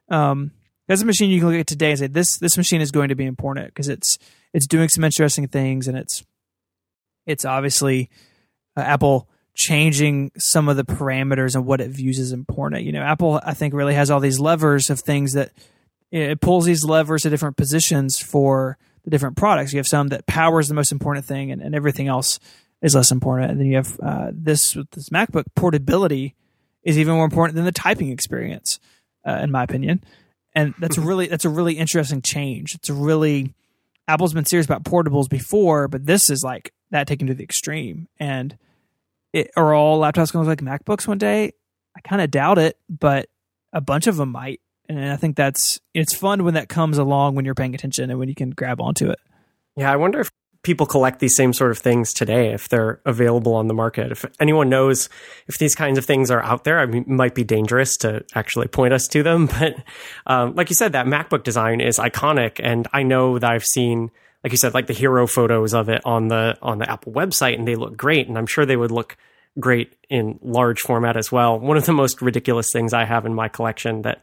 Um, 0.09 0.53
that's 0.89 1.03
a 1.03 1.07
machine 1.07 1.30
you 1.30 1.41
can 1.41 1.51
look 1.51 1.61
at 1.61 1.66
today 1.66 1.91
and 1.91 1.99
say 1.99 2.07
this 2.07 2.39
this 2.39 2.57
machine 2.57 2.80
is 2.80 2.91
going 2.91 3.09
to 3.09 3.14
be 3.14 3.24
important 3.24 3.66
because 3.66 3.89
it's 3.89 4.18
it's 4.53 4.66
doing 4.66 4.89
some 4.89 5.05
interesting 5.05 5.49
things 5.49 5.89
and 5.89 5.97
it's 5.97 6.24
it's 7.26 7.45
obviously 7.45 8.09
uh, 8.76 8.80
Apple 8.80 9.28
changing 9.55 10.30
some 10.37 10.68
of 10.68 10.76
the 10.76 10.84
parameters 10.84 11.55
and 11.55 11.64
what 11.64 11.80
it 11.80 11.91
views 11.91 12.18
as 12.18 12.30
important. 12.30 12.84
You 12.84 12.93
know, 12.93 13.03
Apple 13.03 13.41
I 13.45 13.55
think 13.55 13.74
really 13.74 13.95
has 13.95 14.11
all 14.11 14.20
these 14.20 14.39
levers 14.39 14.91
of 14.91 15.01
things 15.01 15.32
that 15.32 15.53
it 16.12 16.41
pulls 16.41 16.66
these 16.66 16.84
levers 16.84 17.22
to 17.22 17.30
different 17.30 17.57
positions 17.57 18.18
for 18.18 18.78
the 19.05 19.11
different 19.11 19.37
products. 19.37 19.72
You 19.72 19.78
have 19.78 19.89
some 19.89 20.09
that 20.09 20.26
powers 20.26 20.68
the 20.68 20.74
most 20.74 20.93
important 20.93 21.26
thing 21.26 21.51
and, 21.51 21.61
and 21.61 21.74
everything 21.74 22.07
else 22.07 22.39
is 22.80 22.95
less 22.95 23.11
important. 23.11 23.51
And 23.51 23.61
then 23.61 23.66
you 23.66 23.76
have 23.76 24.01
uh, 24.01 24.30
this 24.32 24.76
this 24.93 25.09
MacBook 25.11 25.45
portability 25.57 26.34
is 26.84 26.99
even 26.99 27.14
more 27.14 27.24
important 27.24 27.57
than 27.57 27.64
the 27.64 27.72
typing 27.72 28.11
experience, 28.11 28.78
uh, 29.26 29.41
in 29.43 29.51
my 29.51 29.64
opinion 29.64 30.05
and 30.57 30.75
that's 30.79 30.97
a 30.97 31.03
really 31.03 31.29
that's 31.29 31.45
a 31.45 31.51
really 31.51 31.75
interesting 31.75 32.23
change. 32.23 32.75
It's 32.75 32.89
a 32.89 32.95
really 32.95 33.55
Apple's 34.09 34.33
been 34.33 34.47
serious 34.47 34.67
about 34.67 34.85
portables 34.85 35.29
before, 35.29 35.87
but 35.87 36.07
this 36.07 36.31
is 36.31 36.43
like 36.43 36.73
that 36.91 37.07
taken 37.07 37.27
to 37.27 37.35
the 37.35 37.45
extreme. 37.45 38.09
And 38.19 38.57
it, 39.33 39.51
are 39.55 39.75
all 39.75 40.01
laptops 40.01 40.33
going 40.33 40.45
to 40.45 40.51
look 40.51 40.63
like 40.63 40.81
MacBooks 40.81 41.07
one 41.07 41.19
day? 41.19 41.53
I 41.95 42.01
kind 42.01 42.23
of 42.23 42.31
doubt 42.31 42.59
it, 42.59 42.79
but 42.89 43.29
a 43.73 43.81
bunch 43.81 44.07
of 44.07 44.17
them 44.17 44.31
might. 44.31 44.61
And 44.89 45.13
I 45.13 45.17
think 45.17 45.37
that's 45.37 45.81
it's 45.93 46.15
fun 46.15 46.45
when 46.45 46.55
that 46.55 46.69
comes 46.69 46.97
along 46.97 47.35
when 47.35 47.45
you're 47.45 47.55
paying 47.55 47.75
attention 47.75 48.09
and 48.09 48.19
when 48.19 48.29
you 48.29 48.35
can 48.35 48.51
grab 48.51 48.81
onto 48.81 49.11
it. 49.11 49.19
Yeah, 49.77 49.93
I 49.93 49.97
wonder 49.97 50.21
if 50.21 50.31
people 50.67 50.85
collect 50.85 51.21
these 51.21 51.37
same 51.37 51.53
sort 51.53 51.71
of 51.71 51.79
things 51.79 52.12
today 52.12 52.53
if 52.53 52.69
they're 52.69 53.01
available 53.05 53.55
on 53.55 53.69
the 53.69 53.73
market. 53.73 54.11
If 54.11 54.25
anyone 54.41 54.69
knows 54.69 55.09
if 55.47 55.59
these 55.59 55.77
kinds 55.77 55.97
of 55.97 56.05
things 56.05 56.29
are 56.29 56.43
out 56.43 56.64
there, 56.64 56.81
I 56.81 56.87
mean, 56.87 57.03
it 57.03 57.09
might 57.09 57.37
be 57.37 57.45
dangerous 57.45 57.97
to 57.99 58.25
actually 58.35 58.67
point 58.67 58.93
us 58.93 59.07
to 59.09 59.23
them. 59.23 59.49
But 59.57 59.77
um, 60.27 60.55
like 60.57 60.69
you 60.69 60.75
said, 60.75 60.93
that 60.93 61.07
MacBook 61.07 61.45
design 61.45 61.81
is 61.81 61.99
iconic, 61.99 62.61
and 62.62 62.89
I 62.93 63.05
know 63.05 63.39
that 63.39 63.51
I've 63.51 63.64
seen, 63.64 64.11
like 64.43 64.53
you 64.53 64.59
said, 64.59 64.75
like 64.75 64.89
the 64.89 64.93
hero 64.93 65.27
photos 65.29 65.73
of 65.73 65.89
it 65.89 66.03
on 66.05 66.29
the 66.29 66.59
on 66.61 66.79
the 66.79 66.91
Apple 66.91 67.12
website, 67.12 67.57
and 67.57 67.67
they 67.67 67.77
look 67.77 67.97
great. 67.97 68.27
And 68.27 68.37
I'm 68.37 68.47
sure 68.47 68.67
they 68.67 68.77
would 68.77 68.91
look 68.91 69.17
great 69.59 69.95
in 70.11 70.39
large 70.43 70.81
format 70.81 71.17
as 71.17 71.31
well. 71.31 71.59
One 71.59 71.77
of 71.77 71.87
the 71.87 71.93
most 71.93 72.21
ridiculous 72.21 72.71
things 72.73 72.93
I 72.93 73.05
have 73.05 73.25
in 73.25 73.35
my 73.35 73.49
collection 73.49 74.03
that 74.03 74.21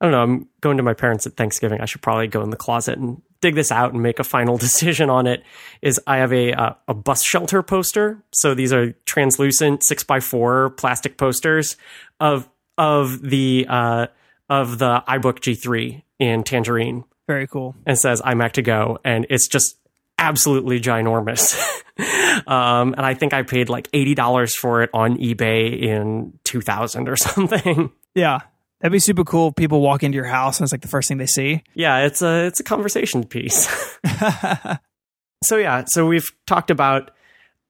I 0.00 0.06
don't 0.06 0.12
know, 0.12 0.22
I'm 0.22 0.48
going 0.60 0.78
to 0.78 0.82
my 0.82 0.94
parents 0.94 1.26
at 1.26 1.36
Thanksgiving. 1.36 1.80
I 1.80 1.84
should 1.84 2.00
probably 2.00 2.26
go 2.26 2.42
in 2.42 2.50
the 2.50 2.56
closet 2.56 2.98
and 2.98 3.20
dig 3.40 3.54
this 3.54 3.70
out 3.70 3.92
and 3.92 4.02
make 4.02 4.18
a 4.18 4.24
final 4.24 4.56
decision 4.58 5.10
on 5.10 5.26
it. 5.26 5.42
Is 5.82 6.00
I 6.06 6.18
have 6.18 6.32
a 6.32 6.52
uh, 6.52 6.74
a 6.88 6.94
bus 6.94 7.22
shelter 7.22 7.62
poster. 7.62 8.22
So 8.32 8.54
these 8.54 8.72
are 8.72 8.92
translucent 9.04 9.84
six 9.84 10.02
by 10.04 10.20
four 10.20 10.70
plastic 10.70 11.18
posters 11.18 11.76
of 12.18 12.48
of 12.78 13.20
the 13.20 13.66
uh, 13.68 14.06
of 14.48 14.78
the 14.78 15.02
iBook 15.06 15.40
G3 15.40 16.02
in 16.18 16.44
Tangerine. 16.44 17.04
Very 17.26 17.46
cool. 17.46 17.76
And 17.86 17.98
says 17.98 18.20
iMac 18.22 18.52
to 18.52 18.62
go, 18.62 18.98
and 19.04 19.26
it's 19.30 19.46
just 19.46 19.76
absolutely 20.18 20.80
ginormous. 20.80 21.56
um, 22.48 22.94
and 22.94 23.06
I 23.06 23.14
think 23.14 23.32
I 23.32 23.42
paid 23.42 23.68
like 23.68 23.88
eighty 23.92 24.14
dollars 24.14 24.54
for 24.54 24.82
it 24.82 24.90
on 24.92 25.18
eBay 25.18 25.80
in 25.80 26.38
two 26.44 26.60
thousand 26.60 27.08
or 27.08 27.16
something. 27.16 27.92
Yeah, 28.14 28.40
That'd 28.80 28.92
be 28.92 28.98
super 28.98 29.24
cool. 29.24 29.52
People 29.52 29.80
walk 29.80 30.02
into 30.02 30.16
your 30.16 30.24
house 30.24 30.58
and 30.58 30.64
it's 30.64 30.72
like 30.72 30.80
the 30.80 30.88
first 30.88 31.08
thing 31.08 31.18
they 31.18 31.26
see. 31.26 31.62
Yeah, 31.74 32.06
it's 32.06 32.22
a 32.22 32.46
it's 32.46 32.60
a 32.60 32.64
conversation 32.64 33.24
piece. 33.24 33.68
so 35.44 35.56
yeah, 35.56 35.84
so 35.86 36.06
we've 36.06 36.30
talked 36.46 36.70
about 36.70 37.10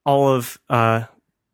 all 0.05 0.29
of 0.29 0.57
uh, 0.69 1.03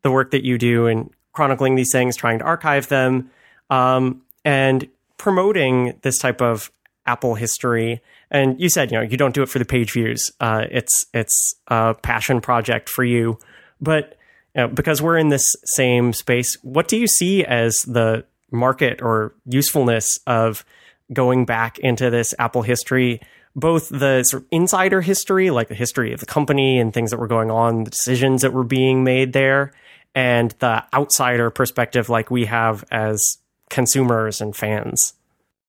the 0.03 0.12
work 0.12 0.32
that 0.32 0.45
you 0.45 0.58
do 0.58 0.88
in 0.88 1.10
chronicling 1.34 1.76
these 1.76 1.91
things, 1.91 2.16
trying 2.16 2.39
to 2.39 2.45
archive 2.45 2.88
them, 2.88 3.32
um, 3.70 4.22
and 4.45 4.88
promoting 5.18 5.99
this 6.01 6.20
type 6.20 6.41
of 6.41 6.72
Apple 7.05 7.36
history. 7.36 8.01
And 8.30 8.60
you 8.60 8.70
said, 8.70 8.91
you 8.91 8.97
know, 8.97 9.03
you 9.03 9.18
don't 9.18 9.34
do 9.34 9.41
it 9.41 9.49
for 9.49 9.60
the 9.60 9.66
page 9.66 9.91
views. 9.91 10.32
Uh, 10.39 10.66
it's 10.70 11.08
it's 11.14 11.55
a 11.68 11.95
passion 11.95 12.41
project 12.41 12.89
for 12.89 13.03
you, 13.03 13.39
but 13.82 14.18
you 14.55 14.62
know, 14.62 14.68
because 14.68 15.01
we're 15.01 15.18
in 15.18 15.30
this 15.30 15.55
same 15.66 16.14
space, 16.14 16.58
what 16.62 16.88
do 16.88 16.97
you 16.97 17.08
see 17.08 17.43
as 17.43 17.78
the 17.88 18.26
market 18.52 19.02
or 19.02 19.34
usefulness 19.45 20.20
of 20.26 20.66
going 21.12 21.45
back 21.45 21.80
into 21.80 22.10
this 22.10 22.34
Apple 22.39 22.62
history, 22.62 23.22
both 23.56 23.89
the 23.89 24.24
sort 24.24 24.43
of 24.43 24.48
insider 24.52 25.02
history, 25.02 25.50
like 25.50 25.68
the 25.68 25.76
history 25.76 26.14
of 26.14 26.20
the 26.20 26.26
company 26.26 26.80
and 26.80 26.93
things 26.93 27.12
that 27.12 27.18
were 27.18 27.28
going 27.28 27.50
on, 27.50 27.84
the 27.84 27.91
decisions 27.91 28.41
that 28.41 28.54
were 28.54 28.64
being 28.64 29.04
made 29.04 29.34
there, 29.34 29.74
and 30.14 30.52
the 30.60 30.84
outsider 30.93 31.50
perspective, 31.50 32.10
like 32.10 32.30
we 32.30 32.45
have 32.45 32.84
as 32.91 33.38
consumers 33.70 34.41
and 34.41 34.56
fans. 34.56 35.14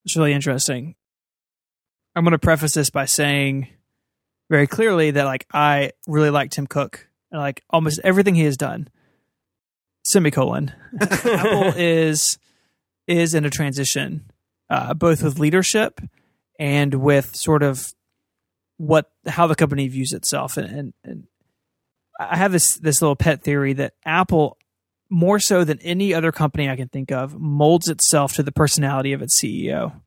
It's 0.05 0.17
really 0.17 0.33
interesting. 0.33 0.95
I'm 2.15 2.25
going 2.25 2.33
to 2.33 2.39
preface 2.39 2.73
this 2.73 2.91
by 2.91 3.05
saying 3.05 3.69
very 4.51 4.67
clearly 4.67 5.13
that 5.13 5.25
like 5.25 5.47
I 5.53 5.93
really 6.07 6.31
like 6.31 6.51
Tim 6.51 6.67
Cook 6.67 7.07
and 7.31 7.41
like 7.41 7.63
almost 7.71 8.01
everything 8.03 8.35
he 8.35 8.45
has 8.45 8.57
done. 8.57 8.89
Semicolon. 10.05 10.73
Apple 11.01 11.75
is 11.77 12.39
is 13.09 13.35
in 13.35 13.45
a 13.45 13.51
transition, 13.51 14.31
uh, 14.71 14.95
both 14.95 15.23
with 15.23 15.39
leadership 15.39 16.01
and 16.59 16.95
with 16.95 17.35
sort 17.35 17.63
of 17.63 17.93
what 18.77 19.11
how 19.27 19.47
the 19.47 19.55
company 19.55 19.89
views 19.89 20.13
itself. 20.13 20.57
And, 20.57 20.69
and, 20.69 20.93
and 21.03 21.27
I 22.21 22.37
have 22.37 22.53
this 22.53 22.77
this 22.77 23.03
little 23.03 23.17
pet 23.17 23.43
theory 23.43 23.73
that 23.75 23.95
Apple, 24.05 24.59
more 25.11 25.41
so 25.41 25.65
than 25.65 25.79
any 25.81 26.13
other 26.15 26.31
company 26.31 26.69
I 26.69 26.77
can 26.77 26.89
think 26.89 27.11
of, 27.11 27.39
molds 27.39 27.89
itself 27.89 28.35
to 28.35 28.43
the 28.43 28.53
personality 28.53 29.13
of 29.13 29.23
its 29.23 29.41
CEO. 29.41 30.01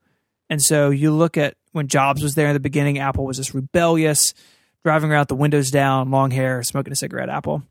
And 0.50 0.62
so 0.62 0.90
you 0.90 1.12
look 1.12 1.38
at 1.38 1.56
when 1.72 1.88
Jobs 1.88 2.22
was 2.22 2.36
there 2.36 2.48
in 2.48 2.54
the 2.54 2.60
beginning, 2.60 3.00
Apple 3.00 3.26
was 3.26 3.38
this 3.38 3.56
rebellious, 3.56 4.34
driving 4.84 5.12
around 5.12 5.28
the 5.28 5.36
windows 5.36 5.72
down, 5.72 6.12
long 6.12 6.32
hair, 6.32 6.62
smoking 6.64 6.94
a 6.94 6.96
cigarette. 6.96 7.30
Apple, 7.30 7.64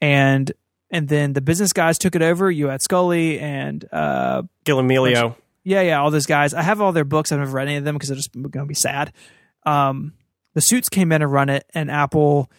and 0.00 0.52
and 0.90 1.08
then 1.08 1.32
the 1.32 1.40
business 1.40 1.72
guys 1.72 1.98
took 1.98 2.14
it 2.14 2.22
over. 2.22 2.50
You 2.50 2.68
had 2.68 2.80
Sculley 2.80 3.40
and 3.40 3.84
uh, 3.92 4.42
Gil 4.64 4.78
Amelio. 4.78 5.34
Yeah, 5.64 5.82
yeah, 5.82 6.00
all 6.00 6.10
those 6.10 6.26
guys. 6.26 6.54
I 6.54 6.62
have 6.62 6.80
all 6.80 6.92
their 6.92 7.04
books. 7.04 7.30
I've 7.30 7.40
never 7.40 7.50
read 7.52 7.68
any 7.68 7.76
of 7.76 7.84
them 7.84 7.94
because 7.94 8.08
they're 8.08 8.16
just 8.16 8.32
going 8.32 8.50
to 8.52 8.64
be 8.64 8.74
sad. 8.74 9.12
Um, 9.66 10.14
the 10.54 10.60
suits 10.62 10.88
came 10.88 11.12
in 11.12 11.20
and 11.22 11.30
run 11.30 11.50
it, 11.50 11.64
and 11.74 11.90
Apple 11.90 12.50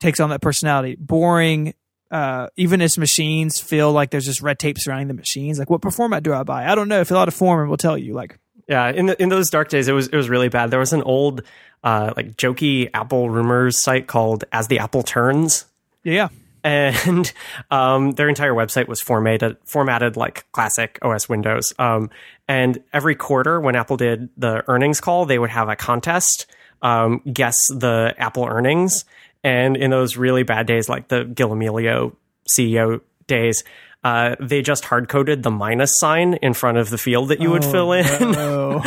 takes 0.00 0.20
on 0.20 0.30
that 0.30 0.40
personality. 0.40 0.96
Boring. 0.98 1.74
Uh, 2.10 2.48
even 2.56 2.82
as 2.82 2.98
machines 2.98 3.58
feel 3.58 3.90
like 3.90 4.10
there's 4.10 4.26
just 4.26 4.42
red 4.42 4.58
tape 4.58 4.78
surrounding 4.78 5.08
the 5.08 5.14
machines. 5.14 5.58
Like, 5.58 5.70
what 5.70 5.82
format 5.94 6.22
do 6.22 6.34
I 6.34 6.42
buy? 6.42 6.66
I 6.70 6.74
don't 6.74 6.88
know. 6.88 7.02
Fill 7.06 7.16
out 7.16 7.26
a 7.26 7.30
form 7.30 7.60
and 7.60 7.70
we'll 7.70 7.78
tell 7.78 7.96
you. 7.96 8.12
Like, 8.12 8.38
Yeah, 8.68 8.90
in 8.90 9.06
the, 9.06 9.20
in 9.20 9.30
those 9.30 9.48
dark 9.48 9.70
days, 9.70 9.88
it 9.88 9.92
was 9.92 10.08
it 10.08 10.14
was 10.16 10.28
really 10.28 10.50
bad. 10.50 10.70
There 10.70 10.78
was 10.78 10.92
an 10.92 11.02
old 11.02 11.42
uh, 11.82 12.12
like 12.14 12.36
jokey 12.36 12.90
Apple 12.92 13.30
rumors 13.30 13.82
site 13.82 14.06
called 14.08 14.44
As 14.52 14.68
the 14.68 14.78
Apple 14.78 15.02
Turns, 15.02 15.64
Yeah. 16.04 16.28
And 16.64 17.32
um, 17.70 18.12
their 18.12 18.28
entire 18.28 18.52
website 18.52 18.88
was 18.88 19.00
formatted 19.00 19.56
formatted 19.64 20.16
like 20.16 20.50
classic 20.52 20.98
OS 21.02 21.28
Windows. 21.28 21.72
Um, 21.78 22.10
and 22.48 22.82
every 22.92 23.14
quarter, 23.14 23.60
when 23.60 23.76
Apple 23.76 23.96
did 23.96 24.28
the 24.36 24.64
earnings 24.68 25.00
call, 25.00 25.26
they 25.26 25.38
would 25.38 25.50
have 25.50 25.68
a 25.68 25.76
contest 25.76 26.46
um, 26.82 27.20
guess 27.32 27.56
the 27.68 28.14
Apple 28.18 28.44
earnings. 28.44 29.04
And 29.44 29.76
in 29.76 29.90
those 29.90 30.16
really 30.16 30.42
bad 30.42 30.66
days, 30.66 30.88
like 30.88 31.08
the 31.08 31.24
Gil 31.24 31.50
Amelio 31.50 32.14
CEO 32.48 33.00
days, 33.26 33.64
uh, 34.04 34.36
they 34.40 34.62
just 34.62 34.84
hard 34.84 35.08
coded 35.08 35.42
the 35.42 35.50
minus 35.50 35.92
sign 35.98 36.34
in 36.34 36.54
front 36.54 36.78
of 36.78 36.90
the 36.90 36.98
field 36.98 37.28
that 37.28 37.40
you 37.40 37.50
would 37.50 37.64
fill 37.64 37.92
in. 37.92 38.04
Oh. 38.08 38.80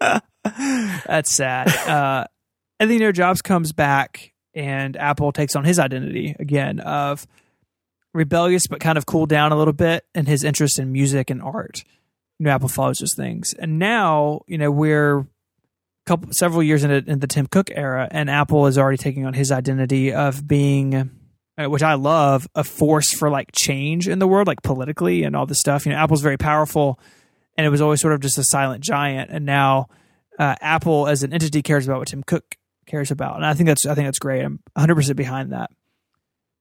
That's 1.06 1.34
sad. 1.34 1.68
Uh, 1.88 2.24
and 2.78 2.90
then, 2.90 2.98
you 2.98 3.04
know, 3.04 3.12
Jobs 3.12 3.42
comes 3.42 3.72
back 3.72 4.31
and 4.54 4.96
Apple 4.96 5.32
takes 5.32 5.56
on 5.56 5.64
his 5.64 5.78
identity 5.78 6.36
again 6.38 6.80
of 6.80 7.26
rebellious 8.14 8.66
but 8.66 8.80
kind 8.80 8.98
of 8.98 9.06
cooled 9.06 9.28
down 9.28 9.52
a 9.52 9.56
little 9.56 9.72
bit 9.72 10.04
in 10.14 10.26
his 10.26 10.44
interest 10.44 10.78
in 10.78 10.92
music 10.92 11.30
and 11.30 11.42
art. 11.42 11.84
You 12.38 12.44
know, 12.44 12.50
Apple 12.50 12.68
follows 12.68 12.98
those 12.98 13.14
things. 13.14 13.54
And 13.58 13.78
now, 13.78 14.42
you 14.46 14.58
know, 14.58 14.70
we're 14.70 15.26
couple 16.04 16.32
several 16.32 16.64
years 16.64 16.82
in 16.82 17.20
the 17.20 17.26
Tim 17.28 17.46
Cook 17.46 17.70
era, 17.72 18.08
and 18.10 18.28
Apple 18.28 18.66
is 18.66 18.76
already 18.76 18.96
taking 18.98 19.24
on 19.24 19.34
his 19.34 19.52
identity 19.52 20.12
of 20.12 20.46
being 20.48 21.10
uh, 21.58 21.68
which 21.68 21.82
I 21.82 21.94
love, 21.94 22.48
a 22.54 22.64
force 22.64 23.12
for 23.12 23.28
like 23.30 23.50
change 23.52 24.08
in 24.08 24.18
the 24.18 24.26
world, 24.26 24.46
like 24.46 24.62
politically 24.62 25.22
and 25.22 25.36
all 25.36 25.46
this 25.46 25.60
stuff. 25.60 25.84
You 25.84 25.92
know, 25.92 25.98
Apple's 25.98 26.22
very 26.22 26.38
powerful, 26.38 26.98
and 27.56 27.66
it 27.66 27.70
was 27.70 27.80
always 27.80 28.00
sort 28.00 28.14
of 28.14 28.20
just 28.20 28.38
a 28.38 28.44
silent 28.44 28.82
giant. 28.82 29.30
And 29.30 29.44
now, 29.44 29.88
uh, 30.38 30.54
Apple 30.60 31.06
as 31.06 31.22
an 31.22 31.32
entity 31.32 31.62
cares 31.62 31.86
about 31.86 31.98
what 31.98 32.08
Tim 32.08 32.22
Cook 32.22 32.56
cares 32.92 33.10
about, 33.10 33.34
and 33.36 33.44
I 33.44 33.54
think 33.54 33.66
that's 33.66 33.84
I 33.86 33.94
think 33.96 34.06
that's 34.06 34.20
great. 34.20 34.44
I'm 34.44 34.60
100 34.74 34.94
percent 34.94 35.16
behind 35.16 35.50
that. 35.52 35.70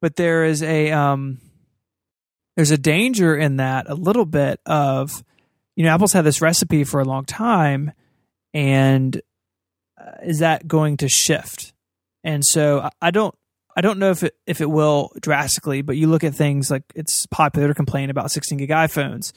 But 0.02 0.16
there 0.16 0.46
is 0.46 0.64
a 0.64 0.92
um, 0.92 1.38
there's 2.56 2.72
a 2.72 2.78
danger 2.78 3.36
in 3.38 3.58
that 3.58 3.88
a 3.88 3.94
little 3.94 4.26
bit 4.26 4.60
of, 4.66 5.24
you 5.76 5.86
know, 5.86 5.94
Apple's 5.94 6.14
had 6.14 6.26
this 6.26 6.42
recipe 6.42 6.84
for 6.86 7.00
a 7.00 7.06
long 7.06 7.26
time, 7.26 7.92
and 8.54 9.22
uh, 10.00 10.12
is 10.24 10.40
that 10.40 10.68
going 10.68 10.98
to 10.98 11.08
shift? 11.10 11.74
And 12.24 12.44
so 12.44 12.80
I- 12.82 12.92
I 13.02 13.12
don't 13.12 13.36
I 13.76 13.82
don't 13.82 14.00
know 14.00 14.12
if 14.12 14.24
it 14.24 14.36
if 14.48 14.60
it 14.62 14.70
will 14.70 15.12
drastically, 15.22 15.82
but 15.82 15.98
you 15.98 16.08
look 16.08 16.24
at 16.24 16.34
things 16.34 16.72
like 16.72 16.84
it's 16.96 17.26
popular 17.28 17.68
to 17.68 17.74
complain 17.74 18.10
about 18.10 18.32
16 18.32 18.58
gig 18.58 18.70
iPhones, 18.70 19.34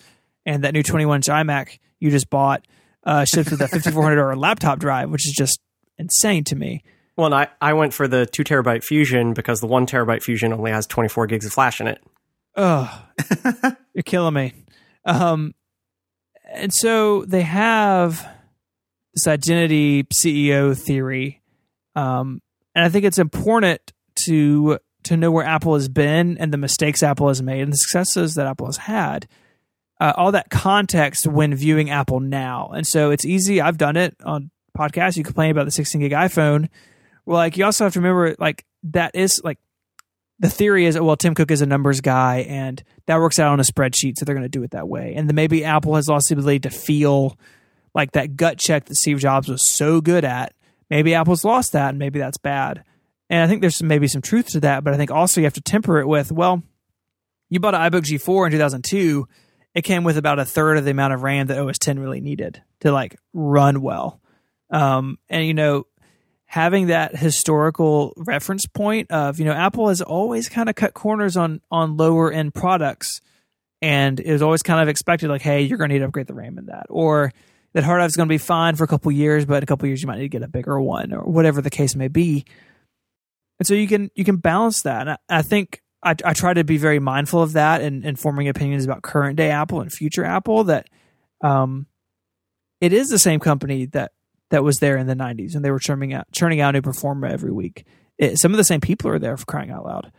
and 0.47 0.65
that 0.65 0.73
new 0.73 0.83
21 0.83 1.17
inch 1.19 1.27
iMac 1.27 1.79
you 2.01 2.11
just 2.11 2.31
bought 2.31 2.67
uh, 3.05 3.25
shipped 3.25 3.51
with 3.51 3.61
a 3.61 3.69
5400 3.69 4.17
dollar 4.17 4.35
laptop 4.37 4.79
drive, 4.79 5.11
which 5.11 5.27
is 5.27 5.33
just 5.33 5.61
insane 5.99 6.45
to 6.45 6.57
me. 6.57 6.83
Well, 7.17 7.27
and 7.27 7.35
I, 7.35 7.49
I 7.61 7.75
went 7.75 7.95
for 7.95 8.09
the 8.09 8.27
two 8.27 8.43
terabyte 8.43 8.83
Fusion 8.83 9.35
because 9.35 9.61
the 9.61 9.67
one 9.67 9.87
terabyte 9.87 10.23
Fusion 10.23 10.53
only 10.53 10.73
has 10.73 10.87
24 10.87 11.27
gigs 11.29 11.47
of 11.47 11.53
flash 11.53 11.81
in 11.81 11.87
it. 11.87 12.03
Ugh, 12.57 12.89
you're 13.95 14.03
killing 14.05 14.35
me. 14.35 14.53
Um, 15.05 15.55
and 16.53 16.73
so 16.73 17.25
they 17.25 17.43
have 17.43 18.27
this 19.15 19.27
identity 19.27 20.05
CEO 20.05 20.77
theory, 20.77 21.43
um, 21.95 22.41
and 22.75 22.85
I 22.85 22.89
think 22.89 23.05
it's 23.05 23.19
important 23.19 23.93
to 24.27 24.79
to 25.05 25.17
know 25.17 25.31
where 25.31 25.45
Apple 25.45 25.75
has 25.75 25.89
been 25.89 26.39
and 26.39 26.53
the 26.53 26.57
mistakes 26.57 27.03
Apple 27.03 27.29
has 27.29 27.43
made 27.43 27.61
and 27.61 27.73
the 27.73 27.77
successes 27.77 28.37
that 28.37 28.47
Apple 28.47 28.67
has 28.67 28.79
had. 28.79 29.29
Uh, 30.01 30.13
all 30.17 30.33
that 30.33 30.49
context 30.51 31.27
when 31.27 31.55
viewing 31.55 31.91
Apple 31.91 32.19
now, 32.19 32.71
and 32.75 32.87
so 32.87 33.11
it's 33.11 33.25
easy. 33.25 33.61
I've 33.61 33.79
done 33.79 33.97
it 33.97 34.17
on 34.25 34.51
podcasts. 34.77 35.17
You 35.17 35.25
complain 35.25 35.51
about 35.51 35.65
the 35.65 35.71
16 35.71 36.01
gig 36.01 36.13
iPhone. 36.13 36.69
Well, 37.27 37.39
like 37.39 37.57
you 37.57 37.65
also 37.65 37.85
have 37.85 37.95
to 37.95 38.01
remember, 38.01 38.37
like 38.39 38.65
that 38.85 39.15
is 39.15 39.41
like 39.43 39.59
the 40.39 40.51
theory 40.51 40.87
is 40.87 40.99
well 40.99 41.17
tim 41.17 41.35
cook 41.35 41.51
is 41.51 41.63
a 41.63 41.67
numbers 41.67 42.01
guy 42.01 42.39
and 42.49 42.83
that 43.07 43.19
works 43.19 43.39
out 43.39 43.53
on 43.53 43.61
a 43.61 43.65
spreadsheet 43.65 44.17
so 44.17 44.25
they're 44.25 44.35
going 44.35 44.43
to 44.43 44.49
do 44.49 44.63
it 44.63 44.73
that 44.73 44.89
way 44.89 45.15
and 45.17 45.29
then 45.29 45.35
maybe 45.35 45.65
apple 45.65 45.95
has 45.95 46.09
lost 46.09 46.29
the 46.29 46.35
ability 46.35 46.61
to 46.61 46.71
feel 46.71 47.39
like 47.95 48.13
that 48.13 48.37
gut 48.37 48.59
check 48.59 48.87
that 48.87 48.97
steve 48.97 49.19
jobs 49.19 49.49
was 49.49 49.69
so 49.69 50.01
good 50.01 50.25
at 50.25 50.55
maybe 50.91 51.15
apple's 51.15 51.45
lost 51.45 51.73
that 51.73 51.91
and 51.91 51.99
maybe 51.99 52.19
that's 52.19 52.39
bad 52.39 52.85
and 53.31 53.43
i 53.43 53.47
think 53.47 53.61
there's 53.61 53.77
some, 53.77 53.89
maybe 53.89 54.09
some 54.09 54.23
truth 54.23 54.49
to 54.49 54.61
that 54.61 54.85
but 54.85 54.93
i 54.93 54.97
think 54.97 55.11
also 55.11 55.41
you 55.41 55.47
have 55.47 55.55
to 55.55 55.61
temper 55.61 55.99
it 55.99 56.09
with 56.09 56.33
well 56.33 56.63
you 57.49 57.61
bought 57.61 57.75
an 57.75 57.81
ibook 57.91 58.03
g4 58.03 58.47
in 58.47 58.53
2002 58.53 59.27
it 59.75 59.83
came 59.83 60.05
with 60.05 60.17
about 60.17 60.39
a 60.39 60.45
third 60.45 60.77
of 60.77 60.85
the 60.85 60.91
amount 60.91 61.15
of 61.15 61.23
ram 61.23 61.47
that 61.47 61.59
os 61.59 61.79
10 61.79 61.99
really 61.99 62.21
needed 62.21 62.63
to 62.81 62.93
like 62.93 63.17
run 63.33 63.81
well 63.81 64.21
um, 64.71 65.19
and 65.29 65.47
you 65.47 65.55
know 65.55 65.87
having 66.47 66.87
that 66.87 67.17
historical 67.17 68.13
reference 68.17 68.67
point 68.67 69.11
of 69.11 69.39
you 69.39 69.45
know 69.45 69.53
Apple 69.53 69.89
has 69.89 70.01
always 70.01 70.49
kind 70.49 70.69
of 70.69 70.75
cut 70.75 70.95
corners 70.95 71.37
on 71.37 71.61
on 71.71 71.97
lower 71.97 72.33
end 72.33 72.55
products, 72.55 73.21
and 73.83 74.21
it 74.21 74.33
was 74.33 74.43
always 74.43 74.63
kind 74.63 74.81
of 74.81 74.89
expected 74.89 75.29
like, 75.29 75.43
hey, 75.43 75.63
you're 75.63 75.79
going 75.79 75.91
to 75.91 75.95
need 75.95 76.01
to 76.01 76.07
upgrade 76.07 76.27
the 76.27 76.35
RAM 76.35 76.59
in 76.59 76.67
that, 76.67 76.87
or 76.89 77.33
that 77.73 77.85
hard 77.85 77.99
drive 77.99 78.09
is 78.09 78.17
going 78.17 78.29
to 78.29 78.33
be 78.33 78.39
fine 78.39 78.77
for 78.77 78.85
a 78.85 78.89
couple 78.89 79.11
years, 79.11 79.45
but 79.45 79.59
in 79.59 79.63
a 79.65 79.67
couple 79.67 79.89
years 79.89 80.01
you 80.01 80.07
might 80.07 80.17
need 80.17 80.23
to 80.23 80.29
get 80.29 80.43
a 80.43 80.49
bigger 80.49 80.81
one, 80.81 81.13
or 81.13 81.23
whatever 81.25 81.61
the 81.61 81.71
case 81.71 81.95
may 81.97 82.09
be. 82.09 82.45
And 83.59 83.67
so 83.67 83.75
you 83.75 83.89
can 83.89 84.11
you 84.15 84.25
can 84.25 84.37
balance 84.37 84.83
that. 84.83 85.03
And 85.03 85.11
I, 85.11 85.19
I 85.29 85.43
think 85.43 85.83
I, 86.03 86.15
I 86.25 86.33
try 86.35 86.55
to 86.55 86.65
be 86.65 86.77
very 86.77 86.99
mindful 86.99 87.43
of 87.43 87.55
that 87.55 87.81
and, 87.81 88.05
and 88.05 88.19
forming 88.19 88.49
opinions 88.49 88.85
about 88.85 89.03
current 89.03 89.37
day 89.37 89.51
Apple 89.51 89.81
and 89.81 89.93
future 89.93 90.25
Apple. 90.25 90.65
That 90.65 90.89
um, 91.41 91.87
it 92.81 92.93
is 92.93 93.09
the 93.09 93.19
same 93.19 93.41
company 93.41 93.87
that 93.87 94.13
that 94.55 94.63
was 94.63 94.79
there 94.79 94.97
in 94.97 95.09
the 95.09 95.17
90s 95.17 95.57
and 95.57 95.65
they 95.65 95.71
were 95.73 95.81
churning 95.81 96.15
out 96.15 96.31
churning 96.31 96.61
out 96.61 96.77
a 96.77 96.81
new 96.81 96.83
Performa 96.83 97.29
every 97.29 97.51
week. 97.51 97.85
It, 98.19 98.39
some 98.39 98.53
of 98.53 98.57
the 98.57 98.65
same 98.65 98.81
people 98.81 99.11
are 99.11 99.19
there 99.19 99.37
for 99.37 99.45
crying 99.47 99.73
out 99.73 99.85
loud. 99.85 100.13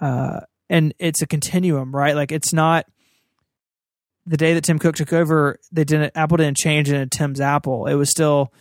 Uh, 0.00 0.40
and 0.68 0.92
it's 0.98 1.22
a 1.22 1.26
continuum 1.26 1.94
right? 1.94 2.16
Like 2.16 2.32
it's 2.32 2.52
not 2.52 2.86
the 4.26 4.36
day 4.36 4.54
that 4.54 4.64
tim 4.64 4.80
cook 4.80 4.96
took 4.96 5.12
over 5.12 5.60
they 5.70 5.84
didn't 5.84 6.10
apple 6.16 6.36
didn't 6.36 6.56
change 6.56 6.90
into 6.90 7.06
tim's 7.16 7.40
apple. 7.40 7.86
It 7.86 7.94
was 7.94 8.10
still 8.10 8.52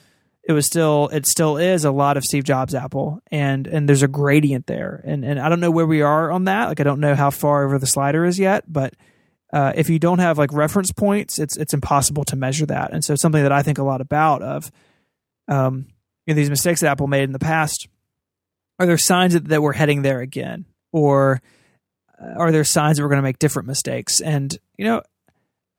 it 0.47 0.53
was 0.53 0.67
still 0.67 1.09
it 1.11 1.26
still 1.26 1.57
is 1.57 1.86
a 1.86 1.91
lot 1.91 2.17
of 2.17 2.23
steve 2.23 2.43
jobs 2.43 2.76
apple 2.76 3.19
and 3.32 3.65
and 3.65 3.89
there's 3.89 4.03
a 4.03 4.07
gradient 4.07 4.67
there. 4.67 5.01
And 5.05 5.26
and 5.26 5.39
i 5.39 5.49
don't 5.49 5.59
know 5.59 5.71
where 5.71 5.88
we 5.88 6.03
are 6.03 6.30
on 6.30 6.43
that. 6.43 6.67
Like 6.67 6.80
i 6.80 6.84
don't 6.84 6.99
know 6.99 7.15
how 7.15 7.32
far 7.32 7.65
over 7.65 7.80
the 7.80 7.88
slider 7.88 8.26
is 8.26 8.38
yet 8.38 8.71
but 8.71 8.93
uh, 9.53 9.71
if 9.76 9.89
you 9.89 9.99
don't 9.99 10.19
have 10.19 10.38
like 10.38 10.51
reference 10.53 10.91
points 10.91 11.39
it's 11.39 11.57
it's 11.57 11.73
impossible 11.73 12.26
to 12.26 12.36
measure 12.36 12.67
that. 12.67 12.93
And 12.93 13.03
so 13.03 13.15
something 13.15 13.41
that 13.41 13.51
i 13.51 13.63
think 13.63 13.80
a 13.80 13.84
lot 13.84 14.01
about 14.01 14.43
of 14.43 14.71
um, 15.47 15.87
you 16.25 16.33
know, 16.33 16.35
these 16.35 16.49
mistakes 16.49 16.81
that 16.81 16.89
Apple 16.89 17.07
made 17.07 17.23
in 17.23 17.31
the 17.31 17.39
past, 17.39 17.87
are 18.79 18.85
there 18.85 18.97
signs 18.97 19.33
that, 19.33 19.47
that 19.49 19.61
we're 19.61 19.73
heading 19.73 20.01
there 20.01 20.21
again? 20.21 20.65
Or 20.91 21.41
uh, 22.21 22.33
are 22.37 22.51
there 22.51 22.63
signs 22.63 22.97
that 22.97 23.03
we're 23.03 23.09
going 23.09 23.19
to 23.19 23.23
make 23.23 23.39
different 23.39 23.67
mistakes? 23.67 24.21
And, 24.21 24.57
you 24.77 24.85
know, 24.85 25.01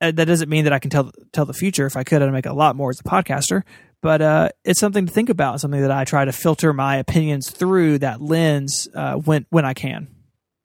uh, 0.00 0.12
that 0.12 0.26
doesn't 0.26 0.48
mean 0.48 0.64
that 0.64 0.72
I 0.72 0.78
can 0.78 0.90
tell 0.90 1.10
tell 1.32 1.46
the 1.46 1.54
future. 1.54 1.86
If 1.86 1.96
I 1.96 2.04
could, 2.04 2.22
I'd 2.22 2.32
make 2.32 2.46
a 2.46 2.52
lot 2.52 2.76
more 2.76 2.90
as 2.90 3.00
a 3.00 3.02
podcaster. 3.02 3.62
But 4.02 4.20
uh, 4.20 4.48
it's 4.64 4.78
something 4.78 5.06
to 5.06 5.12
think 5.12 5.30
about. 5.30 5.60
Something 5.60 5.80
that 5.80 5.90
I 5.90 6.04
try 6.04 6.24
to 6.24 6.32
filter 6.32 6.72
my 6.72 6.96
opinions 6.96 7.50
through 7.50 7.98
that 7.98 8.20
lens 8.20 8.88
uh, 8.94 9.14
when 9.14 9.46
when 9.48 9.64
I 9.64 9.74
can. 9.74 10.08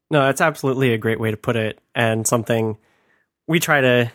No, 0.10 0.26
that's 0.26 0.42
absolutely 0.42 0.94
a 0.94 0.98
great 0.98 1.20
way 1.20 1.32
to 1.32 1.38
put 1.38 1.56
it, 1.56 1.80
and 1.96 2.28
something 2.28 2.78
we 3.48 3.60
try 3.60 3.80
to 3.80 4.12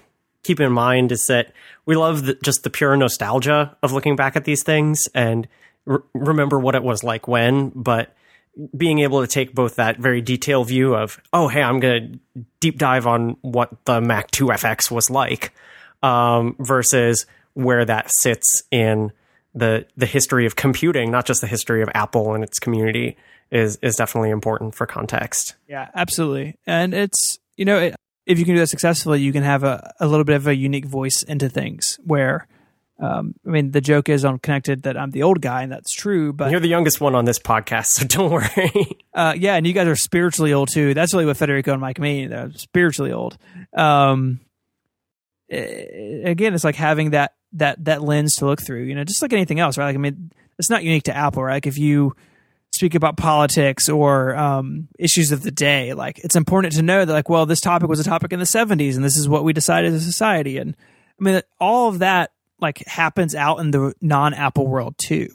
keep 0.46 0.60
in 0.60 0.72
mind 0.72 1.12
is 1.12 1.24
that 1.28 1.52
we 1.84 1.96
love 1.96 2.24
the, 2.24 2.38
just 2.42 2.62
the 2.62 2.70
pure 2.70 2.96
nostalgia 2.96 3.76
of 3.82 3.92
looking 3.92 4.16
back 4.16 4.36
at 4.36 4.44
these 4.44 4.62
things 4.62 5.08
and 5.14 5.48
re- 5.84 5.98
remember 6.14 6.58
what 6.58 6.74
it 6.74 6.82
was 6.82 7.02
like 7.02 7.26
when, 7.26 7.70
but 7.74 8.14
being 8.76 9.00
able 9.00 9.20
to 9.20 9.26
take 9.26 9.54
both 9.54 9.76
that 9.76 9.98
very 9.98 10.22
detailed 10.22 10.68
view 10.68 10.94
of, 10.94 11.20
oh, 11.32 11.48
hey, 11.48 11.62
I'm 11.62 11.80
going 11.80 12.20
to 12.34 12.44
deep 12.60 12.78
dive 12.78 13.06
on 13.06 13.36
what 13.42 13.84
the 13.84 14.00
Mac 14.00 14.30
IIfx 14.30 14.90
was 14.90 15.10
like, 15.10 15.52
um, 16.02 16.56
versus 16.58 17.26
where 17.54 17.84
that 17.84 18.10
sits 18.10 18.62
in 18.70 19.12
the 19.54 19.86
the 19.96 20.06
history 20.06 20.44
of 20.46 20.54
computing, 20.54 21.10
not 21.10 21.24
just 21.26 21.40
the 21.40 21.46
history 21.46 21.82
of 21.82 21.88
Apple 21.94 22.34
and 22.34 22.44
its 22.44 22.58
community, 22.58 23.16
is 23.50 23.76
is 23.82 23.96
definitely 23.96 24.30
important 24.30 24.74
for 24.74 24.86
context. 24.86 25.54
Yeah, 25.66 25.88
absolutely. 25.94 26.56
And 26.66 26.92
it's 26.92 27.38
you 27.56 27.64
know, 27.64 27.78
it, 27.78 27.96
if 28.26 28.38
you 28.38 28.44
can 28.44 28.54
do 28.54 28.60
that 28.60 28.66
successfully, 28.66 29.20
you 29.20 29.32
can 29.32 29.42
have 29.42 29.64
a, 29.64 29.94
a 30.00 30.06
little 30.06 30.24
bit 30.24 30.36
of 30.36 30.46
a 30.46 30.54
unique 30.54 30.86
voice 30.86 31.22
into 31.22 31.48
things 31.48 31.98
where 32.04 32.48
um, 32.98 33.34
I 33.46 33.50
mean, 33.50 33.72
the 33.72 33.82
joke 33.82 34.08
is 34.08 34.24
on 34.24 34.38
Connected 34.38 34.84
that 34.84 34.96
I'm 34.96 35.10
the 35.10 35.22
old 35.22 35.42
guy, 35.42 35.62
and 35.62 35.70
that's 35.70 35.92
true. 35.92 36.32
But 36.32 36.50
you're 36.50 36.60
the 36.60 36.68
youngest 36.68 37.00
one 37.00 37.14
on 37.14 37.26
this 37.26 37.38
podcast, 37.38 37.88
so 37.88 38.06
don't 38.06 38.30
worry. 38.30 38.98
uh, 39.12 39.34
yeah, 39.36 39.54
and 39.54 39.66
you 39.66 39.74
guys 39.74 39.86
are 39.86 39.96
spiritually 39.96 40.52
old 40.52 40.70
too. 40.70 40.94
That's 40.94 41.12
really 41.12 41.26
what 41.26 41.36
Federico 41.36 41.72
and 41.72 41.80
Mike 41.80 41.98
mean. 41.98 42.30
They're 42.30 42.52
spiritually 42.52 43.12
old. 43.12 43.36
Um, 43.74 44.40
again, 45.50 46.54
it's 46.54 46.64
like 46.64 46.76
having 46.76 47.10
that 47.10 47.34
that 47.52 47.84
that 47.84 48.02
lens 48.02 48.36
to 48.36 48.46
look 48.46 48.62
through. 48.62 48.84
You 48.84 48.94
know, 48.94 49.04
just 49.04 49.20
like 49.20 49.34
anything 49.34 49.60
else, 49.60 49.76
right? 49.76 49.86
Like, 49.86 49.96
I 49.96 49.98
mean, 49.98 50.32
it's 50.58 50.70
not 50.70 50.82
unique 50.82 51.04
to 51.04 51.16
Apple, 51.16 51.44
right? 51.44 51.54
Like, 51.54 51.66
if 51.66 51.76
you 51.76 52.16
speak 52.76 52.94
about 52.94 53.16
politics 53.16 53.88
or 53.88 54.36
um, 54.36 54.88
issues 54.98 55.32
of 55.32 55.42
the 55.42 55.50
day, 55.50 55.94
like 55.94 56.18
it's 56.18 56.36
important 56.36 56.74
to 56.74 56.82
know 56.82 57.04
that, 57.04 57.12
like, 57.12 57.28
well, 57.28 57.46
this 57.46 57.60
topic 57.60 57.88
was 57.88 58.00
a 58.00 58.04
topic 58.04 58.32
in 58.32 58.38
the 58.38 58.44
'70s, 58.44 58.94
and 58.96 59.04
this 59.04 59.16
is 59.16 59.28
what 59.28 59.44
we 59.44 59.52
decided 59.52 59.92
as 59.92 60.02
a 60.02 60.04
society, 60.04 60.58
and 60.58 60.76
I 61.20 61.24
mean, 61.24 61.42
all 61.58 61.88
of 61.88 62.00
that 62.00 62.32
like 62.60 62.78
happens 62.86 63.34
out 63.34 63.58
in 63.58 63.70
the 63.70 63.94
non 64.00 64.34
Apple 64.34 64.66
world 64.66 64.96
too. 64.98 65.28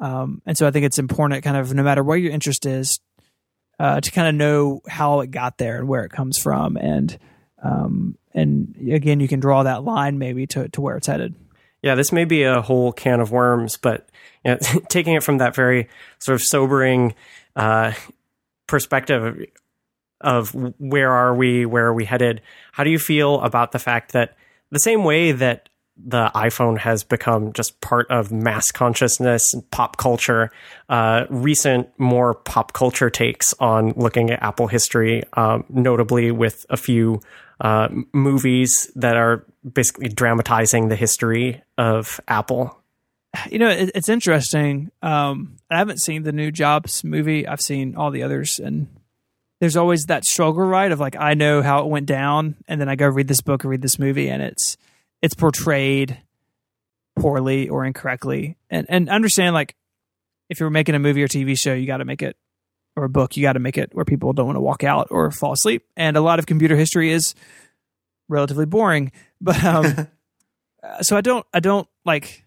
Um, 0.00 0.42
and 0.46 0.56
so 0.56 0.66
I 0.66 0.70
think 0.70 0.86
it's 0.86 0.98
important, 0.98 1.42
kind 1.42 1.56
of, 1.56 1.74
no 1.74 1.82
matter 1.82 2.04
what 2.04 2.14
your 2.14 2.30
interest 2.30 2.66
is, 2.66 3.00
uh, 3.80 4.00
to 4.00 4.10
kind 4.10 4.28
of 4.28 4.34
know 4.34 4.80
how 4.88 5.20
it 5.20 5.30
got 5.30 5.58
there 5.58 5.78
and 5.78 5.88
where 5.88 6.04
it 6.04 6.12
comes 6.12 6.38
from, 6.38 6.76
and 6.76 7.18
um, 7.62 8.16
and 8.34 8.76
again, 8.90 9.20
you 9.20 9.28
can 9.28 9.40
draw 9.40 9.62
that 9.64 9.84
line 9.84 10.18
maybe 10.18 10.46
to 10.48 10.68
to 10.70 10.80
where 10.80 10.96
it's 10.96 11.06
headed. 11.06 11.34
Yeah, 11.82 11.94
this 11.94 12.12
may 12.12 12.24
be 12.24 12.42
a 12.42 12.60
whole 12.60 12.92
can 12.92 13.20
of 13.20 13.30
worms, 13.30 13.76
but 13.76 14.08
you 14.44 14.52
know, 14.52 14.58
taking 14.88 15.14
it 15.14 15.22
from 15.22 15.38
that 15.38 15.54
very 15.54 15.88
sort 16.18 16.34
of 16.34 16.42
sobering 16.42 17.14
uh, 17.56 17.92
perspective 18.66 19.46
of 20.20 20.50
where 20.78 21.12
are 21.12 21.34
we, 21.34 21.64
where 21.64 21.86
are 21.86 21.94
we 21.94 22.04
headed? 22.04 22.42
How 22.72 22.84
do 22.84 22.90
you 22.90 22.98
feel 22.98 23.40
about 23.40 23.72
the 23.72 23.78
fact 23.78 24.12
that 24.12 24.36
the 24.70 24.80
same 24.80 25.04
way 25.04 25.32
that 25.32 25.68
the 26.04 26.30
iPhone 26.34 26.78
has 26.78 27.02
become 27.02 27.52
just 27.52 27.80
part 27.80 28.08
of 28.10 28.30
mass 28.30 28.70
consciousness 28.70 29.52
and 29.52 29.68
pop 29.70 29.96
culture. 29.96 30.50
Uh, 30.88 31.24
recent, 31.28 31.88
more 31.98 32.34
pop 32.34 32.72
culture 32.72 33.10
takes 33.10 33.52
on 33.54 33.92
looking 33.96 34.30
at 34.30 34.42
Apple 34.42 34.68
history, 34.68 35.24
um, 35.32 35.64
notably 35.68 36.30
with 36.30 36.64
a 36.70 36.76
few 36.76 37.20
uh, 37.60 37.88
movies 38.12 38.90
that 38.94 39.16
are 39.16 39.44
basically 39.70 40.08
dramatizing 40.08 40.88
the 40.88 40.96
history 40.96 41.62
of 41.76 42.20
Apple. 42.28 42.78
You 43.50 43.58
know, 43.58 43.68
it, 43.68 43.90
it's 43.94 44.08
interesting. 44.08 44.90
Um, 45.02 45.56
I 45.70 45.78
haven't 45.78 46.00
seen 46.00 46.22
the 46.22 46.32
new 46.32 46.50
Jobs 46.50 47.04
movie. 47.04 47.46
I've 47.46 47.60
seen 47.60 47.94
all 47.96 48.10
the 48.10 48.22
others, 48.22 48.58
and 48.58 48.88
there's 49.60 49.76
always 49.76 50.04
that 50.04 50.24
struggle, 50.24 50.64
right? 50.64 50.90
Of 50.90 51.00
like, 51.00 51.16
I 51.16 51.34
know 51.34 51.62
how 51.62 51.80
it 51.84 51.88
went 51.88 52.06
down, 52.06 52.56
and 52.66 52.80
then 52.80 52.88
I 52.88 52.96
go 52.96 53.06
read 53.06 53.28
this 53.28 53.42
book 53.42 53.64
or 53.64 53.68
read 53.68 53.82
this 53.82 53.98
movie, 53.98 54.28
and 54.28 54.42
it's 54.42 54.76
it's 55.20 55.34
portrayed 55.34 56.18
poorly 57.18 57.68
or 57.68 57.84
incorrectly. 57.84 58.56
And 58.70 58.86
and 58.88 59.08
understand 59.08 59.54
like 59.54 59.74
if 60.48 60.60
you're 60.60 60.70
making 60.70 60.94
a 60.94 60.98
movie 60.98 61.22
or 61.22 61.28
TV 61.28 61.58
show, 61.58 61.74
you 61.74 61.86
got 61.86 61.98
to 61.98 62.04
make 62.04 62.22
it 62.22 62.36
or 62.98 63.04
a 63.04 63.08
book, 63.08 63.36
you 63.36 63.42
got 63.42 63.54
to 63.54 63.60
make 63.60 63.78
it 63.78 63.94
where 63.94 64.04
people 64.04 64.32
don't 64.32 64.46
want 64.46 64.56
to 64.56 64.60
walk 64.60 64.84
out 64.84 65.08
or 65.10 65.30
fall 65.30 65.52
asleep. 65.52 65.84
And 65.96 66.16
a 66.16 66.20
lot 66.20 66.38
of 66.38 66.46
computer 66.46 66.76
history 66.76 67.12
is 67.12 67.34
relatively 68.28 68.66
boring. 68.66 69.12
But 69.40 69.62
um, 69.62 70.08
so 71.02 71.16
I 71.16 71.20
don't 71.20 71.46
I 71.54 71.60
don't 71.60 71.86
like 72.04 72.44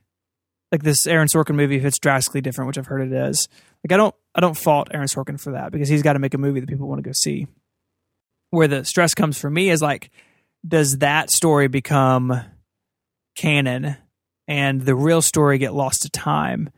like 0.74 0.84
this 0.84 1.08
Aaron 1.08 1.30
Sorkin 1.30 1.56
movie 1.56 1.78
if 1.78 1.86
it's 1.86 2.00
drastically 2.00 2.42
different, 2.42 2.68
which 2.68 2.78
I've 2.78 2.88
heard 2.88 3.10
it 3.10 3.14
is. 3.14 3.48
Like 3.82 3.94
I 3.94 3.96
don't 3.96 4.14
I 4.36 4.42
don't 4.42 4.58
fault 4.58 4.90
Aaron 4.94 5.08
Sorkin 5.08 5.40
for 5.40 5.54
that 5.54 5.72
because 5.72 5.88
he's 5.88 6.02
got 6.02 6.14
to 6.14 6.20
make 6.20 6.34
a 6.34 6.38
movie 6.38 6.60
that 6.60 6.68
people 6.68 6.90
want 6.90 7.02
to 7.02 7.08
go 7.08 7.14
see. 7.14 7.48
Where 8.50 8.68
the 8.68 8.84
stress 8.84 9.14
comes 9.14 9.38
for 9.40 9.50
me 9.50 9.70
is 9.70 9.82
like, 9.82 10.12
does 10.68 10.98
that 10.98 11.32
story 11.32 11.70
become 11.70 12.42
canon 13.38 13.96
and 14.50 14.82
the 14.82 14.96
real 14.96 15.22
story 15.22 15.58
get 15.58 15.74
lost 15.74 16.02
to 16.02 16.10
time? 16.10 16.72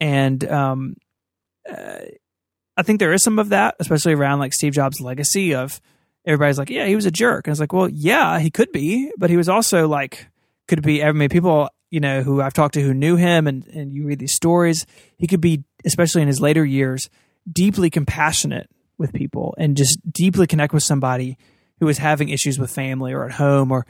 And 0.00 0.48
um, 0.48 0.94
uh, 1.68 1.98
I 2.80 2.82
think 2.82 2.98
there 2.98 3.12
is 3.12 3.22
some 3.22 3.38
of 3.38 3.50
that, 3.50 3.76
especially 3.78 4.14
around 4.14 4.38
like 4.38 4.54
Steve 4.54 4.72
Jobs' 4.72 5.00
legacy 5.00 5.54
of 5.54 5.80
everybody's 6.24 6.58
like, 6.58 6.70
yeah, 6.70 6.86
he 6.86 6.96
was 6.96 7.06
a 7.06 7.10
jerk. 7.10 7.46
And 7.46 7.52
it's 7.52 7.60
like, 7.60 7.72
well, 7.72 7.88
yeah, 7.88 8.38
he 8.40 8.50
could 8.50 8.72
be, 8.72 9.12
but 9.18 9.28
he 9.28 9.36
was 9.36 9.48
also 9.48 9.86
like, 9.86 10.28
could 10.66 10.82
be. 10.82 11.04
I 11.04 11.12
mean, 11.12 11.28
people 11.28 11.68
you 11.90 12.00
know 12.00 12.22
who 12.22 12.40
I've 12.40 12.54
talked 12.54 12.74
to 12.74 12.82
who 12.82 12.94
knew 12.94 13.16
him, 13.16 13.46
and 13.46 13.66
and 13.66 13.92
you 13.92 14.06
read 14.06 14.18
these 14.18 14.32
stories, 14.32 14.86
he 15.18 15.26
could 15.26 15.40
be, 15.40 15.64
especially 15.84 16.22
in 16.22 16.28
his 16.28 16.40
later 16.40 16.64
years, 16.64 17.10
deeply 17.50 17.90
compassionate 17.90 18.70
with 18.96 19.12
people 19.12 19.54
and 19.58 19.76
just 19.76 19.98
deeply 20.10 20.46
connect 20.46 20.72
with 20.72 20.82
somebody 20.82 21.36
who 21.80 21.88
is 21.88 21.98
having 21.98 22.28
issues 22.28 22.58
with 22.58 22.70
family 22.70 23.12
or 23.12 23.24
at 23.24 23.32
home 23.32 23.72
or 23.72 23.86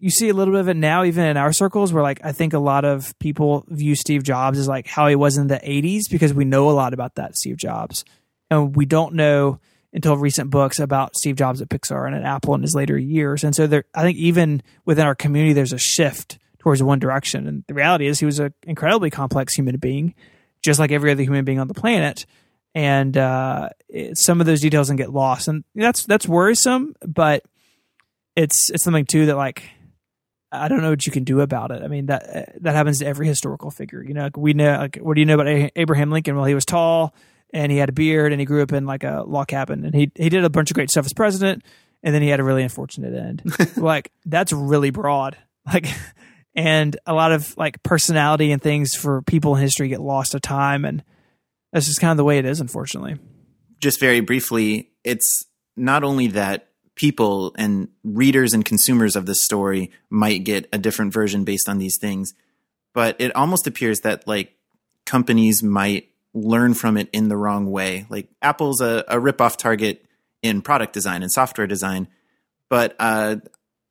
you 0.00 0.10
see 0.10 0.28
a 0.28 0.34
little 0.34 0.52
bit 0.52 0.60
of 0.60 0.68
it 0.68 0.76
now 0.76 1.04
even 1.04 1.24
in 1.24 1.36
our 1.36 1.52
circles 1.52 1.92
where 1.92 2.02
like 2.02 2.20
i 2.24 2.32
think 2.32 2.52
a 2.52 2.58
lot 2.58 2.84
of 2.84 3.18
people 3.18 3.64
view 3.68 3.94
steve 3.94 4.22
jobs 4.22 4.58
as 4.58 4.68
like 4.68 4.86
how 4.86 5.06
he 5.08 5.14
was 5.14 5.36
in 5.36 5.46
the 5.48 5.58
80s 5.58 6.04
because 6.10 6.32
we 6.32 6.44
know 6.44 6.70
a 6.70 6.72
lot 6.72 6.94
about 6.94 7.16
that 7.16 7.36
steve 7.36 7.56
jobs. 7.56 8.04
And 8.50 8.74
we 8.74 8.86
don't 8.86 9.14
know 9.14 9.60
until 9.92 10.16
recent 10.16 10.50
books 10.50 10.78
about 10.78 11.16
steve 11.16 11.36
jobs 11.36 11.60
at 11.60 11.68
pixar 11.68 12.06
and 12.06 12.16
at 12.16 12.22
apple 12.22 12.54
in 12.54 12.62
his 12.62 12.74
later 12.74 12.98
years. 12.98 13.44
And 13.44 13.54
so 13.54 13.66
there 13.66 13.84
i 13.94 14.02
think 14.02 14.18
even 14.18 14.62
within 14.84 15.06
our 15.06 15.14
community 15.14 15.52
there's 15.52 15.72
a 15.72 15.78
shift 15.78 16.38
towards 16.58 16.82
one 16.82 16.98
direction. 16.98 17.46
And 17.46 17.64
the 17.68 17.74
reality 17.74 18.06
is 18.06 18.18
he 18.18 18.26
was 18.26 18.40
an 18.40 18.52
incredibly 18.64 19.10
complex 19.10 19.54
human 19.54 19.76
being 19.76 20.14
just 20.64 20.80
like 20.80 20.90
every 20.90 21.12
other 21.12 21.22
human 21.22 21.44
being 21.44 21.60
on 21.60 21.68
the 21.68 21.74
planet. 21.74 22.26
And 22.74 23.16
uh, 23.16 23.68
it, 23.88 24.18
some 24.18 24.40
of 24.40 24.46
those 24.46 24.60
details 24.60 24.88
can 24.88 24.96
get 24.96 25.12
lost. 25.12 25.48
And 25.48 25.64
that's 25.74 26.04
that's 26.04 26.26
worrisome 26.28 26.94
but 27.06 27.44
it's 28.38 28.70
it's 28.70 28.84
something 28.84 29.04
too 29.04 29.26
that 29.26 29.36
like 29.36 29.68
I 30.50 30.68
don't 30.68 30.80
know 30.80 30.90
what 30.90 31.06
you 31.06 31.12
can 31.12 31.24
do 31.24 31.40
about 31.40 31.70
it. 31.70 31.82
I 31.82 31.88
mean 31.88 32.06
that 32.06 32.62
that 32.62 32.74
happens 32.74 33.00
to 33.00 33.06
every 33.06 33.26
historical 33.26 33.70
figure. 33.70 34.02
You 34.02 34.14
know, 34.14 34.22
like 34.22 34.36
we 34.36 34.54
know. 34.54 34.78
Like, 34.78 34.96
what 34.96 35.14
do 35.14 35.20
you 35.20 35.26
know 35.26 35.38
about 35.38 35.70
Abraham 35.76 36.10
Lincoln? 36.10 36.36
Well, 36.36 36.46
he 36.46 36.54
was 36.54 36.64
tall 36.64 37.14
and 37.52 37.72
he 37.72 37.78
had 37.78 37.88
a 37.88 37.92
beard 37.92 38.32
and 38.32 38.40
he 38.40 38.46
grew 38.46 38.62
up 38.62 38.72
in 38.72 38.86
like 38.86 39.04
a 39.04 39.24
log 39.26 39.48
cabin 39.48 39.84
and 39.84 39.94
he 39.94 40.10
he 40.14 40.28
did 40.28 40.44
a 40.44 40.50
bunch 40.50 40.70
of 40.70 40.74
great 40.74 40.90
stuff 40.90 41.04
as 41.04 41.12
president 41.12 41.62
and 42.02 42.14
then 42.14 42.22
he 42.22 42.28
had 42.28 42.40
a 42.40 42.44
really 42.44 42.62
unfortunate 42.62 43.14
end. 43.14 43.42
like 43.76 44.10
that's 44.24 44.52
really 44.52 44.90
broad. 44.90 45.36
Like 45.66 45.86
and 46.54 46.96
a 47.04 47.12
lot 47.12 47.32
of 47.32 47.54
like 47.58 47.82
personality 47.82 48.52
and 48.52 48.62
things 48.62 48.94
for 48.94 49.20
people 49.22 49.54
in 49.54 49.60
history 49.60 49.88
get 49.88 50.00
lost 50.00 50.32
to 50.32 50.40
time 50.40 50.86
and 50.86 51.04
that's 51.72 51.86
just 51.86 52.00
kind 52.00 52.10
of 52.10 52.16
the 52.16 52.24
way 52.24 52.38
it 52.38 52.46
is 52.46 52.60
unfortunately. 52.60 53.16
Just 53.80 54.00
very 54.00 54.20
briefly, 54.20 54.90
it's 55.04 55.44
not 55.76 56.04
only 56.04 56.28
that 56.28 56.67
people 56.98 57.54
and 57.56 57.88
readers 58.02 58.52
and 58.52 58.64
consumers 58.64 59.14
of 59.14 59.24
this 59.24 59.42
story 59.42 59.90
might 60.10 60.42
get 60.42 60.68
a 60.72 60.78
different 60.78 61.12
version 61.12 61.44
based 61.44 61.68
on 61.68 61.78
these 61.78 61.96
things. 61.96 62.34
But 62.92 63.16
it 63.20 63.34
almost 63.36 63.68
appears 63.68 64.00
that 64.00 64.26
like 64.26 64.56
companies 65.06 65.62
might 65.62 66.08
learn 66.34 66.74
from 66.74 66.96
it 66.96 67.08
in 67.12 67.28
the 67.28 67.36
wrong 67.36 67.70
way. 67.70 68.04
Like 68.10 68.28
Apple's 68.42 68.80
a, 68.80 69.04
a 69.06 69.20
rip-off 69.20 69.56
target 69.56 70.04
in 70.42 70.60
product 70.60 70.92
design 70.92 71.22
and 71.22 71.30
software 71.30 71.68
design. 71.68 72.08
But 72.68 72.96
uh, 72.98 73.36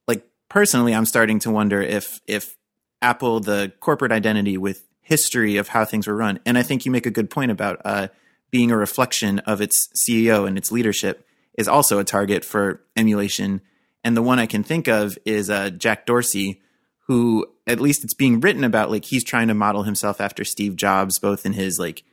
like 0.05 0.27
personally, 0.49 0.93
I'm 0.93 1.05
starting 1.05 1.39
to 1.39 1.51
wonder 1.51 1.81
if 1.81 2.19
if 2.27 2.57
Apple, 3.01 3.39
the 3.39 3.71
corporate 3.79 4.11
identity 4.11 4.57
with 4.57 4.83
history 5.01 5.55
of 5.55 5.69
how 5.69 5.85
things 5.85 6.07
were 6.07 6.15
run, 6.15 6.39
and 6.45 6.57
I 6.57 6.63
think 6.63 6.85
you 6.85 6.91
make 6.91 7.05
a 7.05 7.11
good 7.11 7.29
point 7.29 7.51
about 7.51 7.81
uh, 7.85 8.07
being 8.51 8.69
a 8.71 8.77
reflection 8.77 9.39
of 9.39 9.61
its 9.61 9.87
CEO 9.95 10.47
and 10.47 10.57
its 10.57 10.71
leadership 10.71 11.26
is 11.57 11.67
also 11.67 11.99
a 11.99 12.03
target 12.03 12.45
for 12.45 12.81
emulation. 12.95 13.61
And 14.03 14.15
the 14.15 14.21
one 14.21 14.39
I 14.39 14.45
can 14.45 14.63
think 14.63 14.87
of 14.87 15.17
is 15.25 15.49
uh, 15.49 15.71
Jack 15.71 16.05
Dorsey, 16.05 16.61
who 17.07 17.47
at 17.65 17.81
least 17.81 18.03
it's 18.03 18.13
being 18.13 18.39
written 18.39 18.63
about 18.63 18.91
like 18.91 19.05
he's 19.05 19.23
trying 19.23 19.47
to 19.47 19.53
model 19.53 19.83
himself 19.83 20.21
after 20.21 20.45
Steve 20.45 20.75
Jobs, 20.75 21.19
both 21.19 21.45
in 21.45 21.53
his 21.53 21.79
like 21.79 22.03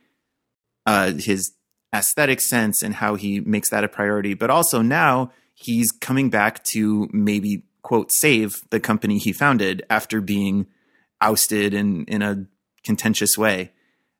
uh, 0.85 1.13
his 1.13 1.53
aesthetic 1.93 2.41
sense 2.41 2.81
and 2.81 2.95
how 2.95 3.15
he 3.15 3.39
makes 3.39 3.69
that 3.69 3.83
a 3.83 3.87
priority, 3.87 4.33
but 4.33 4.49
also 4.49 4.81
now 4.81 5.31
he's 5.53 5.91
coming 5.91 6.29
back 6.29 6.63
to 6.63 7.09
maybe 7.13 7.63
quote 7.81 8.11
save 8.11 8.61
the 8.71 8.79
company 8.79 9.17
he 9.17 9.31
founded 9.31 9.83
after 9.89 10.19
being 10.19 10.67
ousted 11.21 11.73
in 11.73 12.03
in 12.05 12.21
a 12.21 12.45
contentious 12.83 13.37
way. 13.37 13.71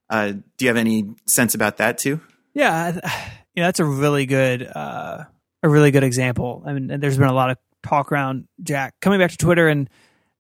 Uh, 0.10 0.34
do 0.57 0.65
you 0.65 0.68
have 0.68 0.77
any 0.77 1.15
sense 1.27 1.56
about 1.56 1.77
that 1.77 1.97
too? 1.97 2.22
Yeah, 2.53 2.99
you 3.56 3.61
know, 3.61 3.68
that's 3.68 3.80
a 3.80 3.86
really 3.86 4.26
good, 4.26 4.64
uh, 4.64 5.23
a 5.64 5.69
really 5.69 5.91
good 5.91 6.03
example. 6.03 6.64
I 6.65 6.73
mean, 6.73 6.99
there's 6.99 7.18
been 7.18 7.27
a 7.27 7.34
lot 7.34 7.49
of 7.49 7.57
talk 7.84 8.11
around 8.11 8.48
Jack 8.61 8.95
coming 9.02 9.19
back 9.19 9.32
to 9.32 9.38
Twitter, 9.38 9.68
and 9.68 9.90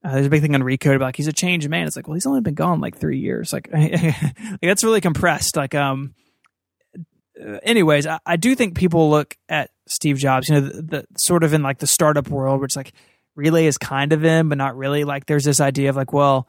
uh, 0.03 0.13
there's 0.13 0.27
a 0.27 0.29
big 0.29 0.41
thing 0.41 0.53
on 0.53 0.61
Recode 0.61 0.95
about 0.95 1.05
like 1.05 1.15
he's 1.15 1.27
a 1.27 1.33
changed 1.33 1.69
man. 1.69 1.87
It's 1.87 1.95
like, 1.95 2.07
well, 2.07 2.15
he's 2.15 2.25
only 2.25 2.41
been 2.41 2.53
gone 2.53 2.81
like 2.81 2.97
three 2.97 3.19
years. 3.19 3.53
Like, 3.53 3.69
like 3.73 4.59
that's 4.61 4.83
really 4.83 5.01
compressed. 5.01 5.55
Like, 5.55 5.73
um, 5.73 6.13
uh, 7.41 7.59
anyways, 7.63 8.05
I, 8.05 8.19
I, 8.25 8.35
do 8.35 8.55
think 8.55 8.77
people 8.77 9.09
look 9.09 9.35
at 9.49 9.71
Steve 9.87 10.17
Jobs, 10.17 10.47
you 10.47 10.55
know, 10.55 10.61
the, 10.61 10.81
the, 10.81 11.05
sort 11.17 11.43
of 11.43 11.53
in 11.53 11.63
like 11.63 11.79
the 11.79 11.87
startup 11.87 12.29
world, 12.29 12.59
where 12.59 12.65
it's 12.65 12.75
like 12.75 12.93
Relay 13.35 13.65
is 13.65 13.77
kind 13.77 14.13
of 14.13 14.23
in, 14.23 14.49
but 14.49 14.57
not 14.57 14.77
really. 14.77 15.03
Like, 15.03 15.25
there's 15.25 15.43
this 15.43 15.59
idea 15.59 15.89
of 15.89 15.95
like, 15.95 16.13
well, 16.13 16.47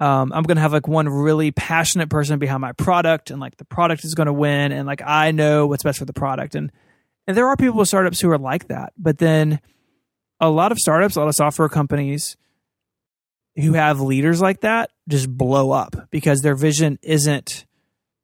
um, 0.00 0.32
I'm 0.32 0.42
going 0.42 0.56
to 0.56 0.62
have 0.62 0.72
like 0.72 0.88
one 0.88 1.08
really 1.08 1.52
passionate 1.52 2.10
person 2.10 2.38
behind 2.38 2.60
my 2.60 2.72
product 2.72 3.30
and 3.30 3.40
like 3.40 3.56
the 3.56 3.64
product 3.64 4.04
is 4.04 4.14
going 4.14 4.26
to 4.26 4.32
win. 4.32 4.72
And 4.72 4.86
like, 4.86 5.02
I 5.04 5.30
know 5.30 5.66
what's 5.66 5.84
best 5.84 5.98
for 5.98 6.04
the 6.04 6.12
product. 6.12 6.54
And, 6.54 6.72
and 7.26 7.36
there 7.36 7.46
are 7.46 7.56
people 7.56 7.78
with 7.78 7.88
startups 7.88 8.20
who 8.20 8.30
are 8.30 8.38
like 8.38 8.68
that. 8.68 8.92
But 8.98 9.18
then 9.18 9.60
a 10.40 10.50
lot 10.50 10.72
of 10.72 10.78
startups, 10.78 11.16
a 11.16 11.20
lot 11.20 11.28
of 11.28 11.34
software 11.34 11.68
companies 11.68 12.36
who 13.56 13.74
have 13.74 14.00
leaders 14.00 14.40
like 14.40 14.62
that 14.62 14.90
just 15.08 15.30
blow 15.30 15.70
up 15.70 16.08
because 16.10 16.40
their 16.40 16.56
vision 16.56 16.98
isn't 17.02 17.64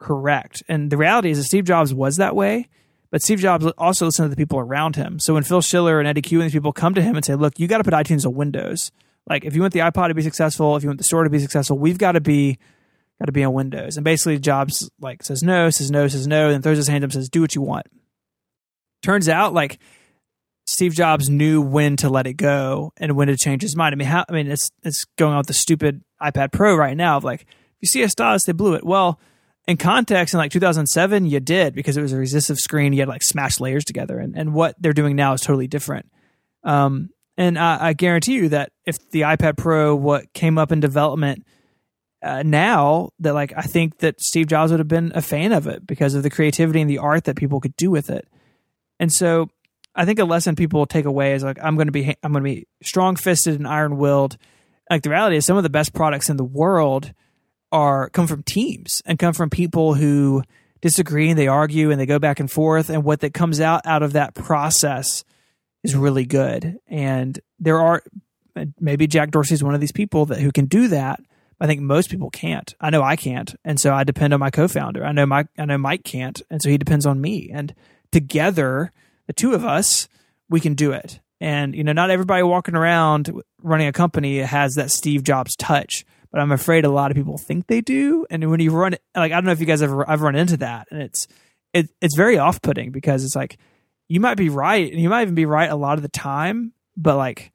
correct. 0.01 0.64
And 0.68 0.90
the 0.90 0.97
reality 0.97 1.30
is 1.30 1.38
that 1.38 1.44
Steve 1.44 1.64
Jobs 1.64 1.94
was 1.94 2.16
that 2.16 2.34
way. 2.34 2.68
But 3.12 3.22
Steve 3.22 3.40
Jobs 3.40 3.66
also 3.78 4.06
listened 4.06 4.26
to 4.26 4.30
the 4.30 4.36
people 4.36 4.59
around 4.59 4.97
him. 4.97 5.18
So 5.18 5.34
when 5.34 5.42
Phil 5.42 5.60
Schiller 5.60 5.98
and 5.98 6.09
Eddy 6.09 6.22
Cue 6.22 6.40
and 6.40 6.47
these 6.47 6.52
people 6.52 6.72
come 6.72 6.94
to 6.94 7.02
him 7.02 7.16
and 7.16 7.24
say, 7.24 7.34
look, 7.34 7.59
you 7.59 7.66
got 7.68 7.78
to 7.78 7.84
put 7.84 7.92
iTunes 7.92 8.24
on 8.24 8.34
Windows 8.34 8.92
like 9.28 9.44
if 9.44 9.55
you 9.55 9.60
want 9.60 9.72
the 9.72 9.80
iPod 9.80 10.09
to 10.09 10.14
be 10.14 10.22
successful, 10.22 10.76
if 10.76 10.82
you 10.82 10.88
want 10.88 10.98
the 10.98 11.05
store 11.05 11.24
to 11.24 11.30
be 11.30 11.38
successful, 11.38 11.78
we've 11.78 11.98
got 11.98 12.12
to 12.12 12.20
be 12.20 12.59
got 13.20 13.26
to 13.26 13.32
be 13.32 13.44
on 13.44 13.52
Windows. 13.52 13.97
And 13.97 14.05
basically, 14.05 14.38
Jobs 14.38 14.90
like 15.01 15.22
says 15.22 15.42
no, 15.42 15.70
says 15.70 15.90
no, 15.90 16.09
says 16.09 16.26
no, 16.26 16.48
and 16.48 16.62
throws 16.62 16.78
his 16.78 16.88
hand 16.88 17.05
up, 17.05 17.09
and 17.09 17.14
says 17.14 17.28
do 17.28 17.40
what 17.40 17.55
you 17.55 17.62
want. 17.62 17.86
Turns 19.02 19.28
out, 19.28 19.55
like 19.55 19.78
Steve 20.66 20.94
Jobs 20.94 21.28
knew 21.28 21.60
when 21.60 21.97
to 21.97 22.09
let 22.09 22.26
it 22.26 22.34
go 22.34 22.92
and 22.97 23.16
when 23.16 23.28
to 23.28 23.36
change 23.36 23.62
his 23.62 23.76
mind. 23.76 23.92
I 23.92 23.97
mean, 23.97 24.09
how, 24.09 24.24
I 24.28 24.32
mean, 24.32 24.51
it's 24.51 24.70
it's 24.82 25.05
going 25.16 25.32
on 25.32 25.38
with 25.38 25.48
the 25.48 25.55
stupid 25.55 26.02
iPad 26.22 26.52
Pro 26.52 26.76
right 26.76 26.97
now. 26.97 27.16
Of 27.16 27.24
like, 27.24 27.42
if 27.42 27.47
you 27.80 27.88
see 27.88 28.02
a 28.02 28.09
stylus, 28.09 28.44
they 28.44 28.52
blew 28.52 28.74
it. 28.74 28.84
Well, 28.84 29.20
in 29.66 29.76
context, 29.76 30.34
in 30.34 30.38
like 30.38 30.52
2007, 30.52 31.26
you 31.26 31.40
did 31.40 31.74
because 31.74 31.97
it 31.97 32.02
was 32.02 32.12
a 32.12 32.18
resistive 32.18 32.59
screen. 32.59 32.92
You 32.92 33.01
had 33.01 33.09
like 33.09 33.22
smashed 33.22 33.60
layers 33.60 33.84
together, 33.84 34.18
and 34.18 34.36
and 34.36 34.55
what 34.55 34.76
they're 34.78 34.92
doing 34.92 35.16
now 35.16 35.32
is 35.32 35.40
totally 35.40 35.68
different. 35.68 36.10
Um, 36.62 37.10
and 37.40 37.58
I, 37.58 37.88
I 37.88 37.92
guarantee 37.94 38.34
you 38.34 38.50
that 38.50 38.70
if 38.84 38.96
the 39.12 39.22
iPad 39.22 39.56
Pro, 39.56 39.96
what 39.96 40.30
came 40.34 40.58
up 40.58 40.72
in 40.72 40.80
development 40.80 41.46
uh, 42.22 42.42
now, 42.42 43.08
that 43.18 43.32
like 43.32 43.54
I 43.56 43.62
think 43.62 43.96
that 44.00 44.20
Steve 44.20 44.46
Jobs 44.46 44.70
would 44.70 44.78
have 44.78 44.88
been 44.88 45.12
a 45.14 45.22
fan 45.22 45.52
of 45.52 45.66
it 45.66 45.86
because 45.86 46.14
of 46.14 46.22
the 46.22 46.28
creativity 46.28 46.82
and 46.82 46.90
the 46.90 46.98
art 46.98 47.24
that 47.24 47.36
people 47.36 47.58
could 47.58 47.74
do 47.76 47.90
with 47.90 48.10
it. 48.10 48.28
And 48.98 49.10
so 49.10 49.48
I 49.94 50.04
think 50.04 50.18
a 50.18 50.26
lesson 50.26 50.54
people 50.54 50.80
will 50.80 50.86
take 50.86 51.06
away 51.06 51.32
is 51.32 51.42
like 51.42 51.56
I'm 51.62 51.76
going 51.76 51.88
to 51.88 51.92
be 51.92 52.14
I'm 52.22 52.32
going 52.32 52.44
to 52.44 52.50
be 52.50 52.66
strong 52.82 53.16
fisted 53.16 53.54
and 53.54 53.66
iron 53.66 53.96
willed. 53.96 54.36
Like 54.90 55.00
the 55.02 55.08
reality 55.08 55.36
is, 55.36 55.46
some 55.46 55.56
of 55.56 55.62
the 55.62 55.70
best 55.70 55.94
products 55.94 56.28
in 56.28 56.36
the 56.36 56.44
world 56.44 57.10
are 57.72 58.10
come 58.10 58.26
from 58.26 58.42
teams 58.42 59.00
and 59.06 59.18
come 59.18 59.32
from 59.32 59.48
people 59.48 59.94
who 59.94 60.42
disagree 60.82 61.30
and 61.30 61.38
they 61.38 61.48
argue 61.48 61.90
and 61.90 61.98
they 61.98 62.04
go 62.04 62.18
back 62.18 62.38
and 62.38 62.50
forth, 62.50 62.90
and 62.90 63.02
what 63.02 63.20
that 63.20 63.32
comes 63.32 63.62
out 63.62 63.86
out 63.86 64.02
of 64.02 64.12
that 64.12 64.34
process 64.34 65.24
is 65.82 65.97
really 65.97 66.24
good. 66.24 66.78
And 66.86 67.39
there 67.59 67.81
are 67.81 68.02
uh, 68.57 68.66
maybe 68.78 69.07
Jack 69.07 69.31
Dorsey 69.31 69.55
is 69.55 69.65
one 69.65 69.74
of 69.74 69.81
these 69.81 69.93
people 69.93 70.27
that 70.27 70.40
who 70.40 70.52
can 70.52 70.66
do 70.66 70.89
that. 70.89 71.20
I 71.62 71.66
think 71.66 71.82
most 71.82 72.11
people 72.11 72.31
can't. 72.31 72.74
I 72.81 72.89
know 72.89 73.02
I 73.02 73.16
can't, 73.16 73.55
and 73.65 73.78
so 73.78 73.93
I 73.93 74.05
depend 74.05 74.32
on 74.32 74.40
my 74.40 74.51
co-founder. 74.51 75.05
I 75.05 75.12
know 75.12 75.27
Mike. 75.27 75.48
I 75.59 75.66
know 75.66 75.77
Mike 75.77 76.05
can't, 76.05 76.40
and 76.51 76.62
so 76.62 76.70
he 76.70 76.78
depends 76.78 77.05
on 77.05 77.20
me. 77.20 77.51
And 77.52 77.74
together, 78.12 78.93
the 79.27 79.35
two 79.35 79.52
of 79.52 79.65
us, 79.65 80.09
we 80.48 80.61
can 80.61 80.74
do 80.74 80.93
it. 80.93 81.20
And 81.39 81.74
you 81.74 81.85
know, 81.85 81.93
not 81.93 82.11
everybody 82.11 82.43
walking 82.43 82.74
around 82.74 83.31
running 83.62 83.89
a 83.89 83.93
company 83.93 84.39
has 84.39 84.74
that 84.74 84.90
Steve 84.90 85.23
Jobs 85.23 85.55
touch, 85.57 86.05
but 86.31 86.40
I'm 86.40 86.52
afraid 86.52 86.85
a 86.85 86.90
lot 86.90 87.11
of 87.11 87.16
people 87.16 87.36
think 87.36 87.66
they 87.66 87.81
do. 87.82 88.27
And 88.31 88.51
when 88.51 88.61
you 88.61 88.70
run, 88.70 88.97
like 89.15 89.32
I 89.32 89.35
don't 89.36 89.44
know 89.44 89.52
if 89.52 89.61
you 89.61 89.66
guys 89.66 89.82
ever 89.82 90.09
I've 90.09 90.23
run 90.23 90.36
into 90.36 90.57
that, 90.59 90.89
and 90.90 91.02
it's 91.02 91.27
it, 91.73 91.89
it's 92.01 92.16
very 92.16 92.39
off-putting 92.39 92.90
because 92.90 93.24
it's 93.24 93.36
like 93.36 93.59
you 94.10 94.20
might 94.20 94.36
be 94.36 94.50
right 94.50 94.92
and 94.92 95.00
you 95.00 95.08
might 95.08 95.22
even 95.22 95.34
be 95.34 95.46
right 95.46 95.70
a 95.70 95.76
lot 95.76 95.96
of 95.96 96.02
the 96.02 96.08
time 96.08 96.72
but 96.96 97.16
like 97.16 97.50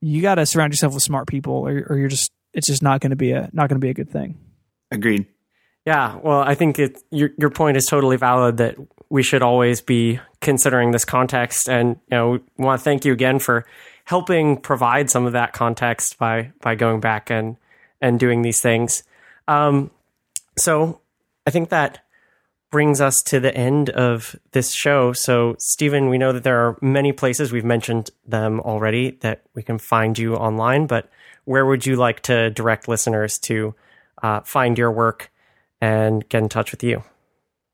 you 0.00 0.22
got 0.22 0.36
to 0.36 0.46
surround 0.46 0.72
yourself 0.72 0.94
with 0.94 1.02
smart 1.02 1.26
people 1.26 1.54
or, 1.54 1.86
or 1.88 1.98
you're 1.98 2.08
just 2.08 2.30
it's 2.54 2.68
just 2.68 2.82
not 2.82 3.00
going 3.00 3.10
to 3.10 3.16
be 3.16 3.32
a 3.32 3.50
not 3.52 3.68
going 3.68 3.80
to 3.80 3.84
be 3.84 3.90
a 3.90 3.94
good 3.94 4.10
thing 4.10 4.38
Agreed. 4.90 5.26
Yeah, 5.84 6.18
well, 6.22 6.40
I 6.40 6.54
think 6.54 6.78
it, 6.78 6.98
your 7.10 7.30
your 7.38 7.50
point 7.50 7.76
is 7.76 7.86
totally 7.86 8.16
valid 8.16 8.58
that 8.58 8.76
we 9.08 9.22
should 9.22 9.42
always 9.42 9.80
be 9.80 10.20
considering 10.40 10.90
this 10.90 11.04
context, 11.04 11.68
and 11.68 11.98
you 12.10 12.16
know, 12.16 12.30
we 12.30 12.64
want 12.64 12.80
to 12.80 12.84
thank 12.84 13.04
you 13.04 13.12
again 13.12 13.38
for 13.38 13.64
helping 14.04 14.56
provide 14.56 15.10
some 15.10 15.26
of 15.26 15.32
that 15.32 15.52
context 15.52 16.18
by 16.18 16.52
by 16.60 16.74
going 16.74 17.00
back 17.00 17.30
and 17.30 17.56
and 18.00 18.20
doing 18.20 18.42
these 18.42 18.60
things. 18.60 19.02
Um, 19.46 19.90
so 20.56 21.00
I 21.46 21.50
think 21.50 21.70
that 21.70 22.00
brings 22.70 23.00
us 23.00 23.22
to 23.26 23.40
the 23.40 23.54
end 23.54 23.90
of 23.90 24.36
this 24.52 24.74
show. 24.74 25.12
So, 25.12 25.56
Stephen, 25.58 26.08
we 26.08 26.18
know 26.18 26.32
that 26.32 26.44
there 26.44 26.66
are 26.66 26.78
many 26.80 27.12
places 27.12 27.50
we've 27.50 27.64
mentioned 27.64 28.10
them 28.26 28.60
already 28.60 29.12
that 29.20 29.42
we 29.54 29.62
can 29.62 29.78
find 29.78 30.18
you 30.18 30.36
online, 30.36 30.86
but 30.86 31.08
where 31.44 31.64
would 31.64 31.86
you 31.86 31.96
like 31.96 32.20
to 32.24 32.50
direct 32.50 32.88
listeners 32.88 33.38
to 33.44 33.74
uh, 34.22 34.40
find 34.40 34.76
your 34.76 34.92
work 34.92 35.30
and 35.80 36.28
get 36.28 36.42
in 36.42 36.48
touch 36.48 36.72
with 36.72 36.82
you? 36.82 37.04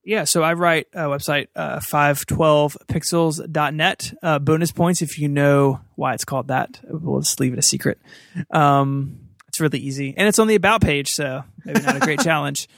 Yeah, 0.04 0.24
so 0.24 0.42
I 0.42 0.52
write 0.52 0.88
a 0.92 1.04
website, 1.04 1.48
uh, 1.56 1.80
512pixels.net. 1.80 4.14
Uh, 4.22 4.38
bonus 4.38 4.70
points 4.70 5.00
if 5.00 5.18
you 5.18 5.28
know 5.28 5.80
why 5.94 6.12
it's 6.12 6.26
called 6.26 6.48
that. 6.48 6.78
We'll 6.84 7.20
just 7.20 7.40
leave 7.40 7.54
it 7.54 7.58
a 7.58 7.62
secret. 7.62 7.98
Um, 8.50 9.20
it's 9.48 9.60
really 9.60 9.78
easy. 9.78 10.12
And 10.16 10.28
it's 10.28 10.38
on 10.38 10.46
the 10.46 10.56
About 10.56 10.82
page, 10.82 11.08
so 11.08 11.44
maybe 11.64 11.80
not 11.80 11.96
a 11.96 12.00
great 12.00 12.20
challenge. 12.24 12.68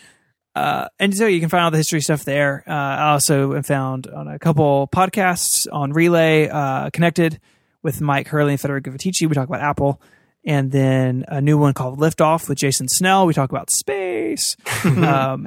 Uh, 0.56 0.88
and 0.98 1.14
so 1.14 1.26
you 1.26 1.38
can 1.38 1.50
find 1.50 1.64
all 1.64 1.70
the 1.70 1.76
history 1.76 2.00
stuff 2.00 2.24
there. 2.24 2.64
Uh, 2.66 2.72
I 2.72 3.10
also 3.10 3.52
am 3.52 3.62
found 3.62 4.06
on 4.06 4.26
a 4.26 4.38
couple 4.38 4.88
podcasts 4.90 5.66
on 5.70 5.92
Relay, 5.92 6.48
uh, 6.48 6.88
connected 6.94 7.38
with 7.82 8.00
Mike 8.00 8.28
Hurley 8.28 8.52
and 8.52 8.60
Federico 8.60 8.90
Viticci. 8.90 9.28
We 9.28 9.34
talk 9.34 9.48
about 9.48 9.60
Apple. 9.60 10.00
And 10.46 10.72
then 10.72 11.26
a 11.28 11.42
new 11.42 11.58
one 11.58 11.74
called 11.74 11.98
Liftoff 11.98 12.48
with 12.48 12.56
Jason 12.56 12.88
Snell. 12.88 13.26
We 13.26 13.34
talk 13.34 13.50
about 13.50 13.70
space. 13.70 14.56
Um, 14.86 15.46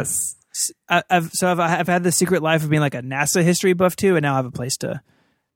I, 0.90 1.04
have 1.10 1.32
so 1.32 1.50
I've, 1.50 1.60
I've 1.60 1.88
had 1.88 2.04
the 2.04 2.12
secret 2.12 2.44
life 2.44 2.64
of 2.64 2.70
being 2.70 2.82
like 2.82 2.94
a 2.94 3.02
NASA 3.02 3.42
history 3.42 3.74
buff 3.74 3.96
too, 3.96 4.16
and 4.16 4.24
now 4.24 4.34
I 4.34 4.38
have 4.38 4.46
a 4.46 4.52
place 4.52 4.78
to 4.78 5.02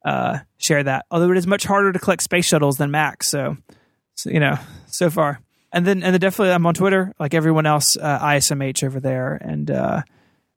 uh, 0.05 0.39
share 0.57 0.81
that. 0.83 1.05
Although 1.11 1.31
it 1.31 1.37
is 1.37 1.45
much 1.45 1.65
harder 1.65 1.91
to 1.91 1.99
collect 1.99 2.23
space 2.23 2.45
shuttles 2.45 2.77
than 2.77 2.89
Mac, 2.89 3.23
so, 3.23 3.57
so 4.15 4.29
you 4.29 4.39
know, 4.39 4.57
so 4.87 5.09
far. 5.09 5.41
And 5.73 5.85
then 5.85 6.03
and 6.03 6.13
then 6.13 6.21
definitely 6.21 6.53
I'm 6.53 6.65
on 6.65 6.75
Twitter 6.75 7.13
like 7.19 7.33
everyone 7.33 7.65
else, 7.65 7.97
uh, 7.97 8.19
ISMH 8.19 8.83
over 8.83 8.99
there, 8.99 9.33
and 9.33 9.69
uh, 9.69 10.03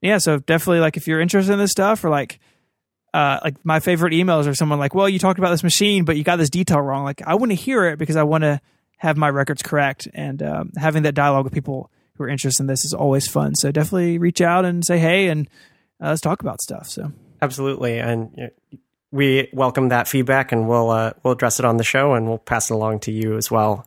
yeah, 0.02 0.18
so 0.18 0.38
definitely 0.38 0.80
like 0.80 0.97
if 0.97 1.09
you're 1.09 1.20
interested 1.20 1.52
in 1.52 1.59
this 1.59 1.72
stuff 1.72 2.05
or 2.05 2.10
like. 2.10 2.38
Uh, 3.14 3.40
like 3.43 3.55
my 3.64 3.80
favorite 3.80 4.12
emails 4.12 4.47
are 4.47 4.55
someone 4.55 4.78
like, 4.78 4.94
well, 4.94 5.09
you 5.09 5.18
talked 5.18 5.38
about 5.38 5.48
this 5.48 5.62
machine, 5.62 6.05
but 6.05 6.18
you 6.18 6.24
got 6.24 6.36
this 6.36 6.51
detail 6.51 6.82
wrong. 6.82 7.02
Like, 7.02 7.22
I 7.22 7.36
want 7.36 7.51
to 7.51 7.55
hear 7.55 7.86
it 7.86 7.98
because 7.98 8.14
I 8.14 8.24
want 8.24 8.43
to 8.43 8.60
have 8.98 9.16
my 9.16 9.30
records 9.30 9.62
correct, 9.62 10.06
and 10.12 10.43
um, 10.43 10.72
having 10.76 11.05
that 11.05 11.14
dialogue 11.14 11.44
with 11.44 11.55
people 11.55 11.90
who 12.14 12.24
are 12.24 12.28
interested 12.28 12.62
in 12.62 12.66
this 12.66 12.84
is 12.84 12.93
always 12.93 13.28
fun. 13.28 13.55
So 13.55 13.70
definitely 13.70 14.18
reach 14.18 14.43
out 14.43 14.64
and 14.64 14.84
say 14.84 14.98
hey, 14.98 15.28
and 15.28 15.48
uh, 16.02 16.09
let's 16.09 16.20
talk 16.20 16.43
about 16.43 16.60
stuff. 16.60 16.88
So 16.88 17.12
absolutely, 17.40 17.98
and 17.98 18.51
we 19.10 19.48
welcome 19.52 19.88
that 19.88 20.09
feedback, 20.09 20.52
and 20.52 20.68
we'll 20.68 20.90
uh, 20.90 21.12
we'll 21.22 21.34
address 21.34 21.59
it 21.59 21.64
on 21.64 21.76
the 21.76 21.84
show, 21.84 22.14
and 22.14 22.26
we'll 22.26 22.38
pass 22.38 22.70
it 22.70 22.74
along 22.74 23.01
to 23.01 23.12
you 23.12 23.36
as 23.36 23.51
well, 23.51 23.86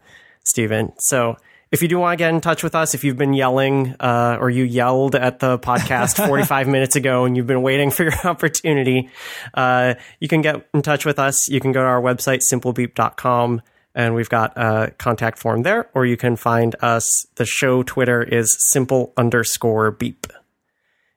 Stephen. 0.50 0.94
So. 1.00 1.38
If 1.72 1.84
you 1.84 1.88
do 1.88 2.00
want 2.00 2.18
to 2.18 2.24
get 2.24 2.34
in 2.34 2.42
touch 2.42 2.64
with 2.64 2.74
us, 2.74 2.96
if 2.96 3.04
you've 3.04 3.16
been 3.16 3.36
yelling 3.36 3.96
uh, 4.00 4.38
or 4.40 4.50
you 4.50 4.64
yelled 4.64 5.14
at 5.14 5.38
the 5.38 5.60
podcast 5.60 6.18
45 6.28 6.68
minutes 6.68 6.96
ago 6.96 7.26
and 7.26 7.38
you've 7.38 7.46
been 7.46 7.62
waiting 7.62 7.92
for 7.92 8.02
your 8.02 8.18
opportunity, 8.24 9.12
uh, 9.54 9.94
you 10.20 10.28
can 10.28 10.42
get 10.42 10.68
in 10.74 10.82
touch 10.82 11.06
with 11.06 11.20
us. 11.20 11.48
You 11.48 11.60
can 11.60 11.72
go 11.72 11.82
to 11.82 11.86
our 11.86 12.02
website, 12.02 12.42
simplebeep.com 12.52 13.62
and 13.96 14.16
we've 14.16 14.30
got 14.30 14.58
a 14.58 14.92
contact 14.98 15.40
form 15.40 15.64
there, 15.64 15.90
or 15.94 16.06
you 16.06 16.18
can 16.18 16.36
find 16.36 16.76
us. 16.82 17.26
The 17.36 17.46
show 17.46 17.84
Twitter 17.84 18.22
is 18.24 18.56
simple 18.72 19.14
underscore 19.18 19.92
beep. 19.92 20.28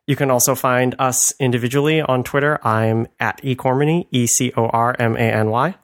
You 0.06 0.16
can 0.16 0.30
also 0.30 0.54
find 0.54 0.94
us 0.98 1.32
individually 1.38 2.00
on 2.00 2.24
Twitter. 2.24 2.58
I'm 2.66 3.06
at 3.20 3.40
ecormany, 3.42 4.08
E 4.10 4.26
C 4.26 4.52
O 4.56 4.66
R 4.66 4.96
M 4.98 5.16
A 5.16 5.20
N 5.20 5.50
Y. 5.50 5.74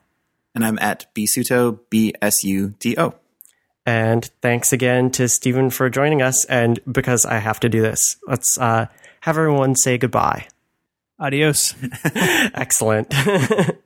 And 0.53 0.65
I'm 0.65 0.77
at 0.79 1.13
bsuto, 1.15 1.79
B 1.89 2.13
S 2.21 2.43
U 2.43 2.73
T 2.79 2.97
O. 2.97 3.13
And 3.89 4.23
thanks 4.43 4.71
again 4.71 5.09
to 5.13 5.27
Stephen 5.27 5.71
for 5.71 5.89
joining 5.89 6.21
us. 6.21 6.45
And 6.45 6.79
because 6.91 7.25
I 7.25 7.39
have 7.39 7.59
to 7.61 7.69
do 7.69 7.81
this, 7.81 8.17
let's 8.27 8.55
uh, 8.59 8.85
have 9.21 9.35
everyone 9.35 9.75
say 9.75 9.97
goodbye. 9.97 10.45
Adios. 11.19 11.73
Excellent. 12.05 13.11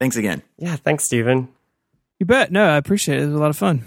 Thanks 0.00 0.16
again. 0.16 0.42
Yeah, 0.58 0.74
thanks, 0.74 1.04
Stephen. 1.04 1.46
You 2.18 2.26
bet. 2.26 2.50
No, 2.50 2.68
I 2.68 2.76
appreciate 2.76 3.20
it. 3.20 3.22
It 3.22 3.26
was 3.26 3.36
a 3.36 3.38
lot 3.38 3.50
of 3.50 3.56
fun. 3.56 3.84